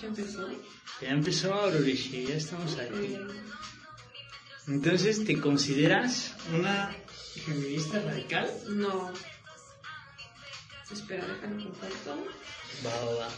Ya 0.00 0.08
empezó. 0.08 0.48
Ya 1.00 1.08
empezó 1.10 1.54
Aurorishi, 1.54 2.26
ya 2.26 2.34
estamos 2.34 2.76
aquí. 2.78 3.18
Entonces, 4.68 5.24
¿te 5.24 5.40
consideras 5.40 6.34
una 6.52 6.94
feminista 7.44 8.00
radical? 8.00 8.50
No. 8.68 9.12
Espera, 10.90 11.26
déjame 11.26 11.64
comparto. 11.64 12.26
Va, 12.84 13.04
va, 13.04 13.14
va. 13.20 13.28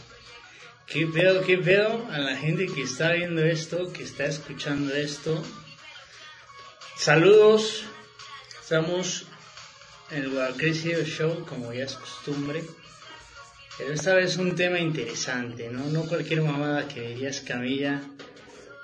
¿Qué 0.85 1.05
pedo, 1.05 1.43
qué 1.45 1.57
pedo 1.57 2.07
a 2.11 2.17
la 2.17 2.35
gente 2.35 2.65
que 2.67 2.81
está 2.81 3.13
viendo 3.13 3.43
esto, 3.43 3.93
que 3.93 4.03
está 4.03 4.25
escuchando 4.25 4.93
esto? 4.93 5.43
Saludos. 6.97 7.85
Estamos 8.61 9.25
en 10.11 10.23
el 10.23 10.29
Guadalcrecio 10.31 11.03
Show, 11.05 11.45
como 11.45 11.71
ya 11.73 11.85
es 11.85 11.93
costumbre. 11.93 12.63
Pero 13.79 13.93
esta 13.93 14.13
vez 14.13 14.35
un 14.35 14.57
tema 14.57 14.77
interesante, 14.77 15.69
¿no? 15.69 15.85
No 15.85 16.03
cualquier 16.03 16.41
mamada 16.41 16.85
que 16.85 16.99
dirías 16.99 17.39
Camilla. 17.39 18.01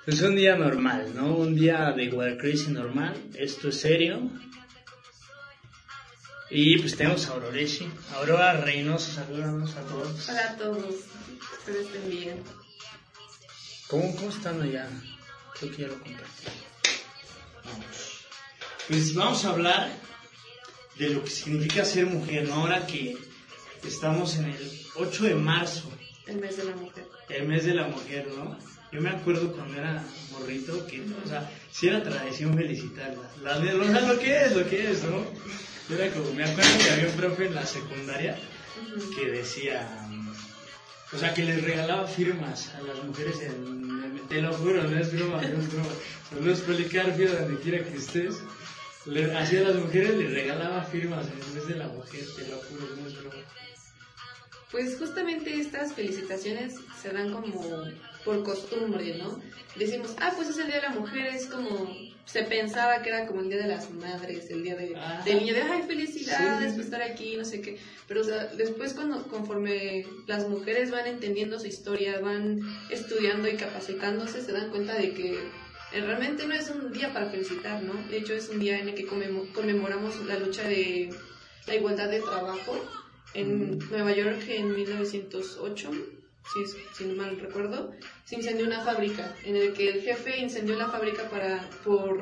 Es 0.08 0.22
un 0.22 0.38
día 0.38 0.56
normal, 0.56 1.12
¿no? 1.14 1.36
Un 1.36 1.54
día 1.54 1.92
de 1.92 2.08
Guadalcrecio 2.08 2.70
normal. 2.70 3.14
Esto 3.34 3.68
es 3.68 3.82
serio. 3.82 4.22
Y 6.50 6.80
pues 6.80 6.96
tenemos 6.96 7.28
a 7.28 7.34
Auroreshi. 7.34 7.92
Aurora 8.14 8.62
Reynoso, 8.62 9.12
saludos 9.12 9.76
a 9.76 9.82
todos. 9.82 10.30
Hola 10.30 10.52
a 10.52 10.56
todos. 10.56 10.96
Espero 11.60 11.82
estén 11.82 12.10
bien. 12.10 12.44
¿Cómo, 13.88 14.16
cómo 14.16 14.30
están 14.30 14.62
allá? 14.62 14.88
Creo 15.60 15.72
que 15.72 15.82
ya 15.82 15.88
lo 15.90 16.00
compartí. 16.00 16.46
Vamos. 17.66 18.26
Pues 18.88 19.14
vamos 19.14 19.44
a 19.44 19.50
hablar 19.50 19.90
de 20.98 21.10
lo 21.10 21.22
que 21.22 21.32
significa 21.32 21.84
ser 21.84 22.06
mujer, 22.06 22.48
¿no? 22.48 22.54
Ahora 22.54 22.88
que 22.88 23.18
estamos 23.88 24.36
en 24.38 24.46
el 24.46 24.82
8 24.96 25.24
de 25.26 25.36
marzo, 25.36 25.92
El 26.28 26.38
mes 26.38 26.58
de 26.58 26.64
la 26.66 26.76
mujer. 26.76 27.06
el 27.30 27.48
mes 27.48 27.66
de 27.66 27.74
la 27.74 27.88
mujer, 27.88 28.28
¿no? 28.38 28.58
Yo 28.92 29.02
me 29.02 29.10
acuerdo 29.10 29.52
cuando 29.52 29.78
era 29.78 30.04
morrito 30.32 30.86
que, 30.88 31.02
o 31.02 31.28
sea, 31.28 31.50
sí 31.72 31.88
era 31.88 32.02
tradición 32.04 32.56
felicitarla. 32.56 33.30
La, 33.44 33.60
de- 33.60 33.74
o 33.76 33.84
sea, 33.84 34.02
lo 34.02 34.18
que 34.20 34.46
es, 34.46 34.56
lo 34.56 34.68
que 34.70 34.92
es, 34.92 35.04
¿no? 35.04 35.24
Era 35.94 36.10
como, 36.14 36.32
me 36.34 36.44
acuerdo 36.46 36.70
que 36.80 36.90
había 36.92 37.08
un 37.10 37.16
profe 37.16 37.46
en 37.48 37.56
la 37.56 37.66
secundaria 37.66 38.38
que 39.16 39.32
decía, 39.32 39.88
o 41.12 41.18
sea, 41.18 41.34
que 41.34 41.44
les 41.44 41.62
regalaba 41.64 42.08
firmas 42.08 42.74
a 42.76 42.82
las 42.82 43.04
mujeres 43.04 43.40
en, 43.42 44.22
te 44.30 44.42
lo 44.42 44.54
juro, 44.54 44.84
no 44.84 44.98
es 45.00 45.14
broma, 45.14 45.42
no 45.42 45.60
es 45.62 45.72
broma, 45.72 45.90
solo 46.32 46.52
es 46.52 46.60
Policarpio, 46.62 47.32
donde 47.32 47.60
quiera 47.62 47.84
que 47.86 47.98
estés, 47.98 48.36
le, 49.06 49.32
hacía 49.38 49.60
a 49.60 49.64
las 49.70 49.76
mujeres 49.76 50.16
les 50.18 50.32
regalaba 50.34 50.84
firmas 50.84 51.26
en 51.28 51.54
vez 51.56 51.68
de 51.68 51.76
la 51.76 51.88
mujer, 51.88 52.24
te 52.36 52.48
lo 52.48 52.58
juro, 52.58 52.88
no 53.00 53.08
es 53.08 53.20
broma. 53.20 53.36
Pues 54.72 54.98
justamente 54.98 55.56
estas 55.60 55.94
felicitaciones 55.94 56.76
se 57.02 57.10
dan 57.12 57.32
como 57.32 57.54
por 58.24 58.44
costumbre, 58.44 59.16
¿no? 59.18 59.40
Decimos, 59.76 60.16
ah, 60.20 60.34
pues 60.36 60.50
es 60.50 60.58
el 60.58 60.68
Día 60.68 60.78
de 60.78 60.82
la 60.84 60.90
Mujer, 60.90 61.28
es 61.28 61.46
como, 61.46 61.96
se 62.26 62.44
pensaba 62.44 63.02
que 63.02 63.10
era 63.10 63.28
como 63.28 63.42
el 63.42 63.50
Día 63.50 63.60
de 63.60 63.68
las 63.68 63.92
Madres, 63.92 64.50
el 64.50 64.64
Día 64.64 64.76
de, 64.76 64.98
del 65.26 65.38
niño, 65.38 65.54
de, 65.54 65.62
ay, 65.62 65.84
felicidades 65.84 66.72
Sí, 66.72 66.76
por 66.78 66.86
estar 66.86 67.02
aquí, 67.04 67.36
no 67.38 67.46
sé 67.46 67.62
qué. 67.62 67.78
Pero, 68.08 68.22
o 68.22 68.24
sea, 68.24 68.46
después 68.48 68.94
cuando, 68.94 69.24
conforme 69.28 70.06
las 70.28 70.48
mujeres 70.50 70.90
van 70.92 71.06
entendiendo 71.08 71.60
su 71.60 71.68
historia, 71.68 72.20
van 72.20 72.60
estudiando 72.90 73.48
y 73.48 73.56
capacitándose, 73.58 74.42
se 74.42 74.52
dan 74.52 74.72
cuenta 74.72 74.96
de 74.96 75.14
que 75.14 75.34
eh, 75.94 76.02
realmente 76.02 76.48
no 76.48 76.56
es 76.56 76.70
un 76.70 76.92
día 76.92 77.14
para 77.14 77.30
felicitar, 77.30 77.84
¿no? 77.84 77.94
De 78.10 78.18
hecho, 78.18 78.34
es 78.34 78.50
un 78.50 78.60
día 78.60 78.80
en 78.80 78.90
el 78.90 78.96
que 78.96 79.06
conmemo- 79.08 79.52
conmemoramos 79.54 80.26
la 80.26 80.40
lucha 80.40 80.64
de 80.64 81.12
la 81.68 81.76
igualdad 81.76 82.10
de 82.10 82.22
trabajo 82.22 82.80
en 83.36 83.80
Nueva 83.90 84.14
York 84.14 84.44
en 84.48 84.74
1908, 84.74 85.92
si, 86.54 86.78
si 86.94 87.06
no 87.06 87.16
mal 87.16 87.40
recuerdo, 87.40 87.92
se 88.24 88.36
incendió 88.36 88.66
una 88.66 88.82
fábrica 88.82 89.36
en 89.44 89.56
el 89.56 89.74
que 89.74 89.90
el 89.90 90.02
jefe 90.02 90.40
incendió 90.40 90.76
la 90.76 90.90
fábrica 90.90 91.30
para 91.30 91.70
por 91.84 92.22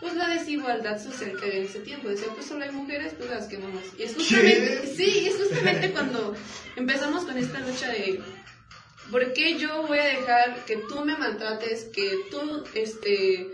pues 0.00 0.14
la 0.14 0.28
desigualdad 0.28 1.00
social 1.00 1.36
que 1.38 1.46
había 1.46 1.58
en 1.60 1.66
ese 1.66 1.78
tiempo. 1.78 2.08
Decía, 2.08 2.26
pues 2.34 2.46
solo 2.46 2.64
hay 2.64 2.72
mujeres, 2.72 3.14
pues 3.16 3.30
las 3.30 3.46
quemamos. 3.46 3.82
Y 3.96 4.02
es 4.02 4.14
justamente, 4.14 4.86
sí, 4.96 5.28
es 5.28 5.36
justamente 5.36 5.92
cuando 5.92 6.34
empezamos 6.74 7.24
con 7.24 7.38
esta 7.38 7.60
lucha 7.60 7.88
de 7.88 8.20
¿por 9.12 9.32
qué 9.32 9.58
yo 9.58 9.86
voy 9.86 9.98
a 9.98 10.04
dejar 10.04 10.64
que 10.64 10.76
tú 10.76 11.04
me 11.04 11.16
maltrates, 11.16 11.84
que 11.84 12.18
tú 12.30 12.64
este 12.74 13.48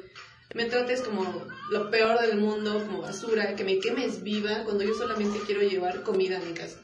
me 0.54 0.64
trates 0.64 1.02
como 1.02 1.46
lo 1.70 1.90
peor 1.90 2.20
del 2.20 2.38
mundo, 2.38 2.82
como 2.86 3.02
basura, 3.02 3.54
que 3.56 3.64
me 3.64 3.78
quemes 3.78 4.22
viva 4.22 4.62
cuando 4.64 4.84
yo 4.84 4.94
solamente 4.94 5.40
quiero 5.46 5.62
llevar 5.62 6.02
comida 6.02 6.38
a 6.38 6.40
mi 6.40 6.52
casa? 6.54 6.78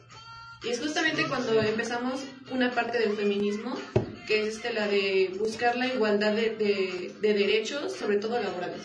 Y 0.63 0.69
es 0.69 0.81
justamente 0.81 1.25
cuando 1.29 1.61
empezamos 1.61 2.21
una 2.51 2.71
parte 2.71 2.99
del 2.99 3.15
feminismo, 3.17 3.79
que 4.27 4.47
es 4.49 4.57
este, 4.57 4.73
la 4.73 4.87
de 4.89 5.35
buscar 5.39 5.77
la 5.77 5.87
igualdad 5.89 6.33
de, 6.33 6.51
de- 6.57 7.15
de 7.21 7.35
derechos, 7.35 7.93
sobre 7.93 8.17
todo 8.17 8.41
laborales. 8.41 8.83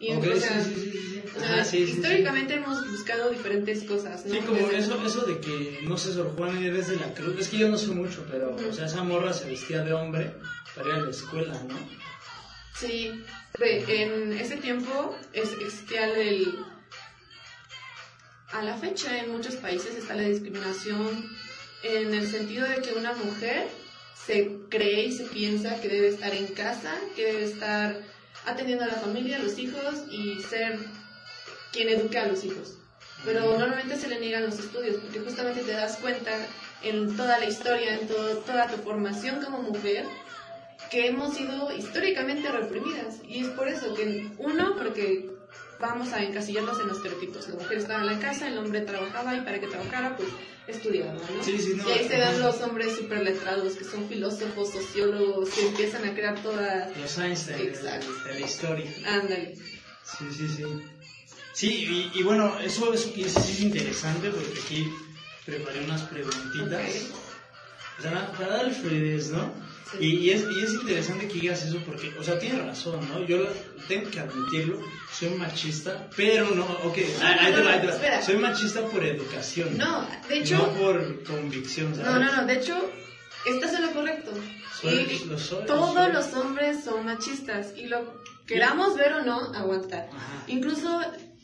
Y, 0.00 0.10
Ok, 0.14 0.24
o 0.26 0.34
sí, 0.34 0.40
sea, 0.40 0.64
sí, 0.64 0.74
sí, 0.74 1.22
o 1.36 1.38
sea, 1.40 1.62
Ah, 1.62 1.76
históricamente 1.76 2.54
hemos 2.54 2.90
buscado 2.90 3.30
diferentes 3.30 3.84
cosas, 3.84 4.26
¿no? 4.26 4.32
Sí, 4.34 4.40
como 4.40 4.58
Desde- 4.58 4.78
eso, 4.78 5.00
eso 5.06 5.20
de 5.24 5.38
que, 5.38 5.78
no 5.84 5.96
sé, 5.96 6.12
Sor 6.12 6.32
Juana 6.36 6.58
Inés 6.60 6.88
de 6.88 6.96
la 6.96 7.14
Cruz, 7.14 7.36
es 7.38 7.48
que 7.48 7.58
yo 7.58 7.68
no 7.68 7.78
sé 7.78 7.86
mucho, 7.92 8.24
pero, 8.28 8.56
o 8.56 8.72
sea, 8.72 8.86
esa 8.86 9.04
morra 9.04 9.32
se 9.32 9.48
vestía 9.48 9.84
de 9.84 9.92
hombre 9.92 10.34
para 10.74 10.88
ir 10.88 10.94
a 10.96 11.00
la 11.02 11.10
escuela, 11.10 11.54
¿no? 11.68 11.76
Sí, 12.82 13.24
en 13.60 14.32
ese 14.32 14.56
tiempo 14.56 15.16
es- 15.32 15.52
existía 15.60 16.06
el... 16.08 16.58
A 18.52 18.62
la 18.62 18.76
fecha 18.76 19.18
en 19.20 19.30
muchos 19.30 19.54
países 19.54 19.94
está 19.96 20.14
la 20.16 20.22
discriminación 20.24 21.30
en 21.84 22.12
el 22.12 22.28
sentido 22.28 22.66
de 22.68 22.82
que 22.82 22.92
una 22.92 23.12
mujer 23.12 23.68
se 24.26 24.58
cree 24.68 25.04
y 25.06 25.12
se 25.12 25.24
piensa 25.24 25.80
que 25.80 25.88
debe 25.88 26.08
estar 26.08 26.34
en 26.34 26.48
casa, 26.48 26.92
que 27.14 27.24
debe 27.26 27.44
estar 27.44 27.96
atendiendo 28.46 28.84
a 28.84 28.88
la 28.88 28.94
familia, 28.94 29.36
a 29.36 29.40
los 29.40 29.56
hijos 29.58 29.94
y 30.10 30.42
ser 30.42 30.78
quien 31.72 31.88
eduque 31.88 32.18
a 32.18 32.26
los 32.26 32.42
hijos. 32.44 32.78
Pero 33.24 33.56
normalmente 33.58 33.96
se 33.96 34.08
le 34.08 34.18
niegan 34.18 34.44
los 34.44 34.58
estudios 34.58 34.96
porque 34.96 35.20
justamente 35.20 35.62
te 35.62 35.72
das 35.72 35.96
cuenta 35.98 36.32
en 36.82 37.16
toda 37.16 37.38
la 37.38 37.46
historia, 37.46 37.94
en 37.94 38.08
todo- 38.08 38.38
toda 38.38 38.66
tu 38.66 38.76
formación 38.82 39.40
como 39.42 39.62
mujer, 39.62 40.04
que 40.90 41.06
hemos 41.06 41.34
sido 41.34 41.74
históricamente 41.76 42.50
reprimidas. 42.50 43.20
Y 43.26 43.44
es 43.44 43.48
por 43.48 43.68
eso 43.68 43.94
que, 43.94 44.30
uno, 44.38 44.76
porque 44.76 45.30
vamos 45.80 46.12
a 46.12 46.22
encasillarnos 46.22 46.80
en 46.80 46.88
los 46.88 46.98
estereotipos. 46.98 47.48
La 47.48 47.54
mujer 47.56 47.78
estaba 47.78 48.00
en 48.00 48.06
la 48.06 48.18
casa, 48.18 48.48
el 48.48 48.58
hombre 48.58 48.82
trabajaba 48.82 49.34
y 49.36 49.40
para 49.40 49.60
que 49.60 49.66
trabajara, 49.66 50.16
pues 50.16 50.28
estudiaba, 50.66 51.12
¿no? 51.14 51.42
Sí, 51.42 51.58
sí, 51.58 51.74
no. 51.74 51.88
y 51.88 51.92
ahí 51.92 52.08
se 52.08 52.18
dan 52.18 52.40
los 52.40 52.60
hombres 52.60 52.94
súper 52.94 53.22
letrados, 53.22 53.74
que 53.74 53.84
son 53.84 54.08
filósofos, 54.08 54.70
sociólogos, 54.70 55.50
que 55.50 55.66
empiezan 55.66 56.04
a 56.04 56.14
crear 56.14 56.40
toda... 56.40 56.88
Los 56.96 57.18
Einstein 57.18 57.68
Exacto. 57.68 58.06
de 58.24 58.34
la 58.34 58.40
historia. 58.40 58.90
Ándale. 59.06 59.56
Sí, 60.04 60.24
sí, 60.30 60.48
sí. 60.48 60.64
Sí, 61.52 62.10
y, 62.14 62.18
y 62.18 62.22
bueno, 62.22 62.58
eso, 62.60 62.92
eso 62.94 63.10
dices 63.14 63.36
es 63.36 63.60
interesante 63.60 64.30
porque 64.30 64.58
aquí 64.58 64.90
preparé 65.44 65.84
unas 65.84 66.02
preguntitas. 66.02 67.10
Ok. 67.10 67.16
O 67.98 68.02
sea, 68.02 68.32
para 68.32 68.56
dar 68.56 68.72
fluidez, 68.72 69.30
¿no? 69.30 69.52
Sí. 69.92 69.98
Y, 70.04 70.16
y 70.18 70.30
es, 70.30 70.42
y 70.50 70.60
es 70.64 70.72
interesante 70.74 71.28
que 71.28 71.34
digas 71.40 71.62
eso 71.64 71.78
porque, 71.86 72.12
o 72.18 72.22
sea, 72.24 72.38
tienes 72.38 72.64
razón, 72.64 73.06
¿no? 73.08 73.24
Yo 73.26 73.46
tengo 73.88 74.10
que 74.10 74.20
admitirlo, 74.20 74.80
soy 75.12 75.30
machista, 75.30 76.08
pero 76.16 76.50
no, 76.54 76.64
ok, 76.64 76.98
ahí 77.22 77.52
te 77.54 77.60
va, 77.62 77.72
ahí 77.72 77.80
te 77.80 77.86
va. 77.88 77.92
Espera. 77.92 78.22
Soy 78.22 78.36
machista 78.36 78.86
por 78.86 79.04
educación. 79.04 79.76
No, 79.76 80.06
de 80.28 80.38
hecho... 80.38 80.56
No 80.56 80.72
por 80.74 81.22
convicción, 81.24 81.94
¿sabes? 81.94 82.10
No, 82.10 82.18
no, 82.18 82.36
no, 82.36 82.46
de 82.46 82.54
hecho, 82.54 82.78
estás 83.46 83.74
en 83.74 83.82
lo 83.82 83.92
correcto. 83.92 84.32
Soy- 84.80 84.94
y 85.22 85.24
lo 85.26 85.38
soy, 85.38 85.60
lo 85.60 85.66
todos 85.66 85.94
soy. 85.94 86.12
los 86.12 86.32
hombres 86.34 86.84
son 86.84 87.04
machistas 87.04 87.74
y 87.76 87.86
lo 87.86 88.22
queramos 88.46 88.96
ver 88.96 89.12
o 89.14 89.22
no, 89.24 89.52
aguantar. 89.54 90.08
Ajá. 90.12 90.44
Incluso 90.48 91.00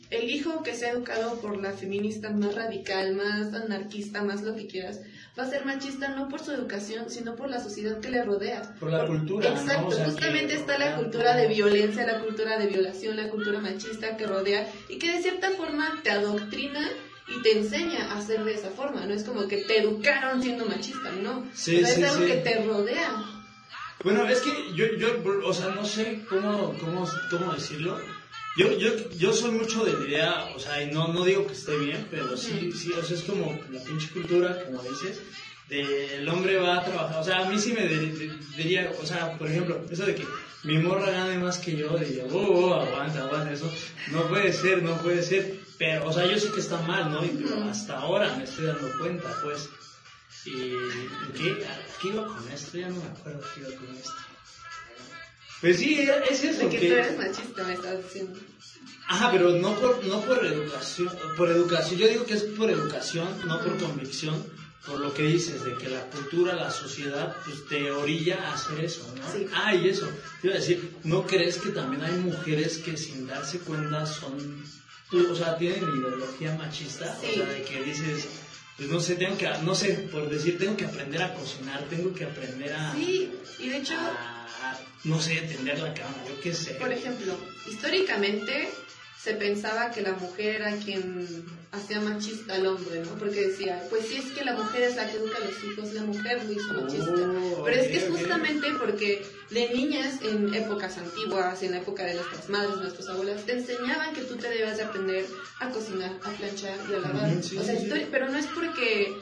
el 0.09 0.29
hijo 0.29 0.63
que 0.63 0.73
sea 0.73 0.91
educado 0.91 1.39
por 1.39 1.61
la 1.61 1.71
feminista 1.73 2.31
más 2.31 2.55
radical, 2.55 3.13
más 3.15 3.53
anarquista, 3.53 4.23
más 4.23 4.41
lo 4.41 4.55
que 4.55 4.65
quieras, 4.67 4.99
va 5.37 5.43
a 5.43 5.49
ser 5.49 5.65
machista 5.65 6.09
no 6.09 6.27
por 6.29 6.39
su 6.39 6.51
educación, 6.51 7.09
sino 7.09 7.35
por 7.35 7.49
la 7.49 7.59
sociedad 7.61 7.99
que 7.99 8.09
le 8.09 8.23
rodea. 8.23 8.75
Por 8.79 8.91
la 8.91 9.05
cultura, 9.05 9.49
¿no? 9.49 9.61
Exacto, 9.61 9.87
O 9.87 9.91
sea, 9.91 10.05
justamente 10.05 10.53
está 10.55 10.77
la 10.77 10.95
cultura 10.95 11.35
de 11.35 11.47
violencia, 11.47 12.05
la 12.05 12.19
cultura 12.19 12.57
de 12.57 12.67
violación, 12.67 13.17
la 13.17 13.29
cultura 13.29 13.59
machista 13.59 14.17
que 14.17 14.27
rodea 14.27 14.67
y 14.87 14.97
que 14.97 15.11
de 15.13 15.21
cierta 15.21 15.51
forma 15.51 15.99
te 16.03 16.11
adoctrina 16.11 16.89
y 17.27 17.41
te 17.41 17.57
enseña 17.59 18.13
a 18.13 18.21
ser 18.21 18.43
de 18.43 18.53
esa 18.53 18.69
forma. 18.69 19.05
No 19.05 19.13
es 19.13 19.23
como 19.23 19.47
que 19.47 19.57
te 19.57 19.79
educaron 19.79 20.41
siendo 20.41 20.65
machista, 20.65 21.11
¿no? 21.21 21.45
Sí, 21.53 21.77
O 21.77 21.85
sea, 21.85 21.95
sí, 21.95 22.01
es 22.03 22.09
algo 22.09 22.25
sí. 22.25 22.31
que 22.31 22.37
te 22.37 22.63
rodea. 22.65 23.23
Bueno, 24.03 24.27
es 24.27 24.39
que 24.39 24.51
yo, 24.75 24.85
yo, 24.97 25.21
o 25.45 25.53
sea, 25.53 25.69
no 25.69 25.83
sé 25.85 26.21
cómo, 26.29 26.73
cómo, 26.79 27.07
cómo 27.29 27.53
decirlo. 27.53 27.99
Yo, 28.57 28.77
yo, 28.77 29.09
yo 29.11 29.31
soy 29.31 29.51
mucho 29.51 29.85
de 29.85 29.93
la 29.93 30.07
idea, 30.07 30.45
o 30.55 30.59
sea, 30.59 30.81
y 30.81 30.91
no, 30.91 31.13
no 31.13 31.23
digo 31.23 31.45
que 31.47 31.53
esté 31.53 31.77
bien, 31.77 32.07
pero 32.09 32.35
sí, 32.35 32.71
sí, 32.71 32.91
o 32.91 33.03
sea, 33.03 33.15
es 33.15 33.23
como 33.23 33.57
la 33.71 33.81
pinche 33.81 34.09
cultura, 34.09 34.65
como 34.65 34.81
dices, 34.83 35.21
de 35.69 36.15
el 36.15 36.27
hombre 36.27 36.57
va 36.57 36.77
a 36.77 36.83
trabajar, 36.83 37.21
o 37.21 37.23
sea, 37.23 37.45
a 37.45 37.49
mí 37.49 37.59
sí 37.59 37.73
me 37.73 37.87
diría, 37.87 38.91
o 39.01 39.05
sea, 39.05 39.37
por 39.37 39.47
ejemplo, 39.47 39.85
eso 39.89 40.05
de 40.05 40.15
que 40.15 40.25
mi 40.63 40.77
morra 40.79 41.11
gane 41.11 41.37
más 41.37 41.59
que 41.59 41.77
yo, 41.77 41.95
diría, 41.97 42.25
oh, 42.31 42.37
oh, 42.37 42.73
aguanta, 42.73 43.23
aguanta, 43.23 43.53
eso 43.53 43.71
no 44.11 44.27
puede 44.27 44.51
ser, 44.51 44.83
no 44.83 44.97
puede 44.97 45.21
ser, 45.21 45.59
pero, 45.77 46.07
o 46.07 46.11
sea, 46.11 46.25
yo 46.25 46.37
sé 46.37 46.51
que 46.51 46.59
está 46.59 46.81
mal, 46.81 47.09
¿no? 47.09 47.23
Y, 47.23 47.29
pero 47.29 47.63
hasta 47.63 47.97
ahora 47.99 48.35
me 48.35 48.43
estoy 48.43 48.65
dando 48.65 48.91
cuenta, 48.99 49.33
pues. 49.41 49.69
¿Y 50.45 50.71
qué, 51.37 51.65
qué 52.01 52.07
iba 52.09 52.25
con 52.25 52.47
esto? 52.51 52.77
Ya 52.77 52.89
no 52.89 52.95
me 52.95 53.09
acuerdo 53.09 53.41
qué 53.53 53.61
iba 53.61 53.75
con 53.77 53.95
esto. 53.95 54.11
Pues 55.61 55.77
sí, 55.77 55.99
es 56.29 56.43
eso. 56.43 56.69
De 56.69 56.69
que, 56.69 56.87
tú 56.87 56.93
eres 56.93 57.17
machista, 57.17 57.63
me 57.63 57.73
estás 57.73 58.03
diciendo. 58.03 58.39
Ajá, 59.07 59.31
pero 59.31 59.51
no 59.53 59.73
por, 59.75 60.05
no 60.05 60.21
por 60.21 60.45
educación, 60.45 61.09
por 61.35 61.49
educación, 61.49 61.99
yo 61.99 62.07
digo 62.07 62.25
que 62.25 62.35
es 62.35 62.43
por 62.43 62.69
educación, 62.69 63.27
no 63.47 63.59
por 63.59 63.75
convicción, 63.77 64.45
por 64.85 64.99
lo 64.99 65.13
que 65.13 65.23
dices, 65.23 65.63
de 65.65 65.75
que 65.75 65.89
la 65.89 66.03
cultura, 66.11 66.53
la 66.53 66.69
sociedad, 66.69 67.35
pues 67.43 67.67
te 67.67 67.91
orilla 67.91 68.37
a 68.47 68.53
hacer 68.53 68.85
eso, 68.85 69.11
¿no? 69.17 69.31
Sí. 69.31 69.47
Ah, 69.51 69.73
y 69.73 69.89
eso, 69.89 70.07
te 70.41 70.47
iba 70.47 70.55
a 70.55 70.59
decir, 70.59 70.95
¿no 71.03 71.25
crees 71.25 71.57
que 71.57 71.69
también 71.69 72.03
hay 72.03 72.13
mujeres 72.19 72.77
que 72.77 72.97
sin 72.97 73.25
darse 73.25 73.59
cuenta 73.59 74.05
son, 74.05 74.63
o 75.11 75.35
sea, 75.35 75.57
tienen 75.57 75.83
ideología 75.83 76.55
machista? 76.55 77.17
Sí. 77.19 77.31
O 77.31 77.33
sea, 77.33 77.45
de 77.45 77.63
que 77.63 77.83
dices, 77.83 78.27
pues 78.77 78.89
no 78.89 78.99
sé, 78.99 79.15
tengo 79.15 79.37
que, 79.37 79.49
no 79.63 79.73
sé, 79.73 80.07
por 80.11 80.29
decir, 80.29 80.59
tengo 80.59 80.77
que 80.77 80.85
aprender 80.85 81.23
a 81.23 81.33
cocinar, 81.33 81.83
tengo 81.89 82.13
que 82.13 82.25
aprender 82.25 82.73
a... 82.73 82.93
Sí, 82.93 83.31
y 83.57 83.69
de 83.69 83.77
hecho, 83.77 83.95
a, 83.95 84.38
no 85.03 85.21
sé, 85.21 85.35
tender 85.41 85.79
la 85.79 85.93
cama, 85.93 86.15
yo 86.27 86.39
qué 86.41 86.53
sé. 86.53 86.71
por 86.73 86.91
ejemplo, 86.91 87.35
históricamente 87.67 88.69
se 89.21 89.33
pensaba 89.33 89.91
que 89.91 90.01
la 90.01 90.13
mujer 90.13 90.61
era 90.61 90.71
quien 90.77 91.45
hacía 91.71 91.99
machista 91.99 92.55
al 92.55 92.65
hombre, 92.67 93.01
¿no? 93.01 93.11
Porque 93.17 93.47
decía, 93.47 93.83
pues 93.89 94.07
si 94.07 94.15
es 94.15 94.25
que 94.31 94.45
la 94.45 94.53
mujer 94.53 94.83
es 94.83 94.95
la 94.95 95.09
que 95.09 95.17
educa 95.17 95.37
a 95.37 95.45
los 95.45 95.63
hijos, 95.63 95.93
la 95.93 96.03
mujer 96.03 96.45
lo 96.45 96.51
hizo 96.53 96.73
machista. 96.73 97.11
Oh, 97.27 97.61
Pero 97.65 97.81
es 97.81 97.87
que 97.89 97.97
es 97.97 98.09
justamente 98.09 98.71
porque 98.79 99.25
de 99.49 99.69
niñas 99.73 100.21
en 100.21 100.53
épocas 100.53 100.97
antiguas, 100.97 101.61
en 101.63 101.71
la 101.71 101.77
época 101.79 102.05
de 102.05 102.13
nuestras 102.13 102.47
madres, 102.49 102.77
nuestras 102.77 103.09
abuelas, 103.09 103.45
te 103.45 103.53
enseñaban 103.53 104.13
que 104.13 104.21
tú 104.21 104.37
te 104.37 104.49
debes 104.49 104.77
de 104.77 104.83
aprender 104.83 105.25
a 105.59 105.69
cocinar, 105.69 106.11
a 106.23 106.29
planchar 106.31 106.77
y 106.89 106.93
a 106.93 106.99
lavar. 106.99 107.43
Sí, 107.43 107.57
o 107.57 107.63
sea, 107.63 107.75
sí, 107.75 107.81
sí. 107.81 107.87
histori- 107.89 108.07
pero 108.09 108.29
no 108.29 108.37
es 108.37 108.45
porque 108.47 109.17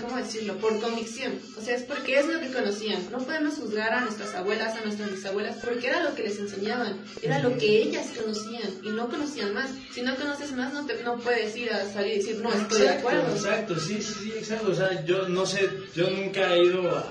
¿cómo 0.00 0.16
decirlo? 0.16 0.56
Por 0.56 0.80
convicción. 0.80 1.38
O 1.58 1.60
sea, 1.60 1.76
es 1.76 1.82
porque 1.82 2.18
es 2.18 2.26
lo 2.26 2.40
que 2.40 2.50
conocían. 2.50 3.10
No 3.10 3.18
podemos 3.18 3.54
juzgar 3.54 3.92
a 3.92 4.00
nuestras 4.00 4.34
abuelas, 4.34 4.76
a 4.76 4.82
nuestras 4.82 5.10
bisabuelas, 5.10 5.56
porque 5.62 5.88
era 5.88 6.02
lo 6.02 6.14
que 6.14 6.22
les 6.22 6.38
enseñaban, 6.38 6.98
era 7.22 7.40
lo 7.40 7.56
que 7.58 7.82
ellas 7.82 8.06
conocían 8.18 8.70
y 8.82 8.90
no 8.90 9.08
conocían 9.08 9.52
más. 9.52 9.70
Si 9.92 10.02
no 10.02 10.16
conoces 10.16 10.52
más, 10.52 10.72
no, 10.72 10.86
te, 10.86 11.02
no 11.02 11.18
puedes 11.18 11.54
ir 11.56 11.72
a 11.72 11.86
salir 11.90 12.14
y 12.14 12.16
decir, 12.18 12.38
no, 12.38 12.52
estoy 12.52 12.82
de 12.82 12.88
acuerdo. 12.90 13.30
Exacto, 13.34 13.78
sí, 13.78 14.00
sí, 14.00 14.14
sí, 14.22 14.32
exacto. 14.36 14.70
O 14.70 14.74
sea, 14.74 15.04
yo 15.04 15.28
no 15.28 15.44
sé, 15.44 15.68
yo 15.94 16.10
nunca 16.10 16.54
he 16.54 16.64
ido 16.64 16.90
a... 16.96 17.04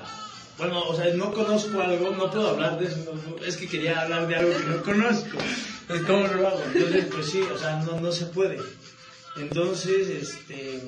Bueno, 0.57 0.81
o 0.83 0.95
sea, 0.95 1.13
no 1.13 1.33
conozco 1.33 1.81
algo, 1.81 2.11
no 2.11 2.31
puedo 2.31 2.51
hablar 2.51 2.79
de 2.79 2.85
eso. 2.85 3.13
es 3.45 3.57
que 3.57 3.67
quería 3.67 4.01
hablar 4.01 4.25
de 4.27 4.35
algo 4.37 4.57
que 4.57 4.63
no 4.63 4.83
conozco. 4.83 5.37
¿Cómo 6.07 6.27
lo 6.27 6.47
hago? 6.47 6.63
Entonces, 6.73 7.05
pues 7.11 7.29
sí, 7.29 7.41
o 7.41 7.57
sea, 7.57 7.77
no, 7.83 7.99
no 7.99 8.11
se 8.11 8.25
puede. 8.27 8.57
Entonces, 9.37 10.07
este, 10.09 10.81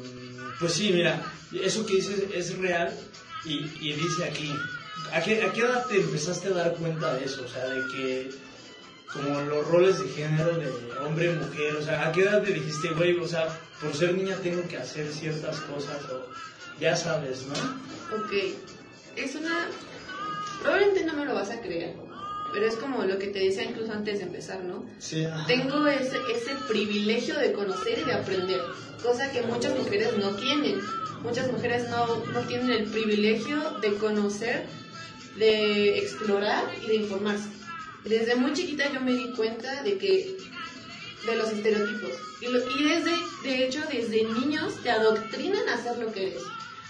pues 0.59 0.73
sí, 0.73 0.91
mira, 0.94 1.21
eso 1.53 1.85
que 1.85 1.95
dices 1.95 2.23
es 2.33 2.57
real 2.57 2.94
y, 3.45 3.94
dice 3.94 4.25
aquí, 4.25 4.53
¿a 5.13 5.21
qué, 5.21 5.44
¿a 5.44 5.51
qué 5.51 5.61
edad 5.61 5.85
te 5.88 5.97
empezaste 5.97 6.49
a 6.49 6.51
dar 6.51 6.75
cuenta 6.75 7.13
de 7.15 7.25
eso? 7.25 7.44
O 7.44 7.47
sea, 7.47 7.65
de 7.67 7.81
que 7.94 8.29
como 9.11 9.41
los 9.41 9.67
roles 9.67 9.99
de 9.99 10.09
género 10.09 10.57
de 10.57 10.69
hombre 10.99 11.31
mujer, 11.33 11.75
o 11.75 11.81
sea, 11.81 12.07
¿a 12.07 12.11
qué 12.11 12.23
edad 12.23 12.44
te 12.44 12.53
dijiste, 12.53 12.89
güey, 12.89 13.17
o 13.17 13.27
sea, 13.27 13.47
por 13.81 13.95
ser 13.95 14.15
niña 14.15 14.38
tengo 14.38 14.67
que 14.67 14.77
hacer 14.77 15.11
ciertas 15.11 15.59
cosas 15.61 16.03
o 16.09 16.27
ya 16.79 16.95
sabes, 16.95 17.45
¿no? 17.47 17.53
Ok, 18.17 18.31
es 19.15 19.35
una... 19.35 19.69
Probablemente 20.61 21.05
no 21.05 21.13
me 21.13 21.25
lo 21.25 21.35
vas 21.35 21.49
a 21.49 21.61
creer, 21.61 21.95
pero 22.57 22.69
es 22.69 22.75
como 22.77 23.04
lo 23.04 23.19
que 23.19 23.27
te 23.27 23.38
decía 23.38 23.63
incluso 23.65 23.94
antes 23.94 24.18
de 24.18 24.25
empezar, 24.25 24.63
¿no? 24.63 24.83
Sí, 24.98 25.24
ajá. 25.24 25.45
Tengo 25.45 25.86
ese, 25.86 26.18
ese 26.33 26.56
privilegio 26.68 27.38
de 27.38 27.51
conocer 27.51 28.00
y 28.00 28.04
de 28.06 28.13
aprender, 28.13 28.59
cosa 29.04 29.31
que 29.31 29.44
muchas 29.44 29.77
mujeres 29.77 30.18
no 30.18 30.31
tienen. 30.31 30.81
Muchas 31.21 31.51
mujeres 31.51 31.88
no, 31.92 32.25
no 32.33 32.39
tienen 32.48 32.71
el 32.71 32.86
privilegio 32.86 33.62
de 33.80 33.94
conocer, 33.94 34.63
de 35.36 36.00
explorar 36.00 36.63
y 36.83 36.88
de 36.88 36.95
informarse. 36.95 37.50
Desde 38.06 38.36
muy 38.36 38.54
chiquita 38.54 38.92
yo 38.92 39.01
me 39.01 39.13
di 39.13 39.33
cuenta 39.36 39.83
de 39.83 40.00
que 40.00 40.38
de 41.27 41.36
los 41.36 41.51
estereotipos. 41.51 42.12
Y, 42.42 42.48
lo- 42.48 42.71
y 42.71 42.83
desde, 42.89 43.12
de 43.44 43.65
hecho, 43.65 43.81
desde 43.92 44.24
niños 44.24 44.81
te 44.81 44.89
adoctrinan 44.89 45.69
a 45.69 45.75
hacer 45.75 46.00
lo 46.00 46.12
que 46.12 46.27
eres. 46.30 46.42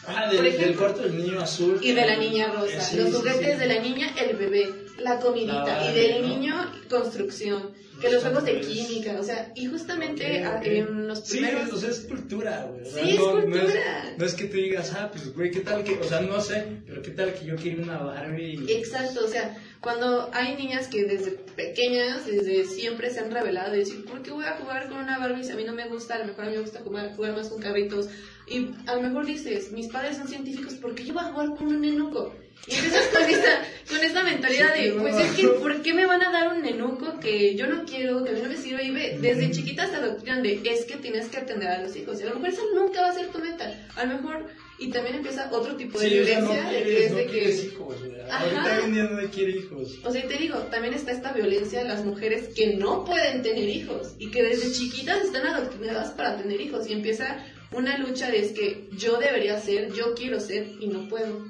Ah, 0.07 0.27
del, 0.27 0.38
Por 0.38 0.45
ejemplo, 0.45 0.68
del 0.68 0.77
cuarto 0.77 1.01
del 1.04 1.18
niño 1.18 1.42
azul. 1.42 1.80
Y 1.81 1.92
de 1.92 2.06
la 2.06 2.18
niña 2.18 2.48
rosa. 2.54 2.80
Sí, 2.80 2.98
los 2.98 3.13
juguetes 3.13 3.54
sí. 3.54 3.59
de 3.59 3.68
la 3.68 3.81
niña, 3.81 4.15
el 4.18 4.38
bebé. 4.38 4.74
La 5.00 5.19
comidita. 5.19 5.89
Y 5.89 5.94
del 5.94 6.27
niño, 6.27 6.56
construcción. 6.89 7.71
Que 8.02 8.10
los 8.12 8.22
juegos 8.24 8.44
de 8.46 8.60
química. 8.62 9.20
O 9.20 9.24
sea, 9.24 9.52
y 9.56 9.66
justamente 9.66 10.46
ok. 10.48 10.66
en 10.66 11.08
los 11.08 11.20
Sí, 11.26 11.38
primeros. 11.40 11.74
o 11.74 11.78
sea, 11.78 11.90
es 11.90 12.00
cultura, 12.02 12.70
güey. 12.72 12.86
Sí, 12.86 13.10
es 13.12 13.18
no, 13.20 13.34
No 13.36 13.42
cultura. 13.42 13.64
es, 14.12 14.18
no 14.18 14.26
es 14.26 14.34
que 14.34 14.44
tú 14.46 14.58
digas, 14.58 14.94
ah, 14.96 15.10
pues, 15.12 15.34
güey, 15.34 15.52
¿qué 15.52 15.62
tal 15.62 15.84
que, 15.84 15.98
o 15.98 16.04
sea, 16.04 16.22
no 16.22 16.40
sé, 16.42 16.66
pero 16.86 17.02
qué 17.02 17.12
tal 17.12 17.34
que 17.34 17.46
yo 17.46 17.56
quiero 17.56 17.84
una 17.84 17.98
Barbie? 17.98 18.66
Exacto, 18.70 19.26
o 19.26 19.28
sea, 19.28 19.58
cuando 19.82 20.30
hay 20.34 20.56
niñas 20.56 20.88
que 20.88 21.06
desde 21.06 21.32
pequeñas, 21.32 22.26
desde 22.26 22.66
siempre 22.66 23.10
se 23.10 23.20
han 23.20 23.32
revelado 23.32 23.76
y 23.76 23.80
decir, 23.80 24.06
¿por 24.06 24.22
qué 24.22 24.32
voy 24.32 24.46
a 24.46 24.58
jugar 24.58 24.90
con 24.90 24.98
una 25.00 25.18
Barbie 25.20 25.44
si 25.44 25.52
a 25.52 25.56
mí 25.56 25.64
no 25.64 25.74
me 25.74 25.88
gusta? 25.88 26.16
A 26.16 26.20
lo 26.20 26.26
mejor 26.26 26.46
a 26.46 26.50
mí 26.50 26.56
me 26.56 26.62
gusta 26.62 26.80
jugar, 26.82 27.16
jugar 27.16 27.34
más 27.36 27.50
con 27.50 27.60
carritos. 27.62 28.08
Y 28.48 28.70
a 28.86 28.96
lo 28.96 29.02
mejor 29.02 29.26
dices, 29.26 29.72
mis 29.72 29.88
padres 29.88 30.18
son 30.18 30.28
científicos, 30.28 30.76
¿por 30.76 30.96
qué 30.96 31.04
yo 31.04 31.14
voy 31.14 31.24
a 31.24 31.32
jugar 31.32 31.56
con 31.56 31.68
un 31.68 31.82
nenuco? 31.82 32.34
Y 32.65 32.75
empiezas 32.75 33.07
con 33.07 33.24
esta, 33.24 33.63
con 33.88 34.04
esta 34.04 34.24
mentalidad 34.24 34.74
de, 34.74 34.92
pues 34.94 35.15
es 35.15 35.31
que, 35.31 35.48
¿por 35.48 35.81
qué 35.81 35.94
me 35.94 36.06
van 36.06 36.21
a 36.21 36.31
dar 36.31 36.54
un 36.54 36.62
nenuco 36.62 37.19
que 37.19 37.56
yo 37.56 37.68
no 37.68 37.86
quiero, 37.86 38.24
que 38.24 38.31
a 38.31 38.33
mí 38.33 38.42
no 38.42 38.50
me 38.50 38.57
sirve? 38.57 38.83
Y 38.83 38.92
ve, 38.92 39.18
desde 39.21 39.51
chiquitas 39.51 39.92
te 39.92 39.98
adoctrinan 39.98 40.44
de, 40.44 40.62
es 40.65 40.86
que 40.86 40.98
tienes 40.98 41.27
que 41.27 41.38
atender 41.38 41.69
a 41.69 41.81
los 41.81 41.95
hijos. 41.95 42.19
Y 42.19 42.24
a 42.24 42.27
lo 42.27 42.36
mejor 42.36 42.50
eso 42.50 42.62
nunca 42.75 43.01
va 43.01 43.09
a 43.09 43.13
ser 43.13 43.27
tu 43.27 43.39
meta. 43.39 43.88
A 43.95 44.06
lo 44.06 44.15
mejor, 44.15 44.48
y 44.80 44.89
también 44.89 45.15
empieza 45.15 45.50
otro 45.51 45.75
tipo 45.75 45.98
de 45.98 46.09
Sí, 46.09 46.19
o 46.19 46.25
sea, 46.25 46.42
no 46.42 46.50
violencia, 46.50 46.69
de 46.69 46.77
que 46.77 46.83
quieres, 46.83 47.06
es 47.06 47.12
no 47.12 47.31
quieres 47.31 47.62
que... 47.62 47.68
hijos. 47.68 47.95
Ahorita 48.30 48.81
hoy 48.83 48.92
día 48.92 49.04
nadie 49.04 49.30
quiere 49.30 49.51
hijos. 49.51 50.00
O 50.04 50.12
sea, 50.12 50.25
y 50.25 50.27
te 50.27 50.38
digo, 50.38 50.57
también 50.69 50.94
está 50.94 51.12
esta 51.12 51.31
violencia 51.31 51.80
de 51.80 51.88
las 51.88 52.04
mujeres 52.04 52.50
que 52.54 52.75
no 52.75 53.06
pueden 53.06 53.42
tener 53.42 53.69
hijos 53.69 54.15
y 54.19 54.30
que 54.30 54.44
desde 54.44 54.71
chiquitas 54.74 55.24
están 55.24 55.48
adoctrinadas 55.48 56.12
para 56.12 56.38
tener 56.38 56.59
hijos 56.59 56.88
y 56.88 56.94
empieza 56.94 57.45
una 57.71 57.98
lucha 57.98 58.30
de 58.30 58.39
es 58.39 58.51
que 58.51 58.88
yo 58.92 59.18
debería 59.18 59.59
ser, 59.59 59.94
yo 59.94 60.13
quiero 60.13 60.39
ser 60.39 60.68
y 60.80 60.88
no 60.88 61.07
puedo. 61.07 61.45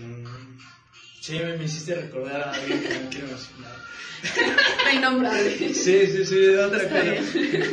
Mm. 0.00 0.58
Sí, 1.20 1.32
me, 1.38 1.56
me 1.58 1.64
hiciste 1.64 1.94
recordar 1.94 2.40
a 2.42 2.50
alguien 2.52 2.82
que 2.82 2.98
no 3.00 3.10
quiero 3.10 3.26
mencionar. 3.28 3.90
No 4.84 4.90
innombrable. 4.92 5.72
Sí, 5.74 6.06
sí, 6.06 6.24
sí, 6.26 6.36
de 6.36 6.58
otra 6.58 6.82
cosa. 6.88 7.02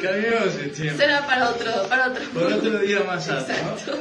Cambiamos 0.01 0.55
el 0.55 0.71
tiempo. 0.71 0.97
Será 0.97 1.25
para 1.27 1.49
otro, 1.49 1.71
para 1.89 2.07
otro. 2.11 2.23
Por 2.29 2.43
otro 2.53 2.79
día 2.79 3.03
más 3.03 3.27
alto. 3.29 3.51
¿no? 3.51 3.97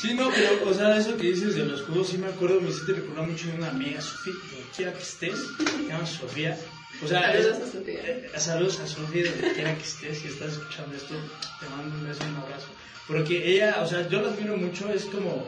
Sí, 0.00 0.14
no, 0.14 0.30
pero, 0.30 0.68
o 0.68 0.74
sea, 0.74 0.96
eso 0.96 1.16
que 1.16 1.28
dices 1.28 1.54
de 1.54 1.64
los 1.64 1.82
juegos, 1.82 2.08
sí 2.08 2.18
me 2.18 2.26
acuerdo, 2.26 2.60
me 2.60 2.70
hiciste 2.70 2.92
recordar 2.94 3.28
mucho 3.28 3.46
de 3.46 3.52
una 3.54 3.68
amiga, 3.68 4.00
Sofía, 4.00 4.32
donde 4.50 4.66
quiera 4.74 4.92
que 4.94 5.02
estés, 5.02 5.38
se 5.76 5.88
llama 5.88 6.06
Sofía. 6.06 6.58
O 7.04 7.06
sea, 7.06 7.22
Saludos 7.22 7.46
es- 7.46 7.62
a 7.68 7.72
Sofía. 7.72 8.00
eh, 8.04 8.30
saludos 8.38 8.80
a 8.80 8.86
Sofía, 8.88 9.30
donde 9.30 9.52
quiera 9.52 9.76
que 9.76 9.82
estés, 9.84 10.18
si 10.18 10.26
estás 10.28 10.52
escuchando 10.54 10.96
esto, 10.96 11.14
te 11.60 11.68
mando 11.68 11.94
un 11.98 12.08
beso 12.08 12.20
y 12.26 12.30
un 12.30 12.36
abrazo. 12.36 12.66
Porque 13.06 13.52
ella, 13.54 13.80
o 13.80 13.86
sea, 13.86 14.08
yo 14.08 14.22
la 14.22 14.28
admiro 14.30 14.56
mucho, 14.56 14.90
es 14.92 15.04
como, 15.04 15.46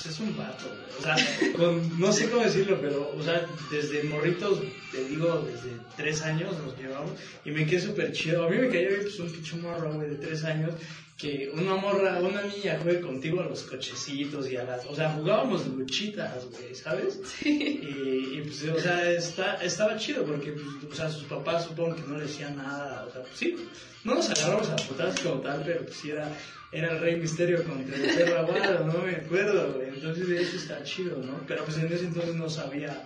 pues 0.00 0.14
es 0.14 0.20
un 0.20 0.36
vato, 0.36 0.64
güey. 0.66 0.98
o 0.98 1.02
sea, 1.02 1.52
con, 1.56 1.98
no 1.98 2.12
sé 2.12 2.30
cómo 2.30 2.44
decirlo, 2.44 2.78
pero, 2.80 3.12
o 3.16 3.22
sea, 3.22 3.46
desde 3.70 4.04
morritos, 4.04 4.60
te 4.92 5.04
digo, 5.04 5.44
desde 5.44 5.76
tres 5.96 6.22
años 6.22 6.56
nos 6.64 6.78
llevamos, 6.78 7.12
y 7.44 7.50
me 7.50 7.66
quedé 7.66 7.80
súper 7.80 8.12
chido. 8.12 8.46
A 8.46 8.50
mí 8.50 8.58
me 8.58 8.68
cayó 8.68 8.88
pues, 9.02 9.18
un 9.18 9.30
pinche 9.30 9.56
morro, 9.56 9.92
güey, 9.94 10.10
de 10.10 10.16
tres 10.16 10.44
años, 10.44 10.72
que 11.16 11.50
una 11.52 11.74
morra, 11.74 12.20
una 12.20 12.42
niña 12.42 12.78
juegue 12.80 13.00
contigo 13.00 13.40
a 13.40 13.46
los 13.46 13.64
cochecitos 13.64 14.48
y 14.48 14.56
a 14.56 14.62
las, 14.62 14.86
o 14.86 14.94
sea, 14.94 15.10
jugábamos 15.10 15.66
luchitas, 15.66 16.44
güey, 16.44 16.74
¿sabes? 16.76 17.20
Y, 17.44 18.38
y, 18.38 18.42
pues, 18.44 18.62
o 18.68 18.78
sea, 18.78 19.10
está, 19.10 19.56
estaba 19.56 19.96
chido 19.96 20.24
porque, 20.24 20.52
pues, 20.52 20.92
o 20.92 20.94
sea, 20.94 21.10
sus 21.10 21.24
papás 21.24 21.64
supongo 21.64 21.96
que 21.96 22.02
no 22.02 22.18
le 22.18 22.24
decían 22.24 22.56
nada, 22.56 23.04
o 23.04 23.10
sea, 23.10 23.22
pues 23.22 23.36
sí, 23.36 23.56
no 24.04 24.14
nos 24.14 24.30
agarramos 24.30 24.68
a 24.68 24.76
putazos 24.76 25.20
como 25.20 25.40
tal, 25.40 25.62
pero 25.66 25.84
pues 25.84 25.96
sí 25.96 26.10
era, 26.10 26.30
era 26.72 26.92
el 26.92 27.00
rey 27.00 27.16
misterio 27.16 27.64
contra 27.64 27.96
el 27.96 28.02
perro 28.14 28.38
aguado, 28.40 28.84
no 28.86 28.98
me 29.02 29.16
acuerdo, 29.16 29.72
güey, 29.72 29.88
entonces 29.88 30.28
eso 30.28 30.56
está 30.56 30.82
chido, 30.84 31.16
¿no? 31.18 31.40
Pero 31.46 31.64
pues 31.64 31.78
en 31.78 31.86
ese 31.92 32.04
entonces 32.04 32.34
no 32.34 32.50
sabía, 32.50 33.04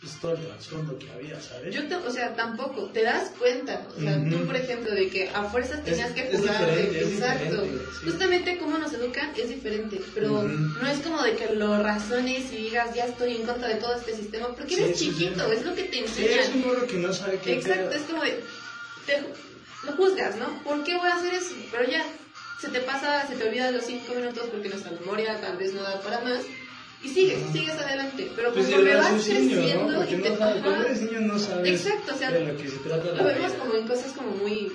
pues 0.00 0.14
todo 0.18 0.32
el 0.32 0.40
trasfondo 0.46 0.98
que 0.98 1.10
había, 1.10 1.38
¿sabes? 1.40 1.74
Yo, 1.74 1.86
te- 1.86 1.94
o 1.96 2.10
sea, 2.10 2.34
tampoco, 2.34 2.86
te 2.86 3.02
das 3.02 3.30
cuenta, 3.38 3.86
o 3.94 4.00
sea, 4.00 4.16
Ujú. 4.16 4.30
tú, 4.30 4.46
por 4.46 4.56
ejemplo, 4.56 4.92
de 4.94 5.08
que 5.10 5.28
a 5.28 5.42
fuerzas 5.44 5.84
tenías 5.84 6.08
Es- 6.10 6.14
que 6.14 6.36
jugar, 6.38 6.68
exacto. 6.70 7.64
sí. 7.64 8.06
Justamente 8.10 8.56
cómo 8.56 8.78
nos 8.78 8.92
educan 8.94 9.30
es 9.36 9.48
diferente, 9.50 10.00
pero 10.14 10.42
no 10.42 10.86
es 10.88 10.98
como 11.00 11.22
de 11.22 11.36
que 11.36 11.54
lo 11.54 11.80
razones 11.82 12.50
y 12.50 12.56
digas, 12.56 12.94
ya 12.96 13.04
estoy 13.04 13.36
en 13.36 13.42
contra 13.46 13.68
de 13.68 13.74
todo 13.74 13.94
este 13.94 14.16
sistema, 14.16 14.48
porque 14.56 14.74
eres 14.74 14.98
sí, 14.98 15.10
chiquito, 15.10 15.52
es 15.52 15.64
lo 15.66 15.74
que 15.74 15.84
te 15.84 15.98
enseñan. 15.98 16.38
es 16.40 16.48
un 16.48 16.62
morro 16.66 16.86
que 16.86 16.96
no 16.96 17.12
sabe 17.12 17.38
qué 17.44 17.52
Exacto, 17.56 17.90
es 17.94 18.02
como 18.02 18.22
de, 18.24 18.40
te- 19.06 19.22
lo 19.86 19.92
juzgas, 19.92 20.36
¿no? 20.36 20.48
¿Por 20.64 20.82
qué 20.82 20.96
voy 20.96 21.08
a 21.08 21.14
hacer 21.14 21.34
eso? 21.34 21.54
Pero 21.70 21.88
ya, 21.90 22.02
se 22.62 22.68
te 22.68 22.78
pasa, 22.80 23.26
se 23.26 23.34
te 23.34 23.48
olvida 23.48 23.72
los 23.72 23.84
cinco 23.84 24.14
minutos 24.14 24.46
porque 24.52 24.68
nuestra 24.68 24.92
memoria 24.92 25.40
tal 25.40 25.56
vez 25.56 25.74
no 25.74 25.82
da 25.82 26.00
para 26.00 26.20
más, 26.20 26.42
y 27.02 27.08
sigues, 27.08 27.40
sigues 27.52 27.74
adelante, 27.74 28.30
pero 28.36 28.52
Pues 28.52 28.66
conforme 28.66 28.94
vas 28.94 29.24
creciendo 29.24 30.04
y 30.04 30.06
te... 30.06 30.30
no 30.30 30.36
sabes, 30.36 30.62
cuando 30.62 30.84
eres 30.86 31.02
niño 31.02 31.20
no 31.22 31.38
sabes 31.40 31.84
Exacto, 31.84 32.14
o 32.14 32.16
sea, 32.16 32.30
de 32.30 32.44
lo 32.44 32.56
que 32.56 32.68
se 32.68 32.76
trata 32.76 33.04
Lo 33.16 33.24
vemos 33.24 33.50
vida. 33.50 33.58
como 33.58 33.74
en 33.74 33.88
cosas 33.88 34.12
como 34.12 34.30
muy 34.30 34.72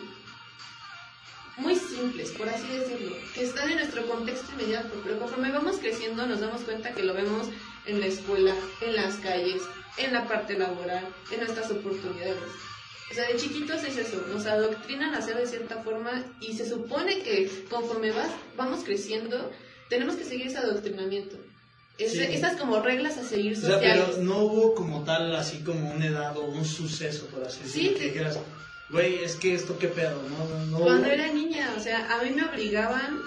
muy 1.56 1.76
simples, 1.78 2.32
por 2.32 2.50
así 2.50 2.68
decirlo, 2.68 3.16
que 3.34 3.44
están 3.44 3.70
en 3.72 3.78
nuestro 3.78 4.06
contexto 4.06 4.52
inmediato, 4.52 5.00
pero 5.04 5.18
conforme 5.18 5.50
vamos 5.52 5.78
creciendo 5.78 6.28
nos 6.28 6.42
damos 6.42 6.62
cuenta 6.64 6.92
que 6.94 7.04
lo 7.04 7.14
vemos 7.14 7.48
en 7.86 8.02
la 8.02 8.08
escuela, 8.08 8.54
en 8.82 8.96
las 8.98 9.16
calles, 9.16 9.62
en 9.96 10.12
la 10.14 10.28
parte 10.28 10.60
laboral, 10.60 11.08
en 11.32 11.40
nuestras 11.40 11.72
oportunidades. 11.72 12.36
O 13.10 13.14
sea, 13.14 13.28
de 13.28 13.38
chiquitos 13.38 13.84
es 13.84 13.98
eso, 13.98 14.22
nos 14.34 14.46
adoctrinan 14.46 15.14
a 15.16 15.20
hacer 15.20 15.38
de 15.38 15.48
cierta 15.48 15.82
forma 15.82 16.26
y 16.42 16.54
se 16.54 16.68
supone 16.68 17.22
que 17.22 17.50
conforme 17.70 18.12
vas, 18.12 18.30
vamos 18.58 18.84
creciendo, 18.84 19.52
tenemos 19.90 20.16
que 20.16 20.26
seguir 20.26 20.48
ese 20.48 20.58
adoctrinamiento. 20.58 21.38
Esas 21.98 22.58
como 22.58 22.80
reglas 22.80 23.18
a 23.18 23.24
seguir 23.24 23.56
sociales. 23.56 24.02
O 24.02 24.06
sea, 24.06 24.06
pero 24.06 24.24
no 24.24 24.40
hubo 24.40 24.76
como 24.76 25.04
tal, 25.04 25.36
así 25.36 25.60
como 25.60 25.92
una 25.92 26.06
edad 26.06 26.38
o 26.38 26.46
un 26.46 26.66
suceso, 26.66 27.26
por 27.28 27.44
así 27.44 27.64
decirlo, 27.64 27.90
sí, 27.90 27.96
que 27.96 28.06
dijeras, 28.10 28.40
güey, 28.90 29.24
es 29.24 29.36
que 29.36 29.56
esto 29.56 29.80
qué 29.80 29.88
pedo, 29.88 30.22
¿no? 30.30 30.66
no 30.66 30.80
Cuando 30.80 31.08
era 31.08 31.32
niña, 31.32 31.74
o 31.76 31.80
sea, 31.80 32.14
a 32.14 32.24
mí 32.24 32.30
me 32.32 32.46
obligaban, 32.46 33.20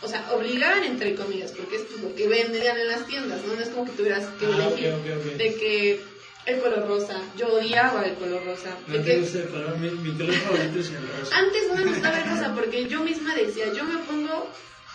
o 0.00 0.08
sea, 0.08 0.32
obligaban 0.32 0.84
entre 0.84 1.14
comillas, 1.14 1.52
porque 1.52 1.76
es 1.76 2.00
lo 2.00 2.14
que 2.14 2.28
vendían 2.28 2.78
en 2.78 2.88
las 2.88 3.06
tiendas, 3.06 3.44
¿no? 3.44 3.54
No 3.54 3.60
es 3.60 3.68
como 3.68 3.84
que 3.84 3.92
tuvieras 3.92 4.26
que 4.38 4.46
ah, 4.46 4.70
elegir 4.70 5.36
de 5.36 5.54
que 5.54 6.11
el 6.46 6.60
color 6.60 6.88
rosa. 6.88 7.20
Yo 7.36 7.48
odiaba 7.54 8.04
el 8.04 8.14
color 8.14 8.44
rosa. 8.44 8.76
El 8.88 9.48
color, 9.48 9.78
mi, 9.78 9.90
mi, 9.90 10.16
color 10.16 10.34
favorito 10.34 10.78
es 10.80 10.90
el 10.90 11.08
rosa. 11.08 11.36
Antes 11.36 11.68
no 11.68 11.76
me 11.76 11.84
gustaba 11.84 12.18
el 12.18 12.30
rosa 12.30 12.54
porque 12.54 12.88
yo 12.88 13.02
misma 13.02 13.34
decía, 13.34 13.72
yo 13.72 13.84
me 13.84 13.98
pongo 13.98 14.48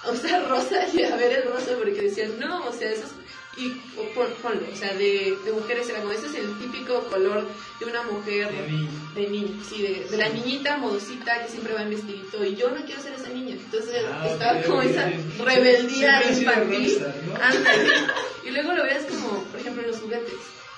a 0.04 0.12
usar 0.12 0.48
rosa 0.50 0.86
y 0.94 1.04
a 1.04 1.16
ver 1.16 1.40
el 1.40 1.52
rosa 1.52 1.72
porque 1.78 2.02
decía, 2.02 2.28
no, 2.40 2.66
o 2.66 2.74
sea, 2.74 2.92
eso 2.92 3.06
es... 3.06 3.28
Y 3.60 3.70
ponlo, 4.14 4.62
o 4.72 4.76
sea, 4.76 4.94
de, 4.94 5.36
de 5.44 5.52
mujeres 5.52 5.90
era 5.90 6.02
como, 6.02 6.12
ese 6.12 6.28
es 6.28 6.36
el 6.36 6.60
típico 6.60 7.00
color 7.06 7.44
de 7.80 7.86
una 7.88 8.04
mujer, 8.04 8.52
de, 8.52 9.20
de 9.20 9.30
niña, 9.32 9.64
sí, 9.68 9.82
de, 9.82 10.06
de, 10.12 10.16
la 10.16 10.30
niñita 10.30 10.78
modosita 10.78 11.42
que 11.42 11.50
siempre 11.50 11.74
va 11.74 11.82
en 11.82 11.90
vestidito 11.90 12.46
y 12.46 12.56
yo 12.56 12.70
no 12.70 12.86
quiero 12.86 13.02
ser 13.02 13.14
esa 13.14 13.30
niña. 13.30 13.56
Entonces 13.56 14.06
ah, 14.12 14.28
estaba 14.28 14.62
como 14.62 14.84
esa 14.84 15.10
rebeldía 15.44 16.32
infantil. 16.32 17.00
¿no? 17.26 18.48
y 18.48 18.52
luego 18.52 18.74
lo 18.74 18.84
veas 18.84 19.06
como, 19.06 19.44
por 19.46 19.60
ejemplo, 19.60 19.82
en 19.82 19.88
los 19.88 20.02
juguetes 20.02 20.36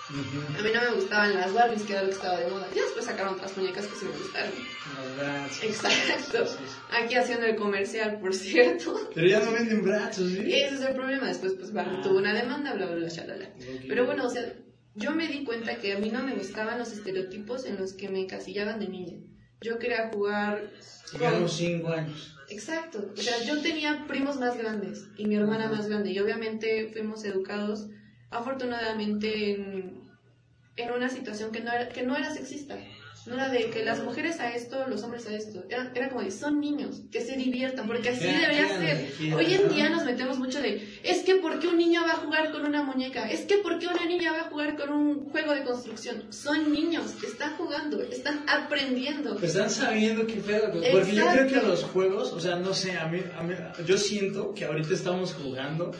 a 0.10 0.62
mí 0.64 0.70
no 0.74 0.82
me 0.82 0.96
gustaban 0.96 1.36
las 1.36 1.54
Barbies, 1.54 1.84
que 1.84 1.94
era 1.94 2.02
lo 2.02 2.10
que 2.10 2.16
estaba 2.16 2.40
de 2.40 2.50
moda. 2.50 2.68
Ya 2.76 2.82
después 2.82 3.06
sacaron 3.06 3.36
otras 3.36 3.56
muñecas 3.56 3.86
que 3.86 3.96
sí 3.96 4.06
me 4.06 4.18
gustaron. 4.18 4.52
Los 5.18 5.64
Exacto. 5.64 6.46
Aquí 6.92 7.16
haciendo 7.16 7.46
el 7.46 7.56
comercial, 7.56 8.20
por 8.20 8.34
cierto. 8.34 9.10
Pero 9.14 9.28
ya 9.28 9.40
no 9.40 9.52
venden 9.52 9.84
brazos, 9.84 10.32
¿sí? 10.32 10.40
Ese 10.52 10.76
es 10.76 10.82
el 10.82 10.96
problema. 10.96 11.28
Después, 11.28 11.54
pues, 11.54 11.72
Barbie 11.72 11.98
ah. 12.00 12.02
tuvo 12.02 12.18
una 12.18 12.34
demanda, 12.34 12.74
bla, 12.74 12.88
bla, 12.88 12.96
bla, 12.96 13.08
shalala. 13.08 13.50
Pero 13.88 14.06
bueno, 14.08 14.26
o 14.26 14.30
sea, 14.30 14.52
yo 14.96 15.12
me 15.12 15.28
di 15.28 15.44
cuenta 15.44 15.76
que 15.76 15.94
a 15.94 16.00
mí 16.00 16.10
no 16.10 16.24
me 16.24 16.34
gustaban 16.34 16.80
los 16.80 16.92
estereotipos 16.92 17.66
en 17.66 17.78
los 17.78 17.94
que 17.94 18.10
me 18.10 18.22
encasillaban 18.22 18.80
de 18.80 18.88
niña. 18.88 19.18
Yo 19.62 19.78
quería 19.78 20.10
jugar. 20.12 20.72
Digamos, 21.14 21.54
cinco 21.54 21.90
años. 21.90 22.36
Exacto. 22.50 23.12
O 23.16 23.22
sea, 23.22 23.44
yo 23.44 23.62
tenía 23.62 24.06
primos 24.08 24.40
más 24.40 24.58
grandes 24.58 25.08
y 25.18 25.28
mi 25.28 25.36
hermana 25.36 25.70
más 25.70 25.88
grande. 25.88 26.12
Y 26.12 26.20
obviamente 26.20 26.90
fuimos 26.92 27.24
educados 27.26 27.90
afortunadamente 28.32 29.52
en, 29.52 29.99
en 30.84 30.92
una 30.92 31.10
situación 31.10 31.52
que 31.52 31.62
no, 31.62 31.72
era, 31.72 31.90
que 31.90 32.04
no 32.04 32.16
era 32.16 32.32
sexista. 32.32 32.78
No 33.26 33.36
era 33.36 33.50
de 33.50 33.70
que 33.70 33.84
las 33.84 34.02
mujeres 34.04 34.40
a 34.40 34.54
esto, 34.54 34.88
los 34.88 35.04
hombres 35.04 35.28
a 35.28 35.36
esto. 35.36 35.64
Era, 35.70 35.92
era 35.94 36.10
como 36.10 36.22
de, 36.22 36.32
son 36.32 36.60
niños, 36.60 37.02
que 37.12 37.22
se 37.22 37.36
diviertan, 37.36 37.86
porque 37.86 38.10
así 38.10 38.26
debería 38.26 38.68
ser. 38.68 39.12
Hoy 39.36 39.54
en 39.54 39.70
día 39.70 39.90
nos 39.90 40.06
metemos 40.06 40.40
mucho 40.40 40.62
de, 40.62 41.00
es 41.04 41.24
que 41.24 41.36
¿por 41.36 41.60
qué 41.60 41.68
un 41.68 41.78
niño 41.78 42.02
va 42.02 42.14
a 42.14 42.16
jugar 42.16 42.52
con 42.52 42.66
una 42.66 42.82
muñeca? 42.82 43.30
Es 43.30 43.42
que 43.42 43.58
¿por 43.58 43.78
qué 43.78 43.88
una 43.88 44.06
niña 44.06 44.32
va 44.32 44.42
a 44.42 44.44
jugar 44.46 44.78
con 44.78 44.92
un 44.92 45.30
juego 45.30 45.54
de 45.54 45.64
construcción? 45.64 46.32
Son 46.32 46.72
niños, 46.72 47.14
están 47.24 47.56
jugando, 47.58 48.02
están 48.02 48.46
aprendiendo. 48.48 49.38
Están 49.40 49.70
sabiendo 49.70 50.26
qué 50.26 50.36
pedo. 50.36 50.72
Porque 50.72 51.14
yo 51.14 51.28
creo 51.32 51.48
que 51.48 51.68
los 51.68 51.84
juegos, 51.84 52.32
o 52.32 52.40
sea, 52.40 52.56
no 52.56 52.74
sé, 52.74 52.98
a 52.98 53.08
mí, 53.08 53.22
a 53.38 53.44
mí, 53.44 53.54
yo 53.86 53.98
siento 53.98 54.54
que 54.54 54.66
ahorita 54.66 54.94
estamos 54.94 55.34
jugando 55.34 55.92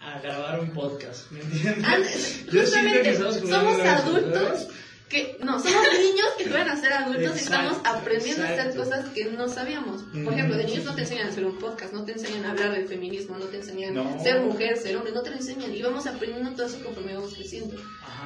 a 0.00 0.18
grabar 0.20 0.60
un 0.60 0.70
podcast, 0.72 1.30
¿me 1.30 1.40
entiendes? 1.40 2.46
Yo 2.52 2.52
que 2.52 3.10
estamos 3.10 3.36
somos 3.36 3.80
adultos 3.80 4.68
que 5.10 5.36
no, 5.42 5.58
somos 5.58 5.88
niños 5.98 6.28
que 6.38 6.48
van 6.48 6.68
a 6.68 6.76
ser 6.76 6.92
adultos 6.92 7.36
y 7.36 7.40
estamos 7.40 7.78
aprendiendo 7.84 8.44
a 8.44 8.48
hacer 8.48 8.76
cosas 8.76 9.08
que 9.10 9.24
no 9.24 9.48
sabíamos. 9.48 10.02
Por 10.24 10.32
ejemplo, 10.32 10.56
de 10.56 10.64
niños 10.64 10.84
no 10.84 10.94
te 10.94 11.02
enseñan 11.02 11.26
a 11.26 11.30
hacer 11.30 11.44
un 11.44 11.58
podcast, 11.58 11.92
no 11.92 12.04
te 12.04 12.12
enseñan 12.12 12.44
a 12.44 12.52
hablar 12.52 12.72
del 12.72 12.86
feminismo, 12.86 13.36
no 13.36 13.46
te 13.46 13.56
enseñan 13.56 13.98
a 13.98 14.18
ser 14.20 14.40
mujer, 14.40 14.76
ser 14.78 14.96
hombre, 14.96 15.12
no 15.12 15.22
te 15.22 15.30
lo 15.30 15.36
enseñan 15.36 15.74
y 15.74 15.82
vamos 15.82 16.06
aprendiendo 16.06 16.52
todo 16.52 16.66
eso 16.66 16.82
conforme 16.82 17.14
vamos 17.14 17.34
creciendo. 17.34 17.76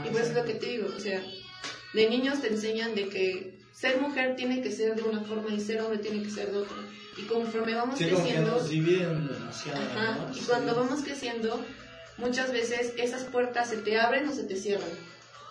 y 0.04 0.10
por 0.10 0.20
eso 0.20 0.30
es 0.30 0.36
lo 0.36 0.44
que 0.44 0.54
te 0.54 0.66
digo, 0.66 0.88
o 0.94 1.00
sea, 1.00 1.22
de 1.94 2.10
niños 2.10 2.42
te 2.42 2.48
enseñan 2.48 2.94
de 2.94 3.08
que 3.08 3.58
ser 3.72 3.98
mujer 4.00 4.36
tiene 4.36 4.60
que 4.60 4.70
ser 4.70 4.94
de 4.94 5.02
una 5.02 5.22
forma 5.22 5.54
y 5.54 5.60
ser 5.60 5.80
hombre 5.80 5.98
tiene 5.98 6.22
que 6.22 6.30
ser 6.30 6.52
de 6.52 6.58
otra. 6.58 6.76
Y 7.16 7.22
conforme 7.22 7.74
vamos 7.74 7.98
creciendo... 7.98 8.66
y 10.34 10.40
cuando 10.40 10.74
vamos 10.74 11.02
creciendo, 11.02 11.64
muchas 12.18 12.52
veces 12.52 12.92
esas 12.96 13.24
puertas 13.24 13.68
se 13.68 13.76
te 13.78 13.98
abren 13.98 14.28
o 14.28 14.32
se 14.32 14.44
te 14.44 14.56
cierran. 14.56 14.88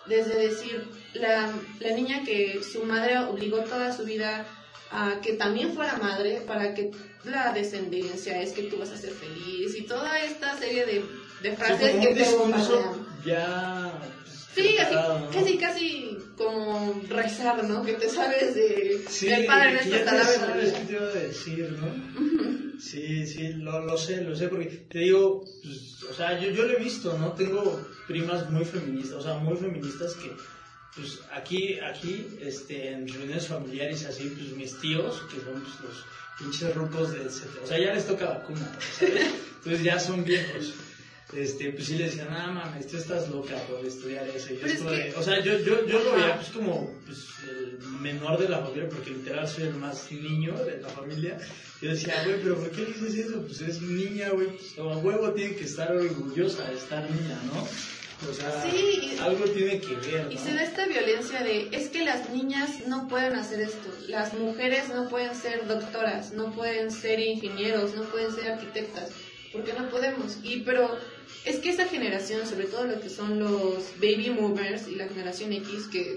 Desde 0.06 0.36
decir, 0.36 0.86
la, 1.14 1.50
la 1.80 1.90
niña 1.92 2.24
que 2.24 2.62
su 2.62 2.84
madre 2.84 3.18
obligó 3.18 3.60
toda 3.60 3.96
su 3.96 4.04
vida 4.04 4.44
a 4.90 5.20
que 5.22 5.32
también 5.32 5.74
fuera 5.74 5.96
madre 5.96 6.42
para 6.46 6.74
que 6.74 6.90
la 7.24 7.52
descendencia 7.52 8.40
es 8.42 8.52
que 8.52 8.64
tú 8.64 8.76
vas 8.76 8.90
a 8.90 8.98
ser 8.98 9.12
feliz 9.12 9.74
y 9.76 9.82
toda 9.82 10.18
esta 10.20 10.58
serie 10.58 10.84
de, 10.84 11.04
de 11.42 11.56
frases 11.56 11.96
que 11.96 12.14
te 12.14 12.36
bombardean. 12.36 13.06
Ya 13.24 13.98
Sí, 14.54 14.78
así, 14.78 14.94
casi, 15.32 15.58
casi 15.58 16.18
como 16.36 16.73
rezar, 17.08 17.64
¿no? 17.64 17.84
Que 17.84 17.94
te 17.94 18.08
sabes 18.08 18.54
de, 18.54 19.04
sí, 19.08 19.26
del 19.26 19.46
Padre 19.46 19.72
Nuestro 19.72 19.96
hasta 19.96 20.14
la 20.14 20.24
sabes 20.24 20.72
qué 20.72 20.80
te 20.80 20.92
iba 20.92 21.02
a 21.02 21.14
decir, 21.14 21.78
¿no? 21.80 22.80
Sí, 22.80 23.26
sí, 23.26 23.52
lo, 23.54 23.84
lo, 23.84 23.96
sé, 23.96 24.22
lo 24.22 24.34
sé, 24.36 24.48
porque 24.48 24.66
te 24.88 24.98
digo, 25.00 25.44
pues, 25.62 26.02
o 26.10 26.14
sea, 26.14 26.38
yo, 26.40 26.50
yo 26.50 26.64
lo 26.64 26.76
he 26.76 26.82
visto, 26.82 27.16
¿no? 27.18 27.32
Tengo 27.32 27.80
primas 28.06 28.50
muy 28.50 28.64
feministas, 28.64 29.18
o 29.18 29.22
sea, 29.22 29.34
muy 29.34 29.56
feministas 29.56 30.14
que, 30.14 30.32
pues, 30.96 31.20
aquí, 31.32 31.78
aquí, 31.80 32.26
este, 32.40 32.92
en 32.92 33.08
reuniones 33.08 33.48
familiares 33.48 34.04
así, 34.04 34.24
pues, 34.36 34.50
mis 34.56 34.78
tíos, 34.80 35.22
que 35.30 35.40
son 35.40 35.62
pues, 35.62 35.80
los 35.82 36.04
pinches 36.38 36.74
rucos 36.74 37.12
del 37.12 37.28
o 37.28 37.66
sea, 37.66 37.78
ya 37.78 37.94
les 37.94 38.06
toca 38.06 38.26
vacuna, 38.26 38.70
¿sabes? 38.98 39.30
Entonces 39.56 39.82
ya 39.82 39.98
son 39.98 40.24
viejos 40.24 40.74
este, 41.32 41.72
pues 41.72 41.86
sí 41.86 41.96
le 41.96 42.04
decían, 42.04 42.28
ah, 42.30 42.52
mames, 42.52 42.86
tú 42.86 42.96
estás 42.96 43.28
loca 43.28 43.56
por 43.66 43.84
estudiar 43.84 44.28
eso. 44.28 44.52
Y 44.52 44.60
esto 44.62 45.18
O 45.18 45.22
sea, 45.22 45.42
yo, 45.42 45.58
yo, 45.58 45.86
yo 45.86 46.04
lo 46.04 46.12
veía 46.12 46.36
pues 46.36 46.48
como 46.50 46.94
pues, 47.06 47.26
el 47.48 47.78
menor 48.00 48.38
de 48.38 48.48
la 48.48 48.60
familia, 48.60 48.88
porque 48.88 49.10
literal 49.10 49.48
soy 49.48 49.64
el 49.64 49.74
más 49.74 50.12
niño 50.12 50.52
de 50.64 50.80
la 50.80 50.88
familia. 50.88 51.38
Yo 51.80 51.90
decía, 51.90 52.22
güey, 52.24 52.40
pero 52.42 52.56
¿por 52.56 52.70
qué 52.70 52.84
dices 52.84 53.26
eso? 53.26 53.42
Pues 53.42 53.60
es 53.62 53.80
niña, 53.82 54.30
güey, 54.30 54.48
pues 54.48 54.78
a 54.78 54.82
huevo 54.82 55.30
tiene 55.32 55.56
que 55.56 55.64
estar 55.64 55.90
orgullosa 55.96 56.68
de 56.70 56.76
estar 56.76 57.10
niña, 57.10 57.40
¿no? 57.46 57.66
O 58.30 58.32
sea, 58.32 58.62
sí, 58.62 59.16
algo 59.20 59.44
tiene 59.46 59.80
que 59.80 59.96
ver. 59.96 60.26
¿no? 60.26 60.32
Y 60.32 60.38
se 60.38 60.54
da 60.54 60.62
esta 60.62 60.86
violencia 60.86 61.42
de, 61.42 61.68
es 61.72 61.88
que 61.88 62.04
las 62.04 62.30
niñas 62.30 62.86
no 62.86 63.08
pueden 63.08 63.34
hacer 63.34 63.60
esto, 63.60 63.88
las 64.08 64.32
mujeres 64.34 64.88
no 64.88 65.08
pueden 65.08 65.34
ser 65.34 65.66
doctoras, 65.66 66.32
no 66.32 66.52
pueden 66.52 66.90
ser 66.90 67.18
ingenieros, 67.18 67.94
no 67.94 68.04
pueden 68.04 68.32
ser 68.32 68.52
arquitectas, 68.52 69.10
porque 69.52 69.72
no 69.74 69.90
podemos. 69.90 70.38
Y 70.42 70.60
pero 70.60 70.96
es 71.44 71.56
que 71.56 71.70
esa 71.70 71.86
generación, 71.86 72.46
sobre 72.46 72.66
todo 72.66 72.84
lo 72.84 73.00
que 73.00 73.10
son 73.10 73.38
los 73.38 73.84
baby 73.96 74.30
movers 74.30 74.88
y 74.88 74.94
la 74.94 75.08
generación 75.08 75.52
X, 75.52 75.88
que 75.92 76.16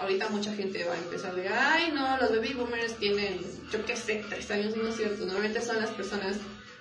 ahorita 0.00 0.28
mucha 0.28 0.54
gente 0.54 0.84
va 0.84 0.94
a 0.94 0.98
empezar 0.98 1.34
de, 1.34 1.48
ay, 1.48 1.92
no, 1.94 2.16
los 2.18 2.30
baby 2.30 2.54
boomers 2.54 2.96
tienen, 2.96 3.38
yo 3.70 3.84
qué 3.84 3.96
sé, 3.96 4.24
tres 4.28 4.50
años, 4.50 4.76
no 4.76 4.88
es 4.88 4.96
cierto, 4.96 5.24
normalmente 5.24 5.60
son 5.60 5.76
las 5.76 5.90
personas, 5.90 6.36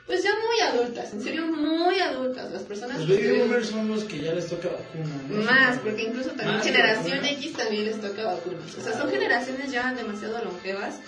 pues 0.05 0.23
ya 0.23 0.31
muy 0.31 0.59
adultas, 0.61 1.13
en 1.13 1.21
serio, 1.21 1.47
muy 1.47 1.99
adultas, 1.99 2.51
las 2.51 2.63
personas... 2.63 2.99
Los 2.99 3.09
baby 3.09 3.39
boomers 3.39 3.67
son 3.67 3.89
los 3.89 4.03
que 4.03 4.19
ya 4.19 4.33
les 4.33 4.47
toca 4.47 4.69
vacuna. 4.69 5.43
Más, 5.43 5.79
porque 5.79 6.03
incluso 6.03 6.31
también 6.31 6.61
generación 6.61 7.25
X 7.25 7.53
también 7.53 7.85
les 7.85 7.99
toca 7.99 8.23
vacunas. 8.23 8.75
O 8.77 8.81
sea, 8.81 8.97
son 8.97 9.09
generaciones 9.09 9.71
ya 9.71 9.93
demasiado 9.93 10.43
longevas 10.43 10.99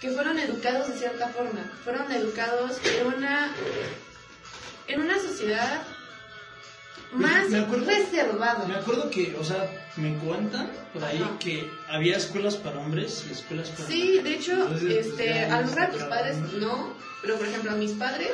que 0.00 0.10
fueron 0.10 0.38
educados 0.38 0.88
de 0.88 0.98
cierta 0.98 1.28
forma, 1.28 1.70
fueron 1.82 2.10
educados 2.12 2.78
en 2.84 3.06
una, 3.06 3.54
en 4.86 5.00
una 5.00 5.18
sociedad 5.18 5.82
más 7.14 7.48
me 7.48 7.58
acuerdo, 7.58 7.86
reservado. 7.86 8.66
Me 8.66 8.74
acuerdo 8.74 9.10
que, 9.10 9.36
o 9.38 9.44
sea, 9.44 9.70
me 9.96 10.14
cuentan 10.18 10.70
por 10.92 11.04
ahí 11.04 11.24
que 11.38 11.70
había 11.88 12.16
escuelas 12.16 12.56
para 12.56 12.80
hombres 12.80 13.24
y 13.28 13.32
escuelas 13.32 13.70
para 13.70 13.88
Sí, 13.88 14.20
de 14.22 14.34
hecho, 14.34 14.68
este, 14.88 15.44
a 15.44 15.60
lo 15.60 15.66
mejor 15.66 15.82
a 15.82 15.90
tus 15.90 16.02
padres 16.02 16.36
no, 16.58 16.94
pero 17.22 17.36
por 17.36 17.46
ejemplo 17.46 17.70
a 17.70 17.74
mis 17.74 17.92
padres, 17.92 18.32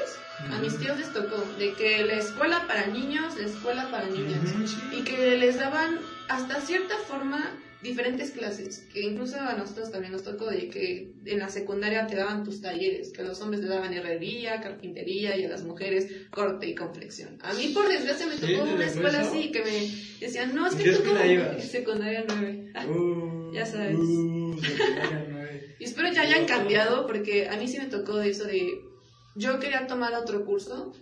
a 0.51 0.59
mis 0.59 0.79
tíos 0.79 0.99
les 0.99 1.13
tocó 1.13 1.45
de 1.59 1.75
que 1.75 2.05
la 2.05 2.15
escuela 2.15 2.67
para 2.67 2.87
niños, 2.87 3.37
la 3.37 3.47
escuela 3.47 3.91
para 3.91 4.07
niñas, 4.07 4.41
y 4.93 5.03
que 5.03 5.37
les 5.37 5.59
daban 5.59 5.99
hasta 6.29 6.61
cierta 6.61 6.97
forma 7.07 7.51
diferentes 7.83 8.31
clases, 8.33 8.87
que 8.93 9.01
incluso 9.01 9.41
a 9.41 9.55
nosotros 9.55 9.91
también 9.91 10.13
nos 10.13 10.23
tocó 10.23 10.47
de 10.47 10.69
que 10.69 11.13
en 11.25 11.39
la 11.39 11.49
secundaria 11.49 12.07
te 12.07 12.17
daban 12.17 12.45
tus 12.45 12.61
talleres, 12.61 13.13
que 13.13 13.23
a 13.23 13.25
los 13.25 13.41
hombres 13.41 13.63
le 13.63 13.69
daban 13.69 13.95
herrería, 13.95 14.61
carpintería 14.61 15.37
y 15.37 15.45
a 15.45 15.49
las 15.49 15.65
mujeres 15.65 16.09
corte 16.31 16.67
y 16.69 16.75
conflexión. 16.75 17.39
A 17.43 17.55
mí 17.55 17.69
por 17.69 17.89
desgracia 17.89 18.27
me 18.27 18.37
tocó 18.37 18.65
una 18.65 18.87
escuela 18.87 19.21
así 19.21 19.51
que 19.51 19.63
me 19.63 19.91
decían, 20.21 20.55
no, 20.55 20.67
es 20.67 20.75
que 20.75 20.93
tú 20.93 21.03
secundaria 21.61 22.25
9. 22.27 22.73
Uh, 22.89 23.53
ya 23.55 23.65
sabes. 23.65 23.97
Uh, 23.97 24.59
secundaria 24.61 25.27
9. 25.31 25.77
Y 25.79 25.85
espero 25.85 26.13
ya 26.13 26.23
hayan 26.23 26.45
cambiado 26.45 27.07
porque 27.07 27.49
a 27.49 27.57
mí 27.57 27.67
sí 27.67 27.79
me 27.79 27.87
tocó 27.87 28.21
eso 28.21 28.45
de 28.45 28.69
yo 29.37 29.59
quería 29.59 29.87
tomar 29.87 30.13
otro 30.15 30.45
curso 30.45 30.93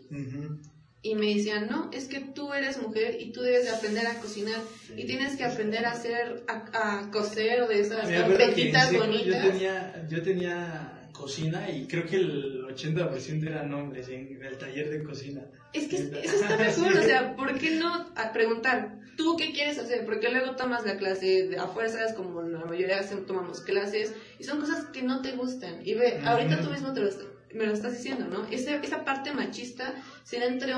y 1.00 1.14
me 1.14 1.34
decían, 1.34 1.68
no, 1.68 1.90
es 1.92 2.08
que 2.08 2.20
tú 2.20 2.52
eres 2.52 2.82
mujer 2.82 3.16
y 3.20 3.30
tú 3.30 3.40
debes 3.40 3.64
de 3.64 3.70
aprender 3.70 4.06
a 4.06 4.20
cocinar 4.20 4.60
y 4.96 5.06
tienes 5.06 5.36
que 5.36 5.44
aprender 5.44 5.84
a 5.86 5.92
hacer, 5.92 6.44
a, 6.48 7.08
coser 7.12 7.62
o 7.62 7.68
de 7.68 7.80
esas 7.80 8.08
carpetitas 8.08 8.92
bonitas. 8.92 9.44
Yo 9.44 9.50
tenía, 9.50 10.06
yo 10.08 10.22
tenía 10.22 11.08
cocina 11.12 11.70
y 11.70 11.86
creo 11.86 12.04
que 12.04 12.16
el 12.16 12.64
80% 12.66 13.46
eran 13.46 13.72
hombres 13.74 14.08
en 14.08 14.40
el 14.42 14.58
taller 14.58 14.90
de 14.90 15.04
cocina. 15.04 15.42
Es 15.72 15.86
que 15.88 15.96
eso 16.24 16.36
está 16.36 16.56
mejor, 16.56 16.96
o 16.96 17.02
sea, 17.02 17.36
¿por 17.36 17.56
qué 17.58 17.76
no 17.76 18.08
a 18.16 18.32
preguntar, 18.32 18.98
tú 19.16 19.36
qué 19.36 19.52
quieres 19.52 19.78
hacer? 19.78 20.04
Porque 20.04 20.30
luego 20.30 20.56
tomas 20.56 20.84
la 20.84 20.96
clase 20.96 21.46
de 21.46 21.58
a 21.58 21.68
fuerzas, 21.68 22.14
como 22.14 22.42
la 22.42 22.64
mayoría 22.64 23.06
tomamos 23.26 23.60
clases, 23.60 24.14
y 24.38 24.44
son 24.44 24.60
cosas 24.60 24.86
que 24.86 25.02
no 25.02 25.22
te 25.22 25.32
gustan. 25.32 25.80
Y 25.84 25.94
ve, 25.94 26.20
ahorita 26.24 26.60
tú 26.60 26.70
mismo 26.70 26.92
te 26.92 27.00
lo, 27.00 27.10
me 27.54 27.66
lo 27.66 27.72
estás 27.72 27.92
diciendo, 27.92 28.26
¿no? 28.26 28.46
Esa, 28.50 28.76
esa 28.76 29.04
parte 29.04 29.32
machista 29.32 29.94
se 30.22 30.44
entre 30.44 30.74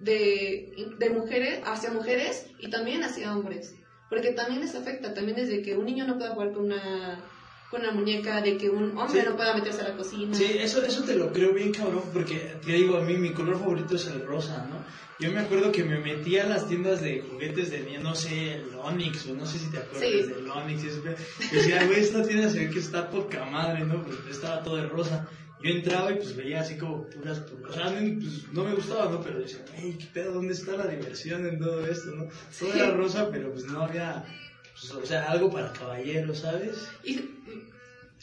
de, 0.00 0.94
de 0.98 1.10
mujeres 1.10 1.60
hacia 1.64 1.90
mujeres 1.90 2.46
y 2.58 2.70
también 2.70 3.02
hacia 3.02 3.36
hombres. 3.36 3.74
Porque 4.08 4.32
también 4.32 4.60
les 4.60 4.74
afecta, 4.74 5.12
también 5.12 5.36
desde 5.36 5.62
que 5.62 5.76
un 5.76 5.84
niño 5.84 6.06
no 6.06 6.16
pueda 6.16 6.30
jugar 6.30 6.52
con 6.52 6.66
una 6.66 7.24
con 7.70 7.82
una 7.82 7.92
muñeca 7.92 8.40
de 8.40 8.56
que 8.56 8.70
un 8.70 8.96
hombre 8.96 9.22
no 9.24 9.36
pueda 9.36 9.54
meterse 9.54 9.82
a 9.82 9.90
la 9.90 9.96
cocina. 9.96 10.34
Sí, 10.34 10.56
eso, 10.58 10.82
eso 10.82 11.02
te 11.02 11.14
lo 11.14 11.30
creo 11.30 11.52
bien 11.52 11.70
cabrón, 11.70 12.02
porque 12.14 12.54
te 12.64 12.72
digo, 12.72 12.96
a 12.96 13.02
mí 13.02 13.18
mi 13.18 13.34
color 13.34 13.58
favorito 13.58 13.96
es 13.96 14.06
el 14.06 14.24
rosa, 14.24 14.66
¿no? 14.70 14.76
Yo 15.20 15.30
me 15.32 15.40
acuerdo 15.40 15.70
que 15.70 15.84
me 15.84 15.98
metía 15.98 16.44
a 16.44 16.46
las 16.46 16.66
tiendas 16.66 17.02
de 17.02 17.20
juguetes 17.20 17.70
de, 17.70 17.98
no 17.98 18.14
sé, 18.14 18.54
el 18.54 18.74
Onix, 18.74 19.26
o 19.26 19.34
no 19.34 19.44
sé 19.44 19.58
si 19.58 19.66
te 19.70 19.78
acuerdas 19.78 20.28
del 20.28 20.48
Onix. 20.48 20.84
Y 20.84 20.86
eso, 20.86 21.02
yo 21.04 21.10
decía, 21.52 21.84
güey, 21.84 22.00
esta 22.00 22.22
tienda 22.22 22.48
se 22.48 22.60
ve 22.60 22.70
que 22.70 22.78
está 22.78 23.10
poca 23.10 23.44
madre, 23.44 23.84
¿no? 23.84 24.02
Pues 24.02 24.16
estaba 24.30 24.62
todo 24.62 24.76
de 24.76 24.86
rosa 24.86 25.28
yo 25.62 25.70
entraba 25.70 26.12
y 26.12 26.16
pues 26.16 26.36
veía 26.36 26.60
así 26.60 26.76
como 26.76 27.02
puras, 27.04 27.38
o 27.38 27.72
sea, 27.72 27.86
pues, 27.86 28.52
no 28.52 28.64
me 28.64 28.74
gustaba, 28.74 29.10
¿no? 29.10 29.20
Pero 29.20 29.40
decía, 29.40 29.64
hey, 29.74 29.96
qué 29.98 30.06
pedo, 30.06 30.32
¿dónde 30.32 30.52
está 30.52 30.76
la 30.76 30.86
diversión 30.86 31.46
en 31.46 31.58
todo 31.58 31.84
esto, 31.86 32.12
no? 32.12 32.28
Todo 32.58 32.72
era 32.74 32.92
rosa, 32.92 33.28
pero 33.30 33.50
pues 33.52 33.64
no 33.64 33.82
había, 33.82 34.24
pues, 34.72 34.92
o 34.92 35.04
sea, 35.04 35.24
algo 35.24 35.50
para 35.50 35.72
caballeros, 35.72 36.38
¿sabes? 36.38 36.88
Y 37.02 37.20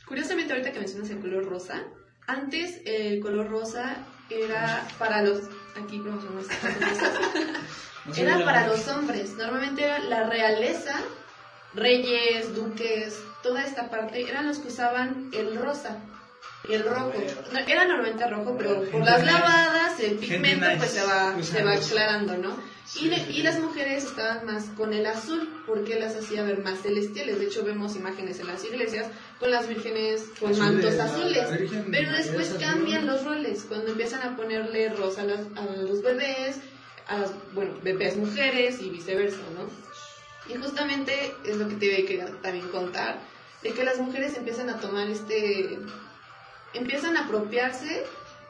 curiosamente 0.05 0.53
ahorita 0.53 0.71
que 0.71 0.79
mencionas 0.79 1.09
el 1.09 1.19
color 1.19 1.45
rosa, 1.45 1.83
antes 2.25 2.81
el 2.85 3.19
color 3.19 3.49
rosa 3.49 3.97
era 4.29 4.87
para 4.97 5.21
los, 5.21 5.41
aquí 5.75 5.97
no 5.99 6.17
era 8.15 8.45
para 8.45 8.67
los 8.67 8.87
hombres, 8.87 9.33
normalmente 9.35 9.83
era 9.83 9.99
la 9.99 10.29
realeza, 10.29 11.01
reyes, 11.73 12.55
duques, 12.55 13.21
toda 13.43 13.65
esta 13.65 13.89
parte, 13.89 14.21
eran 14.21 14.47
los 14.47 14.59
que 14.59 14.69
usaban 14.69 15.29
el 15.33 15.57
rosa 15.57 15.99
y 16.67 16.73
el 16.73 16.83
rojo. 16.83 17.11
era 17.67 17.85
normalmente 17.85 18.27
rojo, 18.27 18.55
pero 18.57 18.83
por 18.89 19.03
las 19.03 19.23
lavadas, 19.25 19.99
el 19.99 20.17
pigmento 20.17 20.65
pues 20.77 20.91
se 20.91 21.03
va, 21.03 21.41
se 21.41 21.63
va 21.63 21.73
aclarando, 21.73 22.37
¿no? 22.37 22.57
Y, 23.01 23.07
y, 23.07 23.41
las 23.41 23.59
mujeres 23.59 24.05
estaban 24.05 24.45
más 24.45 24.65
con 24.77 24.93
el 24.93 25.05
azul, 25.05 25.49
porque 25.65 25.99
las 25.99 26.15
hacía 26.15 26.43
ver 26.43 26.59
más 26.63 26.81
celestiales. 26.81 27.39
De 27.39 27.45
hecho, 27.45 27.63
vemos 27.63 27.95
imágenes 27.95 28.39
en 28.39 28.47
las 28.47 28.63
iglesias 28.63 29.07
con 29.39 29.51
las 29.51 29.67
vírgenes 29.67 30.25
con 30.39 30.57
mantos 30.57 30.97
azules. 30.99 31.45
Pero 31.91 32.11
después 32.11 32.55
cambian 32.59 33.07
los 33.07 33.23
roles, 33.25 33.65
cuando 33.67 33.91
empiezan 33.91 34.21
a 34.21 34.37
ponerle 34.37 34.89
rosa 34.89 35.23
a, 35.23 35.75
los 35.81 36.01
bebés, 36.03 36.59
a 37.07 37.17
las, 37.17 37.31
bueno, 37.53 37.73
bebés 37.83 38.15
mujeres 38.17 38.79
y 38.81 38.89
viceversa, 38.89 39.41
¿no? 39.55 40.53
Y 40.53 40.57
justamente 40.57 41.35
es 41.43 41.57
lo 41.57 41.67
que 41.67 41.75
te 41.75 42.05
quería 42.05 42.27
también 42.41 42.69
contar, 42.69 43.19
de 43.63 43.71
que 43.71 43.83
las 43.83 43.97
mujeres 43.97 44.37
empiezan 44.37 44.69
a 44.69 44.79
tomar 44.79 45.09
este 45.09 45.79
empiezan 46.75 47.17
a 47.17 47.25
apropiarse 47.25 48.03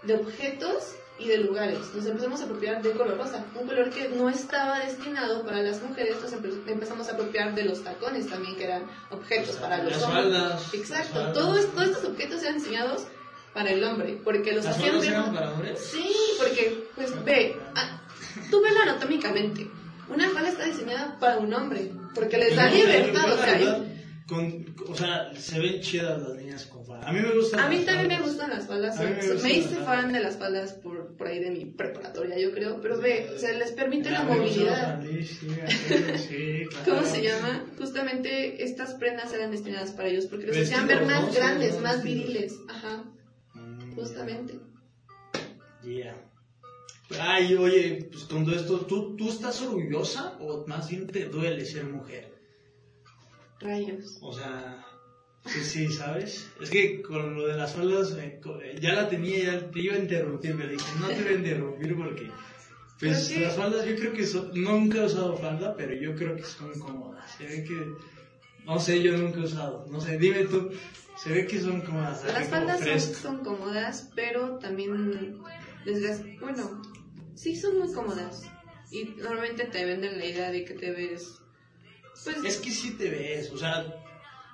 de 0.04 0.16
objetos 0.16 0.96
y 1.18 1.28
de 1.28 1.38
lugares. 1.38 1.80
Nos 1.96 2.06
empezamos 2.06 2.42
a 2.42 2.46
apropiar 2.46 2.82
del 2.82 2.94
color 2.94 3.18
rosa, 3.18 3.46
un 3.60 3.68
color 3.68 3.90
que 3.90 4.10
no 4.10 4.30
estaba 4.30 4.80
destinado 4.80 5.46
para 5.46 5.62
las 5.62 5.82
mujeres, 5.82 6.18
nos 6.22 6.34
empezamos 6.34 7.08
a 7.08 7.14
apropiar 7.14 7.56
de 7.56 7.64
los 7.64 7.84
tacones 7.84 8.28
también, 8.28 8.56
que 8.56 8.66
eran 8.66 8.84
objetos 9.10 9.56
para 9.56 9.82
los 9.84 10.02
hombres. 10.04 10.74
Exacto, 10.74 11.32
todos, 11.34 11.60
estos 11.60 12.04
objetos 12.04 12.44
eran 12.44 12.56
diseñados 12.56 13.08
para 13.54 13.72
el 13.72 13.84
hombre, 13.84 14.20
porque 14.24 14.52
los 14.52 14.66
hacían 14.66 15.00
ver... 15.00 15.12
eran 15.12 15.34
para 15.34 15.54
hombres? 15.54 15.80
Sí, 15.80 16.10
porque, 16.38 16.90
pues 16.96 17.24
ve, 17.24 17.56
ah, 17.76 18.02
tú 18.52 18.62
ves 18.62 18.74
anatómicamente, 18.82 19.70
una 20.10 20.30
falda 20.30 20.50
está 20.50 20.66
diseñada 20.66 21.18
para 21.20 21.38
un 21.38 21.54
hombre, 21.54 21.92
porque 22.14 22.38
les 22.38 22.56
da 22.56 22.70
libertad, 22.70 23.32
o 23.32 23.38
sea... 23.38 23.86
Con, 24.28 24.76
o 24.88 24.96
sea, 24.96 25.32
se 25.36 25.60
ven 25.60 25.82
chidas 25.82 26.20
las 26.20 26.34
niñas 26.34 26.66
con. 26.66 26.84
A 27.04 27.12
mí 27.12 27.20
me 27.20 27.32
gustan. 27.32 27.60
A 27.60 27.70
mí 27.70 27.80
también 27.86 28.08
me 28.08 28.22
gustan 28.22 28.50
las 28.50 28.68
faldas. 28.68 29.00
Me, 29.44 29.54
hice 29.54 29.76
fan 29.78 30.12
de 30.12 30.20
las 30.20 30.38
faldas 30.38 30.74
por, 30.74 31.16
por 31.16 31.28
ahí 31.28 31.40
de 31.40 31.52
mi 31.52 31.66
preparatoria, 31.66 32.38
yo 32.40 32.52
creo. 32.52 32.82
Pero 32.82 33.00
ve, 33.00 33.28
se 33.38 33.54
les 33.54 33.72
permite 33.72 34.12
la, 34.12 34.24
movilidad. 34.24 35.04
¿Cómo 36.86 37.04
se 37.04 37.22
llama? 37.22 37.66
Justamente 37.78 38.64
estas 38.64 38.94
prendas 38.96 39.34
eran 39.34 39.52
destinadas 39.52 39.92
para 39.92 40.10
ellos 40.10 40.26
porque 40.26 40.48
los 40.48 40.58
hacían 40.58 40.88
ver 40.88 41.06
más 41.06 41.36
grandes, 41.36 41.80
más 41.82 42.04
viriles. 42.04 42.56
Ajá. 42.70 43.04
Mm. 43.54 43.96
Justamente. 43.96 44.60
Yeah. 45.84 46.16
Ay, 47.20 47.56
oye, 47.56 48.08
pues 48.12 48.24
con 48.24 48.46
todo 48.46 48.56
esto, 48.56 48.80
¿tú, 48.82 49.16
¿tú 49.16 49.30
estás 49.30 49.62
orgullosa 49.62 50.38
o 50.40 50.66
más 50.66 50.90
bien 50.90 51.06
te 51.08 51.26
duele 51.26 51.64
ser 51.64 51.86
mujer? 51.86 52.34
Rayos. 53.60 54.18
O 54.22 54.34
sea, 54.34 54.86
sí, 55.46 55.64
sí, 55.64 55.92
¿sabes? 55.92 56.50
Es 56.62 56.70
que 56.70 57.02
con 57.02 57.36
lo 57.36 57.48
de 57.48 57.58
las 57.58 57.74
faldas, 57.74 58.16
eh, 58.18 58.40
ya 58.80 58.94
la 58.94 59.10
tenía, 59.10 59.44
ya 59.44 59.72
te 59.72 59.80
iba 59.80 59.96
a 59.96 60.00
interrumpir, 60.00 60.56
me 60.56 60.68
dije, 60.68 60.86
no 61.00 61.08
te 61.08 61.24
voy 61.24 61.34
a 61.34 61.36
interrumpir 61.36 61.96
porque... 61.96 62.32
Pues 63.00 63.38
las 63.38 63.56
faldas 63.56 63.86
yo 63.86 63.96
creo 63.98 64.14
que 64.14 64.26
son, 64.26 64.52
nunca 64.54 65.00
he 65.00 65.06
usado 65.06 65.36
falda, 65.36 65.76
pero 65.76 65.94
yo 65.94 66.16
creo 66.16 66.38
que 66.38 66.44
son 66.44 66.72
cómodas. 66.80 67.30
Se 67.38 67.46
ve 67.46 67.64
que, 67.66 67.88
no 68.66 68.80
sé, 68.80 69.02
yo 69.02 69.18
nunca 69.18 69.40
he 69.40 69.44
usado, 69.44 69.86
no 69.92 70.00
sé, 70.00 70.18
dime 70.18 70.46
tú, 70.46 70.72
se 71.18 71.32
ve 71.32 71.46
que 71.46 71.60
son 71.60 71.82
cómodas. 71.82 72.24
Las 72.24 72.48
faldas 72.48 72.80
son, 72.80 73.16
son, 73.16 73.44
cómodas, 73.44 74.12
pero 74.16 74.60
también, 74.60 75.42
bueno, 76.40 76.82
sí 77.36 77.56
son 77.58 77.80
muy 77.80 77.92
cómodas. 77.92 78.50
Y 78.92 79.04
normalmente 79.18 79.66
te 79.66 79.84
venden 79.84 80.18
la 80.18 80.26
idea 80.26 80.52
de 80.52 80.64
que 80.64 80.74
te 80.74 80.92
ves 80.92 81.42
pues, 82.24 82.38
es 82.46 82.58
que 82.58 82.72
sí 82.72 82.92
te 82.92 83.10
ves, 83.10 83.52
o 83.52 83.58
sea, 83.58 83.86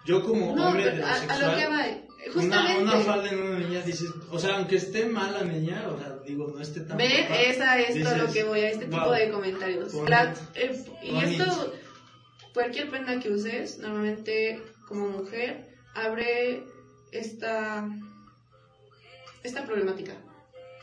yo 0.05 0.23
como 0.23 0.51
hombre 0.53 0.83
heterosexual, 0.83 1.43
a, 1.43 1.51
lo 1.51 1.57
que 1.57 1.67
va, 1.67 2.31
justamente, 2.33 2.81
una, 2.81 2.95
una, 2.95 3.03
falda 3.03 3.29
en 3.29 3.39
una 3.39 3.59
niña 3.59 3.81
dices, 3.81 4.09
o 4.29 4.39
sea, 4.39 4.57
aunque 4.57 4.75
esté 4.77 5.05
mal 5.05 5.33
la 5.33 5.43
niña, 5.43 5.87
o 5.89 5.97
sea, 5.97 6.17
digo, 6.25 6.51
no 6.55 6.61
esté 6.61 6.81
tan 6.81 6.97
Ve, 6.97 7.49
esa 7.49 7.79
es 7.79 8.03
todo 8.03 8.15
lo 8.17 8.31
que 8.31 8.43
voy 8.43 8.61
a 8.61 8.69
este 8.69 8.85
tipo 8.85 9.11
de 9.11 9.29
comentarios. 9.29 9.93
y 11.03 11.17
esto, 11.17 11.73
cualquier 12.53 12.89
prenda 12.89 13.19
que 13.19 13.29
uses, 13.31 13.79
normalmente 13.79 14.61
como 14.87 15.07
mujer, 15.09 15.67
abre 15.93 16.63
esta, 17.11 17.87
esta 19.43 19.65
problemática. 19.65 20.13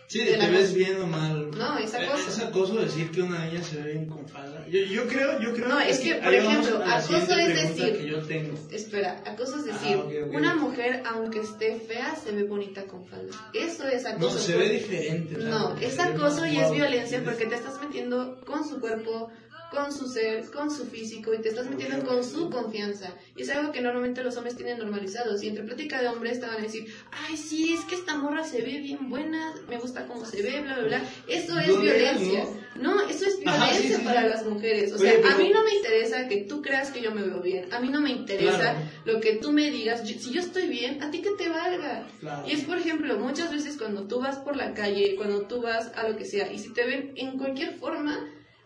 Sí, 0.08 0.24
de 0.24 0.38
te 0.38 0.48
ves 0.48 0.72
bien 0.72 1.02
o 1.02 1.06
mal. 1.06 1.50
No, 1.50 1.76
esa 1.76 1.98
cosa. 2.06 2.30
Es 2.30 2.38
acoso 2.38 2.76
decir 2.76 3.10
que 3.10 3.20
una 3.20 3.44
niña 3.44 3.62
se 3.62 3.76
ve 3.76 3.92
bien 3.92 4.06
con 4.06 4.26
falda. 4.26 4.66
Yo, 4.66 4.80
yo 4.80 5.06
creo, 5.06 5.38
yo 5.38 5.52
creo. 5.52 5.68
No, 5.68 5.78
es 5.80 5.98
que, 5.98 6.14
por 6.14 6.32
ejemplo, 6.32 6.82
acoso 6.82 7.34
es 7.36 7.76
decir. 7.76 7.98
Que 7.98 8.06
yo 8.06 8.22
tengo. 8.22 8.58
Espera, 8.70 9.22
acoso 9.26 9.56
es 9.58 9.66
ah, 9.70 9.72
decir, 9.74 9.98
una 10.32 10.54
mujer, 10.54 11.02
aunque 11.04 11.40
esté 11.40 11.78
fea, 11.78 12.16
se 12.16 12.32
ve 12.32 12.44
bonita 12.44 12.84
con 12.84 13.04
falda. 13.04 13.50
Eso 13.52 13.86
es 13.86 14.06
acoso. 14.06 14.34
No, 14.34 14.40
se 14.40 14.56
ve 14.56 14.70
diferente. 14.70 15.36
no, 15.44 15.76
es 15.76 15.98
acoso 15.98 16.46
y 16.46 16.56
es 16.56 16.70
violencia 16.70 17.22
porque 17.22 17.44
te 17.44 17.56
estás 17.56 17.78
metiendo 17.78 18.40
con 18.46 18.66
su 18.66 18.80
cuerpo, 18.80 19.30
con 19.70 19.92
su 19.92 20.08
ser, 20.08 20.50
con 20.50 20.70
su 20.70 20.86
físico 20.86 21.34
y 21.34 21.38
te 21.38 21.50
estás 21.50 21.68
metiendo 21.68 22.04
con 22.06 22.24
su 22.24 22.50
confianza. 22.50 23.14
Y 23.36 23.42
es 23.42 23.50
algo 23.50 23.72
que 23.72 23.80
normalmente 23.80 24.22
los 24.22 24.36
hombres 24.36 24.56
tienen 24.56 24.78
normalizado. 24.78 25.36
Si 25.36 25.48
entre 25.48 25.64
plática 25.64 26.00
de 26.00 26.08
hombres 26.08 26.40
te 26.40 26.46
van 26.46 26.58
a 26.58 26.62
decir, 26.62 26.92
ay, 27.10 27.36
sí, 27.36 27.74
es 27.74 27.84
que 27.84 27.94
esta 27.94 28.16
morra 28.16 28.44
se 28.44 28.62
ve 28.62 28.78
bien 28.78 29.08
buena, 29.08 29.54
me 29.68 29.78
gusta 29.78 30.06
cómo 30.06 30.24
se 30.24 30.42
ve, 30.42 30.60
bla, 30.62 30.78
bla, 30.78 30.86
bla. 30.86 31.02
Eso 31.26 31.58
es 31.58 31.80
violencia. 31.80 32.44
¿no? 32.80 33.00
eso 33.08 33.26
es 33.26 33.40
violencia 33.40 34.04
para 34.04 34.26
las 34.26 34.46
mujeres. 34.46 34.92
O 34.92 34.98
sea, 34.98 35.12
a 35.12 35.36
mí 35.36 35.50
no 35.52 35.64
me 35.64 35.74
interesa 35.74 36.28
que 36.28 36.44
tú 36.44 36.62
creas 36.62 36.90
que 36.90 37.00
yo 37.00 37.12
me 37.12 37.22
veo 37.22 37.40
bien. 37.40 37.72
A 37.72 37.80
mí 37.80 37.88
no 37.88 38.00
me 38.00 38.10
interesa 38.10 38.76
lo 39.04 39.20
que 39.20 39.36
tú 39.36 39.52
me 39.52 39.70
digas. 39.70 40.06
si 40.06 40.32
yo 40.32 40.40
estoy 40.40 40.68
bien, 40.68 41.02
a 41.02 41.10
ti 41.10 41.20
que 41.20 41.30
te 41.32 41.48
valga. 41.48 42.06
Y 42.46 42.52
es, 42.52 42.64
por 42.64 42.78
ejemplo, 42.78 43.18
muchas 43.18 43.52
veces 43.52 43.76
cuando 43.76 44.06
tú 44.06 44.20
vas 44.20 44.38
por 44.38 44.56
la 44.56 44.74
calle, 44.74 45.16
cuando 45.16 45.42
tú 45.42 45.60
vas 45.60 45.92
a 45.94 46.08
lo 46.08 46.16
que 46.16 46.24
sea, 46.24 46.52
y 46.52 46.58
si 46.58 46.72
te 46.72 46.84
ven 46.84 47.12
en 47.16 47.38
cualquier 47.38 47.74
forma, 47.74 48.18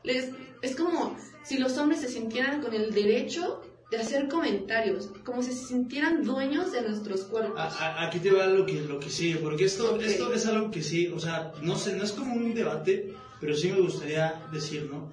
les, 0.04 0.30
es 0.62 0.76
como 0.76 1.16
si 1.44 1.58
los 1.58 1.76
hombres 1.78 2.00
se 2.00 2.08
sintieran 2.08 2.62
con 2.62 2.72
el 2.72 2.92
derecho 2.92 3.62
de 3.90 3.98
hacer 3.98 4.28
comentarios, 4.28 5.10
como 5.22 5.42
si 5.42 5.52
se 5.52 5.66
sintieran 5.66 6.24
dueños 6.24 6.72
de 6.72 6.80
nuestros 6.80 7.24
cuerpos. 7.24 7.60
aquí 7.78 8.20
te 8.20 8.30
va 8.30 8.46
lo 8.46 8.64
que, 8.64 8.80
lo 8.80 8.98
que 8.98 9.10
sigue, 9.10 9.36
porque 9.36 9.64
esto, 9.64 10.00
esto 10.00 10.32
es 10.32 10.46
algo 10.46 10.70
que 10.70 10.82
sí, 10.82 11.08
o 11.08 11.20
sea, 11.20 11.52
no 11.60 11.76
sé, 11.76 11.94
no 11.94 12.04
es 12.04 12.12
como 12.12 12.34
un 12.34 12.54
debate, 12.54 13.12
pero 13.38 13.54
sí 13.54 13.70
me 13.70 13.80
gustaría 13.80 14.42
decir, 14.50 14.88
¿no? 14.90 15.12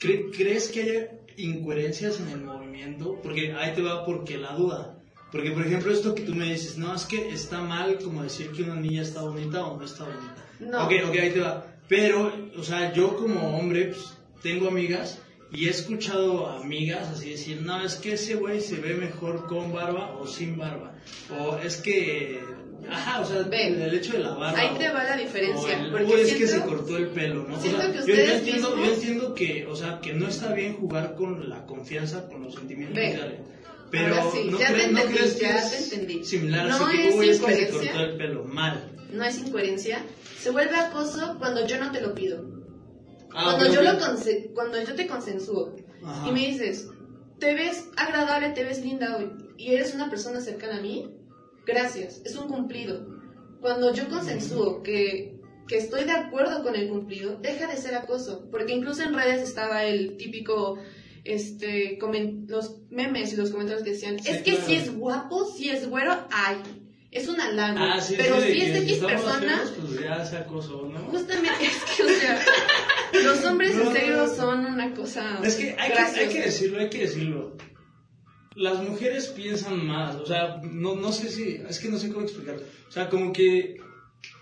¿Crees 0.00 0.68
que 0.68 0.82
haya 0.82 1.10
incoherencias 1.36 2.18
en 2.20 2.28
el 2.30 2.40
movimiento? 2.40 3.20
Porque 3.22 3.52
ahí 3.52 3.74
te 3.74 3.82
va 3.82 4.04
porque 4.04 4.38
la 4.38 4.54
duda. 4.54 4.98
Porque, 5.30 5.50
por 5.50 5.66
ejemplo, 5.66 5.92
esto 5.92 6.14
que 6.14 6.22
tú 6.22 6.34
me 6.34 6.46
dices, 6.46 6.78
no, 6.78 6.94
es 6.94 7.04
que 7.04 7.28
está 7.30 7.60
mal 7.60 7.98
como 7.98 8.22
decir 8.22 8.50
que 8.52 8.62
una 8.62 8.76
niña 8.76 9.02
está 9.02 9.22
bonita 9.22 9.64
o 9.66 9.76
no 9.76 9.84
está 9.84 10.04
bonita. 10.04 10.46
No. 10.60 10.84
Ok, 10.84 10.92
ok, 11.08 11.16
ahí 11.16 11.30
te 11.30 11.40
va. 11.40 11.66
Pero, 11.88 12.32
o 12.58 12.62
sea, 12.62 12.92
yo 12.92 13.16
como 13.16 13.58
hombre, 13.58 13.86
pues, 13.86 14.16
tengo 14.46 14.68
amigas 14.68 15.18
y 15.52 15.66
he 15.66 15.70
escuchado 15.70 16.46
amigas 16.48 17.08
así 17.08 17.30
decir, 17.30 17.62
no, 17.62 17.84
es 17.84 17.94
que 17.96 18.14
ese 18.14 18.34
güey 18.36 18.60
se 18.60 18.76
ve 18.76 18.94
mejor 18.94 19.46
con 19.46 19.72
barba 19.72 20.16
o 20.20 20.26
sin 20.26 20.56
barba. 20.56 20.94
O 21.38 21.56
es 21.56 21.76
que, 21.78 22.40
ajá, 22.90 23.20
o 23.20 23.24
sea, 23.24 23.42
Ven, 23.42 23.80
el 23.80 23.94
hecho 23.94 24.12
de 24.12 24.18
la 24.20 24.30
barba. 24.34 24.58
ahí 24.58 24.76
te 24.78 24.88
va 24.88 25.04
la 25.04 25.16
diferencia, 25.16 25.78
o 25.80 25.84
el- 25.84 25.90
porque 25.92 26.12
o 26.12 26.16
es 26.16 26.32
que 26.34 26.46
se 26.46 26.48
siento- 26.48 26.68
cortó 26.68 26.96
el 26.96 27.08
pelo, 27.08 27.44
¿no? 27.48 27.56
O 27.56 27.60
siento 27.60 27.80
sea, 27.80 27.92
que 27.92 27.98
yo- 27.98 28.06
yo, 28.06 28.14
entiendo, 28.14 28.70
yo 28.70 28.76
mismos- 28.76 28.94
entiendo 28.98 29.34
que, 29.34 29.66
o 29.66 29.76
sea, 29.76 30.00
que 30.00 30.12
no 30.14 30.28
está 30.28 30.52
bien 30.52 30.74
jugar 30.76 31.14
con 31.16 31.48
la 31.48 31.64
confianza, 31.66 32.26
con 32.28 32.42
los 32.44 32.54
sentimientos 32.54 32.98
alguien. 32.98 33.42
Pero 33.90 34.32
sí, 34.32 34.48
no, 34.50 34.58
crees, 34.58 34.90
no 34.92 34.98
entendí, 35.00 35.14
crees 35.18 35.34
que 35.34 35.46
es 35.46 36.28
similar, 36.28 36.66
No 36.66 36.74
así 36.86 36.96
es 36.96 37.14
es 37.14 37.40
que 37.40 37.54
se 37.54 37.68
cortó 37.68 38.00
el 38.00 38.16
pelo, 38.16 38.44
mal. 38.44 38.90
No 39.12 39.22
es 39.24 39.38
incoherencia. 39.38 40.02
Se 40.36 40.50
vuelve 40.50 40.74
acoso 40.76 41.36
cuando 41.38 41.64
yo 41.66 41.78
no 41.78 41.92
te 41.92 42.00
lo 42.00 42.12
pido. 42.12 42.55
Ah, 43.36 43.54
cuando, 43.58 43.72
yo 43.72 43.82
lo 43.82 43.90
cuando 44.54 44.82
yo 44.82 44.94
te 44.94 45.06
consensúo 45.06 45.76
Ajá. 46.02 46.26
y 46.28 46.32
me 46.32 46.46
dices, 46.46 46.88
te 47.38 47.54
ves 47.54 47.88
agradable, 47.96 48.50
te 48.50 48.64
ves 48.64 48.82
linda 48.82 49.16
hoy 49.16 49.30
y 49.58 49.74
eres 49.74 49.94
una 49.94 50.08
persona 50.08 50.40
cercana 50.40 50.78
a 50.78 50.80
mí, 50.80 51.10
gracias, 51.66 52.22
es 52.24 52.34
un 52.36 52.48
cumplido. 52.48 53.06
Cuando 53.60 53.92
yo 53.92 54.08
consensúo 54.08 54.82
que, 54.82 55.38
que 55.68 55.76
estoy 55.76 56.04
de 56.04 56.12
acuerdo 56.12 56.62
con 56.62 56.76
el 56.76 56.88
cumplido, 56.88 57.36
deja 57.36 57.66
de 57.66 57.76
ser 57.76 57.94
acoso, 57.94 58.48
porque 58.50 58.72
incluso 58.72 59.02
en 59.02 59.12
redes 59.14 59.42
estaba 59.42 59.84
el 59.84 60.16
típico, 60.16 60.78
este, 61.24 61.98
los 62.48 62.76
memes 62.90 63.32
y 63.32 63.36
los 63.36 63.50
comentarios 63.50 63.82
que 63.84 63.90
decían, 63.90 64.18
Sí, 64.18 64.30
es 64.30 64.42
que 64.42 64.52
claro. 64.52 64.66
si 64.66 64.74
es 64.76 64.96
guapo, 64.96 65.44
si 65.44 65.68
es 65.70 65.88
güero, 65.90 66.26
ay, 66.30 66.56
es 67.10 67.28
un 67.28 67.40
halago, 67.40 67.78
Ah, 67.80 68.00
sí, 68.00 68.14
pero 68.16 68.40
sí, 68.40 68.52
si 68.52 68.62
es 68.62 68.82
X 68.82 68.98
persona, 68.98 69.58
feos, 69.58 69.72
pues 69.80 70.00
ya 70.00 70.24
se 70.24 70.36
acosó, 70.36 70.86
¿no? 70.86 71.00
Justamente, 71.10 71.50
es 71.64 71.96
que, 71.96 72.02
o 72.02 72.08
sea, 72.08 72.38
los 73.12 73.44
hombres 73.44 73.74
No, 73.76 74.28
son 74.28 74.66
una 74.66 74.94
cosa 74.94 75.40
Es 75.42 75.56
que 75.56 75.76
hay, 75.78 75.92
que 75.92 76.20
hay 76.20 76.28
que 76.28 76.42
decirlo, 76.42 76.80
hay 76.80 76.88
que 76.88 76.98
decirlo. 76.98 77.56
Las 78.54 78.82
mujeres 78.82 79.28
piensan 79.28 79.86
más, 79.86 80.14
o 80.16 80.24
sea, 80.24 80.60
no, 80.62 80.96
no 80.96 81.12
sé 81.12 81.28
si, 81.28 81.60
es 81.68 81.78
que 81.78 81.90
no 81.90 81.98
sé 81.98 82.08
cómo 82.08 82.24
explicarlo. 82.24 82.62
O 82.88 82.90
sea, 82.90 83.10
como 83.10 83.32
que 83.32 83.76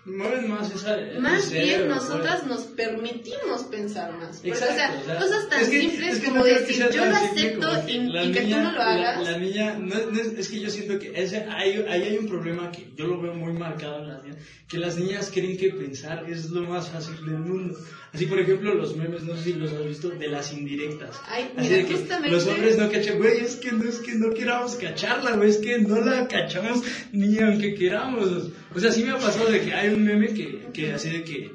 mueven 0.05 0.49
más 0.49 0.73
esa... 0.73 0.95
el 0.99 1.19
Más 1.19 1.51
bien, 1.51 1.87
nosotras 1.87 2.45
nos 2.45 2.61
permitimos 2.61 3.63
pensar 3.71 4.13
más. 4.17 4.37
Porque, 4.37 4.49
Exacto, 4.49 4.99
o 5.01 5.05
sea, 5.05 5.17
cosas 5.17 5.49
tan 5.49 5.61
es 5.61 5.69
que- 5.69 5.79
simples 5.81 6.13
es 6.13 6.19
que 6.19 6.25
como 6.27 6.39
no 6.39 6.45
decir, 6.45 6.89
yo 6.91 7.05
lo 7.05 7.15
acepto 7.15 7.67
y, 7.87 8.31
que 8.31 8.41
tú 8.41 8.49
no 8.57 8.71
lo 8.71 8.81
hagas. 8.81 9.23
La, 9.23 9.37
niña, 9.37 9.77
no, 9.79 9.95
no 10.11 10.19
es, 10.19 10.27
es 10.27 10.47
que 10.47 10.59
yo 10.59 10.69
siento 10.69 10.99
que 10.99 11.11
ese, 11.15 11.45
ahí, 11.49 11.83
ahí 11.89 12.03
hay 12.03 12.17
un 12.17 12.27
problema 12.27 12.71
que 12.71 12.87
yo 12.95 13.07
lo 13.07 13.19
veo 13.19 13.33
muy 13.33 13.53
marcado 13.53 14.03
en 14.03 14.07
las 14.09 14.23
niñas, 14.23 14.37
que 14.67 14.77
las 14.77 14.97
niñas 14.97 15.31
creen 15.33 15.57
que 15.57 15.69
pensar 15.71 16.29
es 16.29 16.49
lo 16.51 16.61
más 16.63 16.89
fácil 16.89 17.15
del 17.25 17.39
mundo. 17.39 17.77
Así, 18.13 18.27
por 18.27 18.39
ejemplo, 18.39 18.73
los 18.73 18.95
memes, 18.95 19.23
no 19.23 19.35
sé 19.35 19.43
si 19.43 19.53
los 19.53 19.73
has 19.73 19.85
visto, 19.85 20.07
de 20.09 20.29
las 20.29 20.53
indirectas. 20.53 21.19
Ay, 21.27 21.51
Así 21.57 21.67
mira, 21.67 21.77
de 21.81 21.85
que 21.85 21.93
justamente- 21.95 22.31
los 22.31 22.47
hombres 22.47 22.77
no 22.77 22.89
cachan, 22.89 23.17
güey, 23.17 23.39
es 23.39 23.55
que 23.57 23.71
no 23.73 23.83
es 23.89 23.97
que 23.99 24.13
no 24.15 24.29
queramos 24.33 24.75
cacharla, 24.75 25.31
güey, 25.31 25.49
es 25.49 25.57
que 25.57 25.79
no 25.79 25.99
la 25.99 26.27
cachamos 26.27 26.81
ni 27.11 27.37
aunque 27.39 27.73
queramos. 27.75 28.51
O 28.75 28.79
sea, 28.79 28.91
sí 28.91 29.03
me 29.03 29.11
ha 29.11 29.17
pasado 29.17 29.49
de 29.49 29.61
que 29.61 29.73
hay 29.73 29.89
un 29.89 30.03
meme 30.03 30.33
que, 30.33 30.67
que 30.73 30.91
así 30.91 31.09
de 31.09 31.23
que 31.23 31.51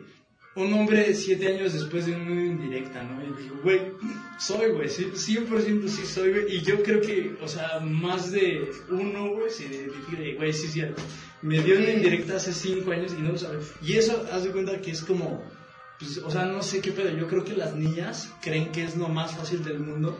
un 0.56 0.72
hombre 0.72 1.14
siete 1.14 1.48
años 1.48 1.74
después 1.74 2.06
de 2.06 2.16
una 2.16 2.44
indirecta, 2.44 3.02
¿no? 3.02 3.22
Y 3.22 3.42
digo, 3.42 3.56
güey, 3.62 3.80
soy, 4.38 4.70
güey, 4.70 4.88
sí, 4.88 5.10
100% 5.14 5.86
sí 5.86 6.06
soy, 6.06 6.30
güey. 6.30 6.56
Y 6.56 6.62
yo 6.62 6.82
creo 6.82 7.00
que, 7.00 7.36
o 7.40 7.46
sea, 7.46 7.78
más 7.80 8.32
de 8.32 8.70
uno, 8.88 9.34
güey, 9.34 9.50
se 9.50 9.66
identifica 9.66 10.22
de, 10.22 10.34
güey, 10.34 10.52
sí 10.52 10.66
es 10.66 10.72
cierto. 10.72 11.02
Me 11.42 11.60
dio 11.60 11.78
una 11.78 11.90
indirecta 11.90 12.36
hace 12.36 12.52
cinco 12.52 12.90
años 12.90 13.14
y 13.16 13.22
no 13.22 13.32
lo 13.32 13.38
sabe. 13.38 13.58
Y 13.82 13.98
eso, 13.98 14.26
haz 14.32 14.44
de 14.44 14.50
cuenta 14.50 14.80
que 14.80 14.90
es 14.90 15.02
como, 15.02 15.44
pues, 15.98 16.18
o 16.18 16.30
sea, 16.30 16.46
no 16.46 16.62
sé 16.62 16.80
qué 16.80 16.90
pedo. 16.90 17.16
Yo 17.16 17.28
creo 17.28 17.44
que 17.44 17.54
las 17.54 17.76
niñas 17.76 18.32
creen 18.40 18.72
que 18.72 18.82
es 18.84 18.96
lo 18.96 19.08
más 19.08 19.36
fácil 19.36 19.62
del 19.62 19.78
mundo 19.78 20.18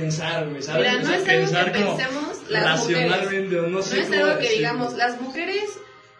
pensar, 0.00 0.48
güey, 0.48 0.62
¿sabes? 0.62 0.80
Mira, 0.80 0.96
O 0.96 1.00
no 1.02 1.06
sea, 1.24 1.34
es 1.34 1.54
algo 1.54 1.72
que 1.72 1.78
pensemos 1.78 2.36
las 2.48 2.80
mujeres. 2.80 3.10
racionalmente 3.10 3.58
o 3.58 3.62
no 3.62 3.68
No 3.68 3.78
es 3.80 3.92
algo 4.12 4.38
que 4.40 4.48
digamos, 4.50 4.94
las 4.96 5.20
mujeres 5.20 5.78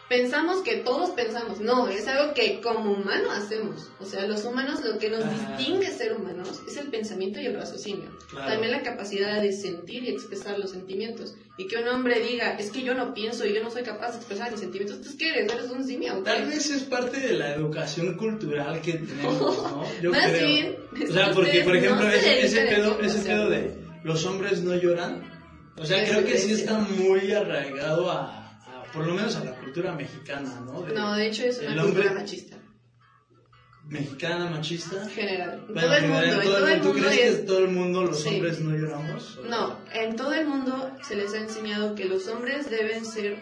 pensamos 0.08 0.62
que 0.62 0.76
todos 0.76 1.10
pensamos. 1.10 1.60
No, 1.60 1.88
es 1.88 2.06
algo 2.08 2.32
que 2.34 2.60
como 2.60 2.92
humano 2.92 3.30
hacemos. 3.30 3.90
O 4.00 4.04
sea, 4.04 4.26
los 4.26 4.44
humanos 4.44 4.80
lo 4.84 4.98
que 4.98 5.10
nos 5.10 5.22
Ajá. 5.24 5.56
distingue 5.56 5.88
ser 5.90 6.14
humanos 6.14 6.60
es 6.66 6.76
el 6.76 6.88
pensamiento 6.88 7.40
y 7.40 7.46
el 7.46 7.54
raciocinio. 7.54 8.10
Claro. 8.30 8.50
También 8.52 8.72
la 8.72 8.82
capacidad 8.82 9.40
de 9.42 9.52
sentir 9.52 10.04
y 10.04 10.08
expresar 10.10 10.58
los 10.58 10.70
sentimientos. 10.70 11.34
Y 11.58 11.66
que 11.66 11.76
un 11.76 11.88
hombre 11.88 12.20
diga, 12.20 12.52
es 12.58 12.70
que 12.70 12.82
yo 12.82 12.94
no 12.94 13.12
pienso 13.12 13.44
y 13.44 13.52
yo 13.52 13.62
no 13.62 13.70
soy 13.70 13.82
capaz 13.82 14.12
de 14.12 14.16
expresar 14.18 14.50
mis 14.50 14.60
sentimientos. 14.60 15.00
¿Tú 15.00 15.16
qué 15.18 15.28
eres? 15.30 15.52
¿Eres 15.52 15.70
un 15.70 15.84
simio? 15.84 16.22
Tal 16.22 16.46
vez 16.46 16.70
es 16.70 16.82
parte 16.84 17.18
de 17.18 17.32
la 17.34 17.54
educación 17.54 18.16
cultural 18.16 18.80
que 18.80 18.94
tenemos, 18.94 19.40
¿no? 19.62 19.84
Yo 20.02 20.10
Más 20.12 20.30
creo. 20.30 20.46
bien, 20.46 20.76
o 21.08 21.12
sea, 21.12 21.32
porque, 21.32 21.60
por 21.62 21.76
ejemplo, 21.76 22.04
no 22.06 22.10
se 22.12 22.18
ese, 22.18 22.46
ese 22.46 22.66
pedo, 22.74 23.00
ese 23.00 23.18
pedo 23.20 23.50
de 23.50 23.76
los 24.04 24.24
hombres 24.24 24.62
no 24.62 24.74
lloran, 24.76 25.22
o 25.76 25.84
sea, 25.84 26.04
creo 26.04 26.24
que 26.24 26.38
sí 26.38 26.52
está 26.52 26.78
muy 26.78 27.32
arraigado 27.32 28.10
a- 28.10 28.37
por 28.92 29.06
lo 29.06 29.14
menos 29.14 29.36
a 29.36 29.44
la 29.44 29.52
cultura 29.52 29.92
mexicana, 29.94 30.60
¿no? 30.64 30.82
De- 30.82 30.94
No, 30.94 31.14
de 31.14 31.26
hecho 31.28 31.44
es 31.44 31.58
una 31.60 31.82
cultura 31.82 32.12
machista. 32.12 32.56
mexicana, 33.86 34.50
machista. 34.50 35.02
En 35.02 35.10
general. 35.10 35.64
En 35.68 35.74
Bueno, 35.74 35.88
todo 35.88 35.96
el 35.96 36.02
mundo. 36.08 36.22
En 36.24 36.42
todo 36.42 36.66
el 36.68 36.80
¿Tú 36.80 36.88
mundo 36.88 37.00
crees 37.08 37.20
que 37.20 37.28
en 37.40 37.46
todo 37.46 37.58
el 37.60 37.68
mundo 37.68 38.02
los 38.04 38.22
Sí. 38.22 38.28
hombres 38.28 38.60
no 38.60 38.76
lloramos? 38.76 39.38
No, 39.48 39.78
en 39.92 40.16
todo 40.16 40.32
el 40.34 40.46
mundo 40.46 40.90
se 41.06 41.16
les 41.16 41.32
ha 41.34 41.38
enseñado 41.38 41.94
que 41.94 42.04
los 42.04 42.28
hombres 42.28 42.68
deben 42.70 43.04
ser 43.06 43.38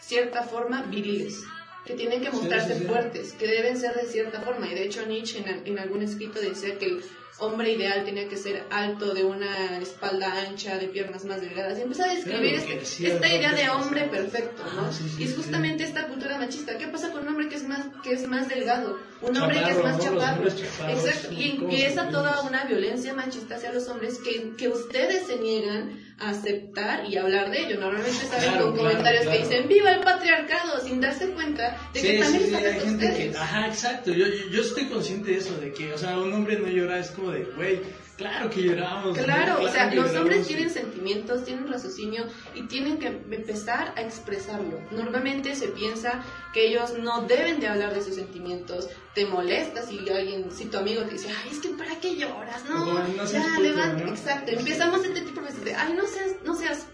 cierta 0.00 0.42
forma 0.44 0.82
viriles, 0.84 1.44
que 1.84 1.94
tienen 1.94 2.22
que 2.22 2.30
mostrarse 2.30 2.74
sí, 2.74 2.80
sí. 2.80 2.86
fuertes, 2.86 3.32
que 3.34 3.46
deben 3.46 3.76
ser 3.78 3.94
de 3.94 4.06
cierta 4.06 4.40
forma. 4.40 4.66
Y 4.70 4.74
de 4.74 4.84
hecho 4.84 5.04
Nietzsche 5.06 5.38
en, 5.38 5.66
en 5.66 5.78
algún 5.78 6.02
escrito 6.02 6.40
decía 6.40 6.78
que 6.78 6.86
el 6.86 7.02
hombre 7.40 7.72
ideal 7.72 8.04
tenía 8.04 8.28
que 8.28 8.36
ser 8.36 8.64
alto, 8.70 9.14
de 9.14 9.24
una 9.24 9.78
espalda 9.78 10.32
ancha, 10.48 10.78
de 10.78 10.88
piernas 10.88 11.24
más 11.24 11.40
delgadas. 11.40 11.78
Y 11.78 11.82
empezó 11.82 12.04
a 12.04 12.14
describir 12.14 12.54
Claro, 12.60 12.70
este- 12.72 12.84
sí, 12.84 13.06
esta 13.06 13.28
idea 13.28 13.52
de 13.54 13.68
hombre 13.70 14.02
perfecto, 14.04 14.62
¿no? 14.74 14.82
Ah, 14.86 14.92
sí, 14.92 15.04
sí, 15.08 15.22
y 15.22 15.24
es 15.24 15.34
justamente 15.36 15.84
esta 15.84 16.06
cultura 16.06 16.38
machista. 16.38 16.76
¿Qué 16.78 16.86
pasa 16.88 17.10
con 17.10 17.22
un 17.22 17.28
hombre 17.28 17.48
que 17.48 17.56
es 17.56 17.66
más, 17.66 17.86
que 18.02 18.12
es 18.12 18.26
más 18.28 18.48
delgado? 18.48 18.98
Un 19.22 19.36
hombre 19.36 19.62
que 19.62 19.70
es 19.70 19.82
más 19.82 19.96
¿no? 19.98 20.04
Chaparro. 20.04 20.48
Exacto. 20.48 21.32
Y 21.32 21.50
empieza 21.50 22.08
toda 22.08 22.42
una 22.42 22.64
violencia 22.64 23.12
machista 23.14 23.56
hacia 23.56 23.72
los 23.72 23.86
hombres 23.88 24.18
que, 24.18 24.52
que 24.56 24.68
ustedes 24.68 25.26
se 25.26 25.36
niegan 25.36 25.98
a 26.18 26.30
aceptar 26.30 27.04
y 27.08 27.16
hablar 27.16 27.50
de 27.50 27.60
ello. 27.66 27.80
Normalmente 27.80 28.24
salen 28.26 28.50
Claro, 28.50 28.64
con 28.66 28.74
claro, 28.74 28.88
comentarios 28.90 29.26
que 29.26 29.38
dicen 29.38 29.68
¡Viva 29.68 29.92
el 29.92 30.00
patriarcado! 30.00 30.80
sin 30.80 31.00
darse 31.00 31.28
cuenta 31.30 31.76
de 31.94 32.00
que 32.02 32.18
también 32.18 32.46
sí, 32.48 32.54
hay 32.54 32.80
gente 32.80 33.06
ustedes. 33.06 33.32
que, 33.32 33.38
ajá, 33.38 33.66
exacto, 33.68 34.12
yo, 34.12 34.26
yo, 34.26 34.48
yo 34.50 34.60
estoy 34.62 34.86
consciente 34.86 35.30
de 35.32 35.38
eso, 35.38 35.56
de 35.58 35.72
que, 35.72 35.92
o 35.92 35.98
sea, 35.98 36.18
un 36.18 36.32
hombre 36.32 36.58
no 36.58 36.68
llora, 36.68 36.98
es 36.98 37.10
como 37.10 37.29
de, 37.30 37.44
güey, 37.56 37.80
claro 38.16 38.50
que 38.50 38.62
lloramos. 38.62 39.16
¿no? 39.16 39.22
Claro, 39.22 39.62
o 39.62 39.68
sea, 39.68 39.94
los 39.94 40.14
hombres 40.14 40.46
tienen 40.46 40.70
sentimientos, 40.70 41.44
tienen 41.44 41.70
raciocinio 41.70 42.24
y 42.54 42.62
tienen 42.66 42.98
que 42.98 43.08
empezar 43.08 43.92
a 43.96 44.02
expresarlo. 44.02 44.80
Normalmente 44.90 45.54
se 45.54 45.68
piensa 45.68 46.22
que 46.52 46.68
ellos 46.68 46.98
no 46.98 47.22
deben 47.22 47.60
de 47.60 47.68
hablar 47.68 47.94
de 47.94 48.02
sus 48.02 48.14
sentimientos. 48.14 48.88
Te 49.14 49.26
molesta 49.26 49.82
si 49.82 49.98
alguien, 50.08 50.50
si 50.50 50.66
tu 50.66 50.78
amigo 50.78 51.02
te 51.02 51.12
dice, 51.12 51.28
ay, 51.28 51.50
es 51.50 51.58
que 51.58 51.70
¿para 51.70 51.98
qué 52.00 52.16
lloras? 52.16 52.64
No, 52.68 52.84
no 52.86 53.24
ya, 53.24 53.58
levanta. 53.60 54.04
¿no? 54.04 54.10
Exacto, 54.10 54.52
empezamos 54.52 55.04
este 55.04 55.20
tipo 55.22 55.40
de 55.40 55.50
de, 55.64 55.74
ay, 55.74 55.92
no 55.94 56.06
seas, 56.06 56.36
no 56.44 56.54
seas, 56.54 56.86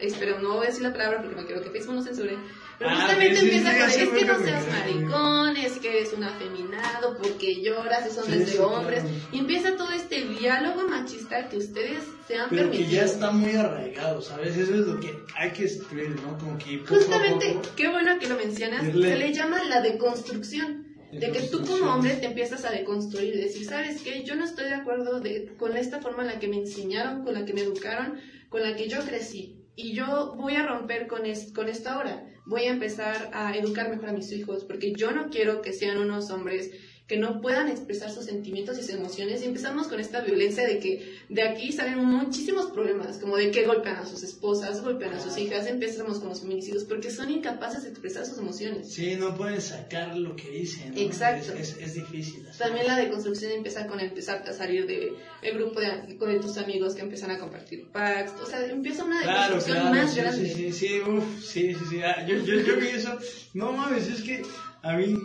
espero, 0.00 0.38
no 0.40 0.54
voy 0.54 0.66
a 0.66 0.68
decir 0.68 0.82
la 0.82 0.92
palabra 0.92 1.22
porque 1.22 1.36
no 1.36 1.46
quiero 1.46 1.62
que 1.62 1.70
Facebook 1.70 1.96
nos 1.96 2.04
censure. 2.04 2.36
Pero 2.78 2.90
Ah, 2.90 2.94
justamente 2.96 3.36
sí, 3.36 3.44
empieza 3.46 3.70
sí, 3.72 3.78
con, 3.78 3.88
es 3.88 3.96
que 4.20 4.24
no 4.26 4.36
que 4.38 4.44
seas 4.44 4.66
maricón, 4.68 5.56
es 5.56 5.72
que 5.78 5.88
eres 5.98 6.12
un 6.12 6.24
afeminado, 6.24 7.16
porque 7.16 7.62
lloras, 7.62 8.04
eso 8.06 8.20
no 8.20 8.26
Sí, 8.26 8.32
es 8.34 8.38
de 8.46 8.52
sí, 8.52 8.58
hombres. 8.58 9.00
claro. 9.02 9.16
Y 9.32 9.38
empieza 9.38 9.76
todo 9.76 9.90
este 9.92 10.24
diálogo 10.24 10.86
machista 10.88 11.48
que 11.48 11.56
ustedes 11.56 12.04
se 12.28 12.36
han 12.36 12.50
Pero 12.50 12.64
que 12.64 12.68
permitido. 12.78 12.90
ya 12.90 13.04
está 13.04 13.30
muy 13.30 13.52
arraigado, 13.54 14.20
¿sabes? 14.20 14.56
Eso 14.58 14.74
es 14.74 14.80
lo 14.80 15.00
que 15.00 15.18
hay 15.36 15.50
que 15.52 15.62
destruir, 15.62 16.10
¿no? 16.22 16.36
Como 16.36 16.58
que 16.58 16.78
poco 16.78 16.94
a 16.94 16.98
Justamente, 16.98 17.52
poco- 17.54 17.68
qué 17.76 17.88
bueno 17.88 18.18
que 18.18 18.26
lo 18.28 18.36
mencionas, 18.36 18.82
se 18.84 18.92
le 18.92 19.32
llama 19.32 19.64
la 19.64 19.80
deconstrucción. 19.80 20.84
De 21.12 21.30
que 21.30 21.40
tú 21.42 21.64
como 21.64 21.94
hombre 21.94 22.14
te 22.16 22.26
empiezas 22.26 22.64
a 22.66 22.70
deconstruir 22.70 23.36
y 23.36 23.38
decir, 23.38 23.64
¿sabes 23.64 24.02
qué? 24.02 24.22
Yo 24.24 24.34
no 24.34 24.44
estoy 24.44 24.66
de 24.66 24.74
acuerdo 24.74 25.20
de, 25.20 25.54
con 25.56 25.74
esta 25.76 26.00
forma 26.02 26.22
en 26.24 26.28
la 26.28 26.38
que 26.38 26.48
me 26.48 26.56
enseñaron, 26.58 27.24
con 27.24 27.32
la 27.32 27.46
que 27.46 27.54
me 27.54 27.62
educaron, 27.62 28.20
con 28.50 28.62
la 28.62 28.76
que 28.76 28.88
yo 28.88 28.98
crecí. 29.00 29.55
Y 29.76 29.92
yo 29.92 30.34
voy 30.36 30.54
a 30.56 30.66
romper 30.66 31.06
con, 31.06 31.26
es- 31.26 31.52
con 31.52 31.68
esto 31.68 31.90
ahora. 31.90 32.24
Voy 32.46 32.62
a 32.64 32.70
empezar 32.70 33.30
a 33.32 33.54
educar 33.56 33.90
mejor 33.90 34.08
a 34.08 34.12
mis 34.12 34.32
hijos 34.32 34.64
porque 34.64 34.92
yo 34.94 35.10
no 35.12 35.28
quiero 35.30 35.60
que 35.62 35.72
sean 35.72 35.98
unos 35.98 36.30
hombres 36.30 36.70
que 37.06 37.16
no 37.16 37.40
puedan 37.40 37.68
expresar 37.68 38.10
sus 38.10 38.24
sentimientos 38.24 38.76
y 38.78 38.82
sus 38.82 38.90
emociones 38.94 39.40
y 39.40 39.44
empezamos 39.44 39.86
con 39.86 40.00
esta 40.00 40.22
violencia 40.22 40.66
de 40.66 40.80
que 40.80 41.14
de 41.28 41.42
aquí 41.42 41.70
salen 41.70 42.04
muchísimos 42.04 42.66
problemas, 42.72 43.18
como 43.18 43.36
de 43.36 43.52
que 43.52 43.64
golpean 43.64 43.96
a 43.96 44.06
sus 44.06 44.24
esposas, 44.24 44.82
golpean 44.82 45.14
a 45.14 45.20
sus 45.20 45.38
hijas, 45.38 45.66
empezamos 45.68 46.18
con 46.18 46.30
los 46.30 46.40
feminicidios 46.40 46.82
porque 46.82 47.12
son 47.12 47.30
incapaces 47.30 47.84
de 47.84 47.90
expresar 47.90 48.26
sus 48.26 48.38
emociones. 48.38 48.92
Sí, 48.92 49.14
no 49.16 49.36
pueden 49.36 49.60
sacar 49.60 50.16
lo 50.16 50.34
que 50.34 50.50
dicen. 50.50 50.94
¿no? 50.94 51.00
Exacto. 51.00 51.52
Es, 51.52 51.76
es, 51.76 51.78
es 51.78 51.94
difícil. 51.94 52.44
así. 52.48 52.58
También 52.58 52.86
la 52.88 52.96
deconstrucción 52.96 53.52
empieza 53.52 53.86
con 53.86 54.00
empezar 54.00 54.42
a 54.48 54.52
salir 54.52 54.86
de 54.86 55.12
el 55.42 55.54
grupo 55.58 55.78
de, 55.80 56.16
de 56.16 56.38
tus 56.40 56.56
amigos 56.58 56.96
que 56.96 57.02
empiezan 57.02 57.30
a 57.30 57.38
compartir 57.38 57.86
packs, 57.92 58.32
o 58.42 58.46
sea, 58.46 58.64
empieza 58.66 59.04
una 59.04 59.22
Claro, 59.22 59.54
deconstrucción 59.54 59.92
claro, 59.92 60.02
más 60.04 60.12
sí, 60.12 60.20
grande. 60.20 60.48
sí, 60.48 60.54
sí, 60.54 60.72
sí, 60.72 61.00
sí, 61.40 61.74
sí, 61.74 61.84
sí. 61.88 62.00
Ah, 62.02 62.26
yo, 62.26 62.36
yo, 62.38 62.54
yo 62.62 62.76
vi 62.80 62.88
eso. 62.88 63.16
No 63.54 63.70
mames, 63.70 64.08
es 64.08 64.22
que 64.22 64.42
a 64.82 64.96
mí, 64.96 65.16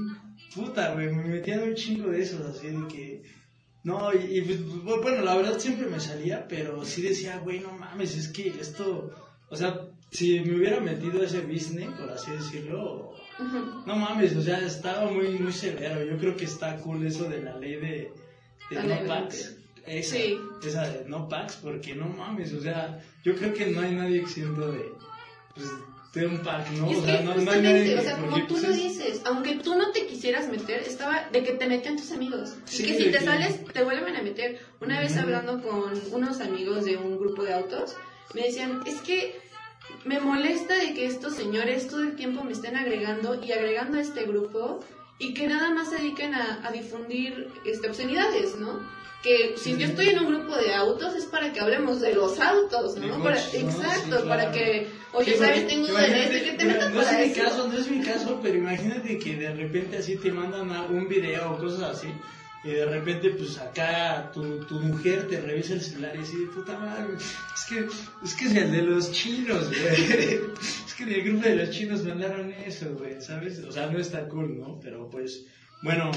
puta, 0.53 0.93
güey, 0.93 1.13
me 1.13 1.23
metían 1.25 1.63
un 1.63 1.75
chingo 1.75 2.09
de 2.09 2.21
esos, 2.21 2.41
así 2.41 2.67
de 2.67 2.87
que. 2.87 3.23
No, 3.83 4.13
y, 4.13 4.37
y, 4.37 4.41
pues, 4.41 4.59
bueno, 5.01 5.21
la 5.23 5.35
verdad 5.35 5.57
siempre 5.57 5.87
me 5.87 5.99
salía, 5.99 6.47
pero 6.47 6.85
sí 6.85 7.01
decía, 7.01 7.39
güey, 7.39 7.59
no 7.59 7.71
mames, 7.73 8.15
es 8.15 8.27
que 8.27 8.49
esto. 8.49 9.11
O 9.49 9.55
sea, 9.55 9.87
si 10.11 10.39
me 10.41 10.55
hubiera 10.57 10.79
metido 10.79 11.23
ese 11.23 11.41
business, 11.41 11.89
por 11.99 12.09
así 12.11 12.31
decirlo, 12.31 13.11
no 13.87 13.95
mames, 13.95 14.35
o 14.35 14.41
sea, 14.41 14.59
estaba 14.59 15.09
muy, 15.09 15.29
muy 15.39 15.51
severo. 15.51 16.03
Yo 16.05 16.17
creo 16.17 16.35
que 16.35 16.45
está 16.45 16.77
cool 16.77 17.05
eso 17.05 17.27
de 17.27 17.41
la 17.41 17.57
ley 17.57 17.75
de, 17.77 18.11
de 18.69 18.75
La 18.75 18.83
no 18.83 18.87
ley 18.95 19.07
packs. 19.07 19.57
Esa, 19.85 20.15
Sí. 20.15 20.37
esa 20.63 20.87
de 20.87 21.09
no 21.09 21.27
packs, 21.27 21.55
porque 21.55 21.95
no 21.95 22.07
mames, 22.07 22.53
o 22.53 22.61
sea, 22.61 23.03
yo 23.23 23.35
creo 23.35 23.51
que 23.51 23.65
no 23.71 23.81
hay 23.81 23.95
nadie 23.95 24.19
exento 24.21 24.71
de, 24.71 24.93
pues, 25.55 25.67
de 26.13 26.25
un 26.27 26.39
pack, 26.39 26.69
¿no? 26.71 26.89
Y 26.89 26.93
es 26.93 26.97
o 26.99 27.05
sea, 27.05 27.17
que 27.19 27.23
no, 27.23 27.33
justamente, 27.33 27.97
o 27.97 28.01
sea, 28.01 28.17
como 28.17 28.37
tú 28.45 28.53
pues, 28.55 28.63
lo 28.63 28.69
es- 28.71 28.75
dices, 28.75 29.21
aunque 29.25 29.55
tú 29.55 29.75
no 29.75 29.91
te 29.91 30.05
quisieras 30.07 30.49
meter, 30.49 30.81
estaba 30.81 31.29
de 31.31 31.43
que 31.43 31.53
te 31.53 31.67
metían 31.67 31.95
tus 31.95 32.11
amigos. 32.11 32.53
Sí, 32.65 32.83
y 32.83 32.85
que 32.87 32.97
si 32.97 33.03
te 33.05 33.19
que- 33.19 33.23
sales, 33.25 33.63
te 33.71 33.83
vuelven 33.83 34.15
a 34.17 34.21
meter. 34.21 34.59
Una 34.81 34.99
vez 34.99 35.11
Ujú. 35.13 35.21
hablando 35.21 35.61
con 35.61 35.93
unos 36.11 36.41
amigos 36.41 36.83
de 36.83 36.97
un 36.97 37.17
grupo 37.17 37.43
de 37.43 37.53
autos, 37.53 37.95
me 38.33 38.41
decían, 38.43 38.81
es 38.85 38.95
que 39.01 39.39
me 40.05 40.19
molesta 40.19 40.75
de 40.75 40.93
que 40.93 41.05
estos 41.05 41.33
señores 41.35 41.87
todo 41.87 42.01
el 42.01 42.15
tiempo 42.15 42.43
me 42.43 42.51
estén 42.51 42.75
agregando 42.75 43.41
y 43.43 43.51
agregando 43.53 43.97
a 43.97 44.01
este 44.01 44.23
grupo 44.25 44.83
y 45.17 45.33
que 45.33 45.47
nada 45.47 45.69
más 45.73 45.89
se 45.91 45.97
dediquen 45.97 46.33
a, 46.33 46.65
a 46.67 46.71
difundir 46.71 47.47
este, 47.65 47.87
obscenidades, 47.89 48.55
¿no? 48.57 48.79
Que 49.23 49.53
si 49.57 49.77
yo 49.77 49.85
estoy 49.85 50.09
en 50.09 50.19
un 50.19 50.27
grupo 50.33 50.55
de 50.57 50.73
autos 50.73 51.15
es 51.15 51.25
para 51.25 51.53
que 51.53 51.59
hablemos 51.59 52.01
de 52.01 52.13
los 52.15 52.39
autos, 52.39 52.95
¿no? 52.97 53.21
Para- 53.23 53.37
exacto, 53.37 54.21
Sí, 54.21 54.27
para 54.27 54.49
claro. 54.49 54.51
que, 54.51 54.87
oye, 55.13 55.37
¿sabes? 55.37 55.67
Tengo 55.67 55.97
esto, 55.97 56.45
que 56.45 56.53
te 56.57 56.65
metas 56.65 56.91
no 56.93 57.01
es 57.01 57.27
mi 57.27 57.33
caso, 57.33 57.67
no 57.67 57.77
es 57.77 57.89
mi 57.89 58.01
caso, 58.01 58.39
pero 58.41 58.57
imagínate 58.57 59.17
que 59.17 59.35
de 59.35 59.53
repente 59.53 59.97
así 59.97 60.15
te 60.17 60.31
mandan 60.31 60.71
a 60.71 60.83
un 60.83 61.07
video 61.07 61.53
o 61.53 61.57
cosas 61.57 61.97
así. 61.97 62.07
Y 62.63 62.69
de 62.69 62.85
repente, 62.85 63.31
pues 63.31 63.57
acá 63.57 64.31
tu, 64.31 64.63
tu 64.65 64.79
mujer 64.79 65.27
te 65.27 65.41
revisa 65.41 65.73
el 65.73 65.81
celular 65.81 66.15
y 66.15 66.19
dice, 66.19 66.37
puta 66.53 66.77
madre, 66.77 67.15
es 67.15 67.65
que, 67.67 67.87
es 68.23 68.33
que 68.35 68.45
es 68.45 68.55
el 68.55 68.71
de 68.71 68.81
los 68.83 69.11
chinos, 69.11 69.67
güey. 69.67 70.41
Es 70.85 70.93
que 70.93 71.03
en 71.03 71.13
el 71.13 71.23
grupo 71.23 71.47
de 71.47 71.55
los 71.55 71.71
chinos 71.71 72.03
mandaron 72.03 72.51
eso, 72.51 72.93
güey, 72.99 73.19
¿sabes? 73.19 73.59
O 73.59 73.71
sea, 73.71 73.87
no 73.87 73.97
está 73.97 74.27
cool, 74.27 74.59
¿no? 74.59 74.79
Pero 74.79 75.09
pues, 75.09 75.45
bueno, 75.81 76.11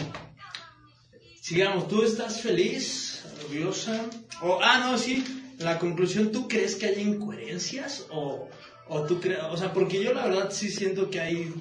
sigamos. 1.40 1.88
¿Tú 1.88 2.02
estás 2.02 2.42
feliz, 2.42 3.24
orgullosa? 3.44 4.04
O, 4.42 4.58
ah, 4.60 4.80
no, 4.80 4.98
sí, 4.98 5.24
la 5.60 5.78
conclusión, 5.78 6.30
¿tú 6.30 6.46
crees 6.48 6.74
que 6.74 6.86
hay 6.86 7.00
incoherencias? 7.00 8.06
O, 8.10 8.50
o 8.88 9.02
tú 9.02 9.20
crees, 9.20 9.40
o 9.50 9.56
sea, 9.56 9.72
porque 9.72 10.02
yo 10.02 10.12
la 10.12 10.26
verdad 10.26 10.48
sí 10.50 10.68
siento 10.70 11.10
que 11.10 11.20
hay 11.20 11.54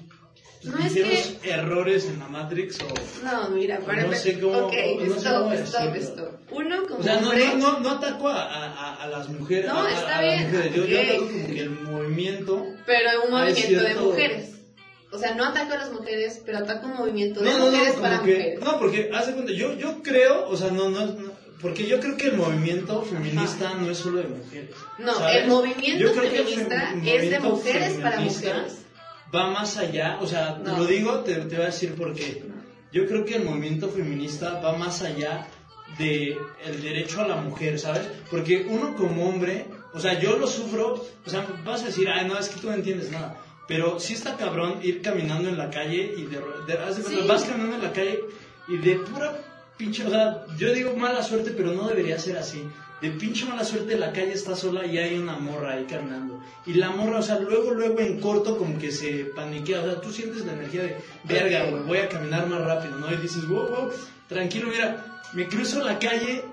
No, 0.64 0.78
es 0.78 0.94
que- 0.94 1.50
errores 1.52 2.06
en 2.06 2.20
la 2.20 2.28
Matrix 2.28 2.78
o... 2.82 3.24
No, 3.26 3.50
mira, 3.50 3.80
para 3.80 4.04
No 4.04 4.14
sé 4.14 4.40
cómo- 4.40 4.68
Ok, 4.68 4.74
no 5.08 5.16
stop. 5.16 6.30
Uno 6.52 6.84
como 6.88 7.00
O 7.00 7.04
sea, 7.04 7.20
no, 7.20 7.30
hombre... 7.30 7.46
no, 7.56 7.58
no, 7.58 7.80
no 7.80 7.90
ataco 7.92 8.28
a, 8.30 8.44
a, 8.44 9.04
a 9.04 9.08
las 9.08 9.28
mujeres. 9.30 9.66
No, 9.66 9.84
a, 9.84 9.92
está 9.92 10.22
bien, 10.22 10.52
mujeres. 10.52 10.74
Yo, 10.76 10.84
ataco 11.02 11.28
como 11.32 11.48
que 11.48 11.60
el 11.60 11.70
movimiento. 11.70 12.66
Pero 12.86 13.10
un 13.26 13.32
movimiento 13.32 13.84
de 13.84 13.96
mujeres. 13.96 14.50
O 15.12 15.18
sea, 15.20 15.36
no 15.36 15.46
ataco 15.46 15.74
a 15.74 15.78
las 15.78 15.92
mujeres, 15.92 16.42
pero 16.46 16.58
ataco 16.60 16.88
un 16.88 16.96
movimiento 16.98 17.42
de 17.42 17.52
No, 17.52 17.58
no, 17.60 17.66
mujeres 17.72 17.96
no, 17.96 18.02
para 18.02 18.22
que, 18.24 18.32
mujeres. 18.36 18.60
no, 18.62 18.80
porque, 18.80 19.10
haz 19.14 19.28
de 19.28 19.34
cuenta, 19.34 19.52
yo, 19.54 19.74
yo 19.78 20.02
creo, 20.02 20.48
o 20.50 20.58
sea, 20.58 20.72
no, 20.72 20.90
no, 20.90 21.33
porque 21.64 21.88
yo 21.88 22.00
creo 22.00 22.16
que 22.18 22.28
el 22.28 22.38
movimiento 22.38 23.02
feminista 23.02 23.74
no 23.74 23.90
es 23.90 23.98
solo 23.98 24.20
de 24.20 24.28
mujeres. 24.28 24.70
No, 25.00 25.16
¿sabes? 25.16 25.38
el 25.44 25.48
movimiento 25.50 26.22
el 26.22 26.30
feminista 26.30 26.92
fem- 26.94 27.08
es 27.08 27.30
de 27.32 27.40
mujeres 27.40 27.94
para 27.94 28.20
mujeres. 28.20 28.80
Va 29.36 29.50
más 29.50 29.78
allá, 29.78 30.20
o 30.22 30.28
sea, 30.28 30.62
te 30.62 30.70
No. 30.70 30.78
lo 30.78 30.86
digo, 30.86 31.20
te, 31.22 31.34
te 31.38 31.56
voy 31.56 31.64
a 31.64 31.68
decir 31.68 31.96
por 31.96 32.14
qué. 32.14 32.44
Yo 32.92 33.08
creo 33.08 33.26
que 33.26 33.38
el 33.38 33.46
movimiento 33.46 33.90
feminista 33.90 34.60
va 34.60 34.78
más 34.78 35.02
allá 35.02 35.48
de 35.98 36.38
el 36.66 36.82
derecho 36.82 37.22
a 37.22 37.28
la 37.28 37.38
mujer, 37.38 37.80
¿sabes? 37.80 38.04
Porque 38.30 38.68
uno 38.70 38.96
como 38.96 39.28
hombre, 39.28 39.66
o 39.94 40.00
sea, 40.00 40.20
yo 40.20 40.38
lo 40.38 40.46
sufro, 40.46 41.04
o 41.26 41.30
sea, 41.30 41.48
vas 41.66 41.82
a 41.82 41.86
decir, 41.86 42.08
ay, 42.10 42.28
no, 42.28 42.38
es 42.38 42.50
que 42.50 42.60
tú 42.60 42.68
no 42.68 42.74
entiendes 42.76 43.10
nada. 43.12 43.38
Pero 43.68 44.00
sí 44.00 44.14
está 44.14 44.36
cabrón 44.38 44.80
ir 44.84 45.02
caminando 45.02 45.48
en 45.50 45.58
la 45.58 45.70
calle 45.70 46.14
y 46.18 46.24
de, 46.26 46.38
de- 46.68 46.78
de 46.78 47.04
Sí. 47.04 47.26
vas 47.28 47.44
caminando 47.46 47.78
en 47.78 47.84
la 47.84 47.94
calle 47.94 48.20
y 48.68 48.78
de 48.78 48.96
pura 48.98 49.40
pinche, 49.78 50.06
o 50.06 50.10
sea, 50.10 50.46
yo 50.58 50.74
digo 50.74 50.96
mala 50.96 51.24
suerte, 51.24 51.52
pero 51.56 51.74
no 51.74 51.88
debería 51.88 52.20
ser 52.20 52.38
así. 52.38 52.64
De 53.02 53.12
pinche 53.12 53.46
mala 53.46 53.66
suerte 53.66 53.98
la 53.98 54.14
calle 54.14 54.32
está 54.32 54.56
sola 54.56 54.86
y 54.86 54.98
hay 54.98 55.18
una 55.18 55.38
morra 55.38 55.74
ahí 55.74 55.84
caminando. 55.84 56.42
Y 56.66 56.76
la 56.76 56.90
morra, 56.92 57.20
o 57.20 57.22
sea, 57.22 57.38
luego, 57.40 57.72
luego 57.72 58.00
en 58.00 58.22
corto 58.22 58.58
como 58.58 58.80
que 58.80 58.92
se 58.92 59.26
paniquea. 59.26 59.82
O 59.82 59.86
sea, 59.86 60.02
tú 60.02 60.12
sientes 60.12 60.46
la 60.46 60.54
energía 60.54 60.84
de, 60.84 60.96
verga, 61.26 61.70
güey, 61.70 61.84
voy 61.84 61.98
a 61.98 62.08
caminar 62.08 62.48
más 62.48 62.62
rápido, 62.62 62.98
¿no? 62.98 63.12
Y 63.12 63.18
dices, 63.18 63.46
wow, 63.48 63.68
wow, 63.68 63.92
tranquilo, 64.30 64.70
mira, 64.70 65.22
me 65.34 65.48
cruzo 65.48 65.84
la 65.84 66.00
calle 66.00 66.46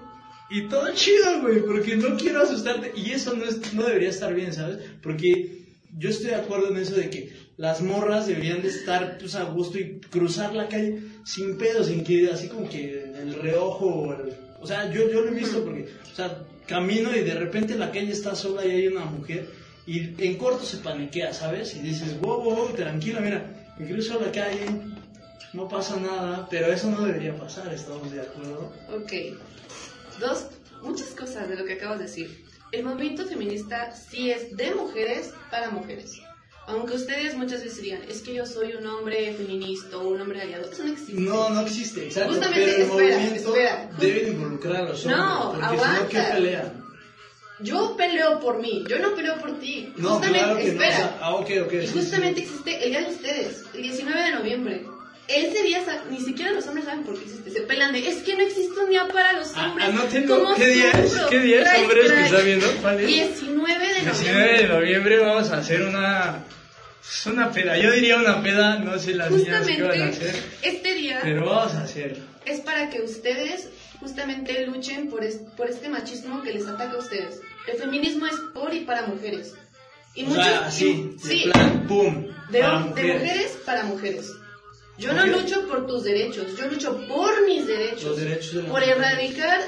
y 0.50 0.62
todo 0.62 0.92
chido, 0.92 1.40
güey, 1.42 1.60
porque 1.60 1.94
no 1.94 2.16
quiero 2.16 2.42
asustarte. 2.42 2.92
Y 2.96 3.12
eso 3.12 3.34
no, 3.34 3.44
es, 3.44 3.72
no 3.72 3.84
debería 3.84 4.08
estar 4.08 4.34
bien, 4.34 4.52
¿sabes? 4.52 4.78
Porque 5.02 5.66
yo 5.96 6.08
estoy 6.08 6.30
de 6.30 6.36
acuerdo 6.36 6.70
en 6.70 6.78
eso 6.78 6.96
de 6.96 7.10
que 7.10 7.32
las 7.60 7.82
morras 7.82 8.26
deberían 8.26 8.62
de 8.62 8.68
estar 8.68 9.18
pues, 9.18 9.34
a 9.34 9.44
gusto 9.44 9.78
y 9.78 10.00
cruzar 10.10 10.54
la 10.54 10.66
calle 10.66 11.02
sin 11.24 11.58
pedo, 11.58 11.84
sin 11.84 12.02
que 12.02 12.30
así 12.30 12.48
como 12.48 12.66
que 12.70 13.04
el 13.22 13.34
reojo 13.34 13.84
o 13.86 14.12
el- 14.14 14.34
O 14.62 14.66
sea, 14.66 14.90
yo, 14.90 15.10
yo 15.10 15.20
lo 15.20 15.28
he 15.28 15.34
visto 15.34 15.62
porque, 15.64 15.88
o 16.10 16.14
sea, 16.14 16.42
camino 16.66 17.14
y 17.14 17.20
de 17.20 17.34
repente 17.34 17.74
la 17.74 17.90
calle 17.92 18.12
está 18.12 18.34
sola 18.34 18.64
y 18.64 18.70
hay 18.70 18.86
una 18.88 19.04
mujer 19.04 19.48
y 19.86 20.14
en 20.24 20.36
corto 20.38 20.64
se 20.64 20.78
paniquea, 20.78 21.32
¿sabes? 21.34 21.74
Y 21.76 21.80
dices, 21.80 22.18
wow, 22.20 22.42
wow, 22.42 22.54
wow, 22.56 22.68
tranquilo, 22.74 23.20
mira, 23.20 23.42
me 23.78 23.86
cruzo 23.88 24.18
la 24.20 24.30
calle, 24.32 24.66
no 25.52 25.68
pasa 25.68 25.96
nada, 26.00 26.46
pero 26.50 26.72
eso 26.72 26.90
no 26.90 27.02
debería 27.04 27.34
pasar, 27.36 27.72
¿estamos 27.74 28.10
de 28.10 28.20
acuerdo? 28.22 28.72
Ok. 28.94 29.12
Dos, 30.18 30.46
muchas 30.82 31.08
cosas 31.08 31.48
de 31.48 31.56
lo 31.56 31.64
que 31.66 31.74
acabas 31.74 31.98
de 31.98 32.04
decir. 32.04 32.44
El 32.72 32.84
movimiento 32.84 33.26
feminista 33.26 33.92
sí 33.94 34.30
es 34.30 34.56
de 34.56 34.74
mujeres 34.74 35.32
para 35.50 35.70
mujeres. 35.70 36.20
Aunque 36.70 36.94
ustedes 36.94 37.34
muchas 37.36 37.62
veces 37.62 37.82
digan, 37.82 38.02
es 38.08 38.20
que 38.22 38.34
yo 38.34 38.46
soy 38.46 38.74
un 38.74 38.86
hombre 38.86 39.34
feminista 39.36 39.96
o 39.98 40.08
un 40.08 40.20
hombre 40.20 40.40
aliado, 40.40 40.70
eso 40.70 40.84
no 40.84 40.92
existe. 40.92 41.14
No, 41.20 41.50
no 41.50 41.60
existe, 41.62 42.04
exacto. 42.06 42.30
Justamente, 42.34 42.64
pero 42.64 42.76
el 42.76 42.82
espera, 42.82 43.16
movimiento 43.18 43.48
espera. 43.56 43.90
debe 43.98 44.20
de 44.20 44.30
involucrar 44.30 44.76
a 44.76 44.82
los 44.90 45.04
hombres. 45.06 45.18
No, 45.18 45.52
porque 45.52 45.66
si 45.68 45.74
no, 45.74 46.08
¿qué 46.08 46.16
aguanta. 46.18 46.34
pelean? 46.34 46.84
Yo 47.62 47.94
peleo 47.96 48.40
por 48.40 48.58
mí, 48.58 48.84
yo 48.88 48.98
no 49.00 49.14
peleo 49.14 49.36
por 49.38 49.58
ti. 49.60 49.92
No, 49.96 50.10
justamente, 50.14 50.38
claro 50.44 50.56
que 50.56 50.68
espera. 50.68 50.98
no. 50.98 51.04
o 51.04 51.08
sea, 51.08 51.18
ah, 51.20 51.34
ok, 51.34 51.50
ok. 51.66 51.72
Y 51.74 51.86
sí, 51.86 51.92
justamente 51.98 52.40
sí. 52.40 52.46
existe 52.46 52.84
el 52.84 52.90
día 52.90 53.00
de 53.02 53.10
ustedes, 53.12 53.64
el 53.74 53.82
19 53.82 54.22
de 54.22 54.30
noviembre. 54.30 54.86
Ese 55.28 55.62
día 55.62 55.78
ni 56.10 56.18
siquiera 56.20 56.50
los 56.50 56.66
hombres 56.66 56.86
saben 56.86 57.04
por 57.04 57.16
qué 57.16 57.24
existe. 57.24 57.50
Se 57.52 57.60
pelan 57.60 57.92
de, 57.92 58.08
es 58.08 58.16
que 58.22 58.34
no 58.34 58.40
existe 58.42 58.80
un 58.80 58.88
día 58.88 59.06
para 59.12 59.34
los 59.34 59.52
Ah, 59.54 59.66
hombres. 59.68 59.88
anótenlo. 59.88 60.42
¿Cómo 60.42 60.54
¿Qué 60.56 60.66
día 60.66 60.90
es? 60.90 61.12
¿Qué 61.28 61.38
día 61.38 61.62
es, 61.62 61.82
hombres, 61.82 62.02
que 62.02 62.08
trae. 62.12 62.24
está 62.26 62.40
viendo? 62.40 62.66
¿Cuál 62.82 63.00
es? 63.00 63.06
19 63.06 63.78
de 63.86 63.94
19 64.00 64.04
noviembre. 64.04 64.58
de 64.62 64.68
noviembre 64.68 65.18
vamos 65.20 65.50
a 65.52 65.58
hacer 65.58 65.82
una. 65.82 66.42
Es 67.02 67.26
una 67.26 67.50
peda. 67.50 67.76
Yo 67.78 67.90
diría 67.92 68.16
una 68.16 68.42
peda, 68.42 68.78
no 68.78 68.98
sé 68.98 69.14
las 69.14 69.30
niñas 69.30 69.66
qué 69.66 69.82
van 69.82 69.90
a 70.02 70.06
Justamente 70.06 70.28
hacer. 70.28 70.42
este 70.62 70.94
día 70.94 71.18
Pero 71.22 71.46
vamos 71.46 71.74
a 71.74 71.82
hacer. 71.84 72.18
es 72.44 72.60
para 72.60 72.90
que 72.90 73.00
ustedes 73.02 73.68
justamente 74.00 74.66
luchen 74.66 75.08
por, 75.08 75.24
es- 75.24 75.40
por 75.56 75.68
este 75.68 75.88
machismo 75.88 76.42
que 76.42 76.52
les 76.52 76.66
ataca 76.66 76.92
a 76.94 76.98
ustedes. 76.98 77.40
El 77.66 77.76
feminismo 77.78 78.26
es 78.26 78.36
por 78.54 78.72
y 78.74 78.80
para 78.80 79.06
mujeres. 79.06 79.54
Y 80.14 80.24
o 80.24 80.28
muchos, 80.28 80.44
sea, 80.44 80.66
así, 80.66 80.86
y- 80.88 81.28
de 81.28 81.34
sí, 81.34 81.50
plan, 81.50 81.86
pum. 81.86 82.26
de, 82.50 82.60
para 82.60 82.78
de 82.82 82.84
mujeres. 83.14 83.58
para 83.64 83.82
mujeres. 83.84 84.32
Yo 84.98 85.12
no 85.14 85.24
lucho 85.26 85.66
por 85.66 85.86
tus 85.86 86.04
derechos, 86.04 86.56
yo 86.58 86.66
lucho 86.68 87.06
por 87.08 87.46
mis 87.46 87.66
derechos. 87.66 88.04
Los 88.04 88.18
derechos 88.20 88.54
de 88.54 88.62
por 88.64 88.82
erradicar 88.82 89.60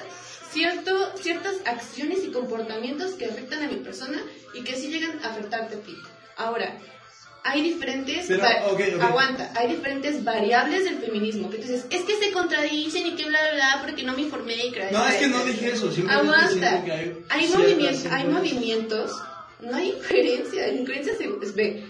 cierto, 0.51 0.93
ciertas 1.17 1.55
acciones 1.65 2.19
y 2.25 2.31
comportamientos 2.31 3.13
que 3.13 3.25
afectan 3.27 3.63
a 3.63 3.69
mi 3.69 3.77
persona 3.77 4.21
y 4.55 4.63
que 4.63 4.75
sí 4.77 4.89
llegan 4.89 5.21
a 5.25 5.31
afectarte 5.31 5.77
a 5.77 5.81
ti. 5.81 5.97
Ahora, 6.37 6.79
hay 7.45 7.63
diferentes... 7.63 8.27
Pero, 8.29 8.43
va- 8.43 8.67
ok, 8.73 8.81
ok. 8.97 9.03
Aguanta, 9.03 9.53
hay 9.57 9.69
diferentes 9.69 10.23
variables 10.25 10.85
del 10.85 10.99
feminismo. 10.99 11.51
Que 11.51 11.59
dices, 11.59 11.87
es 11.91 12.03
que 12.03 12.17
se 12.19 12.31
contradicen 12.33 13.07
y 13.07 13.13
que 13.17 13.25
bla, 13.25 13.39
bla, 13.41 13.55
bla, 13.55 13.83
porque 13.85 14.05
no 14.05 14.13
me 14.15 14.23
informé 14.23 14.55
y 14.67 14.71
creé. 14.71 14.93
No, 14.93 15.07
es 15.07 15.15
que 15.17 15.29
no 15.29 15.45
dije 15.45 15.73
eso. 15.73 15.91
Aguanta. 16.09 16.85
que 16.85 16.93
hay. 16.93 17.19
Hay, 17.29 17.49
movimientos, 17.49 18.07
hay 18.13 18.25
movimientos, 18.27 19.13
no 19.61 19.77
hay 19.77 19.89
incoherencia, 19.99 20.69
incoherencia 20.69 21.17
se 21.17 21.29
ve. 21.55 21.85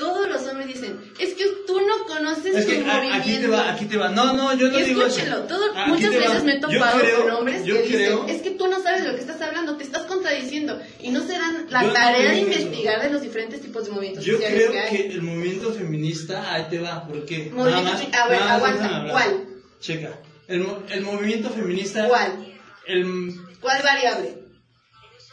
Todos 0.00 0.28
los 0.28 0.42
hombres 0.48 0.66
dicen, 0.66 0.98
es 1.20 1.34
que 1.34 1.44
tú 1.66 1.78
no 1.80 2.04
conoces 2.06 2.56
Es 2.56 2.66
tu 2.66 2.72
que 2.72 2.78
a- 2.78 2.94
movimiento. 2.94 3.16
aquí 3.16 3.36
te 3.36 3.46
va, 3.46 3.70
aquí 3.72 3.84
te 3.84 3.96
va. 3.96 4.08
No, 4.08 4.32
no, 4.32 4.52
yo 4.56 4.68
no 4.68 4.78
y 4.80 4.82
digo 4.82 5.02
eso. 5.02 5.18
escúchenlo, 5.18 5.42
todo- 5.44 5.72
muchas 5.86 6.10
veces 6.12 6.42
me 6.44 6.54
he 6.56 6.60
topado 6.60 6.98
creo- 7.00 7.22
con 7.22 7.30
hombres 7.30 7.64
dicen, 7.64 8.18
es 8.28 8.42
que 8.42 8.50
tú 8.50 8.66
no 8.66 8.82
sabes 8.82 9.04
de 9.04 9.10
lo 9.10 9.14
que 9.14 9.20
estás 9.20 9.40
hablando, 9.40 9.76
te 9.76 9.84
estás 9.84 10.02
contradiciendo 10.06 10.80
y 11.00 11.10
no 11.10 11.20
se 11.24 11.34
dan 11.34 11.66
la 11.70 11.82
no 11.82 11.92
tarea 11.92 12.32
de 12.32 12.40
eso. 12.40 12.46
investigar 12.48 13.02
de 13.02 13.10
los 13.10 13.22
diferentes 13.22 13.60
tipos 13.60 13.84
de 13.84 13.90
movimientos 13.92 14.24
Yo 14.24 14.34
sociales 14.34 14.56
creo 14.58 14.72
que 14.72 14.80
hay. 14.80 14.96
que 14.96 15.06
el 15.08 15.22
movimiento 15.22 15.72
feminista, 15.72 16.52
ahí 16.52 16.64
te 16.68 16.78
va, 16.80 17.06
¿por 17.06 17.24
qué? 17.26 17.50
Movimiento 17.52 17.92
Nada 17.92 18.08
más- 18.10 18.20
a 18.20 18.28
ver, 18.28 18.40
nada 18.40 18.54
aguanta. 18.56 19.06
¿cuál? 19.12 19.44
Checa. 19.80 20.18
El, 20.48 20.66
el 20.90 21.00
movimiento 21.02 21.50
feminista. 21.50 22.08
¿Cuál? 22.08 22.46
El, 22.86 23.34
¿Cuál 23.60 23.82
variable? 23.82 24.38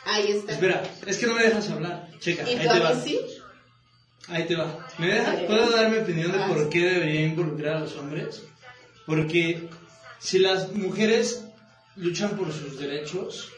Ahí 0.06 0.32
está. 0.32 0.54
espera, 0.54 0.84
es 1.06 1.18
que 1.18 1.26
no 1.28 1.34
me 1.34 1.44
dejas 1.44 1.70
hablar. 1.70 2.08
Checa, 2.20 2.44
¿Y 2.50 2.54
ahí 2.54 2.56
tú 2.58 2.62
te 2.64 2.70
a 2.70 2.80
va. 2.80 2.94
mí 2.94 3.02
sí? 3.04 3.20
Ahí 4.30 4.44
te 4.46 4.56
va. 4.56 4.86
¿Me 4.98 5.08
dejas? 5.08 5.36
¿Puedo 5.48 5.70
dar 5.72 5.90
mi 5.90 5.98
opinión 5.98 6.32
de 6.32 6.38
Ah, 6.40 6.48
por 6.48 6.70
qué 6.70 6.82
debería 6.82 7.22
involucrar 7.22 7.78
a 7.78 7.80
los 7.82 7.96
hombres? 7.96 8.44
Porque 9.06 9.70
si 10.20 10.40
las 10.40 10.72
mujeres 10.74 11.46
luchan 11.96 12.32
por 12.32 12.52
sus 12.52 12.78
derechos, 12.78 13.50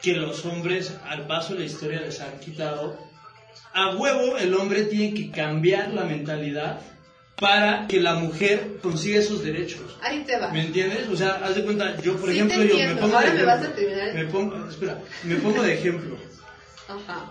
que 0.00 0.14
los 0.14 0.44
hombres 0.46 0.92
al 1.04 1.26
paso 1.26 1.52
de 1.52 1.60
la 1.60 1.64
historia 1.66 2.00
les 2.00 2.20
han 2.20 2.38
quitado, 2.40 2.98
a 3.74 3.94
huevo 3.96 4.36
el 4.38 4.54
hombre 4.54 4.84
tiene 4.84 5.14
que 5.14 5.30
cambiar 5.30 5.90
la 5.92 6.04
mentalidad 6.04 6.80
para 7.36 7.86
que 7.88 8.00
la 8.00 8.14
mujer 8.14 8.78
consiga 8.82 9.18
esos 9.20 9.42
derechos. 9.44 9.98
Ahí 10.00 10.24
te 10.24 10.38
va. 10.38 10.48
¿Me 10.52 10.62
entiendes? 10.66 11.08
O 11.08 11.16
sea, 11.16 11.40
haz 11.44 11.54
de 11.54 11.64
cuenta, 11.64 12.00
yo 12.00 12.16
por 12.16 12.30
Sí, 12.30 12.36
ejemplo, 12.36 12.62
yo 12.62 12.76
me 12.76 12.94
pongo 12.96 13.16
Ahora 13.16 13.30
de 13.30 13.38
me 13.38 13.44
vas 13.44 13.60
ejemplo. 13.60 13.72
a 13.72 13.84
terminar. 13.86 14.14
Me 14.14 14.24
pongo, 14.26 14.68
espera, 14.68 14.98
me 15.24 15.36
pongo 15.36 15.62
de 15.62 15.74
ejemplo. 15.74 16.16
Ajá. 16.88 17.30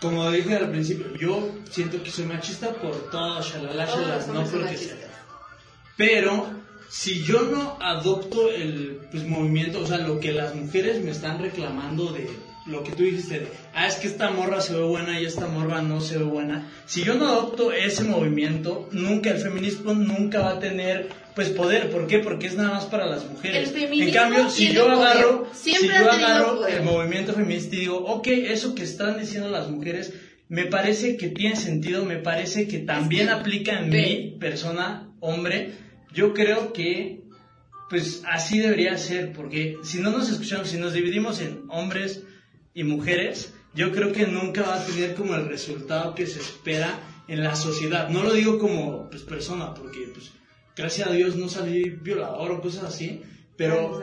Como 0.00 0.30
dije 0.30 0.56
al 0.56 0.70
principio, 0.70 1.14
yo 1.16 1.50
siento 1.70 2.02
que 2.02 2.10
soy 2.10 2.24
machista 2.24 2.72
por 2.72 3.10
todo, 3.10 3.42
shalala, 3.42 3.86
shalala, 3.86 4.26
no 4.32 4.44
porque 4.44 4.76
sea. 4.76 4.96
Pero 5.96 6.46
si 6.88 7.22
yo 7.22 7.42
no 7.42 7.76
adopto 7.80 8.50
el 8.50 9.00
pues, 9.10 9.26
movimiento, 9.26 9.80
o 9.80 9.86
sea, 9.86 9.98
lo 9.98 10.18
que 10.18 10.32
las 10.32 10.54
mujeres 10.54 11.04
me 11.04 11.10
están 11.10 11.38
reclamando 11.38 12.12
de 12.12 12.28
lo 12.66 12.82
que 12.82 12.92
tú 12.92 13.02
dijiste, 13.02 13.40
de, 13.40 13.48
ah, 13.74 13.86
es 13.86 13.96
que 13.96 14.08
esta 14.08 14.30
morra 14.30 14.60
se 14.60 14.74
ve 14.74 14.82
buena 14.82 15.20
y 15.20 15.24
esta 15.24 15.46
morra 15.46 15.82
no 15.82 16.00
se 16.00 16.18
ve 16.18 16.24
buena. 16.24 16.68
Si 16.86 17.04
yo 17.04 17.14
no 17.14 17.28
adopto 17.28 17.72
ese 17.72 18.04
movimiento, 18.04 18.88
nunca, 18.92 19.30
el 19.30 19.38
feminismo 19.38 19.92
nunca 19.92 20.40
va 20.40 20.50
a 20.52 20.58
tener 20.58 21.10
pues 21.34 21.50
poder. 21.50 21.90
¿Por 21.90 22.06
qué? 22.06 22.18
Porque 22.18 22.46
es 22.46 22.56
nada 22.56 22.70
más 22.70 22.86
para 22.86 23.06
las 23.06 23.24
mujeres. 23.28 23.72
El 23.74 24.00
en 24.00 24.12
cambio, 24.12 24.50
si 24.50 24.72
yo 24.72 24.88
agarro, 24.90 25.48
si 25.52 25.72
yo 25.72 26.10
agarro 26.10 26.66
el 26.66 26.82
movimiento 26.82 27.32
feminista 27.32 27.76
y 27.76 27.80
digo, 27.80 27.98
ok, 27.98 28.26
eso 28.28 28.74
que 28.74 28.82
están 28.82 29.18
diciendo 29.18 29.48
las 29.48 29.68
mujeres, 29.68 30.14
me 30.48 30.66
parece 30.66 31.16
que 31.16 31.28
tiene 31.28 31.56
sentido, 31.56 32.04
me 32.04 32.16
parece 32.16 32.66
que 32.66 32.80
también 32.80 33.26
que, 33.26 33.32
aplica 33.32 33.78
en 33.78 33.90
ve. 33.90 34.02
mí, 34.02 34.36
persona, 34.40 35.12
hombre, 35.20 35.74
yo 36.12 36.34
creo 36.34 36.72
que 36.72 37.20
pues 37.88 38.22
así 38.26 38.60
debería 38.60 38.96
ser, 38.98 39.32
porque 39.32 39.76
si 39.82 39.98
no 39.98 40.10
nos 40.10 40.30
escuchamos, 40.30 40.68
si 40.68 40.78
nos 40.78 40.92
dividimos 40.92 41.40
en 41.40 41.64
hombres 41.68 42.22
y 42.72 42.84
mujeres, 42.84 43.52
yo 43.74 43.90
creo 43.92 44.12
que 44.12 44.26
nunca 44.26 44.62
va 44.62 44.76
a 44.76 44.86
tener 44.86 45.14
como 45.14 45.34
el 45.34 45.48
resultado 45.48 46.14
que 46.14 46.26
se 46.26 46.38
espera 46.38 47.00
en 47.26 47.42
la 47.42 47.56
sociedad. 47.56 48.08
No 48.08 48.22
lo 48.22 48.32
digo 48.32 48.58
como 48.58 49.10
pues 49.10 49.22
persona, 49.22 49.74
porque 49.74 50.08
pues 50.12 50.32
gracias 50.76 51.08
a 51.08 51.12
Dios 51.12 51.36
no 51.36 51.48
salí 51.48 51.90
violador 51.90 52.52
o 52.52 52.60
cosas 52.60 52.84
así, 52.84 53.22
pero 53.56 54.00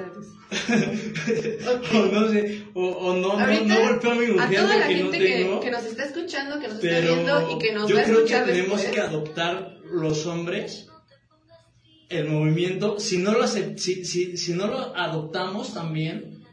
o 1.93 2.05
no 2.05 2.29
sé, 2.29 2.63
o, 2.73 2.85
o 2.85 3.13
no, 3.15 3.33
no, 3.33 3.39
Ahorita, 3.39 3.65
no 3.65 3.81
golpeo 3.81 4.11
a 4.11 4.15
mi 4.15 4.27
mujer 4.27 4.61
toda 4.61 4.77
la 4.77 4.87
no 4.87 4.93
gente 4.93 5.19
que, 5.19 5.71
nos 5.71 5.85
está 5.85 6.05
escuchando, 6.05 6.59
que 6.59 6.67
nos 6.67 6.83
está 6.83 6.99
viendo 6.99 7.51
y 7.51 7.57
que 7.59 7.73
nos 7.73 7.89
yo 7.89 7.95
va 7.95 8.01
a 8.01 8.05
creo 8.05 8.25
que 8.25 8.33
tenemos 8.33 8.81
después, 8.81 8.85
que 8.91 8.99
adoptar 9.01 9.77
los 9.91 10.25
hombres 10.25 10.87
el 12.09 12.29
movimiento. 12.29 12.99
Si 12.99 13.17
no 13.17 13.33
lo, 13.33 13.47
si, 13.47 13.77
si, 13.77 14.37
si 14.37 14.53
no 14.53 14.67
lo 14.67 14.95
adoptamos 14.95 15.73
también, 15.73 16.45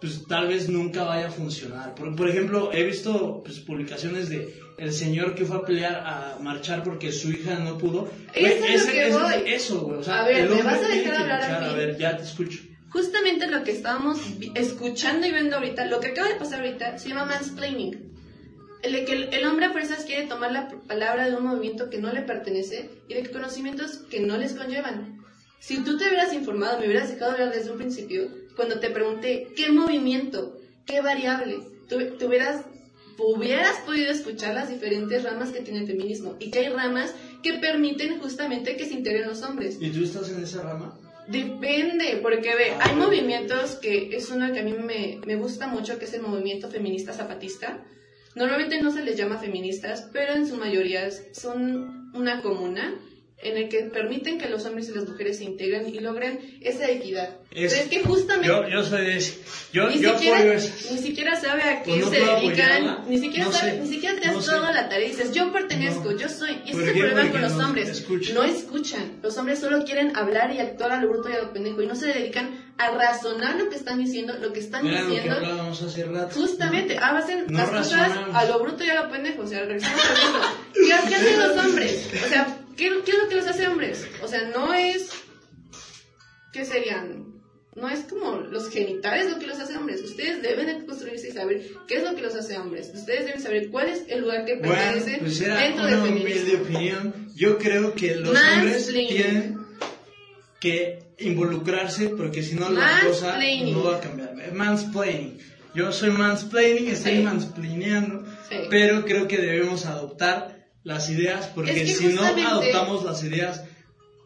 pues 0.00 0.24
tal 0.26 0.48
vez 0.48 0.68
nunca 0.68 1.04
vaya 1.04 1.28
a 1.28 1.30
funcionar. 1.30 1.94
Por, 1.94 2.14
por 2.16 2.28
ejemplo, 2.28 2.72
he 2.72 2.84
visto 2.84 3.42
pues, 3.44 3.60
publicaciones 3.60 4.28
de 4.28 4.60
el 4.78 4.92
señor 4.92 5.34
que 5.34 5.44
fue 5.44 5.56
a 5.56 5.62
pelear, 5.62 6.02
a 6.06 6.38
marchar 6.40 6.82
porque 6.82 7.12
su 7.12 7.30
hija 7.30 7.56
no 7.58 7.76
pudo. 7.78 8.10
Eso 8.34 8.64
es 8.64 8.86
lo 8.86 8.92
que 8.92 9.10
voy. 9.12 9.52
eso, 9.52 9.80
güey. 9.80 9.98
O 9.98 10.02
sea, 10.02 10.20
A 10.20 10.26
ver, 10.26 10.48
¿me 10.48 10.62
vas 10.62 10.82
a 10.82 10.88
dejar 10.88 11.22
hablar 11.22 11.42
a 11.42 11.60
mí? 11.60 11.66
A 11.66 11.72
ver, 11.74 11.98
ya 11.98 12.16
te 12.16 12.22
escucho. 12.22 12.60
Justamente 12.90 13.48
lo 13.48 13.64
que 13.64 13.72
estábamos 13.72 14.18
escuchando 14.54 15.26
y 15.26 15.32
viendo 15.32 15.56
ahorita, 15.56 15.84
lo 15.86 16.00
que 16.00 16.08
acaba 16.08 16.28
de 16.28 16.36
pasar 16.36 16.60
ahorita, 16.60 16.98
se 16.98 17.08
llama 17.10 17.26
mansplaining. 17.26 18.08
El 18.82 19.04
que 19.04 19.12
el, 19.12 19.34
el 19.34 19.44
hombre 19.44 19.66
a 19.66 19.70
fuerzas 19.72 20.04
quiere 20.04 20.26
tomar 20.26 20.52
la 20.52 20.68
palabra 20.86 21.28
de 21.28 21.36
un 21.36 21.44
movimiento 21.44 21.90
que 21.90 21.98
no 21.98 22.12
le 22.12 22.22
pertenece 22.22 22.90
y 23.08 23.14
de 23.14 23.28
conocimientos 23.30 23.98
que 24.08 24.20
no 24.20 24.38
les 24.38 24.54
conllevan. 24.54 25.18
Si 25.58 25.82
tú 25.82 25.98
te 25.98 26.06
hubieras 26.06 26.32
informado, 26.32 26.78
me 26.78 26.86
hubieras 26.86 27.10
dejado 27.10 27.32
hablar 27.32 27.52
desde 27.52 27.72
un 27.72 27.78
principio, 27.78 28.28
cuando 28.54 28.78
te 28.78 28.90
pregunté 28.90 29.48
qué 29.56 29.70
movimiento, 29.70 30.56
qué 30.86 31.00
variable, 31.00 31.58
tú, 31.88 31.98
tú 32.18 32.26
hubieras, 32.26 32.64
hubieras 33.18 33.78
podido 33.80 34.10
escuchar 34.10 34.54
las 34.54 34.68
diferentes 34.68 35.24
ramas 35.24 35.50
que 35.50 35.60
tiene 35.60 35.80
el 35.80 35.86
feminismo 35.86 36.36
y 36.38 36.50
que 36.50 36.60
hay 36.60 36.68
ramas 36.68 37.14
que 37.42 37.54
permiten 37.54 38.20
justamente 38.20 38.76
que 38.76 38.86
se 38.86 38.94
integren 38.94 39.28
los 39.28 39.42
hombres. 39.42 39.76
¿Y 39.80 39.90
tú 39.90 40.04
estás 40.04 40.30
en 40.30 40.42
esa 40.42 40.62
rama? 40.62 40.98
Depende, 41.26 42.20
porque 42.22 42.54
ve, 42.54 42.72
hay 42.80 42.96
movimientos 42.96 43.76
que 43.76 44.16
es 44.16 44.30
uno 44.30 44.52
que 44.52 44.60
a 44.60 44.62
mí 44.62 44.72
me, 44.72 45.20
me 45.26 45.36
gusta 45.36 45.66
mucho, 45.66 45.98
que 45.98 46.06
es 46.06 46.14
el 46.14 46.22
movimiento 46.22 46.70
feminista 46.70 47.12
zapatista. 47.12 47.84
Normalmente 48.34 48.80
no 48.80 48.90
se 48.90 49.02
les 49.02 49.16
llama 49.16 49.38
feministas, 49.38 50.08
pero 50.12 50.34
en 50.34 50.46
su 50.46 50.56
mayoría 50.56 51.10
son 51.32 52.10
una 52.14 52.40
comuna 52.40 52.94
en 53.40 53.56
el 53.56 53.68
que 53.68 53.82
permiten 53.84 54.36
que 54.38 54.48
los 54.48 54.64
hombres 54.66 54.88
y 54.88 54.92
las 54.94 55.08
mujeres 55.08 55.38
se 55.38 55.44
integren 55.44 55.88
y 55.88 56.00
logren 56.00 56.58
esa 56.60 56.90
equidad. 56.90 57.36
Es- 57.52 57.72
Pero 57.72 57.84
es 57.84 57.88
que 57.88 58.00
justamente 58.02 58.48
Yo, 58.48 58.68
yo 58.68 58.82
soy 58.82 59.04
de 59.06 59.16
ese. 59.16 59.38
Yo, 59.72 59.88
ni, 59.88 60.00
yo 60.00 60.12
siquiera, 60.18 60.54
ni 60.90 60.98
siquiera 60.98 61.40
sabe 61.40 61.62
a 61.62 61.82
qué 61.82 61.90
Pues 61.92 62.00
no 62.04 62.10
se 62.10 62.16
dedican, 62.16 62.36
apoyarla. 62.40 63.04
ni 63.08 63.18
siquiera 63.18 63.44
No 63.46 63.52
sabe, 63.52 63.70
sé. 63.72 63.78
ni 63.80 63.88
siquiera 63.88 64.20
te 64.20 64.26
No 64.28 64.40
sé. 64.42 64.50
toda 64.50 64.72
la 64.72 64.88
tarea 64.88 65.06
y 65.06 65.10
dices, 65.10 65.32
yo 65.32 65.52
pertenezco, 65.52 66.16
yo 66.16 66.28
soy. 66.28 66.50
Y 66.66 66.70
ese 66.70 66.72
¿Por 66.72 66.82
es 66.82 66.88
el 66.88 66.98
problema 66.98 67.30
con 67.30 67.40
los 67.42 67.52
no 67.52 67.64
hombres. 67.66 67.88
escuchan. 67.88 68.34
No 68.34 68.42
escuchan. 68.42 69.18
Los 69.22 69.38
hombres 69.38 69.60
solo 69.60 69.84
quieren 69.84 70.16
hablar 70.16 70.52
y 70.52 70.58
actuar 70.58 70.92
a 70.92 71.00
lo 71.00 71.08
bruto 71.08 71.28
y 71.30 71.32
a 71.34 71.42
lo 71.42 71.52
pendejo 71.52 71.80
y 71.82 71.86
no 71.86 71.94
se 71.94 72.06
dedican 72.06 72.66
a 72.76 72.90
razonar 72.90 73.56
lo 73.56 73.68
que 73.70 73.76
están 73.76 73.98
diciendo, 73.98 74.34
lo 74.40 74.52
que 74.52 74.60
están 74.60 74.84
Era 74.86 75.00
lo 75.02 75.08
que 75.08 75.14
diciendo. 75.14 75.36
hablábamos 75.36 75.80
hace 75.82 76.04
rato. 76.04 76.34
Justamente, 76.40 76.96
ah, 77.00 77.16
hacen 77.18 77.46
las 77.50 77.70
cosas 77.70 77.92
razonamos. 77.92 78.34
a 78.36 78.44
lo 78.46 78.58
bruto 78.60 78.84
y 78.84 78.90
a 78.90 79.02
lo 79.02 79.10
pendejo. 79.10 79.42
O 79.42 79.46
sea, 79.46 79.60
regresamos 79.60 80.00
punto. 80.00 80.46
¿Qué, 80.74 80.80
qué 81.08 81.14
hacen 81.14 81.38
los 81.38 81.64
hombres? 81.64 82.08
O 82.24 82.28
sea, 82.28 82.57
¿qué, 82.78 82.90
¿qué 83.04 83.10
es 83.10 83.18
lo 83.22 83.28
que 83.28 83.34
los 83.36 83.46
hace 83.46 83.68
hombres? 83.68 84.06
O 84.22 84.28
sea, 84.28 84.48
no 84.48 84.72
es. 84.72 85.10
¿Qué 86.52 86.64
serían? 86.64 87.26
No 87.76 87.88
es 87.88 88.00
como 88.00 88.36
los 88.38 88.70
genitales 88.70 89.30
lo 89.30 89.38
que 89.38 89.46
los 89.46 89.58
hace 89.60 89.76
hombres. 89.76 90.02
Ustedes 90.02 90.42
deben 90.42 90.66
de 90.66 90.84
construirse 90.86 91.28
y 91.28 91.32
saber 91.32 91.62
qué 91.86 91.96
es 91.98 92.02
lo 92.02 92.14
que 92.16 92.22
los 92.22 92.34
hace 92.34 92.56
hombres. 92.58 92.90
Ustedes 92.94 93.26
deben 93.26 93.40
saber 93.40 93.68
cuál 93.70 93.88
es 93.88 94.04
el 94.08 94.22
lugar 94.22 94.44
que 94.44 94.56
Bueno, 94.56 94.74
pertenece 94.74 95.18
pues 95.20 95.40
era 95.40 95.58
dentro 95.60 95.84
una 95.86 96.02
humilde 96.04 96.56
opinión. 96.56 97.28
Yo 97.36 97.58
creo 97.58 97.94
que 97.94 98.16
los 98.16 98.36
hombres 98.36 98.86
tienen 98.88 99.58
que 100.58 100.98
involucrarse 101.18 102.08
porque 102.08 102.42
si 102.42 102.56
no 102.56 102.68
la 102.70 103.00
cosa 103.06 103.38
no 103.66 103.84
va 103.84 103.96
a 103.96 104.00
cambiar. 104.00 104.52
Mansplaining. 104.52 105.38
Yo 105.74 105.92
soy 105.92 106.10
mansplaining, 106.10 106.88
estoy 106.88 107.16
Sí. 107.18 107.22
mansplaineando, 107.22 108.24
Sí. 108.48 108.56
pero 108.70 109.04
creo 109.04 109.28
que 109.28 109.36
debemos 109.38 109.86
adoptar 109.86 110.57
las 110.84 111.10
ideas 111.10 111.46
porque 111.54 111.72
Es 111.72 111.76
que 112.00 112.08
si 112.08 112.14
no 112.14 112.22
adoptamos 112.22 113.04
las 113.04 113.22
ideas 113.24 113.64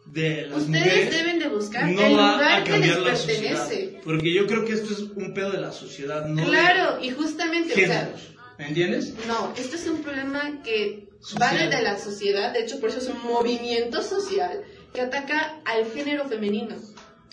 de 0.05 0.43
las 0.47 0.61
Ustedes 0.63 0.67
mujeres 0.85 1.11
deben 1.11 1.39
de 1.39 1.47
buscar 1.47 1.85
no 1.89 2.01
el 2.05 2.17
va 2.17 2.33
lugar 2.33 2.61
a 2.61 2.63
que 2.63 2.77
les 2.77 2.93
sociedad. 3.19 3.67
pertenece. 3.67 3.99
Porque 4.03 4.33
yo 4.33 4.45
creo 4.47 4.65
que 4.65 4.73
esto 4.73 4.93
es 4.93 4.99
un 4.99 5.33
pedo 5.33 5.51
de 5.51 5.61
la 5.61 5.71
sociedad, 5.71 6.25
no 6.27 6.43
Claro, 6.45 7.01
y 7.01 7.09
justamente, 7.11 7.73
o 7.73 7.75
sea, 7.75 7.99
géneros. 8.01 8.21
¿Me 8.59 8.67
entiendes? 8.67 9.13
No, 9.27 9.53
esto 9.57 9.75
es 9.75 9.87
un 9.87 10.03
problema 10.03 10.61
que 10.63 11.07
Social. 11.21 11.41
va 11.41 11.57
desde 11.63 11.81
la 11.81 11.97
sociedad, 11.97 12.53
de 12.53 12.59
hecho 12.63 12.79
por 12.79 12.89
eso 12.89 12.99
es 12.99 13.07
un 13.07 13.23
movimiento 13.23 14.03
social 14.03 14.61
que 14.93 15.01
ataca 15.01 15.59
al 15.65 15.89
género 15.91 16.25
femenino. 16.27 16.75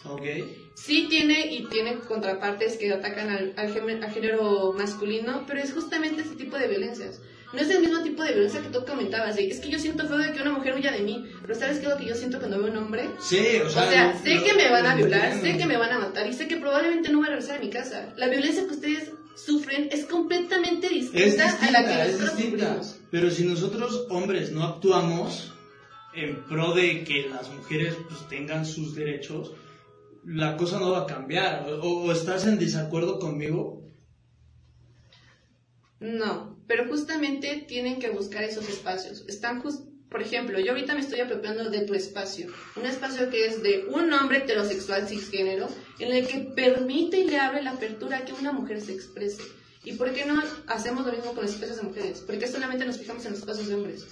Ok. 0.04 0.22
Sí 0.76 1.08
tiene 1.10 1.52
y 1.52 1.66
tiene 1.66 1.96
contrapartes 1.98 2.78
que 2.78 2.90
atacan 2.92 3.28
al, 3.28 3.52
al 3.56 3.70
género 4.14 4.72
masculino, 4.78 5.44
pero 5.46 5.60
es 5.60 5.72
justamente 5.74 6.22
ese 6.22 6.36
tipo 6.36 6.56
de 6.56 6.68
violencias. 6.68 7.20
No 7.52 7.60
es 7.60 7.68
el 7.70 7.80
mismo 7.80 8.00
tipo 8.02 8.22
de 8.22 8.32
violencia 8.32 8.60
que 8.62 8.68
tú 8.68 8.84
comentabas, 8.84 9.34
de, 9.36 9.48
es 9.48 9.58
que 9.58 9.70
yo 9.70 9.78
siento 9.78 10.06
feo 10.06 10.18
de 10.18 10.32
que 10.32 10.40
una 10.40 10.52
mujer 10.52 10.74
huya 10.76 10.92
de 10.92 11.00
mí, 11.00 11.24
pero 11.42 11.54
¿sabes 11.54 11.78
qué 11.78 11.86
es 11.86 11.90
lo 11.90 11.96
que 11.98 12.06
yo 12.06 12.14
siento 12.14 12.38
cuando 12.38 12.58
veo 12.62 12.70
un 12.70 12.76
hombre? 12.76 13.10
Sí, 13.20 13.38
o 13.62 13.66
O 13.66 13.70
sea, 13.70 13.90
sea, 13.90 14.12
lo- 14.12 14.18
sé 14.20 14.34
lo- 14.36 14.44
que 14.44 14.54
me 14.54 14.70
van 14.70 14.86
a 14.86 14.94
violar, 14.94 15.24
entiendo. 15.32 15.46
sé 15.46 15.56
que 15.58 15.66
me 15.66 15.76
van 15.76 15.90
a 15.92 15.98
matar 15.98 16.26
y 16.28 16.32
sé 16.32 16.46
que 16.46 16.56
probablemente 16.58 17.08
no 17.10 17.18
voy 17.18 17.26
a 17.26 17.30
regresar 17.30 17.58
a 17.58 17.60
mi 17.60 17.70
casa. 17.70 18.12
La 18.16 18.28
violencia 18.28 18.64
que 18.66 18.74
ustedes 18.74 19.10
sufren 19.34 19.88
es 19.90 20.04
completamente 20.06 20.88
distinta, 20.88 21.18
Es 21.26 21.38
a 21.40 21.44
la 21.44 21.50
distinta, 21.50 21.82
que 21.84 22.12
nosotros 22.12 22.36
distinta. 22.36 22.66
sufrimos. 22.66 22.96
Pero 23.10 23.30
si 23.30 23.44
nosotros 23.44 24.06
hombres 24.10 24.52
no 24.52 24.62
actuamos 24.62 25.52
en 26.14 26.44
pro 26.44 26.72
de 26.74 27.02
que 27.04 27.28
las 27.28 27.48
mujeres 27.50 27.94
pues, 28.08 28.28
tengan 28.28 28.64
sus 28.64 28.94
derechos, 28.94 29.52
la 30.24 30.56
cosa 30.56 30.78
no 30.78 30.90
va 30.92 31.00
a 31.02 31.06
cambiar. 31.06 31.66
O, 31.82 32.02
o 32.04 32.12
estás 32.12 32.46
en 32.46 32.58
desacuerdo 32.58 33.18
conmigo. 33.18 33.89
No, 36.00 36.58
pero 36.66 36.88
justamente 36.88 37.64
tienen 37.68 37.98
que 37.98 38.10
buscar 38.10 38.42
esos 38.42 38.68
espacios. 38.68 39.24
Están 39.28 39.62
por 40.10 40.22
ejemplo, 40.22 40.58
yo 40.58 40.72
ahorita 40.72 40.94
me 40.94 41.00
estoy 41.00 41.20
apropiando 41.20 41.70
de 41.70 41.82
tu 41.82 41.94
espacio, 41.94 42.48
un 42.74 42.84
espacio 42.84 43.30
que 43.30 43.46
es 43.46 43.62
de 43.62 43.86
un 43.86 44.12
hombre 44.12 44.38
heterosexual 44.38 45.06
cisgénero, 45.06 45.68
en 46.00 46.12
el 46.12 46.26
que 46.26 46.40
permite 46.40 47.20
y 47.20 47.28
le 47.28 47.38
abre 47.38 47.62
la 47.62 47.72
apertura 47.72 48.18
a 48.18 48.24
que 48.24 48.32
una 48.32 48.50
mujer 48.50 48.80
se 48.80 48.92
exprese. 48.92 49.42
¿Y 49.84 49.92
por 49.92 50.12
qué 50.12 50.24
no 50.24 50.42
hacemos 50.66 51.06
lo 51.06 51.12
mismo 51.12 51.32
con 51.32 51.44
los 51.44 51.54
espacios 51.54 51.76
de 51.76 51.84
mujeres? 51.84 52.20
¿Por 52.20 52.36
qué 52.38 52.48
solamente 52.48 52.84
nos 52.84 52.98
fijamos 52.98 53.24
en 53.24 53.30
los 53.30 53.40
espacios 53.40 53.68
de 53.68 53.74
hombres? 53.76 54.04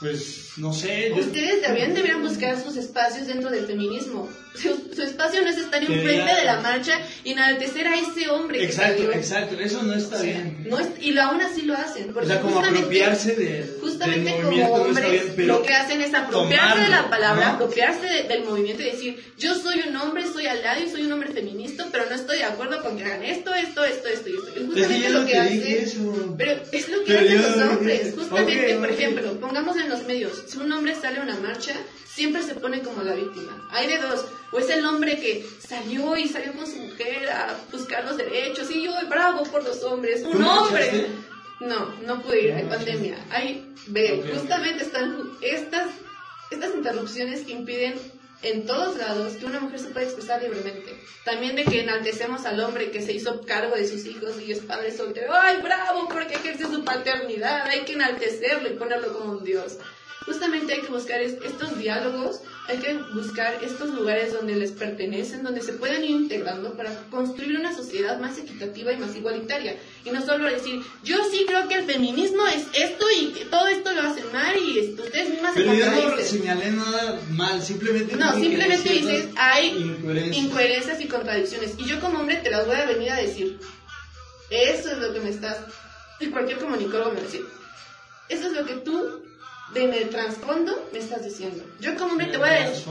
Pues 0.00 0.52
no 0.56 0.72
sé. 0.72 1.10
yo- 1.10 1.16
Ustedes 1.16 1.62
también 1.62 1.94
deberían 1.94 2.20
buscar 2.22 2.60
sus 2.62 2.76
espacios 2.76 3.26
dentro 3.28 3.50
del 3.50 3.64
feminismo. 3.66 4.28
Su, 4.54 4.68
su 4.94 5.02
espacio 5.02 5.42
no 5.42 5.48
es 5.50 5.56
estar 5.58 5.82
enfrente 5.82 6.32
de 6.32 6.44
la 6.44 6.60
marcha 6.60 6.96
y 7.24 7.32
enaltecer 7.32 7.88
a 7.88 7.96
ese 7.98 8.28
hombre 8.30 8.60
que 8.60 8.66
Exacto, 8.66 8.98
salió. 9.02 9.12
exacto, 9.12 9.56
eso 9.58 9.82
no 9.82 9.92
está 9.94 10.14
O 10.14 10.20
sea, 10.20 10.30
bien. 10.32 10.66
no 10.70 10.78
es- 10.78 10.90
y 11.00 11.10
lo, 11.10 11.22
aún 11.22 11.40
así 11.40 11.62
lo 11.62 11.74
hacen. 11.74 12.16
O 12.16 12.24
sea, 12.24 12.40
como 12.40 12.52
justamente- 12.54 12.78
apropiarse 12.78 13.34
del, 13.34 13.76
Justamente 13.80 14.24
del 14.30 14.34
como 14.36 14.44
movimiento 14.46 14.76
no 14.78 14.82
hombres, 14.84 15.10
bien, 15.10 15.32
pero 15.34 15.48
lo 15.58 15.62
que 15.64 15.74
hacen 15.74 16.00
es 16.02 16.14
apropiarse 16.14 16.82
de 16.82 16.88
la 16.88 16.96
tomarlo, 17.02 17.10
palabra, 17.10 17.46
¿no? 17.48 17.52
apropiarse 17.54 18.06
de- 18.06 18.22
del 18.28 18.44
movimiento 18.44 18.82
y 18.82 18.90
decir, 18.92 19.32
yo 19.38 19.56
soy 19.56 19.80
un 19.88 19.96
hombre, 19.96 20.22
soy 20.32 20.46
aliado 20.46 20.84
y 20.84 20.88
soy 20.88 21.02
un 21.02 21.12
hombre 21.12 21.32
feminista, 21.32 21.88
pero 21.90 22.04
no 22.08 22.14
estoy 22.14 22.38
de 22.38 22.44
acuerdo 22.44 22.80
con 22.80 22.96
que 22.96 23.04
hagan 23.06 23.24
esto, 23.24 23.52
esto, 23.54 23.84
esto, 23.84 24.06
esto 24.06 24.28
y 24.28 24.34
esto. 24.36 24.46
Y 24.46 24.48
Es 24.50 24.54
que 24.54 24.66
justamente 24.66 25.10
lo 25.10 25.26
que 25.26 25.36
hacen... 25.36 26.34
Pero 26.38 26.62
es 26.70 26.88
lo 26.90 26.98
que 27.04 27.12
Pero 27.12 27.18
hacen 27.18 27.42
los 27.42 27.70
hombres. 27.72 28.14
Justamente, 28.16 28.72
Ok, 28.74 28.78
por 28.80 28.88
ok. 28.88 28.94
ejemplo, 28.94 29.40
pongamos 29.40 29.76
en 29.84 29.90
los 29.90 30.04
medios, 30.04 30.44
si 30.46 30.58
un 30.58 30.72
hombre 30.72 30.94
sale 30.94 31.18
a 31.18 31.22
una 31.22 31.36
marcha, 31.36 31.74
siempre 32.06 32.42
se 32.42 32.54
pone 32.54 32.80
como 32.82 33.02
la 33.02 33.14
víctima. 33.14 33.68
Hay 33.70 33.86
de 33.86 33.98
dos. 33.98 34.24
O 34.52 34.58
es 34.58 34.68
el 34.70 34.84
hombre 34.84 35.18
que 35.18 35.46
salió 35.66 36.16
y 36.16 36.28
salió 36.28 36.52
con 36.52 36.66
su 36.66 36.76
mujer 36.76 37.28
a 37.30 37.56
buscar 37.72 38.04
los 38.04 38.16
derechos 38.16 38.70
y 38.70 38.82
yo, 38.84 38.92
bravo 39.08 39.42
por 39.44 39.64
los 39.64 39.82
hombres. 39.84 40.22
¿Tú 40.22 40.30
Un 40.30 40.44
hombre. 40.44 40.84
marchaste? 40.86 41.10
No, 41.60 41.94
no 42.06 42.22
pude 42.22 42.42
ir, 42.48 42.52
hay 42.52 42.64
pandemia. 42.64 43.16
Hay, 43.30 43.72
ve, 43.86 44.24
justamente 44.34 44.84
están 44.84 45.16
estas, 45.40 45.88
estas 46.50 46.74
interrupciones 46.74 47.42
que 47.42 47.52
impiden 47.52 47.94
en 48.44 48.66
todos 48.66 48.96
lados 48.96 49.34
que 49.34 49.46
una 49.46 49.60
mujer 49.60 49.80
se 49.80 49.88
pueda 49.88 50.06
expresar 50.06 50.42
libremente. 50.42 50.94
También 51.24 51.56
de 51.56 51.64
que 51.64 51.80
enaltecemos 51.80 52.44
al 52.44 52.60
hombre 52.60 52.90
que 52.90 53.00
se 53.00 53.12
hizo 53.12 53.40
cargo 53.42 53.74
de 53.74 53.88
sus 53.88 54.04
hijos 54.04 54.40
y 54.40 54.52
es 54.52 54.60
padre 54.60 54.92
soltero. 54.92 55.32
¡Ay, 55.32 55.62
bravo! 55.62 56.08
Porque 56.08 56.34
ejerce 56.34 56.64
su 56.64 56.84
paternidad. 56.84 57.66
Hay 57.66 57.80
que 57.80 57.94
enaltecerlo 57.94 58.68
y 58.68 58.74
ponerlo 58.74 59.12
como 59.18 59.32
un 59.32 59.44
dios. 59.44 59.78
Justamente 60.26 60.72
hay 60.72 60.80
que 60.80 60.88
buscar 60.88 61.20
es- 61.20 61.36
estos 61.44 61.76
diálogos, 61.78 62.40
hay 62.66 62.78
que 62.78 62.94
buscar 63.14 63.58
estos 63.62 63.90
lugares 63.90 64.32
donde 64.32 64.56
les 64.56 64.70
pertenecen, 64.72 65.42
donde 65.42 65.60
se 65.60 65.74
puedan 65.74 66.02
ir 66.02 66.10
integrando 66.12 66.72
para 66.74 66.90
construir 67.10 67.58
una 67.58 67.74
sociedad 67.76 68.18
más 68.18 68.38
equitativa 68.38 68.90
y 68.92 68.96
más 68.96 69.14
igualitaria. 69.14 69.76
Y 70.02 70.10
no 70.10 70.24
solo 70.24 70.48
decir, 70.50 70.80
yo 71.02 71.18
sí 71.30 71.44
creo 71.46 71.68
que 71.68 71.74
el 71.74 71.84
feminismo 71.84 72.46
es 72.46 72.64
esto 72.72 73.04
y 73.20 73.26
que 73.32 73.44
todo 73.44 73.66
esto 73.66 73.92
lo 73.92 74.00
hacen 74.02 74.24
mal 74.32 74.56
y 74.56 74.78
esto- 74.78 75.02
ustedes 75.02 75.28
mismas 75.28 75.52
se 75.54 75.60
Pero 75.60 75.74
yo 75.74 75.86
no 76.16 76.22
señalé 76.22 76.70
nada 76.70 77.20
mal, 77.32 77.62
simplemente 77.62 78.16
No, 78.16 78.32
simplemente 78.40 78.88
dices, 78.88 79.26
hay 79.36 79.68
incoherencias. 79.76 80.36
incoherencias 80.44 81.00
y 81.02 81.06
contradicciones. 81.08 81.72
Y 81.76 81.84
yo 81.84 82.00
como 82.00 82.20
hombre 82.20 82.36
te 82.36 82.50
las 82.50 82.66
voy 82.66 82.76
a 82.76 82.86
venir 82.86 83.10
a 83.10 83.16
decir. 83.16 83.58
Eso 84.50 84.90
es 84.90 84.98
lo 84.98 85.12
que 85.12 85.20
me 85.20 85.30
estás... 85.30 85.58
Y 86.20 86.28
cualquier 86.28 86.58
comunicólogo 86.58 87.10
me 87.10 87.16
va 87.16 87.20
a 87.20 87.24
decir. 87.24 87.44
Eso 88.28 88.46
es 88.46 88.52
lo 88.54 88.64
que 88.64 88.74
tú, 88.76 89.22
de 89.72 89.84
en 89.84 89.94
el 89.94 90.08
trasfondo, 90.10 90.88
me 90.92 90.98
estás 90.98 91.24
diciendo. 91.24 91.64
Yo 91.80 91.94
como 91.96 92.12
hombre 92.12 92.26
te 92.26 92.36
voy 92.38 92.48
a 92.48 92.68
decir... 92.68 92.84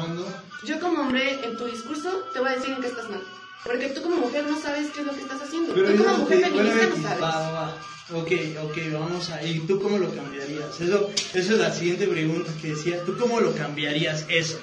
Yo 0.65 0.80
como 0.80 1.01
hombre, 1.01 1.39
en 1.45 1.57
tu 1.57 1.65
discurso, 1.65 2.09
te 2.34 2.39
voy 2.39 2.49
a 2.49 2.55
decir 2.55 2.71
en 2.74 2.82
qué 2.82 2.88
estás 2.88 3.09
mal. 3.09 3.21
Porque 3.65 3.89
tú 3.89 4.01
como 4.01 4.17
mujer 4.17 4.45
no 4.47 4.59
sabes 4.59 4.89
qué 4.91 5.01
es 5.01 5.05
lo 5.05 5.13
que 5.13 5.21
estás 5.21 5.41
haciendo. 5.41 5.74
Pero 5.74 5.91
tú 5.91 5.97
como 6.03 6.11
no 6.11 6.17
mujer 6.19 6.51
bueno, 6.51 6.71
feminista 6.71 6.88
no 6.95 7.03
sabes. 7.03 7.21
va, 7.24 7.51
va. 7.51 7.82
Ok, 8.13 8.32
ok, 8.63 8.78
vamos 8.93 9.30
a... 9.30 9.43
¿Y 9.43 9.59
tú 9.59 9.80
cómo 9.82 9.97
lo 9.97 10.13
cambiarías? 10.13 10.80
Eso, 10.82 11.09
eso 11.34 11.53
es 11.53 11.59
la 11.59 11.71
siguiente 11.71 12.07
pregunta 12.07 12.51
que 12.61 12.69
decía. 12.69 13.03
¿Tú 13.05 13.17
cómo 13.17 13.39
lo 13.39 13.53
cambiarías 13.55 14.26
eso? 14.30 14.59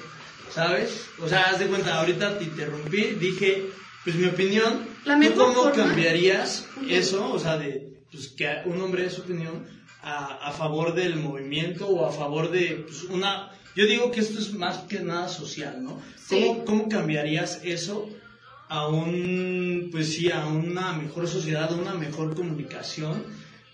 ¿Sabes? 0.53 1.05
O 1.19 1.27
sea, 1.29 1.43
haz 1.45 1.59
de 1.59 1.67
cuenta, 1.67 1.95
ahorita 1.95 2.37
te 2.37 2.43
interrumpí, 2.43 3.01
dije, 3.19 3.67
pues 4.03 4.15
mi 4.17 4.27
opinión. 4.27 4.85
La 5.05 5.19
¿Tú 5.19 5.33
cómo 5.35 5.53
forma- 5.53 5.71
cambiarías 5.71 6.65
eso? 6.89 7.31
O 7.31 7.39
sea, 7.39 7.57
de 7.57 7.87
pues, 8.11 8.29
que 8.29 8.47
un 8.65 8.81
hombre 8.81 9.03
dé 9.03 9.09
su 9.09 9.21
opinión 9.21 9.65
a, 10.01 10.49
a 10.49 10.51
favor 10.51 10.93
del 10.93 11.15
movimiento 11.17 11.87
o 11.87 12.05
a 12.05 12.11
favor 12.11 12.51
de 12.51 12.83
pues, 12.87 13.03
una... 13.03 13.51
Yo 13.75 13.85
digo 13.85 14.11
que 14.11 14.19
esto 14.19 14.39
es 14.39 14.53
más 14.53 14.79
que 14.79 14.99
nada 14.99 15.29
social, 15.29 15.81
¿no? 15.83 16.01
Sí. 16.17 16.43
¿Cómo, 16.45 16.65
¿Cómo 16.65 16.89
cambiarías 16.89 17.61
eso 17.63 18.09
a 18.67 18.87
un, 18.87 19.89
pues 19.91 20.13
sí, 20.13 20.31
a 20.31 20.45
una 20.45 20.93
mejor 20.93 21.27
sociedad, 21.27 21.71
a 21.71 21.75
una 21.75 21.93
mejor 21.93 22.35
comunicación, 22.35 23.23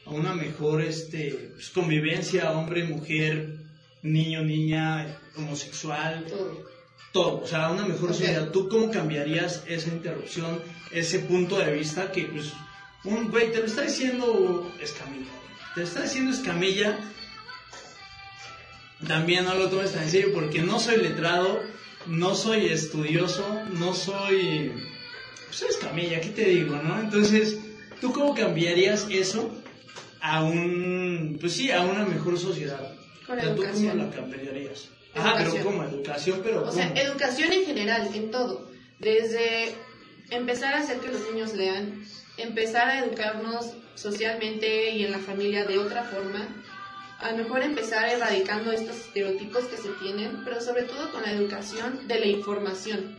a 0.06 0.10
una 0.10 0.34
mejor 0.34 0.82
este, 0.82 1.52
pues, 1.54 1.70
convivencia, 1.70 2.52
hombre, 2.52 2.84
mujer, 2.84 3.58
niño, 4.02 4.44
niña, 4.44 5.20
homosexual, 5.36 6.26
Todo. 6.28 6.66
todo, 7.12 7.42
o 7.44 7.48
sea, 7.48 7.66
a 7.68 7.72
una 7.72 7.86
mejor 7.86 8.14
sociedad. 8.14 8.50
¿Tú 8.50 8.70
cómo 8.70 8.90
cambiarías 8.90 9.64
esa 9.68 9.90
interrupción, 9.90 10.62
ese 10.92 11.20
punto 11.20 11.58
de 11.60 11.74
vista 11.74 12.12
que, 12.12 12.24
pues, 12.26 12.54
un 13.04 13.30
güey 13.30 13.52
te 13.52 13.60
lo 13.60 13.66
está 13.66 13.84
diciendo 13.84 14.72
Escamilla, 14.82 15.32
te 15.78 15.84
está 15.84 16.02
diciendo 16.02 16.32
Escamilla, 16.32 16.98
también 19.08 19.46
no 19.46 19.54
lo 19.54 19.70
tomes 19.70 19.94
tan 19.94 20.04
en 20.04 20.10
serio 20.10 20.34
porque 20.34 20.60
no 20.64 20.80
soy 20.80 20.98
letrado, 20.98 21.62
no 22.08 22.34
soy 22.34 22.66
estudioso, 22.66 23.62
no 23.78 23.94
soy... 23.94 24.72
Pues 25.46 25.56
soy 25.56 25.70
Escamilla, 25.70 26.20
¿qué 26.20 26.30
te 26.30 26.46
digo, 26.46 26.78
no? 26.78 27.00
Entonces, 27.00 27.60
¿tú 28.02 28.12
cómo 28.12 28.34
cambiarías 28.34 29.06
eso 29.12 29.54
a 30.20 30.44
un... 30.44 31.38
Pues 31.40 31.54
sí, 31.54 31.70
a 31.70 31.82
una 31.82 32.06
mejor 32.06 32.40
sociedad? 32.40 32.96
Con 33.28 33.38
O 33.38 33.42
sea, 33.42 33.52
¿Tú 33.52 33.58
cómo 33.58 33.68
educación. 33.70 33.98
la 34.00 34.10
cambiarías? 34.10 34.90
Ajá, 35.14 35.36
pero 35.38 35.50
Educación. 35.52 35.64
¿cómo? 35.64 35.84
Educación, 35.84 36.42
pero 36.44 36.64
O 36.68 36.72
sea, 36.72 36.88
¿cómo? 36.88 37.00
educación 37.00 37.54
en 37.54 37.66
general, 37.68 38.10
en 38.16 38.32
todo. 38.32 38.72
Desde 38.98 39.76
empezar 40.32 40.74
a 40.74 40.80
hacer 40.80 40.98
que 41.02 41.10
los 41.10 41.22
niños 41.32 41.54
lean, 41.54 42.04
empezar 42.38 42.90
a 42.90 43.06
educarnos 43.06 43.76
socialmente 43.98 44.92
y 44.92 45.04
en 45.06 45.12
la 45.12 45.20
familia 45.20 45.66
de 45.66 45.80
otra 45.80 46.04
forma, 46.04 46.48
a 47.20 47.32
lo 47.32 47.38
mejor 47.38 47.64
empezar 47.64 48.08
erradicando 48.08 48.72
estos 48.72 48.96
estereotipos 48.96 49.66
que 49.66 49.78
se 49.78 49.90
tienen, 50.02 50.44
pero 50.46 50.62
sobre 50.62 50.84
todo 50.84 51.12
con 51.12 51.24
la 51.24 51.32
educación 51.32 52.08
de 52.08 52.20
la 52.20 52.28
información. 52.28 53.16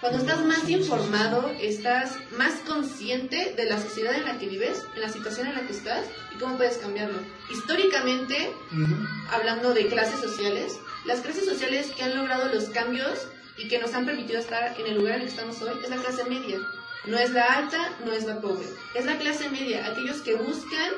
Cuando 0.00 0.18
estás 0.18 0.44
más 0.44 0.68
informado, 0.68 1.50
estás 1.60 2.16
más 2.36 2.52
consciente 2.66 3.54
de 3.56 3.64
la 3.64 3.80
sociedad 3.80 4.14
en 4.14 4.24
la 4.24 4.38
que 4.38 4.48
vives, 4.48 4.82
en 4.94 5.00
la 5.00 5.08
situación 5.08 5.46
en 5.46 5.54
la 5.54 5.66
que 5.66 5.72
estás 5.72 6.04
y 6.34 6.38
cómo 6.38 6.56
puedes 6.56 6.76
cambiarlo. 6.78 7.18
Históricamente, 7.50 8.50
Ujú. 8.72 8.94
hablando 9.30 9.72
de 9.72 9.86
clases 9.86 10.20
sociales, 10.20 10.78
las 11.06 11.20
clases 11.20 11.44
sociales 11.46 11.90
que 11.96 12.02
han 12.02 12.16
logrado 12.16 12.52
los 12.52 12.64
cambios 12.70 13.28
y 13.56 13.68
que 13.68 13.78
nos 13.78 13.94
han 13.94 14.04
permitido 14.04 14.40
estar 14.40 14.74
en 14.78 14.86
el 14.86 14.96
lugar 14.96 15.14
en 15.14 15.20
el 15.22 15.26
que 15.26 15.34
estamos 15.34 15.62
hoy 15.62 15.78
es 15.82 15.88
la 15.88 15.96
clase 15.96 16.24
media. 16.24 16.58
No 17.06 17.18
es 17.18 17.30
la 17.30 17.44
alta, 17.44 17.90
no 18.04 18.12
es 18.12 18.24
la 18.24 18.40
pobre. 18.40 18.66
Es 18.94 19.04
la 19.04 19.18
clase 19.18 19.50
media, 19.50 19.86
aquellos 19.86 20.22
que 20.22 20.34
buscan 20.36 20.90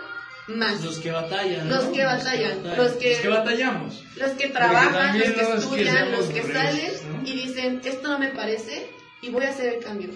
más. 0.48 0.82
Los 0.84 0.98
que 0.98 1.10
batallan. 1.10 1.68
Los 1.68 1.86
¿no? 1.86 1.92
que 1.92 2.04
batallan, 2.04 2.76
los 2.76 2.92
que- 2.92 3.28
batallamos. 3.28 4.04
Los 4.16 4.30
que 4.32 4.48
trabajan, 4.48 5.18
los 5.18 5.28
que 5.28 5.36
no 5.36 5.42
es 5.42 5.48
que 5.48 5.58
estudian, 5.58 5.94
seamos 5.96 6.18
los 6.18 6.28
que 6.28 6.42
salen 6.52 6.92
¿no? 7.12 7.28
y 7.28 7.32
dicen, 7.32 7.80
esto 7.84 8.08
no 8.08 8.18
me 8.18 8.28
parece 8.28 8.88
y 9.22 9.30
voy 9.30 9.44
a 9.44 9.50
hacer 9.50 9.74
el 9.74 9.82
cambio. 9.84 10.10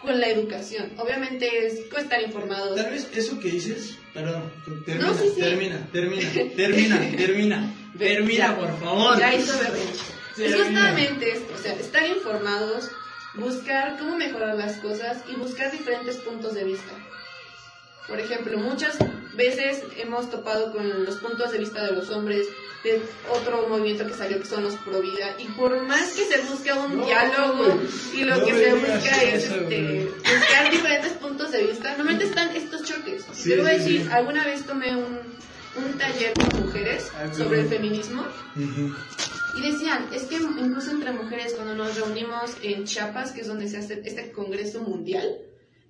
Con 0.00 0.18
la 0.20 0.26
educación. 0.26 0.90
Obviamente 0.98 1.64
es 1.64 1.74
estar 1.96 2.20
informados. 2.20 2.74
Tal 2.74 2.90
vez 2.90 3.08
eso 3.14 3.38
que 3.38 3.48
dices, 3.52 3.98
perdón, 4.12 4.50
termina, 4.84 5.06
No, 5.10 5.14
sí, 5.16 5.30
sí. 5.32 5.40
termina, 5.40 5.88
termina, 5.92 6.28
termina, 6.56 6.98
termina, 7.16 7.74
termina, 7.96 8.56
por 8.56 8.80
favor. 8.80 9.16
Ya 9.20 9.32
hizo 9.32 9.56
berrinche. 9.56 10.00
Es 10.38 10.56
justamente 10.56 11.30
esto, 11.30 11.54
o 11.54 11.62
sea, 11.62 11.74
estar 11.74 12.04
informados, 12.08 12.90
buscar 13.34 13.96
cómo 13.98 14.16
mejorar 14.16 14.56
las 14.56 14.76
cosas 14.76 15.18
y 15.28 15.36
buscar 15.36 15.70
diferentes 15.70 16.16
puntos 16.16 16.54
de 16.54 16.64
vista. 16.64 16.92
Por 18.08 18.18
ejemplo, 18.18 18.58
muchas 18.58 18.96
veces 19.34 19.84
hemos 19.96 20.28
topado 20.30 20.72
con 20.72 21.04
los 21.04 21.16
puntos 21.16 21.52
de 21.52 21.58
vista 21.58 21.84
de 21.84 21.92
los 21.92 22.10
hombres, 22.10 22.46
de 22.84 23.00
otro 23.30 23.68
movimiento 23.68 24.04
que 24.06 24.12
salió 24.12 24.40
que 24.40 24.44
son 24.44 24.64
los 24.64 24.74
pro 24.74 25.00
vida, 25.00 25.36
y 25.38 25.46
por 25.52 25.80
más 25.82 26.12
que 26.14 26.24
se 26.24 26.40
busca 26.40 26.74
un 26.74 26.98
No, 26.98 27.06
diálogo 27.06 27.80
y 28.12 28.24
lo 28.24 28.36
No 28.36 28.44
que 28.44 28.54
se 28.54 28.74
busca 28.74 29.22
es 29.22 29.44
eso, 29.44 29.54
este, 29.54 30.10
buscar 30.20 30.70
diferentes 30.70 31.12
puntos 31.12 31.52
de 31.52 31.62
vista, 31.62 31.90
normalmente 31.90 32.24
están 32.24 32.54
estos 32.56 32.82
choques. 32.82 33.24
Sí, 33.32 33.54
voy 33.56 33.70
a 33.70 33.72
decir, 33.74 34.02
sí. 34.02 34.08
alguna 34.10 34.44
vez 34.44 34.66
tomé 34.66 34.96
un, 34.96 35.20
un 35.76 35.92
taller 35.96 36.32
con 36.34 36.66
mujeres 36.66 37.08
sobre 37.36 37.60
el 37.60 37.68
feminismo. 37.68 38.26
Y 39.56 39.60
decían, 39.60 40.08
es 40.14 40.24
que 40.24 40.36
incluso 40.36 40.90
entre 40.90 41.12
mujeres 41.12 41.54
cuando 41.54 41.74
nos 41.74 41.96
reunimos 41.96 42.56
en 42.62 42.84
Chiapas, 42.84 43.32
que 43.32 43.42
es 43.42 43.46
donde 43.46 43.68
se 43.68 43.78
hace 43.78 44.00
este 44.04 44.32
congreso 44.32 44.80
mundial, 44.80 45.38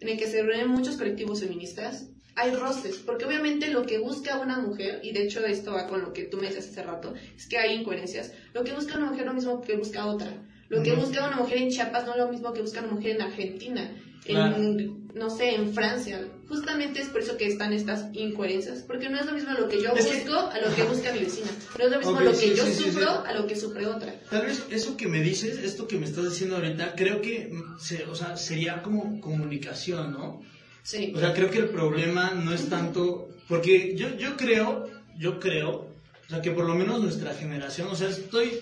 en 0.00 0.08
el 0.08 0.18
que 0.18 0.26
se 0.26 0.42
reúnen 0.42 0.68
muchos 0.68 0.96
colectivos 0.96 1.40
feministas, 1.40 2.06
hay 2.34 2.54
roces, 2.54 2.96
porque 2.96 3.26
obviamente 3.26 3.70
lo 3.70 3.84
que 3.84 3.98
busca 3.98 4.38
una 4.38 4.58
mujer, 4.58 5.00
y 5.02 5.12
de 5.12 5.24
hecho 5.24 5.44
esto 5.44 5.72
va 5.72 5.86
con 5.86 6.00
lo 6.00 6.12
que 6.12 6.24
tú 6.24 6.38
me 6.38 6.48
decías 6.48 6.68
hace 6.68 6.82
rato, 6.82 7.14
es 7.36 7.46
que 7.46 7.58
hay 7.58 7.74
incoherencias, 7.74 8.32
lo 8.54 8.64
que 8.64 8.72
busca 8.72 8.96
una 8.96 9.06
mujer 9.06 9.22
es 9.22 9.26
lo 9.26 9.34
mismo 9.34 9.60
que 9.60 9.76
busca 9.76 10.06
otra. 10.06 10.32
Lo 10.68 10.82
que 10.82 10.94
busca 10.94 11.26
una 11.26 11.36
mujer 11.36 11.58
en 11.58 11.68
Chiapas 11.68 12.06
no 12.06 12.12
es 12.12 12.18
lo 12.18 12.28
mismo 12.28 12.54
que 12.54 12.62
busca 12.62 12.80
una 12.80 12.92
mujer 12.92 13.16
en 13.16 13.22
Argentina, 13.22 13.94
Claro. 14.24 14.56
en, 14.56 15.08
no 15.14 15.30
sé, 15.30 15.54
en 15.56 15.74
Francia. 15.74 16.24
Justamente 16.48 17.00
es 17.00 17.08
por 17.08 17.20
eso 17.22 17.36
que 17.36 17.46
están 17.46 17.72
estas 17.72 18.06
incoherencias, 18.12 18.82
porque 18.82 19.08
no 19.08 19.18
es 19.18 19.26
lo 19.26 19.32
mismo 19.32 19.52
lo 19.52 19.68
que 19.68 19.82
yo 19.82 19.92
Es 19.94 20.06
que- 20.06 20.20
busco 20.24 20.38
a 20.38 20.58
lo 20.60 20.74
que 20.74 20.82
busca 20.84 21.12
mi 21.12 21.20
vecina. 21.20 21.50
No 21.78 21.84
es 21.86 21.90
lo 21.90 21.98
mismo 21.98 22.12
Ok, 22.12 22.20
lo 22.20 22.30
que 22.30 22.36
sí, 22.36 22.54
yo 22.56 22.64
sí, 22.66 22.74
sufro 22.74 23.02
sí. 23.10 23.18
a 23.26 23.32
lo 23.34 23.46
que 23.46 23.56
sufre 23.56 23.86
otra. 23.86 24.14
Tal 24.30 24.46
vez 24.46 24.62
eso 24.70 24.96
que 24.96 25.08
me 25.08 25.20
dices, 25.20 25.58
esto 25.58 25.88
que 25.88 25.98
me 25.98 26.06
estás 26.06 26.30
diciendo 26.30 26.56
ahorita, 26.56 26.94
creo 26.94 27.20
que 27.20 27.52
se- 27.80 28.04
o 28.04 28.14
sea, 28.14 28.36
sería 28.36 28.82
como 28.82 29.20
comunicación, 29.20 30.12
¿no? 30.12 30.40
Sí. 30.82 31.12
O 31.14 31.18
sea, 31.18 31.32
creo 31.34 31.50
que 31.50 31.58
el 31.58 31.68
problema 31.68 32.30
no 32.32 32.52
es 32.52 32.68
tanto, 32.68 33.28
porque 33.48 33.94
yo, 33.96 34.16
yo 34.16 34.36
creo, 34.36 34.88
yo 35.18 35.38
creo, 35.40 35.70
o 35.70 36.28
sea, 36.28 36.40
que 36.42 36.50
por 36.50 36.64
lo 36.66 36.74
menos 36.74 37.00
nuestra 37.00 37.34
generación, 37.34 37.88
o 37.88 37.94
sea, 37.96 38.08
estoy 38.08 38.60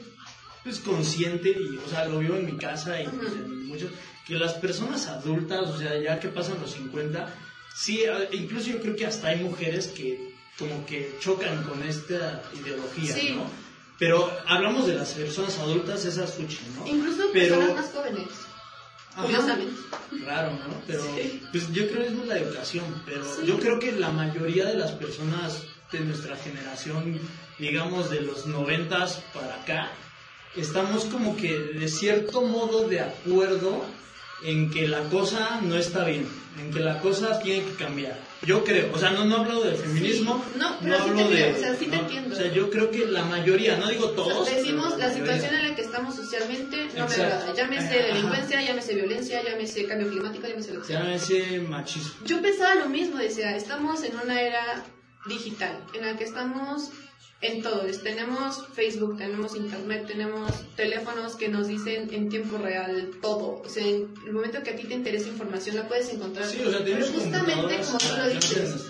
pues 0.63 0.79
consciente 0.81 1.49
y, 1.51 1.79
o 1.79 1.89
sea, 1.89 2.05
lo 2.07 2.19
vivo 2.19 2.37
en 2.37 2.45
mi 2.47 2.57
casa 2.59 3.01
y 3.01 3.07
pues, 3.09 3.33
en 3.33 3.67
muchos, 3.67 3.91
que 4.27 4.35
las 4.35 4.55
personas 4.55 5.07
adultas, 5.09 5.69
o 5.69 5.79
sea, 5.79 6.01
ya 6.01 6.21
que 6.21 6.29
pasan 6.29 6.61
los 6.61 6.73
50, 6.73 7.33
sí, 7.75 8.03
incluso 8.33 8.71
yo 8.71 8.81
creo 8.81 8.97
que 8.97 9.07
hasta 9.07 9.29
hay 9.29 9.41
mujeres 9.43 9.89
que 9.89 10.31
como 10.59 10.85
que 10.87 11.17
chocan 11.21 11.63
con 11.65 11.83
esta 11.83 12.43
ideología, 12.61 13.15
Sí. 13.15 13.31
¿no? 13.35 13.45
Pero 13.99 14.31
hablamos 14.47 14.87
de 14.87 14.95
las 14.95 15.13
personas 15.13 15.59
adultas, 15.59 16.05
esas 16.05 16.33
fuchi, 16.35 16.59
¿no? 16.77 16.87
Incluso 16.87 17.25
Pero- 17.33 17.57
personas 17.57 17.77
más 17.85 17.93
jóvenes, 17.95 18.29
curiosamente. 19.17 19.81
Raro, 20.25 20.53
¿no? 20.53 20.83
Pero 20.87 21.03
Sí. 21.03 21.43
pues 21.51 21.73
yo 21.73 21.87
creo 21.89 22.03
que 22.03 22.09
es 22.09 22.27
la 22.27 22.39
educación, 22.39 22.85
pero 23.07 23.25
Sí. 23.25 23.43
yo 23.47 23.59
creo 23.59 23.79
que 23.79 23.93
la 23.93 24.11
mayoría 24.11 24.67
de 24.67 24.77
las 24.77 24.93
personas 24.93 25.63
de 25.93 26.01
nuestra 26.01 26.37
generación, 26.37 27.19
digamos 27.59 28.11
de 28.11 28.21
los 28.23 28.47
noventas 28.47 29.23
para 29.35 29.55
acá, 29.63 29.91
estamos 30.57 31.05
como 31.07 31.37
que 31.37 31.59
de 31.59 31.89
cierto 31.89 32.43
modo 32.43 32.89
de 32.89 33.01
acuerdo 33.01 33.85
en 34.43 34.71
que 34.71 34.89
la 34.89 35.03
cosa 35.05 35.61
no 35.63 35.77
está 35.77 36.05
bien, 36.05 36.27
en 36.59 36.71
que 36.73 36.81
la 36.81 37.01
cosa 37.01 37.39
tiene 37.41 37.65
que 37.65 37.75
cambiar. 37.75 38.19
Yo 38.43 38.65
creo, 38.65 38.91
o 38.95 38.99
sea, 38.99 39.11
no, 39.11 39.25
no 39.27 39.37
hablo 39.37 39.61
del 39.63 39.77
feminismo, 39.77 40.43
Sí. 40.53 40.59
No, 40.59 40.77
pero 40.81 40.97
sí 40.97 41.11
hablo 41.11 41.29
te 41.29 41.35
de... 41.35 41.53
o 41.53 41.59
sea, 41.59 41.75
sí 41.77 41.87
te 41.87 41.97
no, 41.97 42.03
entiendo. 42.03 42.35
O 42.35 42.39
sea, 42.39 42.51
yo 42.53 42.71
creo 42.71 42.91
que 42.91 43.05
la 43.07 43.25
mayoría, 43.25 43.77
no 43.77 43.89
digo 43.89 44.11
todos. 44.11 44.49
Decimos 44.49 44.95
pero 44.95 44.99
la 44.99 45.09
mayoría. 45.09 45.35
situación 45.35 45.55
en 45.61 45.69
la 45.69 45.75
que 45.75 45.83
estamos 45.83 46.15
socialmente 46.17 46.89
no 46.97 47.07
me 47.07 47.15
agrada. 47.15 47.55
Llámese 47.55 47.99
Ajá. 47.99 48.07
delincuencia, 48.07 48.63
llámese 48.63 48.95
violencia, 48.95 49.43
llámese 49.43 49.85
cambio 49.87 50.09
climático, 50.09 50.47
llámese 50.47 50.73
lo 50.73 50.81
que 50.81 50.87
sea. 50.87 51.01
Llámese 51.03 51.61
machismo. 51.61 52.13
Yo 52.25 52.41
pensaba 52.41 52.75
lo 52.77 52.89
mismo, 52.89 53.19
decía, 53.19 53.55
estamos 53.55 54.03
en 54.05 54.17
una 54.17 54.41
era 54.41 54.85
digital, 55.27 55.79
en 55.93 56.07
la 56.07 56.17
que 56.17 56.25
estamos 56.25 56.91
en 57.43 57.63
todo. 57.63 57.83
Es- 57.87 58.03
Tenemos 58.03 58.67
Facebook, 58.75 59.17
tenemos 59.17 59.57
Internet, 59.57 60.07
tenemos 60.07 60.51
teléfonos 60.77 61.37
que 61.37 61.49
nos 61.49 61.69
dicen 61.69 62.09
en 62.13 62.29
tiempo 62.29 62.59
real 62.59 63.11
todo. 63.23 63.63
O 63.65 63.69
sea, 63.69 63.87
en 63.87 64.13
el 64.27 64.33
momento 64.33 64.63
que 64.63 64.71
a 64.71 64.77
ti 64.77 64.85
te 64.85 64.95
interesa 64.95 65.29
información 65.29 65.77
la 65.77 65.89
puedes 65.89 66.09
encontrar. 66.11 66.47
Sí, 66.47 66.61
o 66.65 66.71
sea, 66.71 66.81
Pero 66.85 67.07
justamente, 67.07 67.81
como 67.87 67.99
tú 67.99 68.07
lo 68.17 68.29
dices, 68.29 68.87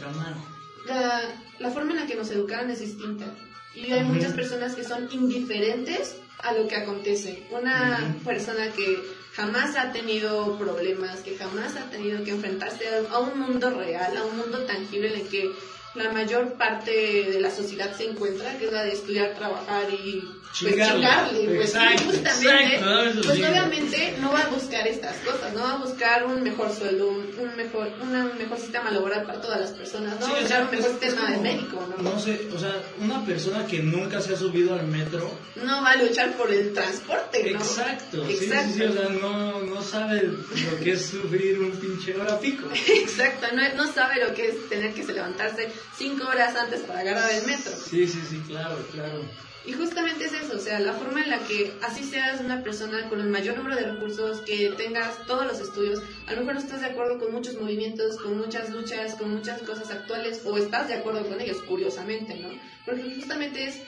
la, 0.86 1.22
la 1.59 1.70
forma 1.70 1.92
en 1.92 1.96
la 2.01 2.07
que 2.07 2.14
nos 2.16 2.30
educaron 2.30 2.70
es 2.70 2.80
distinta. 2.80 3.26
Y 3.74 3.92
hay 3.92 4.03
muchas 4.05 4.32
personas 4.32 4.74
que 4.74 4.82
son 4.82 5.09
indiferentes 5.12 6.16
a 6.38 6.53
lo 6.53 6.66
que 6.66 6.74
acontece. 6.76 7.44
Una 7.51 8.16
persona 8.24 8.72
que 8.72 8.98
jamás 9.34 9.76
ha 9.76 9.92
tenido 9.92 10.59
problemas, 10.59 11.20
que 11.20 11.36
jamás 11.36 11.76
ha 11.76 11.88
tenido 11.90 12.24
que 12.24 12.32
enfrentarse 12.32 12.88
a, 12.88 13.14
a 13.14 13.18
un 13.20 13.38
mundo 13.38 13.70
real, 13.70 14.16
a 14.16 14.24
un 14.24 14.36
mundo 14.38 14.59
tangible 14.64 15.14
en 15.14 15.20
el 15.20 15.28
que 15.28 15.51
la 15.95 16.12
mayor 16.12 16.55
parte 16.55 16.91
de 16.91 17.41
la 17.41 17.51
sociedad 17.51 17.93
se 17.93 18.09
encuentra, 18.09 18.57
que 18.59 18.66
es 18.66 18.72
la 18.72 18.84
de 18.84 18.93
estudiar, 18.93 19.34
trabajar 19.34 19.93
y 19.93 20.22
pues, 20.51 20.74
Chingarle. 20.74 21.55
Pues, 21.57 21.70
sí, 21.72 21.78
Exacto, 21.78 22.05
justamente, 22.07 22.74
exacto, 22.74 23.20
pues 23.24 23.38
obviamente 23.38 24.16
no 24.20 24.32
va 24.32 24.40
a 24.40 24.48
buscar 24.48 24.86
estas 24.88 25.16
cosas, 25.18 25.53
no 25.55 25.61
va 25.61 25.72
a 25.74 25.76
buscar 25.78 26.26
un 26.26 26.42
mejor 26.42 26.74
sueldo, 26.74 27.09
un, 27.09 27.57
mejor, 27.57 27.92
una- 28.01 28.24
un 28.26 28.36
mejor 28.36 28.59
sistema 28.59 28.90
laboral 28.90 29.24
para 29.26 29.40
todas 29.40 29.61
las 29.61 29.70
personas, 29.70 30.18
no 30.18 30.26
Sí, 30.26 30.32
va 30.32 30.36
a 30.36 30.40
o 30.40 30.42
buscar 30.42 30.64
un 30.64 30.70
mejor 30.72 30.90
sistema 30.90 31.30
de 31.30 31.38
médico, 31.38 31.88
¿no? 31.96 32.03
No 32.11 32.18
sé, 32.18 32.48
o 32.55 32.59
sea, 32.59 32.82
una 32.98 33.24
persona 33.24 33.66
que 33.66 33.80
nunca 33.80 34.20
se 34.20 34.34
ha 34.34 34.36
subido 34.36 34.74
al 34.74 34.86
metro. 34.88 35.30
No 35.55 35.82
va 35.82 35.92
a 35.92 35.96
luchar 35.96 36.32
por 36.36 36.53
el 36.53 36.72
transporte, 36.74 37.42
¿no? 37.53 37.59
Exacto, 37.61 38.26
sí, 38.26 38.36
sí, 38.36 38.44
Exacto. 38.46 38.72
sí, 38.74 38.82
o 38.82 38.92
sea, 38.92 39.09
no, 39.09 39.61
no 39.62 39.82
sabe 39.82 40.22
lo 40.22 40.78
que 40.82 40.92
es 40.92 41.07
sufrir 41.07 41.61
un 41.61 41.70
pinche 41.72 42.16
hora 42.16 42.38
pico. 42.40 42.68
Exacto, 42.88 43.46
no, 43.55 43.62
no 43.84 43.92
sabe 43.92 44.24
lo 44.26 44.34
que 44.34 44.48
es 44.48 44.68
tener 44.68 44.92
que 44.94 45.05
se 45.05 45.12
levantarse 45.12 45.70
cinco 45.96 46.26
horas 46.26 46.57
antes 46.57 46.80
para 46.80 47.01
agarrar 47.01 47.30
el 47.32 47.46
metro. 47.46 47.72
Sí, 47.72 48.07
sí, 48.09 48.20
sí, 48.28 48.42
claro, 48.48 48.84
claro. 48.92 49.22
Y 49.67 49.73
justamente 49.73 50.25
es 50.25 50.33
eso, 50.33 50.57
o 50.57 50.59
sea, 50.59 50.81
la 50.81 50.95
forma 50.95 51.23
en 51.23 51.31
la 51.31 51.39
que 51.41 51.73
así 51.83 52.03
seas 52.03 52.41
una 52.41 52.63
persona 52.63 53.09
con 53.11 53.21
el 53.21 53.29
mayor 53.29 53.59
número 53.59 53.77
de 53.77 53.93
recursos, 53.93 54.41
que 54.41 54.71
tengas 54.71 55.27
todos 55.27 55.47
los 55.47 55.61
estudios, 55.61 56.01
a 56.27 56.33
lo 56.33 56.41
mejor 56.41 56.55
no 56.55 56.61
estás 56.61 56.81
de 56.81 56.87
acuerdo 56.87 57.19
con 57.19 57.33
muchos 57.33 57.61
movimientos, 57.61 58.17
con 58.17 58.39
muchas 58.39 58.71
luchas, 58.71 59.15
con 59.17 59.31
muchas 59.35 59.61
cosas 59.63 59.91
actuales, 59.91 60.41
o 60.47 60.57
estás 60.57 60.89
de 60.89 60.95
acuerdo 60.95 61.27
con 61.27 61.41
ellos, 61.41 61.59
curiosamente, 61.69 62.37
¿no? 62.37 62.49
Porque 62.87 63.03
justamente 63.03 63.65
es, 63.65 63.83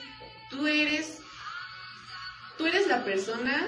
tú 0.51 0.67
eres, 0.67 1.21
tú 2.57 2.67
eres 2.67 2.87
la 2.87 3.03
persona 3.03 3.67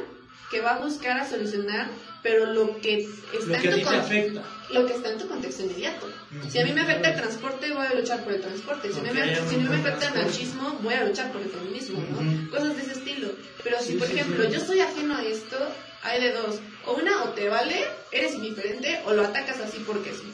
que 0.49 0.61
va 0.61 0.75
a 0.75 0.79
buscar 0.79 1.19
a 1.19 1.27
solucionar, 1.27 1.87
pero 2.21 2.45
lo 2.53 2.79
que 2.81 2.99
está 2.99 3.57
Lo 3.57 3.61
que 3.61 3.67
en 3.67 3.71
tu 3.71 3.75
ti 3.75 3.75
te 3.79 3.83
con- 3.83 3.95
afecta. 3.95 4.43
lo 4.71 4.85
que 4.85 4.93
está 4.93 5.09
en 5.11 5.17
tu 5.17 5.27
contexto 5.27 5.63
inmediato. 5.63 6.07
Si 6.49 6.59
a 6.59 6.65
mí 6.65 6.73
me 6.73 6.81
afecta 6.81 7.09
el 7.09 7.15
transporte, 7.15 7.71
voy 7.73 7.85
a 7.85 7.93
luchar 7.93 8.23
por 8.23 8.33
el 8.33 8.41
transporte. 8.41 8.89
Si, 8.89 8.99
Porque 8.99 9.11
me, 9.13 9.35
si 9.49 9.57
no 9.57 9.69
me 9.69 9.77
afecta 9.77 10.07
el 10.07 10.25
machismo, 10.25 10.79
voy 10.81 10.93
a 10.93 11.03
luchar 11.05 11.31
por 11.31 11.41
el 11.41 11.49
feminismo. 11.49 12.03
Cosas 12.51 12.75
de 12.75 12.81
ese 12.83 12.91
estilo. 12.93 13.29
Pero 13.63 13.79
si, 13.79 13.93
Sí, 13.93 13.97
por 13.97 14.07
sí, 14.07 14.13
ejemplo, 14.13 14.43
sí. 14.45 14.51
yo 14.53 14.59
soy 14.59 14.79
ajeno 14.81 15.15
a 15.17 15.23
esto, 15.23 15.57
hay 16.03 16.21
de 16.21 16.31
dos. 16.33 16.59
O 16.85 16.93
una, 16.93 17.23
o 17.23 17.29
te 17.29 17.49
vale, 17.49 17.83
eres 18.11 18.33
indiferente, 18.35 19.01
o 19.05 19.13
lo 19.13 19.23
atacas 19.23 19.59
así 19.59 19.83
porque 19.85 20.11
sí. 20.11 20.31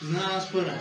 Pues 0.00 0.10
nada 0.12 0.28
más 0.28 0.46
para 0.46 0.78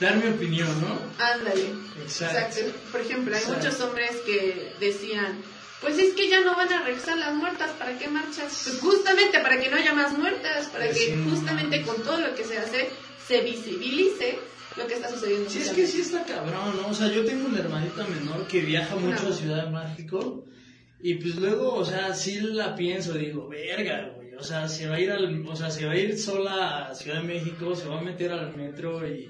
dar 0.00 0.16
mi 0.16 0.28
opinión, 0.30 0.68
¿no? 0.80 0.98
Ándale. 1.24 1.68
Exacto. 2.02 2.60
Por 2.90 3.00
ejemplo, 3.00 3.34
hay 3.34 3.42
Exacto. 3.42 3.64
muchos 3.64 3.80
hombres 3.80 4.10
que 4.26 4.72
decían, 4.80 5.40
pues 5.82 5.98
es 5.98 6.14
que 6.14 6.28
ya 6.28 6.40
no 6.40 6.56
van 6.56 6.72
a 6.72 6.82
regresar 6.82 7.18
las 7.18 7.34
muertas, 7.34 7.72
¿para 7.72 7.98
qué 7.98 8.08
marchas? 8.08 8.62
Pues 8.64 8.80
justamente 8.80 9.40
para 9.40 9.60
que 9.60 9.68
no 9.68 9.76
haya 9.76 9.92
más 9.92 10.16
muertas, 10.16 10.68
para 10.68 10.86
Pues 10.86 10.96
que 10.96 11.16
justamente 11.28 11.82
con 11.82 12.00
todo 12.02 12.18
lo 12.18 12.34
que 12.34 12.44
se 12.44 12.56
hace, 12.56 12.88
se 13.26 13.40
visibilice 13.42 14.38
lo 14.76 14.86
que 14.86 14.94
está 14.94 15.10
sucediendo. 15.10 15.50
Sí, 15.50 15.58
es 15.58 15.70
que 15.70 15.86
sí 15.86 16.00
está 16.02 16.24
cabrón, 16.24 16.76
¿no? 16.80 16.88
O 16.88 16.94
sea, 16.94 17.08
yo 17.08 17.24
tengo 17.24 17.46
una 17.48 17.58
hermanita 17.58 18.06
menor 18.06 18.46
que 18.46 18.60
viaja 18.60 18.94
mucho 18.94 19.28
a 19.28 19.32
Ciudad 19.32 19.66
de 19.66 19.70
México 19.70 20.44
y 21.00 21.16
pues 21.16 21.34
luego, 21.34 21.74
o 21.74 21.84
sea, 21.84 22.14
sí 22.14 22.40
la 22.40 22.76
pienso, 22.76 23.14
digo, 23.14 23.48
verga, 23.48 24.12
güey, 24.14 24.34
o 24.34 24.42
sea, 24.44 24.68
se 24.68 24.86
va 24.86 24.94
a 24.94 25.00
ir 25.00 25.10
al, 25.10 25.44
o 25.46 25.56
sea, 25.56 25.68
se 25.68 25.84
va 25.84 25.92
a 25.92 25.98
ir 25.98 26.16
sola 26.16 26.86
a 26.86 26.94
Ciudad 26.94 27.20
de 27.20 27.26
México, 27.26 27.74
se 27.74 27.88
va 27.88 27.98
a 27.98 28.02
meter 28.02 28.30
al 28.30 28.56
metro 28.56 29.04
y, 29.06 29.28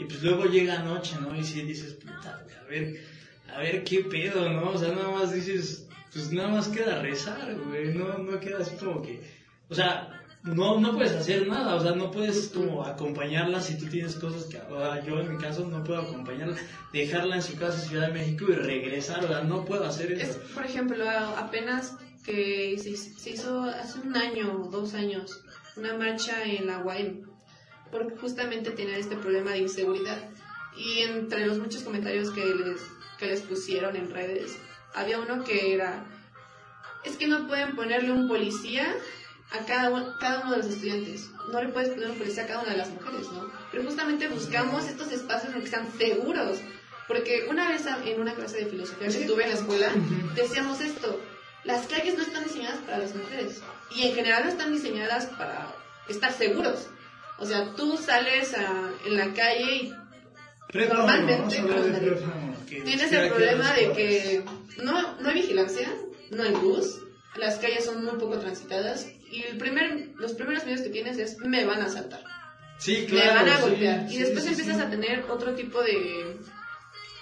y 0.00 0.04
pues 0.04 0.20
luego 0.20 0.46
llega 0.46 0.80
anoche, 0.80 1.14
¿no? 1.20 1.38
Y 1.38 1.44
sí 1.44 1.62
dices, 1.62 1.94
puta, 1.94 2.42
güey, 2.44 2.56
a 2.56 2.64
ver, 2.64 3.00
a 3.54 3.60
ver 3.60 3.84
qué 3.84 4.00
pedo, 4.00 4.50
¿no? 4.50 4.70
O 4.70 4.78
sea, 4.78 4.88
nada 4.88 5.10
más 5.10 5.32
dices, 5.32 5.86
pues 6.12 6.32
nada 6.32 6.48
más 6.48 6.68
queda 6.68 7.00
rezar, 7.00 7.54
güey, 7.66 7.94
no, 7.94 8.18
no 8.18 8.38
queda 8.40 8.58
así 8.58 8.76
como 8.76 9.02
que, 9.02 9.22
o 9.68 9.74
sea, 9.74 10.22
no, 10.42 10.80
no 10.80 10.94
puedes 10.94 11.12
hacer 11.12 11.46
nada, 11.46 11.76
o 11.76 11.80
sea, 11.80 11.92
no 11.92 12.10
puedes 12.10 12.48
como 12.48 12.84
acompañarla 12.84 13.60
si 13.60 13.78
tú 13.78 13.86
tienes 13.86 14.16
cosas 14.16 14.44
que, 14.44 14.58
o 14.58 14.78
sea, 14.78 15.04
yo 15.04 15.20
en 15.20 15.32
mi 15.32 15.38
caso 15.42 15.66
no 15.66 15.82
puedo 15.84 16.00
acompañarla, 16.00 16.56
dejarla 16.92 17.36
en 17.36 17.42
su 17.42 17.56
casa 17.56 17.78
Ciudad 17.78 18.08
de 18.08 18.14
México 18.14 18.46
y 18.48 18.54
regresar, 18.54 19.24
o 19.24 19.28
sea, 19.28 19.42
no 19.42 19.64
puedo 19.64 19.84
hacer 19.84 20.12
Es, 20.12 20.30
eso. 20.30 20.40
por 20.54 20.64
ejemplo, 20.66 21.08
apenas 21.08 21.94
que 22.24 22.76
se, 22.78 22.96
se 22.96 23.30
hizo 23.30 23.62
hace 23.62 24.00
un 24.00 24.16
año 24.16 24.62
o 24.64 24.70
dos 24.70 24.94
años 24.94 25.42
una 25.76 25.96
marcha 25.96 26.44
en 26.44 26.66
la 26.66 26.78
UAM, 26.80 27.22
porque 27.90 28.16
justamente 28.16 28.70
tenían 28.72 28.98
este 28.98 29.16
problema 29.16 29.52
de 29.52 29.58
inseguridad. 29.58 30.18
Y 30.76 31.00
entre 31.00 31.46
los 31.46 31.58
muchos 31.58 31.82
comentarios 31.82 32.30
que 32.30 32.44
les, 32.44 32.80
que 33.18 33.26
les 33.26 33.42
pusieron 33.42 33.94
en 33.96 34.10
redes, 34.10 34.56
había 34.94 35.18
uno 35.18 35.44
que 35.44 35.74
era, 35.74 36.04
es 37.04 37.16
que 37.16 37.26
no 37.28 37.46
pueden 37.46 37.74
ponerle 37.76 38.12
un 38.12 38.28
policía 38.28 38.94
a 39.52 39.64
cada, 39.66 39.90
uno- 39.90 40.14
cada 40.18 40.40
uno 40.40 40.52
de 40.52 40.56
los 40.58 40.66
estudiantes. 40.66 41.30
No 41.52 41.62
le 41.62 41.68
puedes 41.70 41.90
poner 41.90 42.10
un 42.10 42.16
policía 42.18 42.44
a 42.44 42.46
cada 42.46 42.60
una 42.62 42.70
de 42.72 42.78
las 42.78 42.90
mujeres, 42.90 43.30
¿no? 43.32 43.50
Pero 43.70 43.84
justamente 43.84 44.28
buscamos 44.28 44.84
estos 44.86 45.10
espacios 45.12 45.48
en 45.52 45.54
los 45.60 45.64
que 45.64 45.70
sean 45.70 45.88
seguros. 45.98 46.58
Porque 47.08 47.46
una 47.50 47.68
vez 47.68 47.84
en 48.06 48.20
una 48.20 48.32
clase 48.34 48.58
de 48.58 48.66
filosofía 48.66 49.08
que 49.08 49.20
estuve 49.22 49.42
en 49.44 49.50
la 49.50 49.56
escuela, 49.56 49.88
decíamos 50.34 50.80
esto, 50.80 51.20
las 51.64 51.86
calles 51.86 52.16
no 52.16 52.22
están 52.22 52.44
diseñadas 52.44 52.78
para 52.78 52.98
las 52.98 53.14
mujeres. 53.14 53.60
Y 53.94 54.06
en 54.06 54.14
general 54.14 54.44
no 54.44 54.50
están 54.50 54.72
diseñadas 54.72 55.26
para 55.26 55.66
estar 56.08 56.32
seguros. 56.32 56.86
O 57.38 57.44
sea, 57.44 57.74
tú 57.74 57.96
sales 57.98 58.54
a- 58.54 58.90
en 59.04 59.16
la 59.16 59.34
calle 59.34 59.74
y 59.76 59.94
Normalmente, 60.94 62.10
que 62.76 62.80
tienes 62.82 63.12
el 63.12 63.28
problema 63.28 63.72
de 63.72 63.92
que 63.92 64.44
no, 64.82 65.20
no 65.20 65.28
hay 65.28 65.34
vigilancia, 65.34 65.92
no 66.30 66.42
hay 66.42 66.50
luz, 66.52 67.00
las 67.36 67.56
calles 67.58 67.84
son 67.84 68.04
muy 68.04 68.18
poco 68.18 68.38
transitadas 68.38 69.06
y 69.30 69.42
el 69.44 69.56
primer, 69.58 70.10
los 70.16 70.32
primeros 70.34 70.64
medios 70.64 70.82
que 70.82 70.90
tienes 70.90 71.18
es 71.18 71.38
me 71.38 71.64
van 71.64 71.80
a 71.82 71.86
asaltar, 71.86 72.22
Sí, 72.78 73.06
me 73.10 73.26
van 73.28 73.48
a 73.48 73.56
sí, 73.56 73.62
golpear. 73.62 74.08
sí, 74.08 74.16
y 74.16 74.18
después 74.18 74.44
sí, 74.44 74.50
empiezas 74.50 74.80
a 74.80 74.90
tener 74.90 75.24
otro 75.30 75.54
tipo 75.54 75.82
de, 75.82 76.36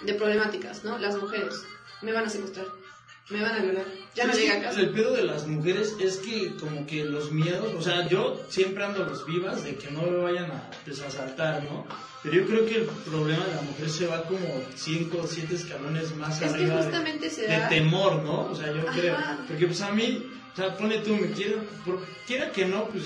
de 0.01 0.13
problemáticas, 0.15 0.83
¿no? 0.83 0.97
Las 0.97 1.15
mujeres, 1.17 1.53
me 2.01 2.11
van 2.11 2.25
a 2.25 2.29
secuestrar. 2.29 2.65
Me 3.29 3.41
van 3.41 3.51
a 3.55 3.59
violar. 3.59 3.85
Ya 4.13 4.25
no 4.27 4.33
llega 4.33 4.57
a 4.57 4.61
casa. 4.61 4.79
El 4.81 4.89
pedo 4.89 5.13
de 5.15 5.23
las 5.23 5.47
mujeres 5.47 5.95
es 5.99 6.17
que 6.17 6.55
como 6.57 6.85
que 6.85 7.05
los 7.05 7.31
miedos, 7.31 7.73
o 7.77 7.81
sea, 7.81 8.07
yo 8.09 8.41
siempre 8.49 8.83
ando 8.83 9.03
a 9.03 9.07
los 9.07 9.25
vivas 9.25 9.63
de 9.63 9.75
que 9.75 9.89
no 9.91 10.01
me 10.01 10.17
vayan 10.17 10.51
a 10.51 10.69
desasaltar, 10.85 11.63
¿no? 11.63 11.85
Pero 12.23 12.35
yo 12.35 12.45
creo 12.45 12.65
que 12.65 12.75
el 12.75 12.85
problema 12.85 13.45
de 13.45 13.55
la 13.55 13.61
mujer 13.61 13.89
se 13.89 14.05
va 14.07 14.23
como 14.23 14.47
5 14.75 15.17
o 15.23 15.27
7 15.27 15.55
escalones 15.55 16.13
más 16.17 16.33
Es 16.33 16.39
que 16.39 16.55
arriba 16.55 16.85
de- 16.85 17.65
temor, 17.69 18.21
¿no? 18.23 18.51
O 18.51 18.55
sea, 18.55 18.71
yo 18.73 18.81
Ajá. 18.87 18.99
creo. 18.99 19.17
Porque 19.47 19.65
pues 19.65 19.81
a 19.81 19.91
mí, 19.91 20.27
o 20.53 20.55
sea, 20.55 20.75
pone 20.77 20.97
tú, 20.99 21.15
me 21.15 21.31
quiero, 21.31 21.63
por, 21.85 22.05
quiera 22.27 22.51
que 22.51 22.65
no, 22.65 22.85
pues 22.89 23.05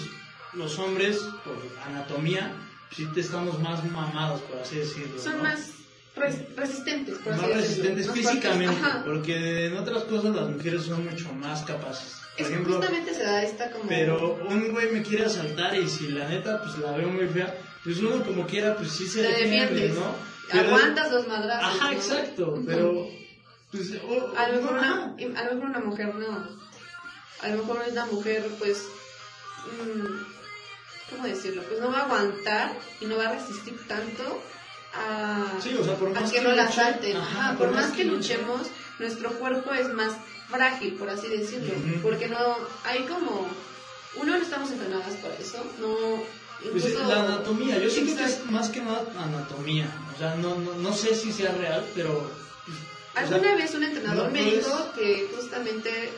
los 0.53 0.78
hombres, 0.80 1.18
por 1.43 1.55
anatomía, 1.86 2.51
pues, 2.89 2.97
sí 2.97 3.05
te 3.13 3.20
estamos 3.22 3.59
más 3.59 3.84
mamados, 3.91 4.41
por 4.41 4.57
así 4.59 4.78
decirlo. 4.78 5.20
Son 5.22 5.38
¿no? 5.38 5.43
más 5.43 5.72
res- 6.16 6.55
resistentes, 6.55 7.18
por 7.20 7.34
decirlo. 7.34 7.55
resistentes 7.55 8.11
físicamente, 8.11 8.82
porque 9.05 9.66
en 9.68 9.78
otras 9.78 10.03
cosas 10.03 10.36
las 10.36 10.49
mujeres 10.49 10.84
son 10.84 11.05
mucho 11.05 11.32
más 11.34 11.63
capaces. 11.63 12.22
Por 12.38 12.47
ejemplo, 12.47 12.76
justamente 12.78 13.13
se 13.13 13.24
da 13.24 13.43
esta 13.43 13.72
como... 13.72 13.88
pero 13.88 14.36
un 14.49 14.72
güey 14.74 14.91
me 14.91 15.01
quiere 15.01 15.26
asaltar 15.26 15.74
y 15.76 15.88
si 15.88 16.09
la 16.09 16.28
neta 16.28 16.61
pues 16.61 16.78
la 16.80 16.91
veo 16.91 17.07
muy 17.09 17.28
fea, 17.28 17.55
pues 17.84 17.97
uno 17.99 18.24
como 18.26 18.45
quiera 18.45 18.76
pues 18.76 18.91
sí 18.91 19.07
se 19.07 19.22
Te 19.22 19.28
defiende, 19.30 19.59
defiendes. 19.74 19.95
¿no? 19.95 20.16
Pero- 20.51 20.68
Aguantas 20.68 21.11
los 21.11 21.28
madrazos. 21.28 21.76
Ajá, 21.82 21.91
¿no? 21.91 21.97
exacto, 21.97 22.63
pero 22.68 23.07
pues 23.72 23.91
A 24.38 24.47
lo, 24.49 24.61
mejor 24.61 24.78
ajá. 24.80 25.16
una, 25.18 25.39
a 25.39 25.43
lo 25.45 25.53
mejor 25.55 25.70
una 25.70 25.80
mujer 25.80 26.13
no. 26.16 26.66
A 27.41 27.47
lo 27.49 27.57
mejor 27.57 27.84
una 27.91 28.05
mujer, 28.05 28.45
pues. 28.59 28.86
mm, 29.82 31.11
¿Cómo 31.11 31.24
decirlo? 31.28 31.61
Pues 31.63 31.80
no 31.80 31.91
va 31.91 31.99
a 31.99 32.05
aguantar 32.05 32.74
y 32.99 33.05
no 33.05 33.18
va 33.18 33.30
a 33.30 33.34
resistir 33.34 33.76
tanto 33.88 34.41
a, 34.97 35.51
Sí, 35.61 35.75
o 35.79 35.83
sea, 35.83 35.95
por 35.95 36.09
a 36.09 36.21
más 36.21 36.31
que 36.31 36.37
que 36.39 36.43
no 36.43 36.51
la 36.51 36.65
luche, 36.65 36.81
asalten. 36.81 37.17
ajá, 37.17 37.57
por, 37.57 37.71
más 37.71 37.91
que 37.91 38.03
luchemos, 38.05 38.67
nuestro 38.99 39.31
cuerpo 39.33 39.73
es 39.73 39.89
más 39.93 40.13
frágil, 40.49 40.93
por 40.93 41.09
así 41.09 41.27
decirlo. 41.27 41.73
Porque 42.01 42.27
no. 42.27 42.37
Hay 42.85 43.03
como. 43.05 43.47
Uno 44.17 44.37
no 44.37 44.41
estamos 44.43 44.71
entrenadas 44.71 45.13
para 45.15 45.35
eso. 45.35 45.63
No. 45.79 45.95
Pues, 46.71 46.85
Incluso, 46.85 47.07
la 47.09 47.23
anatomía, 47.25 47.77
yo 47.79 47.89
siento 47.89 48.15
que 48.15 48.23
es 48.23 48.45
más 48.49 48.69
que 48.69 48.81
nada 48.81 49.03
anatomía, 49.19 49.87
o 50.15 50.17
sea, 50.17 50.35
no, 50.35 50.55
no, 50.55 50.73
no 50.75 50.93
sé 50.93 51.13
si 51.13 51.31
sea 51.33 51.51
real, 51.51 51.85
pero... 51.93 52.31
Alguna 53.13 53.39
sea, 53.41 53.55
vez 53.55 53.75
un 53.75 53.83
entrenador 53.83 54.27
no 54.27 54.31
me 54.31 54.41
puedes- 54.41 54.65
dijo 54.65 54.91
que 54.95 55.29
justamente 55.35 56.09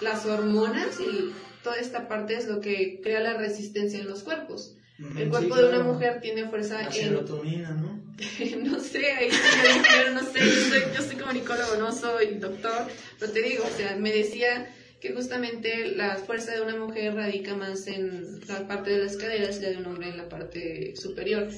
las 0.00 0.26
hormonas 0.26 0.98
y 1.00 1.32
toda 1.62 1.76
esta 1.76 2.08
parte 2.08 2.34
es 2.36 2.46
lo 2.46 2.60
que 2.60 3.00
crea 3.02 3.20
la 3.20 3.34
resistencia 3.34 4.00
en 4.00 4.08
los 4.08 4.22
cuerpos. 4.24 4.72
El 4.98 5.24
sí, 5.24 5.28
cuerpo 5.28 5.56
de 5.56 5.68
una 5.68 5.82
mujer 5.82 6.20
tiene 6.20 6.48
fuerza 6.48 6.80
La 6.80 6.86
en... 6.86 6.92
serotonina, 6.92 7.70
¿no? 7.70 8.02
no 8.64 8.80
sé, 8.80 9.12
ahí 9.12 9.28
dijeron, 9.28 10.14
no 10.14 10.22
sé, 10.22 10.40
yo 10.40 10.70
soy, 10.70 10.82
yo 10.94 11.02
soy 11.02 11.16
comunicólogo, 11.16 11.76
no 11.76 11.92
soy 11.92 12.36
doctor, 12.36 12.86
pero 13.18 13.32
te 13.32 13.42
digo, 13.42 13.64
o 13.64 13.76
sea, 13.76 13.96
me 13.96 14.10
decía 14.10 14.74
que 15.00 15.12
justamente 15.12 15.88
la 15.88 16.16
fuerza 16.16 16.52
de 16.52 16.62
una 16.62 16.76
mujer 16.76 17.14
radica 17.14 17.54
más 17.54 17.86
en 17.86 18.40
la 18.48 18.66
parte 18.66 18.90
de 18.90 19.04
las 19.04 19.16
caderas 19.16 19.58
y 19.58 19.62
la 19.62 19.70
de 19.70 19.76
un 19.76 19.86
hombre 19.86 20.08
en 20.08 20.16
la 20.16 20.28
parte 20.28 20.94
superior. 20.96 21.48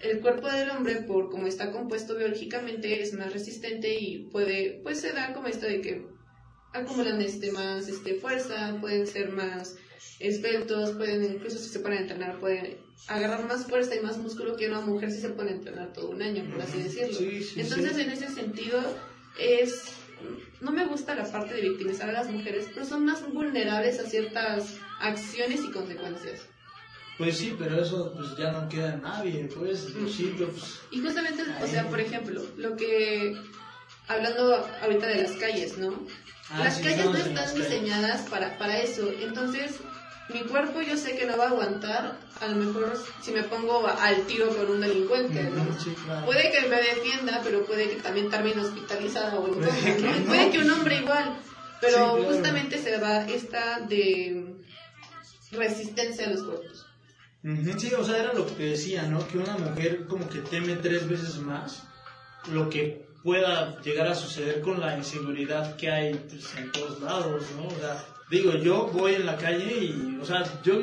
El 0.00 0.20
cuerpo 0.20 0.48
del 0.48 0.70
hombre, 0.70 0.96
por 1.02 1.30
como 1.30 1.46
está 1.46 1.70
compuesto 1.70 2.16
biológicamente, 2.16 3.00
es 3.00 3.12
más 3.12 3.32
resistente 3.32 3.94
y 3.94 4.28
puede, 4.32 4.80
pues 4.82 5.00
se 5.00 5.12
da 5.12 5.32
como 5.32 5.46
esto 5.46 5.66
de 5.66 5.80
que 5.80 6.04
acumulan 6.72 7.22
este 7.22 7.52
más 7.52 7.86
este 7.86 8.14
fuerza, 8.14 8.76
pueden 8.80 9.06
ser 9.06 9.30
más 9.30 9.76
esbeltos, 10.18 10.92
pueden 10.92 11.24
incluso 11.24 11.58
si 11.58 11.68
se 11.68 11.80
ponen 11.80 11.98
a 11.98 12.02
entrenar 12.02 12.38
pueden 12.38 12.78
agarrar 13.08 13.46
más 13.46 13.66
fuerza 13.66 13.94
y 13.94 14.00
más 14.00 14.18
músculo 14.18 14.56
que 14.56 14.68
una 14.68 14.80
mujer 14.80 15.10
si 15.10 15.20
se 15.20 15.30
pone 15.30 15.50
a 15.50 15.54
entrenar 15.54 15.92
todo 15.92 16.10
un 16.10 16.22
año, 16.22 16.44
por 16.50 16.62
así 16.62 16.82
decirlo. 16.82 17.14
Sí, 17.14 17.42
sí, 17.42 17.60
Entonces, 17.60 17.96
sí. 17.96 18.02
en 18.02 18.10
ese 18.10 18.28
sentido, 18.28 18.80
es 19.38 19.96
no 20.60 20.70
me 20.70 20.86
gusta 20.86 21.14
la 21.14 21.30
parte 21.30 21.54
de 21.54 21.62
victimizar 21.62 22.08
a 22.08 22.12
las 22.12 22.30
mujeres, 22.30 22.68
pero 22.72 22.86
son 22.86 23.04
más 23.04 23.28
vulnerables 23.32 23.98
a 23.98 24.04
ciertas 24.04 24.76
acciones 25.00 25.60
y 25.64 25.70
consecuencias. 25.70 26.42
Pues 27.18 27.36
sí, 27.36 27.54
pero 27.58 27.82
eso 27.82 28.12
pues 28.14 28.36
ya 28.36 28.52
no 28.52 28.68
queda 28.68 28.94
en 28.94 29.02
nadie, 29.02 29.48
pues, 29.54 29.94
Diosito, 29.94 30.48
pues... 30.48 30.80
Y 30.90 31.00
justamente, 31.00 31.42
o 31.62 31.66
sea, 31.66 31.88
por 31.88 32.00
ejemplo, 32.00 32.42
lo 32.56 32.76
que 32.76 33.36
hablando 34.08 34.64
ahorita 34.82 35.06
de 35.06 35.22
las 35.22 35.32
calles, 35.32 35.78
¿no? 35.78 36.06
Ah, 36.50 36.64
las 36.64 36.76
sí, 36.76 36.82
calles 36.82 37.04
no 37.04 37.16
están 37.16 37.54
diseñadas 37.54 38.28
para, 38.28 38.56
para 38.58 38.78
eso. 38.78 39.10
Entonces, 39.20 39.72
mi 40.32 40.40
cuerpo 40.40 40.80
yo 40.80 40.96
sé 40.96 41.16
que 41.16 41.26
no 41.26 41.36
va 41.36 41.44
a 41.44 41.48
aguantar, 41.48 42.16
a 42.40 42.46
lo 42.48 42.56
mejor 42.56 42.96
si 43.20 43.32
me 43.32 43.42
pongo 43.42 43.86
al 43.86 44.22
tiro 44.26 44.48
con 44.48 44.70
un 44.70 44.80
delincuente, 44.80 45.42
¿no? 45.44 45.62
Ujú, 45.62 45.80
sí, 45.80 45.94
claro. 46.04 46.26
Puede 46.26 46.50
que 46.50 46.68
me 46.68 46.76
defienda, 46.76 47.40
pero 47.44 47.64
puede 47.64 47.88
que 47.88 47.96
también 47.96 48.30
termine 48.30 48.60
hospitalizada 48.60 49.38
o 49.38 49.46
en 49.46 49.54
coma, 49.54 49.66
¿no? 49.66 50.24
Puede 50.26 50.50
que 50.50 50.58
un 50.58 50.70
hombre 50.70 50.96
igual. 50.98 51.36
Pero 51.80 51.92
Sí, 51.96 51.98
claro. 51.98 52.24
justamente 52.24 52.78
se 52.78 52.96
va 52.98 53.24
esta 53.26 53.80
de 53.80 54.54
resistencia 55.50 56.26
a 56.26 56.30
los 56.30 56.42
cuerpos. 56.44 56.86
Sí, 57.78 57.92
o 57.94 58.04
sea, 58.04 58.18
era 58.18 58.32
lo 58.32 58.46
que 58.46 58.52
te 58.52 58.62
decía, 58.62 59.02
¿no? 59.02 59.26
Que 59.26 59.38
una 59.38 59.56
mujer 59.58 60.06
como 60.06 60.28
que 60.28 60.38
teme 60.38 60.76
tres 60.76 61.08
veces 61.08 61.38
más 61.38 61.82
lo 62.52 62.68
que 62.70 63.04
pueda 63.24 63.80
llegar 63.82 64.06
a 64.08 64.14
suceder 64.14 64.60
con 64.60 64.80
la 64.80 64.96
inseguridad 64.96 65.76
que 65.76 65.90
hay 65.90 66.14
pues, 66.14 66.54
en 66.56 66.70
todos 66.70 67.00
lados, 67.00 67.44
¿no? 67.56 67.66
O 67.66 67.78
sea, 67.80 68.04
digo, 68.32 68.54
yo 68.56 68.86
voy 68.92 69.14
en 69.14 69.26
la 69.26 69.36
calle 69.36 69.76
y, 69.84 70.18
o 70.20 70.24
sea, 70.24 70.42
yo 70.62 70.80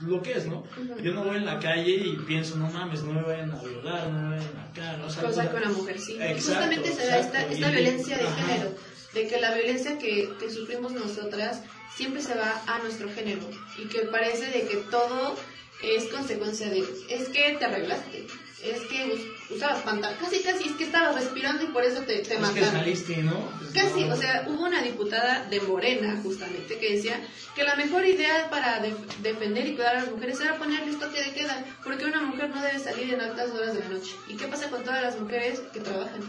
lo 0.00 0.20
que 0.22 0.32
es, 0.32 0.46
¿no? 0.46 0.64
Yo 1.00 1.14
no 1.14 1.24
voy 1.24 1.36
en 1.36 1.46
la 1.46 1.58
calle 1.60 1.92
y 1.94 2.16
pienso, 2.26 2.56
no 2.56 2.68
mames, 2.68 3.02
no 3.04 3.12
me 3.12 3.22
vayan 3.22 3.52
a 3.52 3.62
violar, 3.62 4.10
no 4.10 4.28
me 4.28 4.36
vayan 4.36 4.56
acá, 4.58 4.96
¿no? 4.98 5.06
O 5.06 5.10
sea, 5.10 5.22
cosa 5.22 5.48
que 5.50 5.56
una 5.56 5.70
mujer 5.70 6.00
sí. 6.00 6.14
Exacto, 6.20 6.34
justamente 6.64 6.92
se 6.92 7.06
da 7.06 7.18
esta, 7.18 7.46
esta 7.46 7.68
y- 7.68 7.72
violencia 7.72 8.18
de 8.18 8.24
ajá. 8.24 8.46
género, 8.46 8.74
de 9.14 9.28
que 9.28 9.40
la 9.40 9.54
violencia 9.54 9.98
que, 9.98 10.34
que 10.38 10.50
sufrimos 10.50 10.92
nosotras 10.92 11.62
siempre 11.94 12.20
se 12.20 12.34
va 12.34 12.60
a 12.66 12.80
nuestro 12.80 13.08
género 13.08 13.48
y 13.78 13.84
que 13.86 14.00
parece 14.00 14.46
de 14.50 14.66
que 14.66 14.76
todo 14.90 15.36
es 15.80 16.04
consecuencia 16.06 16.68
de, 16.70 16.84
es 17.08 17.28
que 17.28 17.56
te 17.56 17.64
arreglaste, 17.64 18.26
es 18.64 18.80
que 18.90 19.32
usabas 19.50 19.82
pantalla, 19.82 20.16
casi 20.18 20.40
casi 20.42 20.68
es 20.68 20.72
que 20.76 20.84
estabas 20.84 21.14
respirando 21.14 21.64
y 21.64 21.66
por 21.68 21.84
eso 21.84 22.00
te, 22.02 22.18
te 22.20 22.34
Es 22.34 22.48
que 22.50 22.64
saliste, 22.64 23.22
¿no? 23.22 23.48
Pues, 23.58 23.70
Casi, 23.72 24.04
no. 24.04 24.14
o 24.14 24.16
sea, 24.16 24.44
hubo 24.48 24.64
una 24.64 24.80
diputada 24.82 25.44
de 25.50 25.60
Morena, 25.60 26.18
justamente, 26.22 26.78
que 26.78 26.92
decía 26.96 27.20
que 27.54 27.62
la 27.64 27.76
mejor 27.76 28.06
idea 28.06 28.48
para 28.50 28.80
def- 28.80 28.96
defender 29.22 29.66
y 29.68 29.74
cuidar 29.74 29.96
a 29.96 30.00
las 30.00 30.10
mujeres 30.10 30.40
era 30.40 30.56
ponerles 30.56 30.98
toque 30.98 31.22
de 31.22 31.32
queda, 31.32 31.64
porque 31.82 32.04
una 32.06 32.22
mujer 32.22 32.50
no 32.50 32.62
debe 32.62 32.78
salir 32.78 33.12
en 33.12 33.20
altas 33.20 33.50
horas 33.50 33.74
de 33.74 33.80
la 33.80 33.88
noche. 33.88 34.12
¿Y 34.28 34.34
qué 34.36 34.46
pasa 34.46 34.68
con 34.70 34.82
todas 34.82 35.02
las 35.02 35.18
mujeres 35.20 35.60
que 35.72 35.80
trabajan? 35.80 36.20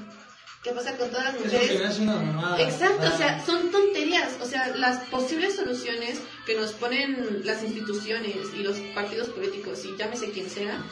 ¿Qué 0.63 0.71
pasa 0.71 0.97
con 0.97 1.09
todas 1.11 1.25
las 1.25 1.39
mujeres? 1.39 1.99
una 1.99 2.15
mamada. 2.15 2.59
Exacto, 2.59 3.07
o 3.13 3.17
sea, 3.17 3.45
son 3.45 3.69
tonterías. 3.71 4.33
O 4.41 4.45
sea, 4.47 4.75
las 4.75 4.97
posibles 5.09 5.55
soluciones 5.55 6.19
que 6.47 6.55
nos 6.55 6.71
ponen 6.71 7.41
las 7.43 7.61
instituciones 7.61 8.35
y 8.57 8.63
los 8.63 8.75
partidos 8.95 9.27
políticos, 9.29 9.85
y 9.85 9.95
llámese 9.95 10.31
quien 10.31 10.49
sea, 10.49 10.83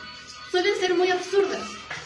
suelen 0.54 0.76
ser 0.80 0.93
muy 0.93 1.10
absurdas. 1.10 1.64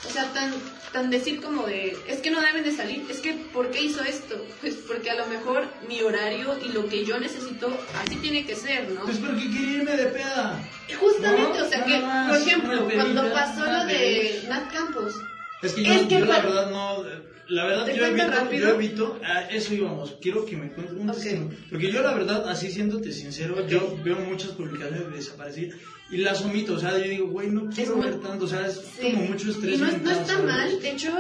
O 0.07 0.09
sea, 0.09 0.23
tan, 0.31 0.53
tan 0.93 1.09
decir 1.09 1.41
como 1.41 1.67
de, 1.67 1.97
es 2.07 2.19
que 2.21 2.31
no 2.31 2.39
deben 2.39 2.63
de 2.63 2.71
salir, 2.71 3.05
es 3.09 3.19
que, 3.19 3.33
¿por 3.33 3.71
qué 3.71 3.81
hizo 3.83 4.01
esto? 4.03 4.35
Pues 4.61 4.75
porque 4.87 5.11
a 5.11 5.15
lo 5.15 5.27
mejor 5.27 5.67
mi 5.87 6.01
horario 6.01 6.57
y 6.65 6.69
lo 6.69 6.87
que 6.87 7.03
yo 7.05 7.19
necesito, 7.19 7.67
así 8.01 8.15
tiene 8.15 8.45
que 8.45 8.55
ser, 8.55 8.89
¿no? 8.89 9.01
Pues 9.01 9.17
porque 9.17 9.43
quería 9.51 9.73
irme 9.79 9.97
de 9.97 10.05
peda. 10.05 10.59
Justamente, 10.97 11.59
no, 11.59 11.65
o 11.65 11.69
sea, 11.69 11.83
que, 11.83 11.99
más, 11.99 12.29
por 12.29 12.37
ejemplo, 12.37 12.89
cuando 12.95 13.33
pasó 13.33 13.65
lo 13.65 13.85
de. 13.85 14.45
Nat 14.47 14.71
Campos, 14.73 15.13
Es 15.61 15.73
que 15.73 15.83
yo, 15.83 15.93
Es 15.93 16.01
que 16.07 16.19
yo 16.19 16.25
la 16.25 16.39
verdad 16.39 16.71
no. 16.71 17.03
La 17.49 17.65
verdad, 17.65 17.85
¿Te 17.85 17.95
yo 17.95 18.05
evito, 18.05 18.51
yo 18.51 18.69
evito. 18.69 19.19
A 19.23 19.41
eso 19.43 19.73
íbamos. 19.73 20.15
Quiero 20.21 20.45
que 20.45 20.57
me 20.57 20.69
cuentes 20.73 20.95
un 20.97 21.09
Ok. 21.09 21.15
testimonio. 21.15 21.57
Porque 21.69 21.91
yo, 21.91 22.01
la 22.01 22.13
verdad, 22.13 22.49
así 22.49 22.69
siéndote 22.69 23.11
sincero, 23.11 23.65
yo 23.67 23.97
veo 24.03 24.17
muchas 24.19 24.51
publicaciones 24.51 25.09
de 25.09 25.15
desaparecidas 25.15 25.77
y 26.09 26.17
las 26.17 26.41
omito. 26.41 26.73
O 26.75 26.79
sea, 26.79 26.97
yo 26.97 27.03
digo, 27.09 27.27
güey, 27.27 27.49
no 27.49 27.69
quiero 27.69 27.97
ver 27.99 28.19
tanto. 28.19 28.45
O 28.45 28.47
sea, 28.47 28.65
es 28.67 28.81
sí. 28.99 29.11
como 29.11 29.23
mucho 29.25 29.51
estrés. 29.51 29.75
Y 29.75 29.77
no, 29.77 29.85
no 29.87 29.91
mental, 29.93 30.17
está 30.17 30.33
¿sabes? 30.33 30.45
mal, 30.45 30.79
de 30.81 30.89
hecho, 30.91 31.11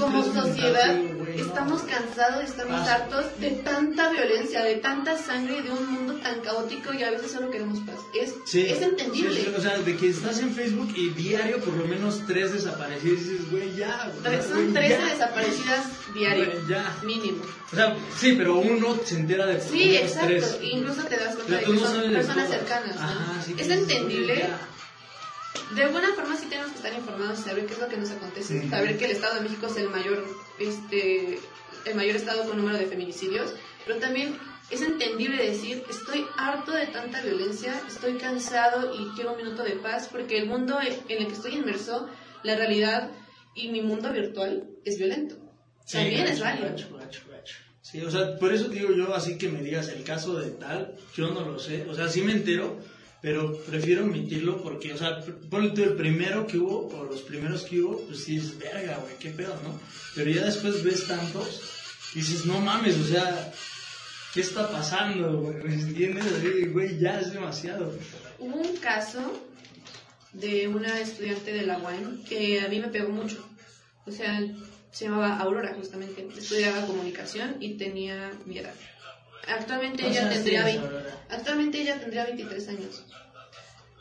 como 0.00 0.22
mental, 0.22 0.42
sociedad 0.48 0.94
digo, 0.94 1.14
güey, 1.24 1.36
no. 1.36 1.42
estamos 1.44 1.82
cansados, 1.82 2.44
estamos 2.44 2.80
Pasa. 2.80 2.94
hartos 2.94 3.40
de 3.40 3.50
tanta 3.50 4.10
violencia, 4.10 4.62
de 4.64 4.76
tanta 4.76 5.16
sangre, 5.16 5.62
de 5.62 5.70
un 5.70 5.92
mundo 5.92 6.14
tan 6.22 6.40
caótico 6.40 6.92
y 6.92 7.02
a 7.02 7.10
veces 7.10 7.32
solo 7.32 7.50
queremos 7.50 7.78
paz. 7.80 7.98
Es, 8.20 8.34
Sí, 8.44 8.62
es 8.66 8.82
entendible. 8.82 9.40
sí, 9.40 9.48
o 9.56 9.60
sea, 9.60 9.78
de 9.78 9.96
que 9.96 10.08
estás 10.08 10.38
en 10.40 10.52
Facebook 10.52 10.92
y 10.96 11.08
diario 11.10 11.58
por 11.60 11.74
lo 11.74 11.86
menos 11.86 12.22
tres 12.26 12.52
desaparecidos 12.52 13.20
y 13.22 13.24
dices, 13.30 13.50
güey, 13.50 13.74
ya. 13.76 14.10
güey, 14.22 14.36
güey, 14.36 14.48
Son 14.48 14.72
13 14.74 14.88
ya. 14.98 15.06
desaparecidas 15.12 15.86
diario, 16.14 16.44
Güey, 16.46 16.68
ya. 16.68 16.96
mínimo. 17.04 17.42
O 17.74 17.76
sea, 17.76 17.96
sí, 18.16 18.34
pero 18.38 18.58
uno 18.58 18.96
se 19.04 19.16
entera 19.16 19.46
de 19.46 19.60
Sí, 19.60 19.96
exacto. 19.96 20.28
tres. 20.28 20.58
Incluso 20.62 21.02
te 21.04 21.16
das 21.16 21.34
cuenta 21.34 21.56
de 21.56 21.64
que 21.64 21.72
no 21.72 21.80
son 21.80 22.12
personas 22.12 22.48
cercanas. 22.48 22.94
¿no? 22.94 23.02
Ajá, 23.02 23.42
sí, 23.44 23.56
es 23.58 23.68
entendible. 23.68 24.38
ya. 24.38 24.60
De 25.74 25.82
alguna 25.82 26.12
forma 26.14 26.36
sí 26.36 26.46
tenemos 26.46 26.70
que 26.70 26.76
estar 26.76 26.92
informados 26.94 27.40
y 27.40 27.42
saber 27.42 27.66
qué 27.66 27.74
es 27.74 27.80
lo 27.80 27.88
que 27.88 27.96
nos 27.96 28.10
acontece, 28.10 28.68
saber 28.68 28.96
que 28.96 29.06
el 29.06 29.10
Estado 29.10 29.34
de 29.36 29.40
México 29.40 29.66
es 29.66 29.76
el 29.76 29.88
mayor, 29.90 30.24
este, 30.60 31.40
el 31.84 31.94
mayor 31.96 32.14
estado 32.16 32.44
con 32.44 32.56
número 32.58 32.78
de 32.78 32.86
feminicidios, 32.86 33.54
pero 33.86 33.98
también 33.98 34.38
es 34.70 34.82
entendible 34.82 35.42
decir, 35.42 35.84
estoy 35.90 36.26
harto 36.36 36.72
de 36.72 36.86
tanta 36.86 37.20
violencia, 37.22 37.74
estoy 37.88 38.14
cansado 38.14 38.94
y 38.94 39.08
quiero 39.14 39.32
un 39.32 39.38
minuto 39.38 39.62
de 39.64 39.72
paz, 39.72 40.08
porque 40.10 40.38
el 40.38 40.46
mundo 40.46 40.78
en 40.80 41.18
el 41.18 41.26
que 41.26 41.32
estoy 41.32 41.54
inmerso, 41.54 42.08
la 42.44 42.56
realidad 42.56 43.10
y 43.54 43.68
mi 43.68 43.82
mundo 43.82 44.12
virtual 44.12 44.68
es 44.84 44.96
violento. 44.98 45.36
Sí, 45.86 45.98
también 45.98 46.26
es 46.26 46.40
válido. 46.40 46.68
gacho, 46.70 46.96
gacho. 46.96 47.20
Sí, 47.84 48.00
o 48.00 48.10
sea, 48.10 48.38
por 48.38 48.50
eso 48.50 48.68
digo 48.68 48.94
yo, 48.94 49.14
así 49.14 49.36
que 49.36 49.50
me 49.50 49.62
digas 49.62 49.88
el 49.88 50.04
caso 50.04 50.38
de 50.38 50.52
tal, 50.52 50.96
yo 51.14 51.28
no 51.34 51.42
lo 51.42 51.58
sé, 51.58 51.84
o 51.86 51.94
sea, 51.94 52.08
sí 52.08 52.22
me 52.22 52.32
entero, 52.32 52.78
pero 53.20 53.58
prefiero 53.58 54.04
omitirlo 54.04 54.62
porque, 54.62 54.94
o 54.94 54.96
sea, 54.96 55.20
ponle 55.50 55.70
tú 55.72 55.82
el 55.82 55.94
primero 55.94 56.46
que 56.46 56.56
hubo, 56.56 56.88
o 56.88 57.04
los 57.04 57.20
primeros 57.20 57.64
que 57.64 57.82
hubo, 57.82 58.00
pues 58.06 58.24
sí 58.24 58.38
es 58.38 58.58
verga, 58.58 58.96
güey, 59.02 59.14
qué 59.20 59.28
pedo, 59.30 59.54
¿no? 59.62 59.78
Pero 60.14 60.30
ya 60.30 60.46
después 60.46 60.82
ves 60.82 61.06
tantos 61.06 61.60
y 62.14 62.20
dices, 62.20 62.46
no 62.46 62.58
mames, 62.58 62.96
o 62.96 63.04
sea, 63.04 63.52
¿qué 64.32 64.40
está 64.40 64.70
pasando, 64.70 65.42
güey? 65.42 65.74
¿Entiendes? 65.74 66.24
Así, 66.24 66.64
güey, 66.68 66.98
ya 66.98 67.20
es 67.20 67.34
demasiado. 67.34 67.92
Hubo 68.38 68.56
un 68.56 68.76
caso 68.78 69.20
de 70.32 70.68
una 70.68 71.00
estudiante 71.00 71.52
de 71.52 71.66
la 71.66 71.76
UAM 71.76 72.24
que 72.24 72.62
a 72.62 72.68
mí 72.68 72.80
me 72.80 72.88
pegó 72.88 73.10
mucho. 73.10 73.46
O 74.06 74.10
sea, 74.10 74.40
se 74.94 75.06
llamaba 75.06 75.38
Aurora 75.38 75.74
justamente. 75.74 76.26
Estudiaba 76.38 76.86
comunicación 76.86 77.56
y 77.58 77.76
tenía 77.76 78.30
mi 78.46 78.58
edad. 78.58 78.74
Actualmente 79.46 80.06
ella 80.06 80.30
tendría 80.30 80.64
20, 80.64 80.88
actualmente 81.28 81.80
ella 81.82 81.98
tendría 81.98 82.24
23 82.24 82.68
años. 82.68 83.04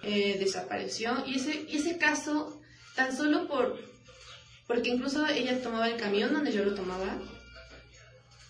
Eh, 0.04 0.38
desapareció 0.40 1.24
y 1.26 1.38
ese 1.38 1.66
y 1.68 1.78
ese 1.78 1.98
caso 1.98 2.62
tan 2.96 3.16
solo 3.16 3.48
por 3.48 3.80
porque 4.68 4.90
incluso 4.90 5.26
ella 5.26 5.62
tomaba 5.62 5.88
el 5.88 5.98
camión 5.98 6.34
donde 6.34 6.52
yo 6.52 6.64
lo 6.64 6.76
tomaba 6.76 7.18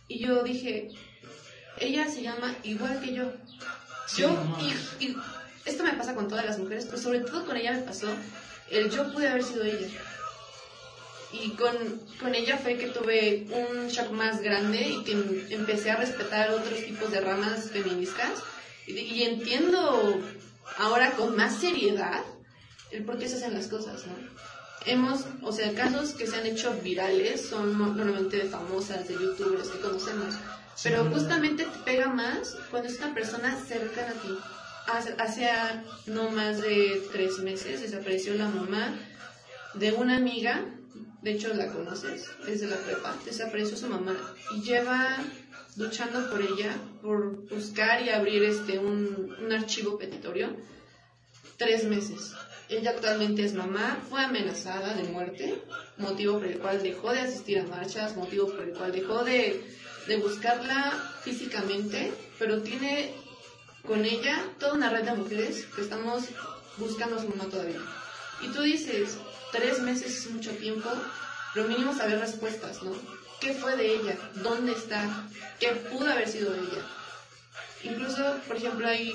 y 0.08 0.20
yo 0.20 0.44
dije 0.44 0.90
ella 1.80 2.10
se 2.10 2.24
llama 2.24 2.54
igual 2.64 3.00
que 3.00 3.14
yo. 3.14 3.32
yo 4.18 4.30
y, 5.00 5.06
y 5.06 5.18
esto 5.66 5.84
me 5.84 5.94
pasa 5.94 6.14
con 6.14 6.28
todas 6.28 6.46
las 6.46 6.60
mujeres, 6.60 6.86
pero 6.86 6.98
sobre 6.98 7.20
todo 7.22 7.46
con 7.46 7.56
ella 7.56 7.72
me 7.72 7.84
pasó 7.84 8.08
el 8.70 8.90
yo 8.90 9.12
pude 9.14 9.30
haber 9.30 9.44
sido 9.44 9.64
ella. 9.64 9.88
Y 11.34 11.52
con, 11.52 11.76
con 12.20 12.36
ella 12.36 12.58
fue 12.58 12.78
que 12.78 12.88
tuve 12.88 13.48
un 13.52 13.88
shock 13.88 14.12
más 14.12 14.42
grande 14.42 14.82
y 14.82 15.04
que 15.04 15.14
empecé 15.54 15.92
a 15.92 15.96
respetar 15.96 16.52
otros 16.52 16.84
tipos 16.86 17.12
de 17.12 17.22
ramas 17.22 17.72
feministas. 17.72 18.32
Y, 18.86 18.94
y 18.94 19.24
entiendo 19.24 20.22
ahora 20.78 21.12
con 21.12 21.36
más 21.36 21.60
seriedad 21.60 22.22
el 22.92 23.04
por 23.04 23.18
qué 23.18 23.28
se 23.28 23.38
hacen 23.38 23.54
las 23.54 23.68
cosas, 23.68 24.06
¿no? 24.06 24.14
Hemos, 24.86 25.26
o 25.42 25.52
sea, 25.52 25.74
casos 25.74 26.14
que 26.14 26.28
se 26.28 26.36
han 26.36 26.46
hecho 26.46 26.74
virales 26.84 27.48
son 27.48 27.78
normalmente 27.78 28.38
de 28.38 28.50
famosas, 28.50 29.08
de 29.08 29.14
youtubers 29.14 29.70
que 29.70 29.80
conocemos. 29.80 30.36
Pero 30.84 31.06
justamente 31.06 31.64
te 31.64 31.80
pega 31.80 32.08
más 32.08 32.58
cuando 32.70 32.90
es 32.90 32.98
una 32.98 33.14
persona 33.14 33.58
cercana 33.66 34.10
a 34.10 34.22
ti 34.22 34.38
hace 34.88 35.46
no 36.08 36.30
más 36.32 36.62
de 36.62 37.08
tres 37.12 37.40
meses 37.40 37.82
desapareció 37.82 38.34
la 38.36 38.50
mamá 38.50 38.94
de 39.74 39.92
una 39.94 40.18
amiga, 40.18 40.66
de 41.22 41.32
hecho 41.32 41.54
la 41.54 41.72
conoces, 41.72 42.30
desde 42.46 42.68
la 42.68 42.78
prepa, 42.78 43.16
desapareció 43.26 43.78
su 43.78 43.88
mamá 43.88 44.16
y 44.56 44.62
lleva 44.62 45.18
luchando 45.76 46.30
por 46.30 46.42
ella, 46.42 46.76
por 47.02 47.48
buscar 47.50 48.02
y 48.04 48.10
abrir 48.10 48.44
este 48.44 48.78
un, 48.78 49.36
un 49.42 49.52
archivo 49.52 49.98
petitorio, 49.98 50.56
tres 51.58 51.86
meses. 51.86 52.34
Ella 52.70 52.92
actualmente 52.92 53.44
es 53.44 53.54
mamá, 53.54 54.00
fue 54.10 54.22
amenazada 54.24 54.94
de 54.96 55.04
muerte, 55.04 55.62
motivo 55.98 56.40
por 56.40 56.48
el 56.48 56.60
cual 56.60 56.82
dejó 56.82 57.12
de 57.12 57.22
asistir 57.22 57.60
a 57.60 57.64
marchas, 57.64 58.16
motivo 58.16 58.48
por 58.48 58.62
el 58.62 58.74
cual 58.74 58.92
dejó 58.92 59.24
de, 59.24 59.64
de 60.08 60.18
buscarla 60.18 60.92
físicamente, 61.24 62.12
pero 62.40 62.62
tiene 62.62 63.14
con 63.86 64.06
ella 64.06 64.44
toda 64.60 64.74
una 64.74 64.90
red 64.90 65.04
de 65.04 65.16
mujeres 65.16 65.66
que 65.76 65.82
estamos 65.82 66.24
buscando 66.78 67.18
a 67.18 67.22
su 67.22 67.30
mamá 67.30 67.46
todavía. 67.46 67.80
Y 68.42 68.48
tú 68.50 68.62
dices, 68.62 69.18
tres 69.54 69.80
meses 69.80 70.18
es 70.18 70.32
mucho 70.32 70.52
tiempo, 70.52 70.90
pero 71.54 71.68
mínimo 71.68 71.96
saber 71.96 72.20
respuestas, 72.20 72.84
¿no? 72.84 72.92
¿Qué 73.40 73.54
fue 73.54 73.78
de 73.78 73.96
ella? 73.96 74.18
¿Dónde 74.44 74.74
está? 74.74 75.28
¿Qué 75.60 75.68
pudo 75.70 76.12
haber 76.12 76.28
sido 76.28 76.52
de 76.52 76.60
ella? 76.60 76.86
Incluso, 77.84 78.38
por 78.48 78.58
ejemplo, 78.58 78.88
hay 78.88 79.14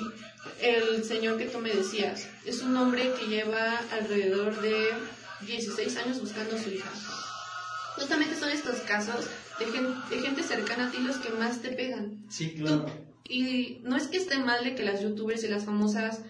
el 0.61 1.03
señor 1.03 1.37
que 1.37 1.45
tú 1.45 1.59
me 1.59 1.73
decías, 1.73 2.27
es 2.45 2.61
un 2.61 2.75
hombre 2.77 3.11
que 3.19 3.27
lleva 3.27 3.79
alrededor 3.91 4.59
de 4.61 4.93
16 5.41 5.97
años 5.97 6.21
buscando 6.21 6.55
a 6.55 6.59
su 6.59 6.69
hija. 6.69 6.89
Justamente 7.95 8.35
son 8.35 8.49
estos 8.49 8.79
casos 8.81 9.25
de 9.59 9.65
gente, 9.65 10.15
de 10.15 10.21
gente 10.21 10.43
cercana 10.43 10.87
a 10.87 10.91
ti 10.91 10.99
los 10.99 11.17
que 11.17 11.29
más 11.31 11.61
te 11.61 11.69
pegan. 11.69 12.23
Sí, 12.29 12.53
claro. 12.53 12.85
Y 13.27 13.79
no 13.83 13.97
es 13.97 14.07
que 14.07 14.17
esté 14.17 14.37
mal 14.37 14.63
de 14.63 14.75
que 14.75 14.83
las 14.83 15.01
youtubers 15.01 15.43
y 15.43 15.47
las 15.47 15.65
famosas 15.65 16.21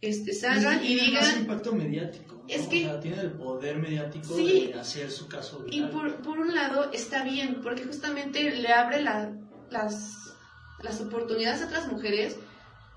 este, 0.00 0.32
salgan 0.32 0.84
y 0.84 0.98
digan... 0.98 1.24
Más 1.24 1.36
impacto 1.36 1.74
mediático. 1.74 2.44
Es 2.48 2.66
que... 2.66 2.86
O 2.86 2.90
sea, 2.90 3.00
tiene 3.00 3.20
el 3.20 3.32
poder 3.32 3.78
mediático 3.78 4.34
de 4.36 4.74
hacer 4.74 5.10
su 5.10 5.28
caso 5.28 5.64
Y 5.70 5.82
por, 5.82 6.16
por, 6.22 6.38
un 6.38 6.54
lado 6.54 6.90
está 6.92 7.22
bien, 7.22 7.60
porque 7.62 7.84
justamente 7.84 8.50
le 8.50 8.72
abre 8.72 9.02
la, 9.02 9.32
las, 9.70 10.34
las 10.82 11.00
oportunidades 11.00 11.62
a 11.62 11.66
otras 11.66 11.92
mujeres 11.92 12.36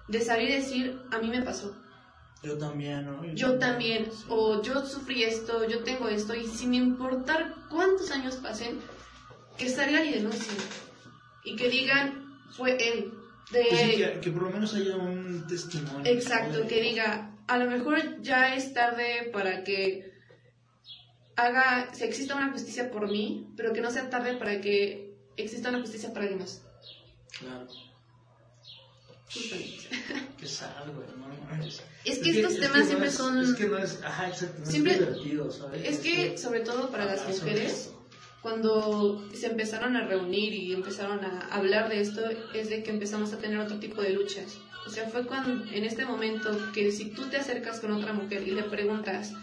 de 0.07 0.21
salir 0.21 0.49
y 0.49 0.53
decir, 0.53 1.01
a 1.11 1.19
mí 1.19 1.29
me 1.29 1.41
pasó. 1.41 1.75
Yo 2.41 2.57
también, 2.57 3.05
¿no? 3.05 3.23
Yo, 3.33 3.57
también, 3.57 4.09
o 4.27 4.61
yo 4.61 4.85
sufrí 4.85 5.23
esto, 5.23 5.67
yo 5.67 5.83
tengo 5.83 6.09
esto, 6.09 6.35
y 6.35 6.45
sin 6.45 6.73
importar 6.73 7.55
cuántos 7.69 8.11
años 8.11 8.35
pasen, 8.35 8.79
que 9.57 9.69
salgan 9.69 10.05
y 10.05 10.11
denuncien. 10.11 10.57
Y 11.45 11.55
que 11.55 11.69
digan, 11.69 12.41
fue 12.51 12.77
él, 12.85 13.13
pues 13.51 14.19
que, 14.21 14.31
por 14.31 14.43
lo 14.43 14.49
menos 14.49 14.73
haya 14.73 14.95
un 14.95 15.45
testimonio. 15.47 16.11
Exacto, 16.11 16.67
que 16.67 16.81
diga, 16.81 17.35
a 17.47 17.57
lo 17.57 17.69
mejor 17.69 18.21
ya 18.21 18.55
es 18.55 18.73
tarde 18.73 19.29
para 19.31 19.63
que 19.63 20.13
haga, 21.35 21.93
si 21.93 22.03
exista 22.03 22.35
una 22.35 22.51
justicia 22.51 22.91
por 22.91 23.09
mí, 23.09 23.47
pero 23.55 23.73
que 23.73 23.81
no 23.81 23.91
sea 23.91 24.09
tarde 24.09 24.35
para 24.35 24.61
que 24.61 25.15
exista 25.37 25.69
una 25.69 25.81
justicia 25.81 26.09
para 26.09 26.21
alguien 26.21 26.39
más. 26.39 26.61
Claro. 27.39 27.67
Qué 30.37 30.45
sad, 30.45 30.85
güey, 30.93 31.07
Es 32.05 32.19
que 32.19 32.29
estos 32.29 32.59
temas 32.59 32.85
siempre 32.85 33.09
son. 33.09 33.41
Es 33.41 33.53
que 33.55 33.67
no 33.67 33.77
es. 33.79 33.99
Ajá, 34.03 34.27
exacto. 34.27 34.63
siempre, 34.63 34.93
es 34.93 34.99
divertido, 34.99 35.51
¿sabes? 35.51 35.89
Es 35.89 35.99
que, 35.99 36.37
sobre 36.37 36.59
todo 36.59 36.91
para 36.91 37.05
las 37.05 37.27
mujeres, 37.27 37.92
cuando 38.43 39.25
se 39.33 39.47
empezaron 39.47 39.95
a 39.95 40.05
reunir 40.05 40.53
y 40.53 40.73
empezaron 40.73 41.23
a 41.23 41.47
hablar 41.49 41.89
de 41.89 42.01
esto, 42.01 42.21
es 42.53 42.69
de 42.69 42.83
que 42.83 42.91
empezamos 42.91 43.31
a 43.31 43.39
tener 43.39 43.57
otro 43.57 43.79
tipo 43.79 44.01
de 44.01 44.11
luchas. 44.11 44.59
O 44.85 44.89
sea, 44.89 45.07
fue 45.07 45.25
cuando, 45.25 45.63
en 45.71 45.85
este 45.85 46.05
momento 46.05 46.51
que 46.73 46.91
si 46.91 47.05
tú 47.11 47.23
te 47.29 47.37
acercas 47.37 47.79
con 47.79 47.93
otra 47.93 48.11
mujer 48.11 48.45
y 48.45 48.51
le 48.51 48.63
preguntas, 48.63 49.33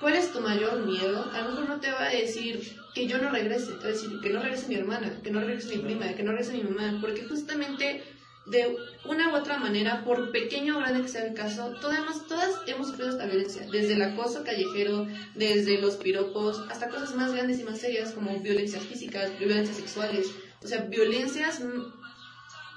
¿cuál 0.00 0.14
es 0.14 0.32
tu 0.32 0.40
mayor 0.40 0.86
miedo? 0.86 1.30
A 1.30 1.42
lo 1.42 1.50
mejor 1.50 1.68
no 1.68 1.80
te 1.80 1.90
va 1.90 2.04
a 2.04 2.10
decir 2.10 2.74
que 2.94 3.06
yo 3.06 3.18
no 3.18 3.30
regrese, 3.30 3.72
te 3.72 3.78
va 3.78 3.84
a 3.84 3.88
decir 3.88 4.18
que 4.22 4.30
no 4.30 4.42
regrese 4.42 4.68
mi 4.68 4.76
hermana, 4.76 5.20
que 5.22 5.30
no 5.30 5.40
regrese 5.40 5.76
mi 5.76 5.82
prima, 5.82 6.14
que 6.14 6.22
no 6.22 6.32
regrese 6.32 6.54
mi 6.54 6.62
mamá, 6.62 6.98
porque 7.02 7.24
justamente 7.24 8.02
de 8.46 8.76
una 9.04 9.28
u 9.28 9.36
otra 9.36 9.58
manera, 9.58 10.02
por 10.04 10.32
pequeño 10.32 10.76
o 10.76 10.80
grande 10.80 11.02
que 11.02 11.08
sea 11.08 11.24
el 11.24 11.34
caso, 11.34 11.74
todas, 11.80 12.26
todas 12.26 12.50
hemos 12.66 12.88
sufrido 12.88 13.10
esta 13.10 13.26
violencia, 13.26 13.66
desde 13.70 13.94
el 13.94 14.02
acoso 14.02 14.42
callejero, 14.44 15.06
desde 15.34 15.80
los 15.80 15.96
piropos, 15.96 16.60
hasta 16.70 16.88
cosas 16.88 17.14
más 17.14 17.32
grandes 17.32 17.60
y 17.60 17.64
más 17.64 17.78
serias 17.78 18.12
como 18.12 18.38
violencias 18.40 18.82
físicas, 18.84 19.38
violencias 19.38 19.76
sexuales, 19.76 20.30
o 20.62 20.66
sea, 20.66 20.82
violencias 20.82 21.60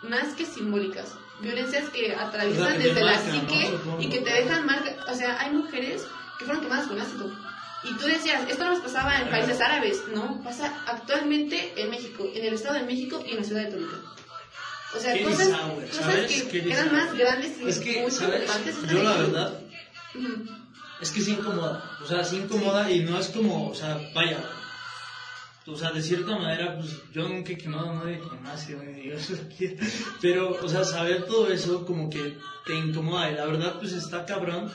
más 0.04 0.34
que 0.36 0.46
simbólicas, 0.46 1.16
violencias 1.42 1.90
que 1.90 2.14
atraviesan 2.14 2.78
desde 2.78 3.04
la 3.04 3.18
psique 3.18 3.72
y 4.00 4.10
que 4.10 4.20
te 4.20 4.34
dejan 4.34 4.66
marca, 4.66 4.98
o 5.10 5.16
sea, 5.16 5.40
hay 5.40 5.52
mujeres 5.52 6.06
que 6.38 6.46
fueron 6.46 6.64
quemadas 6.64 6.88
con 6.88 7.00
ácido. 7.00 7.32
Y 7.86 7.98
tú 7.98 8.06
decías, 8.06 8.50
esto 8.50 8.64
no 8.64 8.72
nos 8.72 8.80
pasaba 8.80 9.20
en 9.20 9.30
países 9.30 9.60
árabes, 9.60 10.04
no, 10.14 10.42
pasa 10.42 10.74
actualmente 10.88 11.74
en 11.76 11.90
México, 11.90 12.30
en 12.34 12.46
el 12.46 12.54
Estado 12.54 12.76
de 12.76 12.84
México 12.84 13.22
y 13.26 13.32
en 13.32 13.38
la 13.38 13.44
ciudad 13.44 13.64
de 13.64 13.72
Toluca. 13.72 13.98
O 14.96 15.00
sea, 15.00 15.24
cosas, 15.24 15.48
cosas 15.48 16.44
que 16.44 16.72
eran 16.72 16.92
más 16.92 17.14
grandes 17.14 17.60
y 17.60 17.68
es 17.68 17.80
que, 17.80 18.12
¿sabes? 18.12 18.50
Yo 18.92 19.02
la 19.02 19.18
verdad, 19.18 19.60
es 21.02 21.12
que 21.12 21.22
sí 21.22 21.32
incomoda. 21.32 21.98
O 22.02 22.06
sea, 22.06 22.24
sí 22.24 22.38
incomoda 22.38 22.90
y 22.92 23.02
no 23.02 23.18
es 23.18 23.30
como, 23.30 23.70
o 23.70 23.76
sea, 23.76 24.00
vaya. 24.14 24.40
O 25.66 25.78
sea, 25.78 25.92
de 25.92 26.02
cierta 26.02 26.38
manera, 26.38 26.78
pues 26.78 26.98
yo 27.14 27.28
nunca 27.28 27.54
he 27.54 27.58
quemado 27.58 27.90
a 27.90 27.96
nadie 27.96 28.20
con 28.20 28.46
ácido, 28.46 28.84
ni 28.84 29.02
Dios 29.02 29.32
Pero, 30.22 30.58
o 30.62 30.68
sea, 30.68 30.84
saber 30.84 31.26
todo 31.26 31.48
eso 31.52 31.86
como 31.86 32.10
que 32.10 32.38
te 32.66 32.76
incomoda. 32.76 33.32
Y 33.32 33.36
la 33.36 33.46
verdad, 33.46 33.80
pues 33.80 33.94
está 33.94 34.26
cabrón 34.26 34.72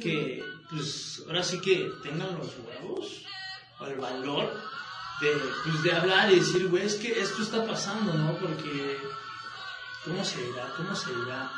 que, 0.00 0.42
pues, 0.70 1.22
ahora 1.26 1.42
sí 1.42 1.60
que 1.60 1.90
tengan 2.02 2.38
los 2.38 2.52
huevos 2.58 3.22
o 3.80 3.86
el 3.86 3.96
valor 3.96 4.52
de, 5.20 5.32
pues, 5.64 5.82
de 5.82 5.92
hablar 5.92 6.32
y 6.32 6.36
decir, 6.36 6.68
güey, 6.68 6.84
es 6.84 6.94
que 6.94 7.20
esto 7.20 7.42
está 7.42 7.66
pasando, 7.66 8.14
¿no? 8.14 8.38
Porque 8.38 8.98
¿Cómo 10.04 10.24
se 10.24 10.42
dirá? 10.42 10.72
¿Cómo 10.76 10.94
se 10.94 11.14
dirá? 11.14 11.50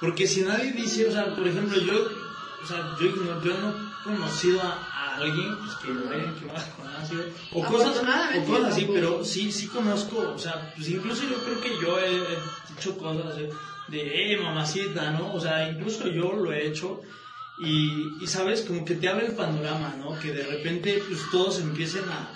Porque 0.00 0.26
si 0.26 0.42
nadie 0.42 0.72
dice, 0.72 1.08
o 1.08 1.12
sea, 1.12 1.34
por 1.34 1.46
ejemplo, 1.48 1.78
yo, 1.80 2.08
o 2.62 2.66
sea, 2.66 2.96
yo, 3.00 3.10
no, 3.16 3.42
yo 3.42 3.58
no 3.58 3.70
he 3.70 4.04
conocido 4.04 4.60
a, 4.62 5.16
alguien 5.16 5.56
pues, 5.56 5.74
que 5.76 5.88
lo 5.88 6.10
hayan 6.10 6.34
quemado 6.34 6.66
con 6.76 6.86
ácido, 6.88 7.24
o 7.52 7.64
cosas, 7.64 8.02
o 8.36 8.44
cosas 8.44 8.72
así, 8.72 8.86
pero 8.92 9.24
sí, 9.24 9.50
sí 9.50 9.66
conozco, 9.68 10.34
o 10.34 10.38
sea, 10.38 10.74
pues 10.76 10.90
incluso 10.90 11.22
yo 11.22 11.36
creo 11.38 11.60
que 11.60 11.70
yo 11.80 11.98
he, 11.98 12.38
hecho 12.76 12.98
cosas 12.98 13.34
de, 13.88 14.32
eh, 14.32 14.36
mamacita, 14.36 15.10
¿no? 15.12 15.32
O 15.32 15.40
sea, 15.40 15.70
incluso 15.70 16.08
yo 16.08 16.32
lo 16.34 16.52
he 16.52 16.66
hecho. 16.66 17.00
Y, 17.58 18.22
y, 18.22 18.26
sabes, 18.26 18.60
como 18.60 18.84
que 18.84 18.96
te 18.96 19.08
abre 19.08 19.28
el 19.28 19.32
panorama, 19.32 19.94
¿no? 19.98 20.18
Que 20.18 20.30
de 20.30 20.44
repente 20.44 21.02
pues 21.08 21.22
todos 21.30 21.58
empiecen 21.58 22.04
a 22.10 22.28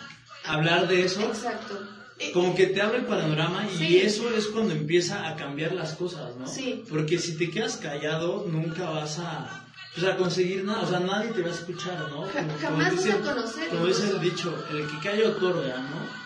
hablar 0.51 0.89
de 0.89 1.05
eso. 1.05 1.21
Exacto. 1.21 2.00
Eh, 2.23 2.33
como 2.33 2.55
que 2.55 2.67
te 2.67 2.83
abre 2.83 2.99
el 2.99 3.07
panorama 3.07 3.67
y 3.73 3.77
Sí. 3.79 3.97
eso 3.99 4.29
es 4.35 4.47
cuando 4.49 4.75
empieza 4.75 5.27
a 5.27 5.37
cambiar 5.37 5.73
las 5.73 5.95
cosas, 5.95 6.37
¿no? 6.37 6.47
Sí. 6.47 6.83
Porque 6.89 7.19
si 7.19 7.37
te 7.39 7.51
quedas 7.51 7.77
callado, 7.79 8.47
nunca 8.47 8.91
vas 8.91 9.19
a, 9.21 9.67
pues, 9.95 10.07
a 10.07 10.17
conseguir 10.17 10.63
nada, 10.65 10.83
o 10.83 10.87
sea, 10.87 11.01
nadie 11.01 11.31
te 11.33 11.41
va 11.41 11.49
a 11.49 11.53
escuchar, 11.55 11.99
¿no? 12.11 12.17
Como- 12.17 12.29
jamás 12.31 12.61
como 12.63 12.77
vas 12.77 12.91
dice- 12.93 13.13
a 13.13 13.21
conocer, 13.21 13.69
Como 13.71 13.87
dice 13.87 14.11
el 14.11 14.21
dicho, 14.21 14.65
el 14.71 14.87
que 14.87 14.99
calla 15.09 15.29
otorga, 15.31 15.79
¿no? 15.79 16.21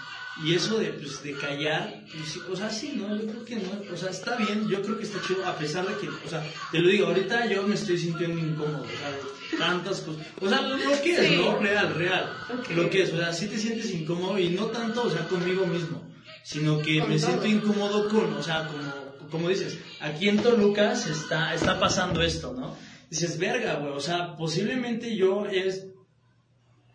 Y 0.45 0.53
eso 0.57 0.81
de, 0.81 0.87
pues, 0.87 1.23
de 1.23 1.33
callar, 1.35 2.03
pues, 2.13 2.39
o 2.51 2.57
sea, 2.57 2.69
sí, 2.69 2.95
¿no? 2.97 3.15
Yo 3.17 3.25
creo 3.31 3.45
que 3.45 3.55
no, 3.55 3.71
o 3.93 3.97
sea, 3.97 4.11
está 4.11 4.35
bien, 4.35 4.67
yo 4.69 4.83
creo 4.83 4.99
que 4.99 5.05
está 5.05 5.21
chido, 5.25 5.47
a 5.47 5.57
pesar 5.57 5.87
de 5.87 5.95
que, 5.95 6.09
o 6.09 6.29
sea, 6.29 6.43
te 6.73 6.81
lo 6.81 6.89
digo, 6.89 7.07
ahorita 7.07 7.47
yo 7.47 7.63
me 7.63 7.77
estoy 7.77 7.97
sintiendo 7.99 8.41
incómodo, 8.41 8.83
de 8.83 8.89
tantas 9.59 10.01
cosas, 10.01 10.27
o 10.41 10.49
sea, 10.49 10.61
lo, 10.63 10.77
lo 10.77 11.03
que 11.03 11.13
es, 11.15 11.29
Sí. 11.29 11.37
¿no? 11.37 11.59
Real, 11.59 11.95
real, 11.95 12.33
lo 12.75 12.91
que 12.91 13.03
es, 13.03 13.13
o 13.13 13.17
sea, 13.17 13.33
sí 13.33 13.47
te 13.47 13.59
sientes 13.59 13.91
incómodo 13.93 14.39
y 14.39 14.51
no 14.51 14.67
tanto, 14.67 15.05
o 15.05 15.11
sea, 15.11 15.27
conmigo 15.29 15.67
mismo, 15.67 16.03
sino 16.43 16.79
que 16.81 17.01
me 17.03 17.19
todo. 17.19 17.27
siento 17.29 17.47
incómodo 17.47 18.09
con, 18.09 18.35
o 18.35 18.43
sea, 18.43 18.67
como, 18.67 19.29
como 19.31 19.49
dices, 19.49 19.79
aquí 20.01 20.29
en 20.29 20.39
Toluca 20.43 20.95
se 20.97 21.13
está, 21.13 21.55
está 21.55 21.79
pasando 21.81 22.23
esto, 22.23 22.53
¿no? 22.53 22.77
Dices, 23.11 23.39
verga, 23.39 23.75
güey, 23.77 23.93
o 23.93 24.01
sea, 24.01 24.37
posiblemente 24.37 25.17
yo 25.17 25.47
es 25.47 25.87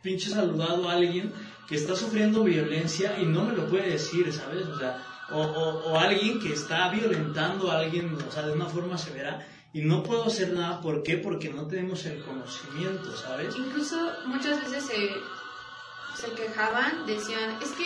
pinche 0.02 0.30
saludado 0.30 0.90
a 0.90 0.94
alguien 0.94 1.32
que 1.68 1.76
está 1.76 1.96
sufriendo 1.96 2.44
violencia 2.44 3.20
y 3.20 3.26
no 3.26 3.44
me 3.46 3.54
lo 3.56 3.68
puede 3.68 3.92
decir, 3.92 4.32
¿sabes? 4.34 4.66
O 4.68 4.78
sea, 4.78 5.06
o, 5.32 5.42
o, 5.42 5.92
o 5.92 6.00
alguien 6.00 6.40
que 6.40 6.54
está 6.54 6.90
violentando 6.90 7.72
a 7.72 7.80
alguien, 7.80 8.18
o 8.28 8.32
sea, 8.32 8.44
de 8.48 8.54
una 8.54 8.66
forma 8.66 8.98
severa 8.98 9.46
y 9.74 9.82
no 9.82 10.04
puedo 10.04 10.26
hacer 10.26 10.54
nada, 10.54 10.82
¿por 10.82 11.04
qué? 11.04 11.18
Porque 11.18 11.50
no 11.50 11.68
tenemos 11.68 12.06
el 12.06 12.22
conocimiento, 12.24 13.16
¿sabes? 13.16 13.56
Incluso 13.56 14.12
muchas 14.26 14.60
veces 14.64 14.84
se, 14.86 16.26
se 16.28 16.34
quejaban, 16.34 17.06
decían, 17.06 17.58
es 17.62 17.70
que, 17.74 17.86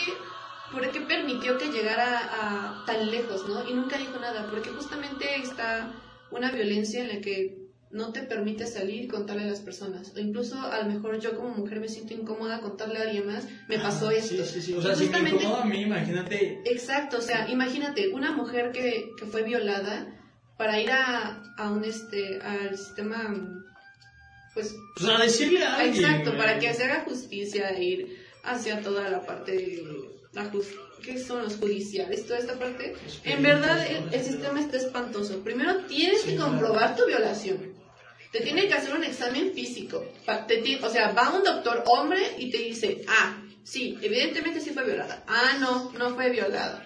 ¿por 0.72 0.90
qué 0.90 1.00
permitió 1.02 1.58
que 1.58 1.70
llegara 1.70 2.20
a 2.32 2.84
tan 2.86 3.10
lejos, 3.10 3.46
no? 3.48 3.68
Y 3.68 3.74
nunca 3.74 3.98
dijo 3.98 4.18
nada, 4.18 4.48
porque 4.50 4.70
justamente 4.70 5.36
está 5.36 5.92
una 6.30 6.50
violencia 6.50 7.02
en 7.02 7.08
la 7.08 7.20
que 7.20 7.64
no 7.90 8.12
te 8.12 8.22
permite 8.22 8.66
salir 8.66 9.04
y 9.04 9.08
contarle 9.08 9.44
a 9.44 9.46
las 9.46 9.60
personas. 9.60 10.12
O 10.16 10.18
incluso 10.18 10.60
a 10.60 10.82
lo 10.82 10.86
mejor 10.90 11.20
yo 11.20 11.36
como 11.36 11.50
mujer 11.50 11.78
me 11.78 11.88
siento 11.88 12.12
incómoda 12.12 12.60
contarle 12.60 12.98
a 12.98 13.02
alguien 13.02 13.26
más, 13.26 13.46
me 13.68 13.78
pasó 13.78 14.08
Ah, 14.08 14.14
esto. 14.14 14.42
Sí, 14.42 14.44
sí, 14.44 14.62
sí. 14.62 14.74
O 14.74 14.82
sea, 14.82 14.96
si 14.96 15.08
me 15.08 15.30
incomoda 15.30 15.62
a 15.62 15.66
mí, 15.66 15.82
imagínate. 15.82 16.60
Exacto, 16.64 17.18
o 17.18 17.22
sea, 17.22 17.48
imagínate 17.48 18.08
una 18.08 18.32
mujer 18.32 18.72
que, 18.72 19.10
que 19.16 19.26
fue 19.26 19.44
violada 19.44 20.08
para 20.56 20.80
ir 20.80 20.90
a, 20.90 21.42
a 21.56 21.70
un 21.70 21.84
este 21.84 22.40
al 22.42 22.76
sistema 22.76 23.34
pues 24.54 24.74
Pues 24.96 25.08
a 25.08 25.18
decirle 25.22 25.64
a 25.64 25.76
alguien. 25.76 26.04
exacto, 26.04 26.36
para 26.36 26.58
que 26.58 26.72
se 26.74 26.84
haga 26.84 27.04
justicia 27.04 27.70
e 27.70 27.84
ir 27.84 28.26
hacia 28.44 28.80
toda 28.82 29.08
la 29.10 29.24
parte 29.26 29.82
la 30.32 30.50
jus- 30.50 30.74
¿qué 31.02 31.18
son 31.18 31.42
los 31.42 31.56
judiciales? 31.56 32.26
Toda 32.26 32.38
esta 32.38 32.58
parte. 32.58 32.94
En 33.24 33.42
verdad 33.42 33.86
el, 33.86 34.24
sistema 34.24 34.60
está 34.60 34.76
espantoso. 34.76 35.42
Primero 35.44 35.76
tienes 35.86 36.22
Sí, 36.22 36.30
que 36.30 36.36
comprobar 36.36 36.96
tu 36.96 37.06
violación. 37.06 37.74
Te 38.32 38.40
tiene 38.40 38.66
que 38.66 38.74
hacer 38.74 38.94
un 38.94 39.04
examen 39.04 39.52
físico. 39.52 40.04
Te 40.48 40.78
o 40.82 40.90
sea, 40.90 41.12
va 41.12 41.30
un 41.30 41.44
doctor 41.44 41.84
hombre 41.86 42.20
y 42.38 42.50
te 42.50 42.58
dice, 42.58 43.02
ah, 43.06 43.40
sí, 43.62 43.96
evidentemente 44.02 44.60
sí 44.60 44.70
fue 44.70 44.84
violada. 44.84 45.22
Ah, 45.28 45.56
no, 45.60 45.92
no 45.92 46.14
fue 46.16 46.30
violada. 46.30 46.84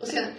O 0.00 0.06
sea, 0.06 0.32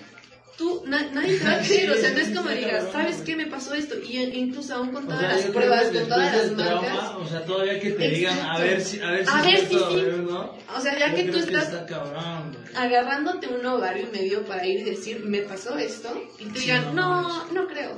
tú, 0.57 0.83
na- 0.85 1.09
nadie 1.11 1.37
te 1.37 1.43
va 1.43 1.51
a 1.55 1.59
creer. 1.65 1.91
o 1.91 1.95
sea, 1.95 2.11
no 2.11 2.19
es 2.19 2.29
como 2.35 2.49
digas, 2.49 2.85
¿sabes 2.91 3.17
qué 3.25 3.35
me 3.35 3.45
pasó 3.47 3.73
esto? 3.73 3.95
Y 3.99 4.17
e- 4.17 4.35
incluso 4.37 4.75
aún 4.75 4.91
con 4.91 5.03
O 5.03 5.07
todas 5.07 5.19
sea, 5.21 5.29
las 5.35 5.45
pruebas, 5.47 5.83
con 5.85 6.07
todas 6.07 6.35
las 6.35 6.51
marcas. 6.51 6.81
trauma, 6.81 7.17
o 7.17 7.27
sea, 7.27 7.45
todavía 7.45 7.79
que 7.79 7.91
te 7.91 8.09
digan, 8.09 8.39
a 8.39 8.59
ver 8.59 8.81
si, 8.81 8.99
a 9.01 9.11
ver 9.11 9.25
si 9.25 9.31
A 9.33 9.41
ver 9.41 9.57
si 9.59 9.65
sí. 9.67 9.83
a 9.83 9.89
ver, 9.89 10.17
¿no? 10.19 10.57
O 10.75 10.81
sea, 10.81 10.97
ya 10.99 11.09
Yo 11.09 11.15
que 11.15 11.23
tú 11.31 11.37
estás 11.39 11.63
está 11.65 11.85
cabrón, 11.85 12.51
güey. 12.53 12.75
agarrándote 12.75 13.47
un 13.47 13.65
ovario 13.65 14.07
y 14.07 14.11
medio 14.17 14.45
para 14.45 14.65
ir 14.65 14.79
y 14.79 14.83
decir, 14.83 15.19
me 15.25 15.41
pasó 15.41 15.77
esto, 15.77 16.21
y 16.39 16.45
te 16.45 16.59
Sí, 16.59 16.65
digan, 16.65 16.95
no 16.95 17.21
no, 17.21 17.51
no 17.51 17.67
creo. 17.67 17.95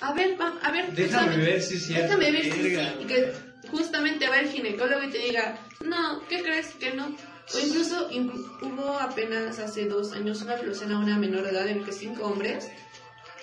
A 0.00 0.12
ver, 0.14 0.40
va, 0.40 0.54
a 0.62 0.70
ver, 0.70 0.92
Déjame 0.92 1.36
ver 1.38 1.60
si 1.60 1.74
es 1.76 1.86
cierto. 1.86 2.04
Déjame 2.18 2.30
ver 2.30 2.44
si 2.44 2.52
sí. 2.52 2.78
Y 3.00 3.04
que 3.06 3.32
justamente 3.68 4.28
va 4.28 4.38
el 4.38 4.48
ginecólogo 4.48 5.02
y 5.02 5.10
te 5.10 5.18
diga, 5.18 5.58
no, 5.84 6.22
¿qué 6.28 6.40
crees 6.42 6.68
que 6.78 6.92
no? 6.92 7.14
O 7.54 7.58
incluso 7.58 8.10
inclu- 8.10 8.46
hubo 8.62 8.98
apenas 8.98 9.58
hace 9.58 9.86
dos 9.86 10.12
años 10.12 10.42
una 10.42 10.56
violación 10.56 10.92
a 10.92 10.98
una 10.98 11.16
menor 11.18 11.42
de 11.44 11.50
edad 11.50 11.66
en 11.68 11.84
que 11.84 11.92
cinco 11.92 12.26
hombres 12.26 12.70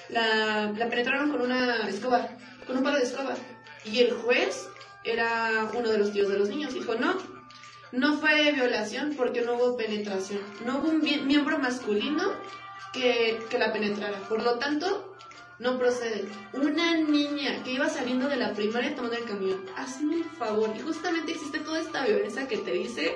la, 0.10 0.72
la 0.78 0.90
penetraron 0.90 1.32
con 1.32 1.42
una 1.42 1.88
escoba, 1.90 2.30
con 2.68 2.78
un 2.78 2.84
palo 2.84 2.98
de 2.98 3.04
escoba. 3.04 3.36
Y 3.84 4.00
el 4.00 4.14
juez 4.14 4.68
era 5.04 5.70
uno 5.74 5.90
de 5.90 5.98
los 5.98 6.12
tíos 6.12 6.30
de 6.30 6.38
los 6.38 6.50
niños. 6.50 6.74
Dijo, 6.74 6.96
no, 6.96 7.18
no 7.92 8.18
fue 8.18 8.52
violación 8.52 9.14
porque 9.16 9.42
no 9.42 9.56
hubo 9.56 9.78
penetración. 9.78 10.42
No 10.66 10.78
hubo 10.80 10.90
un 10.90 11.02
mie- 11.02 11.22
miembro 11.24 11.58
masculino 11.60 12.24
que, 12.94 13.40
que 13.50 13.58
la 13.60 13.74
penetrara. 13.74 14.18
Por 14.30 14.44
lo 14.44 14.58
tanto, 14.60 15.16
no 15.60 15.78
procede. 15.80 16.26
Una 16.54 16.96
niña 16.98 17.64
que 17.64 17.72
iba 17.72 17.90
saliendo 17.90 18.28
de 18.28 18.36
la 18.38 18.54
primaria 18.54 18.96
tomando 18.96 19.18
el 19.18 19.26
camión. 19.26 19.66
Hazme 19.76 20.18
un 20.18 20.24
favor. 20.32 20.72
Y 20.76 20.82
justamente 20.82 21.32
existe 21.32 21.60
toda 21.60 21.80
esta 21.80 22.06
violencia 22.06 22.48
que 22.48 22.58
te 22.58 22.72
dice, 22.72 23.16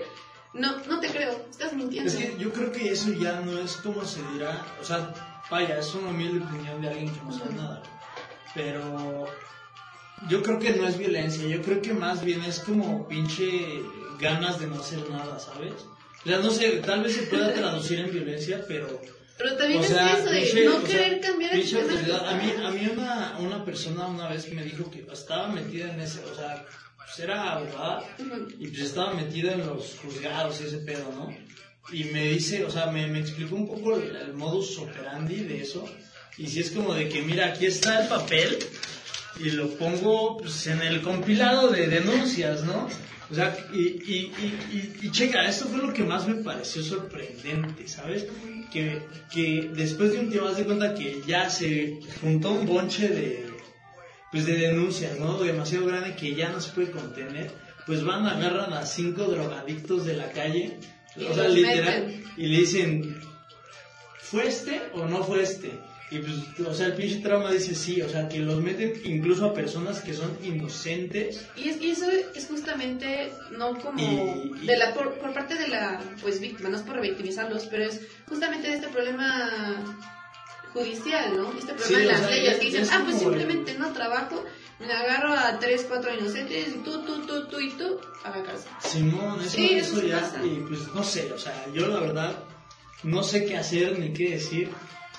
no, 0.54 0.78
no 0.88 1.00
te 1.00 1.08
creo, 1.10 1.46
estás 1.50 1.74
mintiendo. 1.74 2.10
Es 2.10 2.16
que 2.18 2.36
yo 2.40 2.52
creo 2.52 2.72
que 2.72 2.92
eso 2.92 3.12
ya 3.14 3.40
no 3.42 3.60
es 3.60 3.74
como 3.78 4.04
se 4.06 4.22
dirá, 4.34 4.66
o 4.82 4.84
sea, 4.84 5.14
vaya, 5.50 5.80
es 5.80 5.94
una 5.96 6.10
humilde 6.10 6.44
opinión 6.46 6.82
de 6.82 6.90
alguien 6.90 7.14
que 7.14 7.22
no 7.24 7.32
sabe 7.32 7.54
nada, 7.56 7.84
pero 8.56 9.26
yo 10.28 10.42
creo 10.44 10.60
que 10.60 10.72
no 10.72 10.88
es 10.88 10.98
violencia, 10.98 11.46
yo 11.48 11.62
creo 11.62 11.82
que 11.82 11.94
más 11.94 12.24
bien 12.24 12.44
es 12.44 12.60
como 12.60 13.08
pinche 13.08 13.82
ganas 14.20 14.60
de 14.60 14.68
no 14.68 14.80
hacer 14.80 15.10
nada, 15.10 15.40
¿sabes? 15.40 15.74
O 16.26 16.28
sea, 16.28 16.40
no 16.40 16.50
sé, 16.52 16.70
tal 16.86 17.04
vez 17.04 17.16
se 17.16 17.24
pueda 17.24 17.54
traducir 17.54 18.00
en 18.00 18.12
violencia, 18.12 18.66
pero 18.68 19.00
Pero 19.38 19.56
también 19.56 19.80
o 19.80 19.84
es 19.84 19.90
sea, 19.90 20.18
eso 20.18 20.30
de 20.30 20.42
pinche- 20.42 20.66
no 20.66 20.76
o 20.78 20.80
sea, 20.82 20.88
querer 20.90 21.22
cambiar 21.22 21.54
el. 21.54 22.12
A 22.14 22.34
mí, 22.34 22.54
a 22.66 22.72
mí 22.72 22.90
una, 22.92 23.38
una 23.40 23.64
persona 23.64 24.08
una 24.08 24.28
vez 24.28 24.52
me 24.52 24.64
dijo 24.64 24.92
que 24.92 25.06
estaba 25.12 25.48
metida 25.48 25.94
en 25.94 26.02
ese, 26.02 26.20
o 26.26 26.36
sea, 26.36 26.66
pues 27.00 27.20
era 27.20 27.54
abogada 27.54 28.04
y 28.60 28.68
pues 28.68 28.82
estaba 28.82 29.14
metida 29.14 29.54
en 29.54 29.66
los 29.66 29.98
juzgados 30.02 30.62
y 30.62 30.66
ese 30.66 30.78
pedo, 30.80 31.12
¿no? 31.12 31.34
Y 31.92 32.04
me 32.06 32.30
dice, 32.30 32.66
o 32.66 32.70
sea, 32.70 32.88
me, 32.88 33.08
me 33.08 33.20
explicó 33.20 33.56
un 33.56 33.68
poco 33.68 33.96
el, 33.98 34.16
el 34.16 34.34
modus 34.34 34.78
operandi 34.78 35.38
de 35.38 35.62
eso. 35.62 35.90
Y 36.38 36.48
si 36.48 36.60
es 36.60 36.72
como 36.72 36.94
de 36.94 37.10
que, 37.10 37.22
mira, 37.24 37.48
aquí 37.48 37.66
está 37.66 38.04
el 38.04 38.08
papel 38.08 38.60
y 39.40 39.50
lo 39.52 39.70
pongo 39.72 40.38
pues, 40.38 40.68
en 40.68 40.82
el 40.82 41.02
compilado 41.02 41.70
de 41.70 41.88
denuncias, 41.88 42.64
¿no? 42.64 42.88
O 43.32 43.36
sea, 43.36 43.56
y, 43.74 43.80
y, 43.80 44.94
y 45.02 45.12
checa, 45.12 45.48
esto 45.48 45.66
fue 45.68 45.80
lo 45.80 45.94
que 45.94 46.04
más 46.04 46.28
me 46.28 46.44
pareció 46.44 46.84
sorprendente, 46.84 47.88
¿sabes? 47.88 48.28
Que, 48.72 49.02
que 49.32 49.72
después 49.74 50.12
de 50.12 50.20
un 50.20 50.30
tiempo, 50.30 50.48
haz 50.48 50.58
de 50.58 50.66
cuenta 50.66 50.94
que 50.94 51.22
ya 51.28 51.50
se 51.50 52.00
juntó 52.22 52.52
un 52.52 52.66
bonche 52.66 53.08
de, 53.08 53.50
pues 54.32 54.46
de 54.46 54.54
denuncias, 54.58 55.20
¿no? 55.20 55.38
Demasiado 55.40 55.86
grande 55.88 56.16
que 56.16 56.36
ya 56.36 56.50
no 56.50 56.60
se 56.62 56.72
puede 56.72 56.92
contener, 56.92 57.52
pues 57.86 58.04
van, 58.04 58.26
agarran 58.28 58.74
a 58.74 58.86
cinco 58.86 59.24
drogadictos 59.26 60.06
de 60.06 60.16
la 60.18 60.32
calle, 60.32 60.78
Y 61.16 61.24
o 61.26 61.34
sea, 61.34 61.48
literal, 61.48 62.06
meten. 62.08 62.24
y 62.38 62.46
le 62.48 62.58
dicen, 62.60 63.22
¿fue 64.22 64.48
este 64.48 64.82
o 64.94 65.06
no 65.06 65.24
fue 65.24 65.42
este? 65.44 65.72
Y 66.12 66.18
pues, 66.20 66.68
o 66.68 66.74
sea, 66.74 66.88
el 66.88 66.94
pinche 66.94 67.18
trauma 67.20 67.52
dice 67.52 67.76
sí, 67.76 68.02
o 68.02 68.10
sea, 68.10 68.28
que 68.28 68.40
los 68.40 68.62
meten 68.64 68.94
incluso 69.06 69.46
a 69.46 69.54
personas 69.54 70.00
que 70.02 70.14
son 70.16 70.36
inocentes. 70.44 71.46
Y, 71.56 71.70
es, 71.70 71.80
y 71.82 71.92
eso 71.92 72.06
es 72.36 72.48
justamente 72.48 73.32
no 73.58 73.78
como 73.80 74.00
Y- 74.02 74.54
y- 74.64 74.66
de 74.66 74.78
la 74.78 74.94
por, 74.96 75.14
por 75.20 75.34
parte 75.36 75.54
de 75.56 75.68
la 75.68 76.02
pues 76.22 76.40
víctima, 76.40 76.70
no 76.70 76.78
es 76.78 76.82
por 76.84 77.00
victimizarlos, 77.00 77.66
pero 77.68 77.84
es 77.86 78.02
justamente 78.28 78.68
de 78.70 78.76
este 78.76 78.88
problema 78.88 79.84
judicial, 80.74 81.36
¿no? 81.38 81.52
Este 81.58 81.74
problema 81.74 81.88
Sí, 81.88 81.94
de 81.96 82.08
o 82.08 82.12
las 82.12 82.20
sea, 82.22 82.30
leyes 82.30 82.54
es- 82.54 82.60
que 82.60 82.66
dicen, 82.66 82.88
ah, 82.92 83.02
pues 83.04 83.16
como 83.18 83.30
simplemente 83.32 83.74
no 83.78 83.92
trabajo, 83.94 84.44
me 84.80 84.94
agarro 84.94 85.34
a 85.34 85.60
tres, 85.60 85.86
cuatro 85.88 86.14
inocentes, 86.14 86.70
y 86.70 86.78
tú, 86.80 87.02
tú, 87.04 87.22
tú, 87.26 87.48
tú 87.48 87.60
y 87.60 87.72
tú, 87.72 88.00
a 88.24 88.30
la 88.30 88.44
cárcel. 88.44 88.72
Simón, 88.80 89.40
eso, 89.42 89.50
Sí, 89.50 89.70
eso 89.74 89.98
eso 89.98 90.08
ya, 90.08 90.22
pasa. 90.22 90.44
y 90.46 90.64
pues 90.68 90.94
no 90.94 91.04
sé, 91.04 91.32
o 91.34 91.38
sea, 91.38 91.66
yo 91.74 91.88
la 91.88 92.00
verdad 92.00 92.44
no 93.04 93.24
sé 93.24 93.46
qué 93.46 93.58
hacer 93.58 93.98
ni 94.00 94.14
qué 94.14 94.32
decir, 94.32 94.70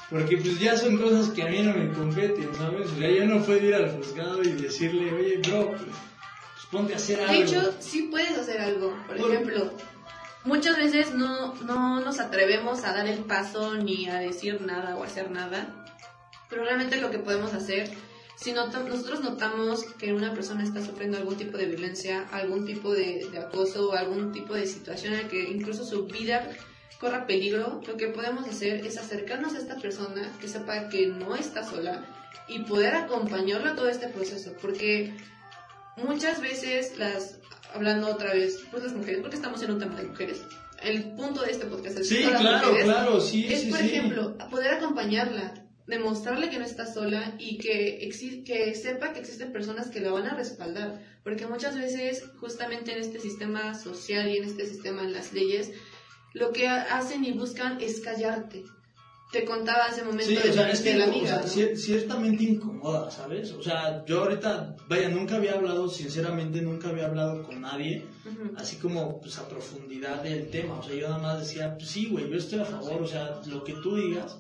porque 0.09 0.37
pues 0.39 0.59
ya 0.59 0.77
son 0.77 0.97
cosas 0.99 1.29
que 1.31 1.43
a 1.43 1.47
mí 1.47 1.63
no 1.63 1.73
me 1.75 1.93
competen, 1.93 2.55
¿sabes? 2.55 2.91
O 2.91 2.97
sea, 2.99 3.11
yo 3.11 3.27
no 3.27 3.43
puedo 3.45 3.65
ir 3.65 3.75
al 3.75 3.91
juzgado 3.97 4.43
y 4.43 4.53
decirle, 4.53 5.13
oye, 5.13 5.39
bro, 5.47 5.69
pues, 5.71 5.83
pues 5.83 6.67
ponte 6.71 6.95
a 6.95 6.97
hacer 6.97 7.21
algo. 7.21 7.33
De 7.33 7.39
hecho, 7.41 7.75
sí 7.81 8.03
puedes 8.11 8.37
hacer 8.39 8.61
algo. 8.61 8.97
Por 9.07 9.17
Por- 9.19 9.31
ejemplo, 9.33 9.73
muchas 10.45 10.77
veces 10.77 11.15
no, 11.15 11.55
no 11.63 12.01
nos 12.01 12.21
atrevemos 12.21 12.85
a 12.85 12.93
dar 12.93 13.07
el 13.07 13.25
paso 13.25 13.75
ni 13.75 14.09
a 14.09 14.19
decir 14.19 14.61
nada 14.63 14.97
o 14.97 15.05
hacer 15.05 15.31
nada. 15.31 15.87
Pero 16.49 16.65
realmente 16.65 17.01
lo 17.01 17.11
que 17.11 17.19
podemos 17.19 17.53
hacer, 17.55 17.91
si 18.37 18.53
nota- 18.53 18.81
nosotros 18.83 19.21
notamos 19.21 19.85
que 19.99 20.13
una 20.13 20.35
persona 20.35 20.65
está 20.65 20.85
sufriendo 20.85 21.19
algún 21.19 21.37
tipo 21.37 21.57
de 21.57 21.67
violencia, 21.67 22.27
algún 22.33 22.65
tipo 22.67 22.93
de, 22.93 23.29
acoso 23.39 23.93
algún 23.93 24.33
tipo 24.33 24.55
de 24.55 24.67
situación 24.67 25.15
en 25.15 25.23
la 25.23 25.29
que 25.29 25.43
incluso 25.51 25.85
su 25.85 26.07
vida 26.07 26.49
corra 26.99 27.27
peligro, 27.27 27.81
lo 27.87 27.97
que 27.97 28.09
podemos 28.09 28.47
hacer 28.49 28.85
es 28.85 28.99
acercarnos 28.99 29.55
a 29.55 29.59
esta 29.59 29.77
persona 29.77 30.31
que 30.41 30.49
sepa 30.49 30.89
que 30.89 31.07
no 31.07 31.35
está 31.37 31.65
sola 31.65 32.05
y 32.49 32.61
poder 32.65 32.95
acompañarlo 32.95 33.71
a 33.71 33.77
todo 33.77 33.89
este 33.89 34.09
proceso. 34.09 34.53
Porque 34.61 35.15
muchas 35.97 36.41
veces 36.41 36.99
las 36.99 37.39
hablando 37.75 38.09
otra 38.09 38.33
vez 38.33 38.61
pues 38.71 38.83
las 38.85 38.93
mujeres 38.93 39.21
porque 39.21 39.37
estamos 39.37 39.63
en 39.63 39.71
un 39.73 39.79
tema 39.79 39.97
de 39.97 40.05
mujeres 40.05 40.43
el 40.83 41.13
punto 41.15 41.43
de 41.43 41.51
este 41.53 41.67
podcast. 41.67 41.99
el 41.99 42.05
Sí, 42.05 42.23
claro, 42.23 42.69
mujeres, 42.69 42.85
claro, 42.85 43.21
sí, 43.21 43.47
es, 43.53 43.61
sí, 43.63 43.71
por 43.71 43.79
sí. 43.81 43.87
ejemplo, 43.87 44.39
poder 44.51 44.73
acompañarla, 44.73 45.53
demostrarle 45.87 46.49
que 46.49 46.59
no 46.59 46.65
está 46.65 46.87
sola 46.87 47.35
y 47.39 47.59
que, 47.59 48.01
exi- 48.09 48.45
que 48.47 48.75
sepa 48.75 49.13
que 49.13 49.21
existen 49.21 49.53
personas 49.53 49.89
que 49.91 50.01
la 50.01 50.11
van 50.11 50.27
a 50.27 50.35
respaldar. 50.35 50.99
Porque 51.23 51.47
muchas 51.47 51.77
veces, 51.77 52.25
justamente 52.41 52.93
en 52.93 52.99
este 53.01 53.19
sistema 53.21 53.75
social 53.75 54.31
y 54.31 54.39
en 54.39 54.45
este 54.45 54.65
sistema 54.65 55.03
en 55.03 55.13
las 55.13 55.35
leyes, 55.35 55.71
lo 56.33 56.51
que 56.53 56.67
ha- 56.69 56.97
hacen 56.97 57.25
y 57.27 57.33
buscan 57.33 57.79
es 57.83 58.01
callarte. 58.01 58.65
Te 59.33 59.45
contaba 59.45 59.85
hace 59.85 60.03
momento 60.03 60.25
Sí, 60.27 60.35
de, 60.35 60.51
o 60.51 60.53
sea, 60.53 60.71
es 60.71 60.81
que 60.81 60.95
la 60.97 61.05
o 61.05 61.09
amiga. 61.09 61.27
sea, 61.29 61.37
¿no? 61.39 61.45
cier- 61.47 61.77
ciertamente 61.77 62.43
incomoda, 62.45 63.11
¿sabes? 63.13 63.53
O 63.53 63.63
sea, 63.63 64.05
yo 64.05 64.23
ahorita, 64.23 64.75
vaya, 64.89 65.09
nunca 65.09 65.37
había 65.37 65.55
hablado, 65.55 65.89
sinceramente, 65.89 66.61
nunca 66.63 66.89
había 66.89 67.07
hablado 67.07 67.43
con 67.45 67.61
nadie, 67.61 68.07
así 68.57 68.77
como, 68.77 69.21
pues, 69.21 69.39
a 69.39 69.49
profundidad 69.49 70.23
del 70.25 70.51
tema. 70.51 70.81
O 70.81 70.83
sea, 70.83 70.95
yo 70.97 71.09
nada 71.09 71.19
más 71.23 71.39
decía, 71.41 71.75
pues 71.77 71.89
sí, 71.91 72.07
güey, 72.11 72.29
yo 72.29 72.37
estoy 72.37 72.59
a 72.59 72.65
favor, 72.65 73.03
o 73.03 73.07
sea, 73.07 73.41
lo 73.47 73.63
que 73.63 73.75
tú 73.75 73.95
digas, 73.95 74.37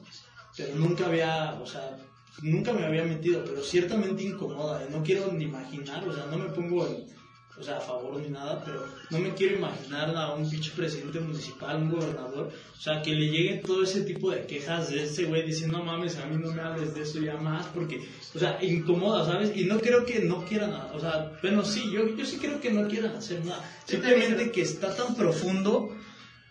pero 0.56 0.74
nunca 0.74 1.06
había, 1.06 1.52
o 1.62 1.66
sea, 1.66 1.96
nunca 2.42 2.72
me 2.72 2.84
había 2.84 3.04
metido, 3.04 3.44
pero 3.44 3.62
ciertamente 3.62 4.24
incomoda, 4.24 4.84
no 4.90 5.04
quiero 5.04 5.30
ni 5.32 5.44
imaginar, 5.44 6.06
o 6.08 6.12
sea, 6.12 6.26
no 6.26 6.36
me 6.38 6.46
pongo 6.50 6.86
en- 6.88 7.06
o 7.60 7.62
sea, 7.62 7.76
a 7.76 7.80
favor 7.80 8.18
ni 8.20 8.28
nada, 8.30 8.62
pero 8.64 8.86
no 9.10 9.18
me 9.18 9.34
quiero 9.34 9.56
imaginar 9.56 10.14
a 10.16 10.32
un 10.34 10.48
pinche 10.48 10.70
presidente 10.74 11.20
municipal, 11.20 11.76
un 11.76 11.90
gobernador, 11.90 12.50
o 12.76 12.80
sea, 12.80 13.02
que 13.02 13.14
le 13.14 13.26
lleguen 13.30 13.60
todo 13.62 13.82
ese 13.82 14.00
tipo 14.02 14.30
de 14.30 14.46
quejas 14.46 14.90
de 14.90 15.04
ese 15.04 15.24
güey 15.24 15.44
diciendo, 15.44 15.78
no 15.78 15.84
mames, 15.84 16.16
a 16.16 16.26
mí 16.26 16.36
no 16.42 16.50
me 16.52 16.62
hables 16.62 16.94
de 16.94 17.02
eso 17.02 17.20
ya 17.20 17.36
más, 17.36 17.66
porque, 17.74 18.00
o 18.34 18.38
sea, 18.38 18.58
incomoda, 18.62 19.24
¿sabes? 19.26 19.52
Y 19.54 19.64
no 19.64 19.78
creo 19.78 20.04
que 20.06 20.20
no 20.20 20.44
quieran, 20.44 20.72
o 20.94 20.98
sea, 20.98 21.32
bueno, 21.42 21.64
sí, 21.64 21.90
yo, 21.92 22.08
yo 22.16 22.24
sí 22.24 22.38
creo 22.38 22.60
que 22.60 22.70
no 22.72 22.88
quieran 22.88 23.14
hacer 23.14 23.44
nada, 23.44 23.62
simplemente 23.84 24.50
que 24.50 24.62
está 24.62 24.94
tan 24.96 25.14
profundo 25.14 25.90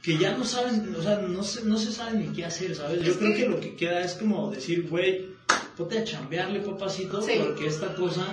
que 0.02 0.18
ya 0.18 0.38
no 0.38 0.46
saben, 0.46 0.96
o 0.98 1.02
sea, 1.02 1.18
no 1.18 1.44
se, 1.44 1.66
no 1.66 1.78
se 1.78 1.92
saben 1.92 2.20
ni 2.20 2.34
qué 2.36 2.46
hacer, 2.46 2.74
¿sabes? 2.76 3.02
Yo 3.04 3.18
creo 3.18 3.34
que- 3.34 3.38
que 3.44 3.50
lo 3.50 3.60
que 3.60 3.76
queda 3.76 4.02
es 4.02 4.14
como 4.14 4.50
decir, 4.50 4.88
güey, 4.88 5.28
ponte 5.76 5.98
a 6.00 6.04
chambearle, 6.04 6.60
papacito, 6.62 7.22
Sí. 7.22 7.34
porque 7.38 7.68
esta 7.68 7.94
cosa 7.96 8.26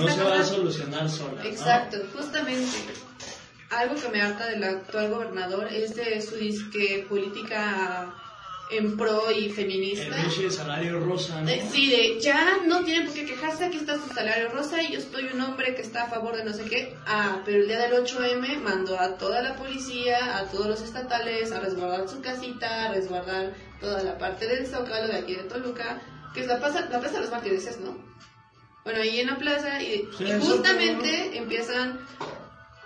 no 0.00 0.08
se 0.08 0.22
va 0.22 0.40
a 0.40 0.44
solucionar 0.44 1.08
sola, 1.10 1.42
¿no? 1.42 1.48
Exacto, 1.48 1.98
justamente. 2.16 2.76
Algo 3.70 3.94
que 3.94 4.08
me 4.10 4.20
harta 4.20 4.46
del 4.46 4.62
actual 4.64 5.10
gobernador 5.10 5.66
es 5.72 5.94
de 5.96 6.20
su 6.20 6.36
disque 6.36 7.06
política 7.08 8.14
en 8.70 8.96
pro 8.96 9.30
y 9.30 9.46
El 9.46 9.52
feminista. 9.52 10.14
pinche 10.16 10.50
salario 10.50 11.00
rosa, 11.00 11.40
¿no? 11.42 11.48
Eh, 11.48 11.62
Sí, 11.70 11.90
de 11.90 12.20
ya 12.20 12.58
no 12.66 12.84
tienen 12.84 13.06
por 13.06 13.14
qué 13.14 13.26
quejarse, 13.26 13.64
aquí 13.66 13.76
está 13.78 13.96
su 13.96 14.08
salario 14.14 14.48
rosa 14.50 14.82
y 14.82 14.92
yo 14.92 15.00
soy 15.00 15.24
un 15.32 15.40
hombre 15.42 15.74
que 15.74 15.82
está 15.82 16.04
a 16.04 16.08
favor 16.08 16.36
de 16.36 16.44
no 16.44 16.52
sé 16.54 16.64
qué. 16.64 16.96
Ah, 17.06 17.40
pero 17.44 17.58
el 17.58 17.66
día 17.68 17.78
del 17.78 17.92
8M 17.92 18.60
mandó 18.62 18.98
a 18.98 19.16
toda 19.18 19.42
la 19.42 19.56
policía, 19.56 20.38
a 20.38 20.44
todos 20.50 20.66
los 20.66 20.80
estatales, 20.82 21.52
a 21.52 21.60
resguardar 21.60 22.08
su 22.08 22.20
casita, 22.22 22.86
a 22.86 22.92
resguardar 22.94 23.52
toda 23.80 24.02
la 24.02 24.16
parte 24.16 24.46
del 24.46 24.66
Zócalo 24.66 25.08
de 25.08 25.18
aquí 25.18 25.34
de 25.34 25.44
Toluca, 25.44 26.00
que 26.32 26.40
es 26.40 26.46
la, 26.46 26.58
plaza, 26.58 26.88
la 26.90 27.00
plaza 27.00 27.16
de 27.16 27.20
los 27.22 27.30
mártires, 27.30 27.78
¿no? 27.80 27.96
Bueno, 28.84 29.00
ahí 29.00 29.20
en 29.20 29.28
la 29.28 29.38
plaza 29.38 29.80
y, 29.82 30.08
Sí, 30.18 30.24
y 30.24 30.30
el 30.30 30.40
justamente 30.40 31.36
empiezan 31.36 32.00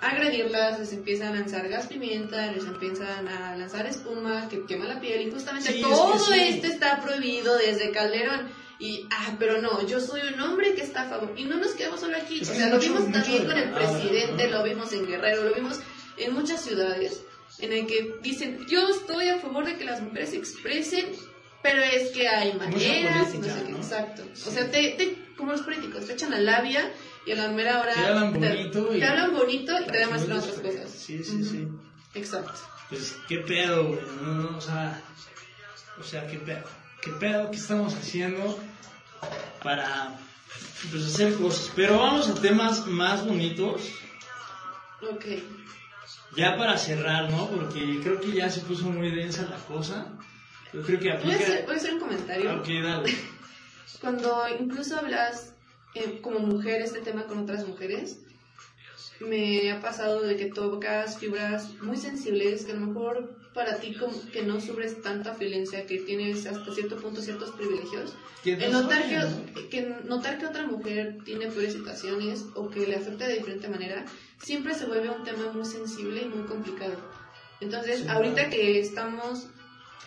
a 0.03 0.09
agredirlas, 0.11 0.79
les 0.79 0.93
empiezan 0.93 1.29
a 1.35 1.41
lanzar 1.41 1.69
gas 1.69 1.87
pimienta, 1.87 2.53
les 2.53 2.65
empiezan 2.65 3.27
a 3.29 3.57
lanzar 3.57 3.87
espuma 3.87 4.47
que 4.49 4.65
quema 4.67 4.85
la 4.87 5.01
piel 5.01 5.27
y 5.27 5.31
justamente 5.31 5.73
Sí, 5.73 5.79
es 5.81 5.87
que 5.87 5.91
todo 5.91 6.19
sí. 6.19 6.39
esto 6.41 6.67
está 6.67 7.01
prohibido 7.01 7.57
desde 7.57 7.91
Calderón. 7.93 8.49
Y, 8.79 9.07
ah, 9.11 9.35
pero 9.39 9.63
no, 9.63 9.87
yo 9.87 9.99
soy 10.01 10.21
un 10.35 10.39
hombre 10.39 10.75
que 10.75 10.83
está 10.83 11.03
a 11.05 11.09
favor. 11.09 11.33
Y 11.35 11.45
no 11.45 11.57
nos 11.57 11.73
quedamos 11.73 11.99
solo 12.01 12.15
aquí. 12.19 12.43
O 12.43 12.45
sea, 12.45 12.69
lo 12.69 12.75
mucho- 12.77 12.89
vimos 12.89 13.09
mucho 13.09 13.19
también 13.23 13.47
con 13.47 13.57
el 13.57 13.71
presidente, 13.71 14.49
¿no? 14.49 14.59
lo 14.59 14.65
vimos 14.65 14.93
en 14.93 15.07
Guerrero, 15.07 15.45
lo 15.45 15.55
vimos 15.55 15.81
en 16.19 16.35
muchas 16.35 16.63
ciudades, 16.63 17.23
en 17.59 17.73
el 17.73 17.87
que 17.87 18.17
dicen, 18.21 18.67
yo 18.69 18.87
estoy 18.91 19.31
a 19.31 19.39
favor 19.39 19.65
de 19.65 19.79
que 19.79 19.85
las 19.87 20.03
mujeres 20.03 20.29
se 20.31 20.37
expresen, 20.37 21.07
pero 21.63 21.83
es 21.83 22.11
que 22.11 22.29
hay 22.29 22.53
maneras, 22.53 23.35
no 23.35 23.43
sé 23.45 23.49
qué, 23.65 23.71
¿no? 23.71 23.79
exacto. 23.79 24.23
Sí. 24.35 24.43
O 24.47 24.53
sea, 24.53 24.71
te, 24.71 24.91
te- 24.91 25.26
como 25.37 25.53
los 25.53 25.63
políticos, 25.63 26.07
te 26.07 26.13
echan 26.15 26.33
a 26.35 26.39
labia 26.39 26.93
y 27.27 27.33
a 27.33 27.37
la 27.37 27.49
mera 27.49 27.81
hora... 27.81 27.93
Te 27.95 28.07
hablan 28.07 28.33
te- 28.33 28.39
bonito 28.49 28.95
y- 28.95 28.99
Te 29.01 29.05
hablan 29.07 29.33
bonito 29.35 29.73
y 29.81 29.87
te 29.87 29.99
demuestran 29.99 30.39
otras 30.39 30.59
cosas. 30.61 30.91
Sí, 30.91 31.23
sí, 31.25 31.45
sí. 31.45 31.69
Exacto. 32.15 32.53
Pues, 32.89 33.17
¿qué 33.29 33.39
pedo, 33.39 33.89
güey? 33.89 34.01
No, 34.23 34.35
no, 34.35 34.59
o 34.59 34.61
sea, 34.61 35.01
o 35.99 36.03
sea, 36.05 36.27
¿qué 36.29 36.39
pedo? 36.39 36.65
¿Qué 37.03 37.11
pedo? 37.13 37.51
¿Qué 37.51 37.57
estamos 37.57 37.95
haciendo 37.95 38.59
para, 39.63 40.17
pues, 40.91 41.05
hacer 41.07 41.35
cosas? 41.35 41.71
Pero 41.75 41.99
vamos 41.99 42.29
a 42.29 42.35
temas 42.35 42.87
más 42.87 43.25
bonitos, 43.27 43.83
Ok. 45.11 45.25
ya 46.37 46.57
para 46.57 46.79
cerrar, 46.79 47.31
¿no? 47.31 47.49
Porque 47.49 48.01
creo 48.03 48.21
que 48.21 48.33
ya 48.33 48.49
se 48.51 48.61
puso 48.61 48.85
muy 48.85 49.11
densa 49.15 49.43
la 49.51 49.57
cosa. 49.57 50.07
Yo 50.73 50.83
creo 50.83 50.99
que 51.01 51.11
¿Puedo 51.15 51.29
hacer, 51.35 51.43
aplica... 51.47 51.65
puedo 51.65 51.79
hacer 51.79 51.95
un 51.95 52.01
comentario? 52.01 52.55
Ok, 52.57 52.69
dale. 52.83 53.15
Cuando 54.01 54.43
incluso 54.61 54.97
hablas 54.97 55.53
eh, 55.95 56.21
como 56.21 56.41
mujer 56.41 56.83
este 56.83 57.01
tema 57.01 57.27
con 57.27 57.39
otras 57.39 57.67
mujeres, 57.67 58.19
me 59.21 59.71
ha 59.71 59.81
pasado 59.81 60.23
de 60.23 60.37
que 60.37 60.47
tocas 60.47 61.19
fibras 61.19 61.71
muy 61.81 61.97
sensibles 61.97 62.65
que 62.65 62.73
a 62.73 62.75
lo 62.75 62.87
mejor 62.87 63.37
para 63.55 63.79
ti 63.79 63.95
como 63.95 64.13
que 64.31 64.43
no 64.43 64.61
sufres 64.61 65.01
tanta 65.01 65.33
violencia, 65.33 65.87
que 65.87 65.99
tienes 66.01 66.45
hasta 66.47 66.75
cierto 66.75 66.97
punto 66.97 67.23
ciertos 67.23 67.53
privilegios, 67.53 68.15
el 68.45 68.71
notar 68.71 69.09
que, 69.09 69.69
que 69.69 69.83
notar 70.05 70.39
que 70.39 70.47
otra 70.47 70.67
mujer 70.67 71.19
tiene 71.25 71.47
peores 71.47 71.73
situaciones 71.73 72.45
o 72.55 72.69
que 72.69 72.87
le 72.87 72.97
afecta 72.97 73.27
de 73.27 73.39
diferente 73.39 73.69
manera, 73.69 74.05
siempre 74.43 74.75
se 74.75 74.85
vuelve 74.85 75.09
un 75.09 75.25
tema 75.25 75.51
muy 75.53 75.65
sensible 75.65 76.23
y 76.23 76.27
muy 76.27 76.47
complicado. 76.47 76.97
Entonces, 77.61 78.01
Sí, 78.01 78.09
ahorita 78.09 78.51
que 78.51 78.79
estamos 78.79 79.49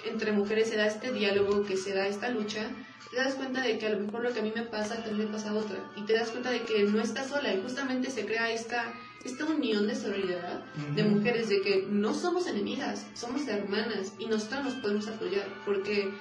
entre 0.06 0.32
mujeres 0.32 0.70
se 0.70 0.78
da 0.78 0.88
este 0.88 1.12
diálogo, 1.12 1.66
que 1.66 1.78
se 1.78 1.94
da 1.94 2.08
esta 2.08 2.30
lucha, 2.30 2.70
te 3.12 3.18
das 3.18 3.36
cuenta 3.36 3.62
de 3.62 3.78
que 3.78 3.88
a 3.88 3.90
lo 3.92 4.00
mejor 4.02 4.24
lo 4.24 4.34
que 4.34 4.40
a 4.40 4.44
mí 4.44 4.52
me 4.56 4.64
pasa 4.64 5.04
también 5.04 5.28
le 5.28 5.34
pasa 5.34 5.50
a 5.50 5.56
otra. 5.56 5.92
Y 5.96 6.04
te 6.04 6.14
das 6.14 6.30
cuenta 6.30 6.52
de 6.52 6.62
que 6.62 6.84
no 6.84 7.02
estás 7.02 7.28
sola 7.28 7.54
y 7.54 7.62
justamente 7.62 8.12
se 8.12 8.26
crea 8.26 8.52
esta, 8.52 8.94
esta 9.24 9.46
unión 9.46 9.88
de 9.88 9.96
solidaridad 9.96 10.64
de 10.96 11.04
mujeres, 11.04 11.50
de 11.50 11.62
que 11.62 11.88
no 11.90 12.14
somos 12.14 12.48
enemigas, 12.48 13.08
somos 13.16 13.48
hermanas 13.48 14.14
y 14.20 14.28
nosotras 14.28 14.64
nos 14.66 14.74
podemos 14.76 15.08
apoyar. 15.08 15.48
Porque 15.66 16.12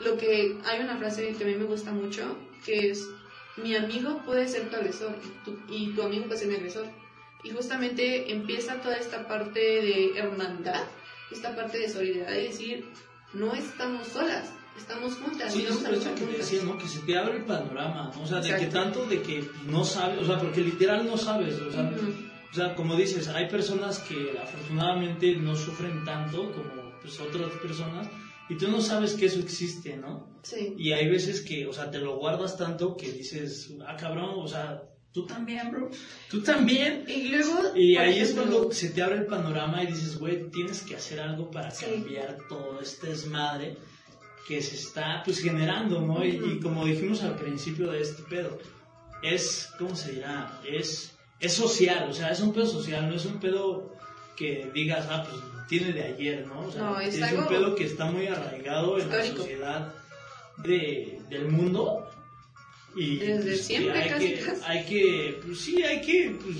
lo 0.00 0.16
que 0.16 0.58
hay 0.64 0.80
una 0.80 0.96
frase 0.96 1.34
que 1.36 1.44
a 1.44 1.46
mí 1.46 1.56
me 1.56 1.64
gusta 1.64 1.92
mucho, 1.92 2.36
que 2.64 2.90
es, 2.90 3.06
mi 3.56 3.76
amigo 3.76 4.22
puede 4.24 4.48
ser 4.48 4.70
tu 4.70 4.76
agresor 4.76 5.14
tu, 5.44 5.58
y 5.68 5.92
tu 5.92 6.02
amigo 6.02 6.24
puede 6.24 6.40
ser 6.40 6.48
mi 6.48 6.54
agresor. 6.54 6.86
Y 7.44 7.50
justamente 7.50 8.32
empieza 8.32 8.80
toda 8.80 8.96
esta 8.96 9.26
parte 9.26 9.60
de 9.60 10.18
hermandad, 10.18 10.84
esta 11.32 11.54
parte 11.54 11.78
de 11.78 11.88
solidaridad 11.88 12.36
y 12.36 12.48
decir, 12.48 12.84
no 13.34 13.54
estamos 13.54 14.06
solas, 14.08 14.52
estamos 14.76 15.14
juntas, 15.14 15.52
Sí, 15.52 15.64
a 15.66 15.70
es 15.70 15.82
lo 15.82 16.14
que 16.14 16.24
te 16.26 16.38
decía, 16.38 16.62
¿no? 16.64 16.78
Que 16.78 16.88
se 16.88 17.00
te 17.00 17.16
abre 17.16 17.36
el 17.38 17.44
panorama, 17.44 18.10
¿no? 18.14 18.22
O 18.22 18.26
sea, 18.26 18.40
de 18.40 18.48
que 18.48 18.64
Exacto. 18.64 18.78
tanto 18.78 19.06
de 19.06 19.22
que 19.22 19.48
no 19.66 19.84
sabes, 19.84 20.20
o 20.20 20.24
sea, 20.24 20.38
porque 20.38 20.60
literal 20.60 21.06
no 21.06 21.16
sabes, 21.16 21.54
o 21.60 21.70
sea, 21.70 21.82
Ujú. 21.82 22.12
o 22.50 22.54
sea, 22.54 22.74
como 22.74 22.96
dices, 22.96 23.28
hay 23.28 23.48
personas 23.48 23.98
que 24.00 24.38
afortunadamente 24.40 25.36
no 25.36 25.56
sufren 25.56 26.04
tanto 26.04 26.52
como 26.52 26.92
pues, 27.00 27.18
otras 27.20 27.50
personas 27.60 28.08
y 28.48 28.56
tú 28.56 28.68
no 28.68 28.80
sabes 28.80 29.14
que 29.14 29.26
eso 29.26 29.40
existe, 29.40 29.96
¿no? 29.96 30.28
Sí. 30.42 30.74
Y 30.76 30.92
hay 30.92 31.08
veces 31.08 31.40
que, 31.40 31.66
o 31.66 31.72
sea, 31.72 31.90
te 31.90 31.98
lo 31.98 32.16
guardas 32.16 32.56
tanto 32.56 32.96
que 32.96 33.10
dices, 33.10 33.72
ah, 33.86 33.96
cabrón, 33.96 34.34
o 34.36 34.48
sea, 34.48 34.82
tú 35.12 35.26
también, 35.26 35.70
bro, 35.70 35.90
tú 36.30 36.42
también. 36.42 37.04
Y 37.06 37.28
luego... 37.28 37.76
Y 37.76 37.96
ahí 37.96 38.18
es 38.18 38.32
cuando 38.32 38.72
se 38.72 38.90
te 38.90 39.02
abre 39.02 39.16
el 39.18 39.26
panorama 39.26 39.82
y 39.82 39.88
dices, 39.88 40.18
güey, 40.18 40.50
tienes 40.50 40.82
que 40.82 40.96
hacer 40.96 41.20
algo 41.20 41.50
para 41.50 41.70
Sí. 41.70 41.84
cambiar 41.86 42.38
todo 42.48 42.80
este 42.80 43.08
desmadre 43.08 43.76
que 44.48 44.60
se 44.62 44.74
está 44.76 45.22
pues 45.24 45.38
generando, 45.40 46.00
¿no? 46.00 46.24
Y, 46.24 46.30
y 46.30 46.60
como 46.60 46.84
dijimos 46.84 47.22
al 47.22 47.36
principio 47.36 47.90
de 47.92 48.00
este 48.02 48.22
pedo, 48.24 48.58
es, 49.22 49.68
¿cómo 49.78 49.94
se 49.94 50.12
dirá? 50.12 50.60
Es, 50.68 51.12
es 51.38 51.52
social, 51.52 52.08
o 52.10 52.12
sea, 52.12 52.30
es 52.30 52.40
un 52.40 52.52
pedo 52.52 52.66
social, 52.66 53.08
no 53.08 53.14
es 53.14 53.24
un 53.24 53.38
pedo 53.38 53.94
que 54.36 54.70
digas, 54.74 55.06
ah, 55.10 55.24
pues 55.28 55.40
tiene 55.68 55.92
de 55.92 56.02
ayer, 56.02 56.46
¿no? 56.46 56.66
O 56.66 56.72
sea, 56.72 56.82
No, 56.82 57.00
es 57.00 57.14
es, 57.16 57.32
un 57.32 57.46
pedo 57.46 57.74
que 57.74 57.84
está 57.84 58.06
muy 58.06 58.26
arraigado 58.26 58.98
en 58.98 59.08
la 59.10 59.24
sociedad 59.24 59.94
de, 60.58 61.20
del 61.30 61.48
mundo. 61.48 62.08
Y 62.94 63.16
Desde 63.16 63.42
pues, 63.42 63.44
que 63.58 63.62
siempre, 63.64 63.98
hay 64.02 64.08
casi, 64.10 64.28
que, 64.34 64.40
casi. 64.40 64.60
hay 64.66 64.84
que, 64.84 65.40
pues 65.46 65.58
sí, 65.60 65.82
hay 65.82 66.00
que, 66.02 66.38
pues, 66.42 66.56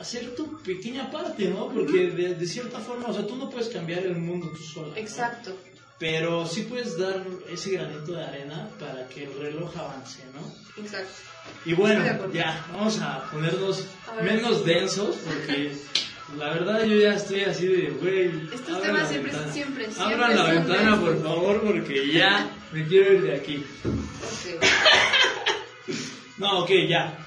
hacer 0.00 0.34
tu 0.34 0.58
pequeña 0.62 1.10
parte, 1.10 1.48
¿no? 1.48 1.68
Porque 1.72 2.10
de, 2.10 2.34
de 2.34 2.46
cierta 2.46 2.78
forma, 2.80 3.08
o 3.08 3.12
sea, 3.14 3.26
tú 3.26 3.36
no 3.36 3.48
puedes 3.48 3.68
cambiar 3.68 4.00
el 4.04 4.16
mundo 4.16 4.50
tú 4.50 4.62
sola. 4.62 4.88
¿no? 4.88 4.96
Exacto. 4.96 5.56
Pero 5.98 6.46
sí 6.46 6.62
puedes 6.68 6.98
dar 6.98 7.24
ese 7.50 7.70
granito 7.70 8.12
de 8.12 8.22
arena 8.22 8.68
para 8.78 9.08
que 9.08 9.24
el 9.24 9.32
reloj 9.38 9.74
avance, 9.78 10.22
¿no? 10.34 10.82
Exacto. 10.82 11.10
Y 11.64 11.72
bueno, 11.72 12.04
ya, 12.34 12.66
vamos 12.72 12.98
a 13.00 13.30
ponernos 13.30 13.86
A 14.06 14.20
menos 14.20 14.64
densos, 14.66 15.16
porque 15.24 15.72
la 16.36 16.50
verdad 16.50 16.84
yo 16.84 16.96
ya 16.96 17.14
estoy 17.14 17.42
así 17.44 17.66
de, 17.68 17.90
güey. 17.92 18.26
Estos 18.52 18.82
temas 18.82 19.02
la 19.04 19.08
siempre- 19.08 19.32
ventana. 19.32 19.52
siempre, 19.54 19.84
siempre 19.90 20.14
Abran 20.16 20.36
la 20.36 20.50
ventana, 20.52 21.00
por 21.00 21.22
favor, 21.22 21.62
porque 21.62 22.12
ya 22.12 22.50
me 22.72 22.86
quiero 22.86 23.14
ir 23.14 23.22
de 23.22 23.34
aquí. 23.36 23.64
Ok. 23.86 24.62
No, 26.38 26.60
ok, 26.60 26.70
ya. 26.88 27.18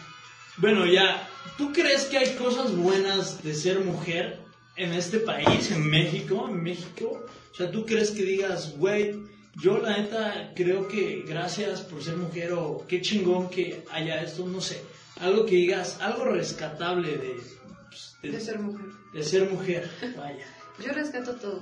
Bueno, 0.58 0.86
ya. 0.86 1.28
¿Tú 1.58 1.72
crees 1.74 2.04
que 2.06 2.18
hay 2.18 2.36
cosas 2.36 2.76
buenas 2.76 3.42
de 3.44 3.54
ser 3.54 3.80
mujer 3.80 4.40
en 4.76 4.94
este 4.94 5.20
país, 5.20 5.72
en 5.72 5.90
México, 5.90 6.48
en 6.50 6.64
México, 6.64 7.26
o 7.52 7.56
sea, 7.56 7.70
tú 7.70 7.86
crees 7.86 8.12
que 8.12 8.24
digas, 8.24 8.76
güey, 8.78 9.20
yo 9.62 9.78
la 9.80 9.98
neta 9.98 10.54
creo 10.56 10.88
que 10.88 11.24
gracias 11.28 11.82
por 11.82 12.02
ser 12.02 12.16
mujer 12.16 12.54
o 12.54 12.86
qué 12.88 13.02
chingón 13.02 13.50
que 13.50 13.84
haya 13.92 14.22
esto, 14.22 14.48
no 14.48 14.62
sé, 14.62 14.82
algo 15.20 15.46
que 15.46 15.56
digas, 15.56 16.00
algo 16.00 16.24
rescatable 16.26 17.18
de, 17.18 17.42
pues, 17.90 18.16
De 18.22 18.40
ser 18.40 18.60
mujer. 18.60 18.86
de 19.14 19.24
ser 19.24 19.50
mujer, 19.50 19.90
vaya, 20.18 20.46
Yo 20.82 20.94
rescato 20.94 21.36
todo. 21.36 21.62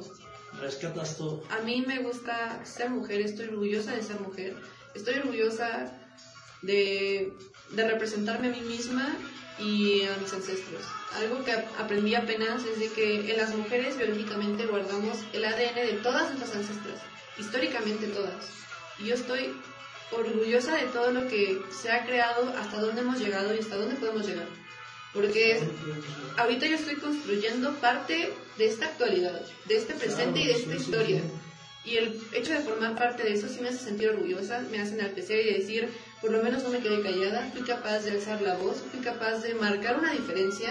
rescatas 0.62 1.18
todo. 1.18 1.44
A 1.50 1.62
mí 1.64 1.84
me 1.88 2.00
gusta 2.04 2.64
ser 2.66 2.92
mujer, 2.92 3.22
estoy 3.22 3.48
orgullosa 3.48 3.96
de 3.96 4.04
ser 4.04 4.20
mujer. 4.20 4.56
Estoy 4.94 5.16
orgullosa 5.16 5.92
de, 6.62 7.32
de 7.72 7.88
representarme 7.88 8.48
a 8.48 8.52
mí 8.52 8.62
misma 8.62 9.16
y 9.60 10.04
a 10.04 10.18
mis 10.18 10.32
ancestros. 10.34 10.84
Algo 11.16 11.44
que 11.44 11.52
ap- 11.52 11.80
aprendí 11.80 12.14
apenas 12.16 12.64
es 12.66 12.80
de 12.80 12.90
que 12.90 13.32
en 13.32 13.38
las 13.38 13.56
mujeres 13.56 13.98
biológicamente 13.98 14.66
guardamos 14.66 15.18
el 15.34 15.46
ADN 15.46 15.76
de 15.76 16.00
todas 16.04 16.28
nuestras 16.30 16.56
ancestras, 16.56 17.02
históricamente 17.40 18.08
todas. 18.08 18.50
Y 19.00 19.06
yo 19.08 19.16
estoy 19.16 19.54
orgullosa 20.12 20.76
de 20.76 20.86
todo 20.88 21.12
lo 21.12 21.28
que 21.28 21.60
se 21.70 21.92
ha 21.92 22.06
creado, 22.06 22.54
hasta 22.58 22.80
dónde 22.80 23.02
hemos 23.02 23.20
llegado 23.20 23.54
y 23.56 23.60
hasta 23.60 23.76
dónde 23.78 23.96
podemos 23.96 24.28
llegar. 24.28 24.48
Porque 25.14 25.60
ahorita 26.38 26.68
yo 26.68 26.76
estoy 26.76 26.96
construyendo 26.96 27.74
parte 27.76 28.32
de 28.58 28.66
esta 28.68 28.86
actualidad, 28.86 29.42
de 29.66 29.78
este 29.78 29.94
presente 29.96 30.40
y 30.42 30.46
de 30.48 30.54
esta 30.54 30.76
historia. 30.76 31.22
Y 31.86 31.98
el 31.98 32.22
hecho 32.34 32.52
de 32.54 32.60
formar 32.60 32.96
parte 32.96 33.24
de 33.24 33.34
eso 33.34 33.48
sí 33.48 33.60
me 33.62 33.70
hace 33.70 33.80
sentir 33.80 34.10
orgullosa, 34.10 34.60
me 34.72 34.80
hace 34.80 34.94
enaltecer 34.96 35.46
y 35.48 35.54
decir, 35.54 35.90
por 36.22 36.32
lo 36.32 36.42
menos 36.44 36.64
no 36.64 36.70
me 36.70 36.80
quedé 36.80 37.02
callada, 37.02 37.50
fui 37.54 37.62
capaz 37.62 38.00
de 38.00 38.12
alzar 38.12 38.42
la 38.42 38.56
voz, 38.56 38.84
fui 38.92 39.00
capaz 39.00 39.42
de 39.42 39.54
marcar 39.56 39.98
una 39.98 40.12
diferencia 40.12 40.70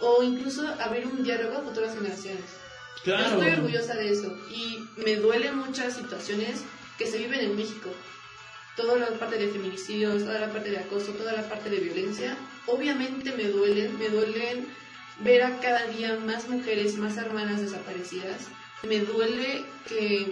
o 0.00 0.22
incluso 0.22 0.66
abrir 0.80 1.06
un 1.06 1.22
diálogo 1.22 1.58
a 1.58 1.62
futuras 1.62 1.94
generaciones. 1.94 2.44
Yo 3.04 3.14
Claro. 3.14 3.36
Estoy 3.36 3.52
orgullosa 3.52 3.94
de 3.94 4.10
eso 4.10 4.36
y 4.50 4.78
me 4.96 5.16
duelen 5.16 5.56
muchas 5.56 5.94
situaciones 5.94 6.62
que 6.98 7.06
se 7.06 7.18
viven 7.18 7.40
en 7.40 7.56
México. 7.56 7.90
Toda 8.76 8.96
la 8.98 9.06
parte 9.18 9.36
de 9.38 9.48
feminicidios, 9.48 10.24
toda 10.24 10.40
la 10.40 10.52
parte 10.52 10.70
de 10.70 10.78
acoso, 10.78 11.12
toda 11.12 11.32
la 11.32 11.48
parte 11.48 11.70
de 11.70 11.78
violencia, 11.78 12.36
obviamente 12.66 13.32
me 13.32 13.44
duelen, 13.44 13.98
me 13.98 14.08
duelen 14.08 14.66
ver 15.20 15.42
a 15.42 15.60
cada 15.60 15.86
día 15.86 16.16
más 16.16 16.48
mujeres, 16.48 16.96
más 16.96 17.16
hermanas 17.16 17.60
desaparecidas. 17.60 18.48
Me 18.82 19.00
duele 19.00 19.64
que 19.86 20.26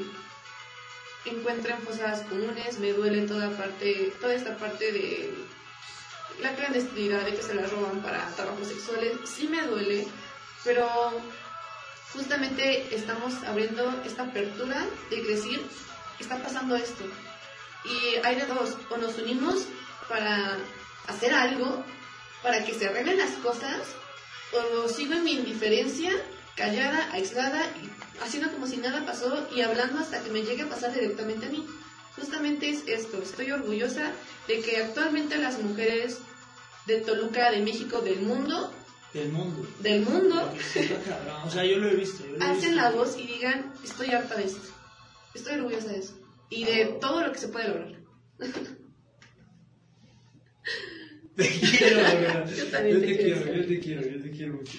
encuentren 1.28 1.78
fosadas 1.82 2.22
comunes, 2.22 2.78
me 2.78 2.92
duele 2.92 3.26
toda 3.26 3.50
parte, 3.50 4.12
toda 4.20 4.34
esta 4.34 4.56
parte 4.56 4.92
de 4.92 5.34
la 6.40 6.54
clandestinidad, 6.54 7.22
de 7.24 7.34
que 7.34 7.42
se 7.42 7.54
las 7.54 7.70
roban 7.70 8.00
para 8.02 8.26
trabajos 8.36 8.68
sexuales, 8.68 9.16
sí 9.24 9.48
me 9.48 9.62
duele, 9.62 10.06
pero 10.64 10.88
justamente 12.12 12.94
estamos 12.94 13.42
abriendo 13.44 14.02
esta 14.04 14.24
apertura 14.24 14.86
de 15.10 15.22
decir, 15.22 15.60
está 16.18 16.36
pasando 16.38 16.76
esto. 16.76 17.04
Y 17.84 18.16
hay 18.24 18.36
de 18.36 18.46
dos, 18.46 18.76
o 18.90 18.96
nos 18.96 19.18
unimos 19.18 19.66
para 20.08 20.56
hacer 21.06 21.32
algo, 21.32 21.84
para 22.42 22.64
que 22.64 22.74
se 22.74 22.88
arreglen 22.88 23.18
las 23.18 23.32
cosas, 23.42 23.80
o 24.52 24.88
sigo 24.88 25.14
en 25.14 25.24
mi 25.24 25.32
indiferencia, 25.32 26.12
callada, 26.58 27.10
aislada, 27.12 27.64
y 27.82 27.88
haciendo 28.22 28.50
como 28.52 28.66
si 28.66 28.76
nada 28.78 29.06
pasó 29.06 29.48
y 29.54 29.60
hablando 29.62 30.00
hasta 30.00 30.20
que 30.22 30.30
me 30.30 30.42
llegue 30.42 30.62
a 30.64 30.68
pasar 30.68 30.92
directamente 30.92 31.46
a 31.46 31.50
mí. 31.50 31.64
Justamente 32.16 32.68
es 32.68 32.82
esto, 32.88 33.22
estoy 33.22 33.52
orgullosa 33.52 34.10
de 34.48 34.60
que 34.60 34.76
actualmente 34.78 35.36
las 35.38 35.62
mujeres 35.62 36.18
de 36.86 37.00
Toluca, 37.00 37.50
de 37.52 37.60
México, 37.60 38.00
del 38.00 38.20
mundo, 38.22 38.72
Del 39.14 39.28
mundo. 39.30 39.64
del 39.80 40.02
mundo. 40.02 40.52
O 41.46 41.50
sea, 41.50 41.64
yo 41.64 41.76
lo 41.78 41.88
he 41.88 41.94
visto. 41.94 42.24
yo 42.26 42.32
lo 42.36 42.38
he 42.44 42.48
alcen 42.48 42.70
visto. 42.72 42.74
la 42.84 42.90
voz 42.90 43.16
y 43.18 43.26
digan, 43.26 43.72
estoy 43.84 44.10
harta 44.10 44.34
de 44.34 44.44
esto. 44.44 44.68
Estoy 45.34 45.54
orgullosa 45.60 45.88
de 45.88 45.98
eso. 46.00 46.18
Y 46.50 46.64
de 46.64 46.86
todo 47.00 47.22
lo 47.24 47.30
que 47.32 47.38
se 47.38 47.48
puede 47.48 47.68
lograr. 47.68 47.92
Te 51.36 51.48
quiero. 51.48 52.46
Yo 52.56 52.64
también 52.66 52.96
Yo 52.96 53.00
te 53.00 53.06
te 53.06 53.16
quiero. 53.16 53.42
quiero, 53.42 53.54
yo 53.60 53.66
te 53.68 53.78
quiero, 53.80 54.02
yo 54.02 54.22
te 54.22 54.30
quiero 54.32 54.52
mucho. 54.54 54.78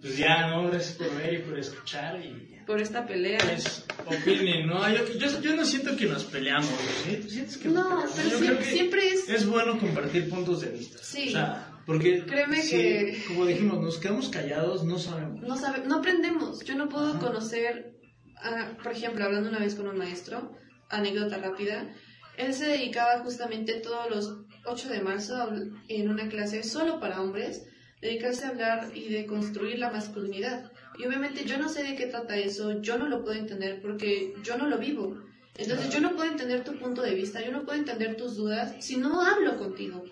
Pues 0.00 0.16
ya, 0.16 0.48
no, 0.48 0.68
gracias 0.68 0.96
por 0.96 1.14
ver 1.16 1.34
y 1.34 1.38
por 1.38 1.58
escuchar 1.58 2.20
y 2.24 2.58
Por 2.66 2.80
esta 2.80 3.06
pelea. 3.06 3.38
pues 3.40 3.84
opinen, 4.06 4.66
¿no? 4.66 4.88
Yo, 4.88 5.06
yo, 5.18 5.40
yo 5.40 5.56
no 5.56 5.64
siento 5.64 5.96
que 5.96 6.06
nos 6.06 6.24
peleamos, 6.24 6.70
¿sí? 7.04 7.16
¿Tú 7.22 7.28
sientes 7.28 7.56
que 7.58 7.68
nos 7.68 7.74
No, 7.74 7.88
peleamos? 7.90 8.12
pero 8.16 8.38
siempre, 8.38 8.58
que 8.64 8.70
siempre 8.72 9.08
es... 9.08 9.28
Es 9.28 9.46
bueno 9.46 9.78
compartir 9.78 10.28
puntos 10.28 10.60
de 10.62 10.70
vista. 10.70 10.98
Sí. 11.02 11.28
O 11.28 11.32
sea, 11.32 11.68
porque 11.86 12.24
Créeme 12.24 12.60
que- 12.68 13.22
como 13.28 13.46
dijimos, 13.46 13.80
nos 13.80 13.98
quedamos 13.98 14.28
callados, 14.28 14.84
no 14.84 14.98
sabemos. 14.98 15.40
no 15.42 15.56
sabe, 15.56 15.86
no 15.86 15.96
aprendemos. 15.96 16.64
Yo 16.64 16.74
no 16.76 16.88
puedo 16.88 17.10
Ajá. 17.10 17.18
conocer, 17.20 17.96
ah, 18.36 18.76
por 18.82 18.92
ejemplo, 18.92 19.24
hablando 19.24 19.48
una 19.48 19.58
vez 19.58 19.74
con 19.74 19.86
un 19.88 19.98
maestro, 19.98 20.52
anécdota 20.90 21.38
rápida, 21.38 21.92
él 22.36 22.54
se 22.54 22.66
dedicaba 22.66 23.20
justamente 23.24 23.74
todos 23.74 24.08
los 24.10 24.36
8 24.64 24.88
de 24.90 25.00
marzo 25.00 25.36
a 25.36 25.50
en 25.88 26.08
una 26.08 26.28
clase 26.28 26.62
solo 26.62 27.00
para 27.00 27.20
hombres, 27.20 27.64
dedicarse 28.02 28.44
a 28.44 28.48
hablar 28.48 28.90
y 28.94 29.08
de 29.08 29.24
construir 29.26 29.78
la 29.78 29.90
masculinidad. 29.90 30.70
Y 30.98 31.06
obviamente 31.06 31.44
yo 31.46 31.56
no 31.56 31.68
sé 31.68 31.84
de 31.84 31.94
qué 31.96 32.06
trata 32.06 32.36
eso, 32.36 32.82
yo 32.82 32.98
no 32.98 33.08
lo 33.08 33.22
puedo 33.24 33.38
entender 33.38 33.80
porque 33.80 34.34
yo 34.42 34.58
no 34.58 34.66
lo 34.66 34.76
vivo. 34.78 35.16
Entonces 35.56 35.90
yo 35.90 36.00
no 36.00 36.12
puedo 36.16 36.30
entender 36.30 36.64
tu 36.64 36.74
punto 36.78 37.00
de 37.02 37.14
vista, 37.14 37.40
yo 37.44 37.52
no 37.52 37.64
puedo 37.64 37.78
entender 37.78 38.16
tus 38.16 38.36
dudas 38.36 38.74
si 38.80 38.96
no 38.96 39.22
hablo 39.22 39.56
contigo. 39.56 40.04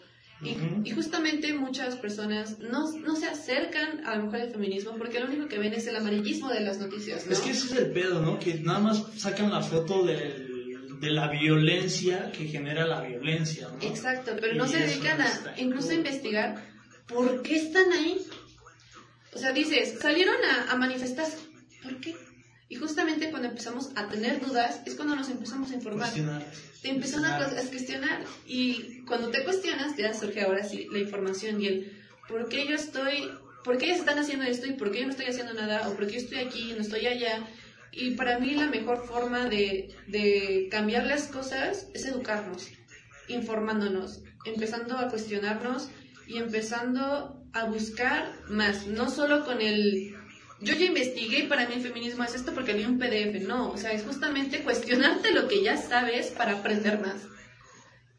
Y, 0.42 0.52
Ujú. 0.52 0.82
y 0.84 0.90
justamente 0.92 1.52
muchas 1.52 1.96
personas 1.96 2.60
no, 2.60 2.90
no 2.98 3.14
se 3.14 3.26
acercan 3.26 4.06
a 4.06 4.16
lo 4.16 4.24
mejor 4.24 4.40
al 4.40 4.50
feminismo 4.50 4.92
porque 4.96 5.20
lo 5.20 5.26
único 5.26 5.48
que 5.48 5.58
ven 5.58 5.74
es 5.74 5.86
el 5.86 5.96
amarillismo 5.96 6.48
de 6.48 6.60
las 6.60 6.78
noticias, 6.78 7.26
¿no? 7.26 7.32
Es 7.32 7.40
que 7.40 7.50
ese 7.50 7.66
es 7.66 7.72
el 7.78 7.90
pedo, 7.90 8.22
¿no? 8.22 8.38
Que 8.38 8.54
nada 8.54 8.78
más 8.78 9.04
sacan 9.18 9.50
la 9.50 9.60
foto 9.60 10.02
del- 10.06 10.46
de 10.98 11.10
la 11.10 11.28
violencia 11.28 12.30
que 12.32 12.46
genera 12.46 12.86
la 12.86 13.02
violencia, 13.02 13.68
¿no? 13.68 13.86
Exacto, 13.86 14.32
pero 14.40 14.54
no 14.54 14.64
Y 14.64 14.68
se 14.68 14.78
dedican 14.78 15.20
a 15.20 15.28
incluso 15.58 15.90
a 15.90 15.94
investigar 15.94 16.69
por 17.12 17.42
qué 17.42 17.56
están 17.56 17.92
ahí. 17.92 18.24
O 19.34 19.38
sea, 19.38 19.52
dices, 19.52 19.98
salieron 20.00 20.36
a, 20.44 20.72
a 20.72 20.76
manifestarse. 20.76 21.38
¿Por 21.82 22.00
qué? 22.00 22.16
Y 22.70 22.76
justamente 22.76 23.30
cuando 23.30 23.48
empezamos 23.48 23.90
a 23.96 24.08
tener 24.08 24.40
dudas 24.40 24.80
es 24.86 24.94
cuando 24.94 25.16
nos 25.16 25.28
empezamos 25.28 25.70
a 25.72 25.74
informar. 25.74 26.08
Cuestionar. 26.08 26.46
Te 26.82 26.88
empiezan 26.90 27.24
a, 27.24 27.36
Cuestionar. 27.36 27.64
a 27.64 27.68
cuestionar 27.68 28.24
y 28.46 29.00
cuando 29.04 29.30
te 29.30 29.44
cuestionas 29.44 29.96
ya 29.96 30.14
surge 30.14 30.40
ahora 30.42 30.64
sí 30.64 30.86
la 30.90 31.00
información 31.00 31.60
y 31.60 31.66
el 31.66 32.00
por 32.28 32.48
qué 32.48 32.66
yo 32.68 32.76
estoy, 32.76 33.28
por 33.64 33.76
qué 33.76 33.86
ellos 33.86 33.98
están 33.98 34.18
haciendo 34.20 34.44
esto 34.44 34.68
y 34.68 34.74
por 34.74 34.92
qué 34.92 35.00
yo 35.00 35.06
no 35.06 35.10
estoy 35.10 35.26
haciendo 35.26 35.52
nada 35.52 35.88
o 35.88 35.94
por 35.94 36.06
qué 36.06 36.12
yo 36.14 36.18
estoy 36.20 36.38
aquí 36.38 36.70
y 36.70 36.74
no 36.74 36.80
estoy 36.80 37.06
allá. 37.06 37.44
Y 37.92 38.12
para 38.12 38.38
mí 38.38 38.54
la 38.54 38.68
mejor 38.68 39.04
forma 39.04 39.48
de, 39.48 39.92
de 40.06 40.68
cambiar 40.70 41.06
las 41.06 41.24
cosas 41.26 41.88
es 41.92 42.04
educarnos, 42.04 42.68
informándonos, 43.26 44.22
empezando 44.44 44.96
a 44.96 45.08
cuestionarnos 45.08 45.88
y 46.30 46.38
empezando 46.38 47.44
a 47.52 47.64
buscar 47.64 48.32
más, 48.48 48.86
no 48.86 49.10
solo 49.10 49.44
con 49.44 49.60
el 49.60 50.16
yo 50.60 50.74
ya 50.74 50.84
investigué 50.84 51.40
y 51.40 51.46
para 51.48 51.66
mí 51.66 51.74
el 51.74 51.80
feminismo 51.80 52.22
es 52.22 52.34
esto 52.34 52.52
porque 52.52 52.74
leí 52.74 52.84
un 52.84 52.98
PDF. 52.98 53.42
No, 53.48 53.70
o 53.70 53.78
sea, 53.78 53.92
es 53.92 54.04
justamente 54.04 54.62
cuestionarte 54.62 55.32
lo 55.32 55.48
que 55.48 55.62
ya 55.62 55.76
sabes 55.78 56.28
para 56.28 56.58
aprender 56.58 57.00
más. 57.00 57.26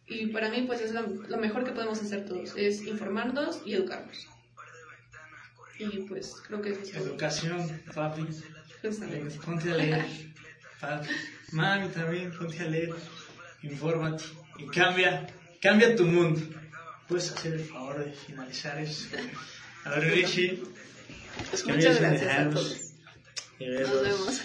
Y 0.07 0.27
para 0.27 0.49
mí, 0.49 0.63
pues 0.63 0.81
es 0.81 0.91
lo, 0.91 1.03
lo 1.03 1.37
mejor 1.37 1.63
que 1.63 1.71
podemos 1.71 2.01
hacer 2.01 2.25
todos, 2.25 2.53
es 2.57 2.81
informarnos 2.81 3.61
y 3.63 3.75
educarnos. 3.75 4.27
Y 5.77 5.99
pues 5.99 6.35
creo 6.47 6.61
que 6.61 6.71
es. 6.71 6.93
Educación, 6.95 7.81
papi. 7.93 8.27
Justamente. 8.81 9.37
Ponte 9.45 9.71
a 9.71 9.75
leer. 9.75 10.05
Papi. 10.81 11.09
Mami 11.51 11.89
también, 11.89 12.31
ponte 12.31 12.59
a 12.59 12.67
leer. 12.67 12.93
Infórmate. 13.61 14.23
Y 14.57 14.65
cambia, 14.65 15.27
cambia 15.61 15.95
tu 15.95 16.05
mundo. 16.05 16.41
¿Puedes 17.11 17.29
hacer 17.29 17.55
el 17.55 17.65
favor 17.65 18.05
de 18.05 18.13
finalizar 18.13 18.79
eso? 18.79 19.07
A 19.83 19.89
ver, 19.89 20.13
Richie. 20.13 20.63
Muchas 21.65 21.99
gracias 21.99 22.39
a 22.39 22.49
todos. 22.49 22.93
Nos 23.59 24.01
vemos. 24.01 24.41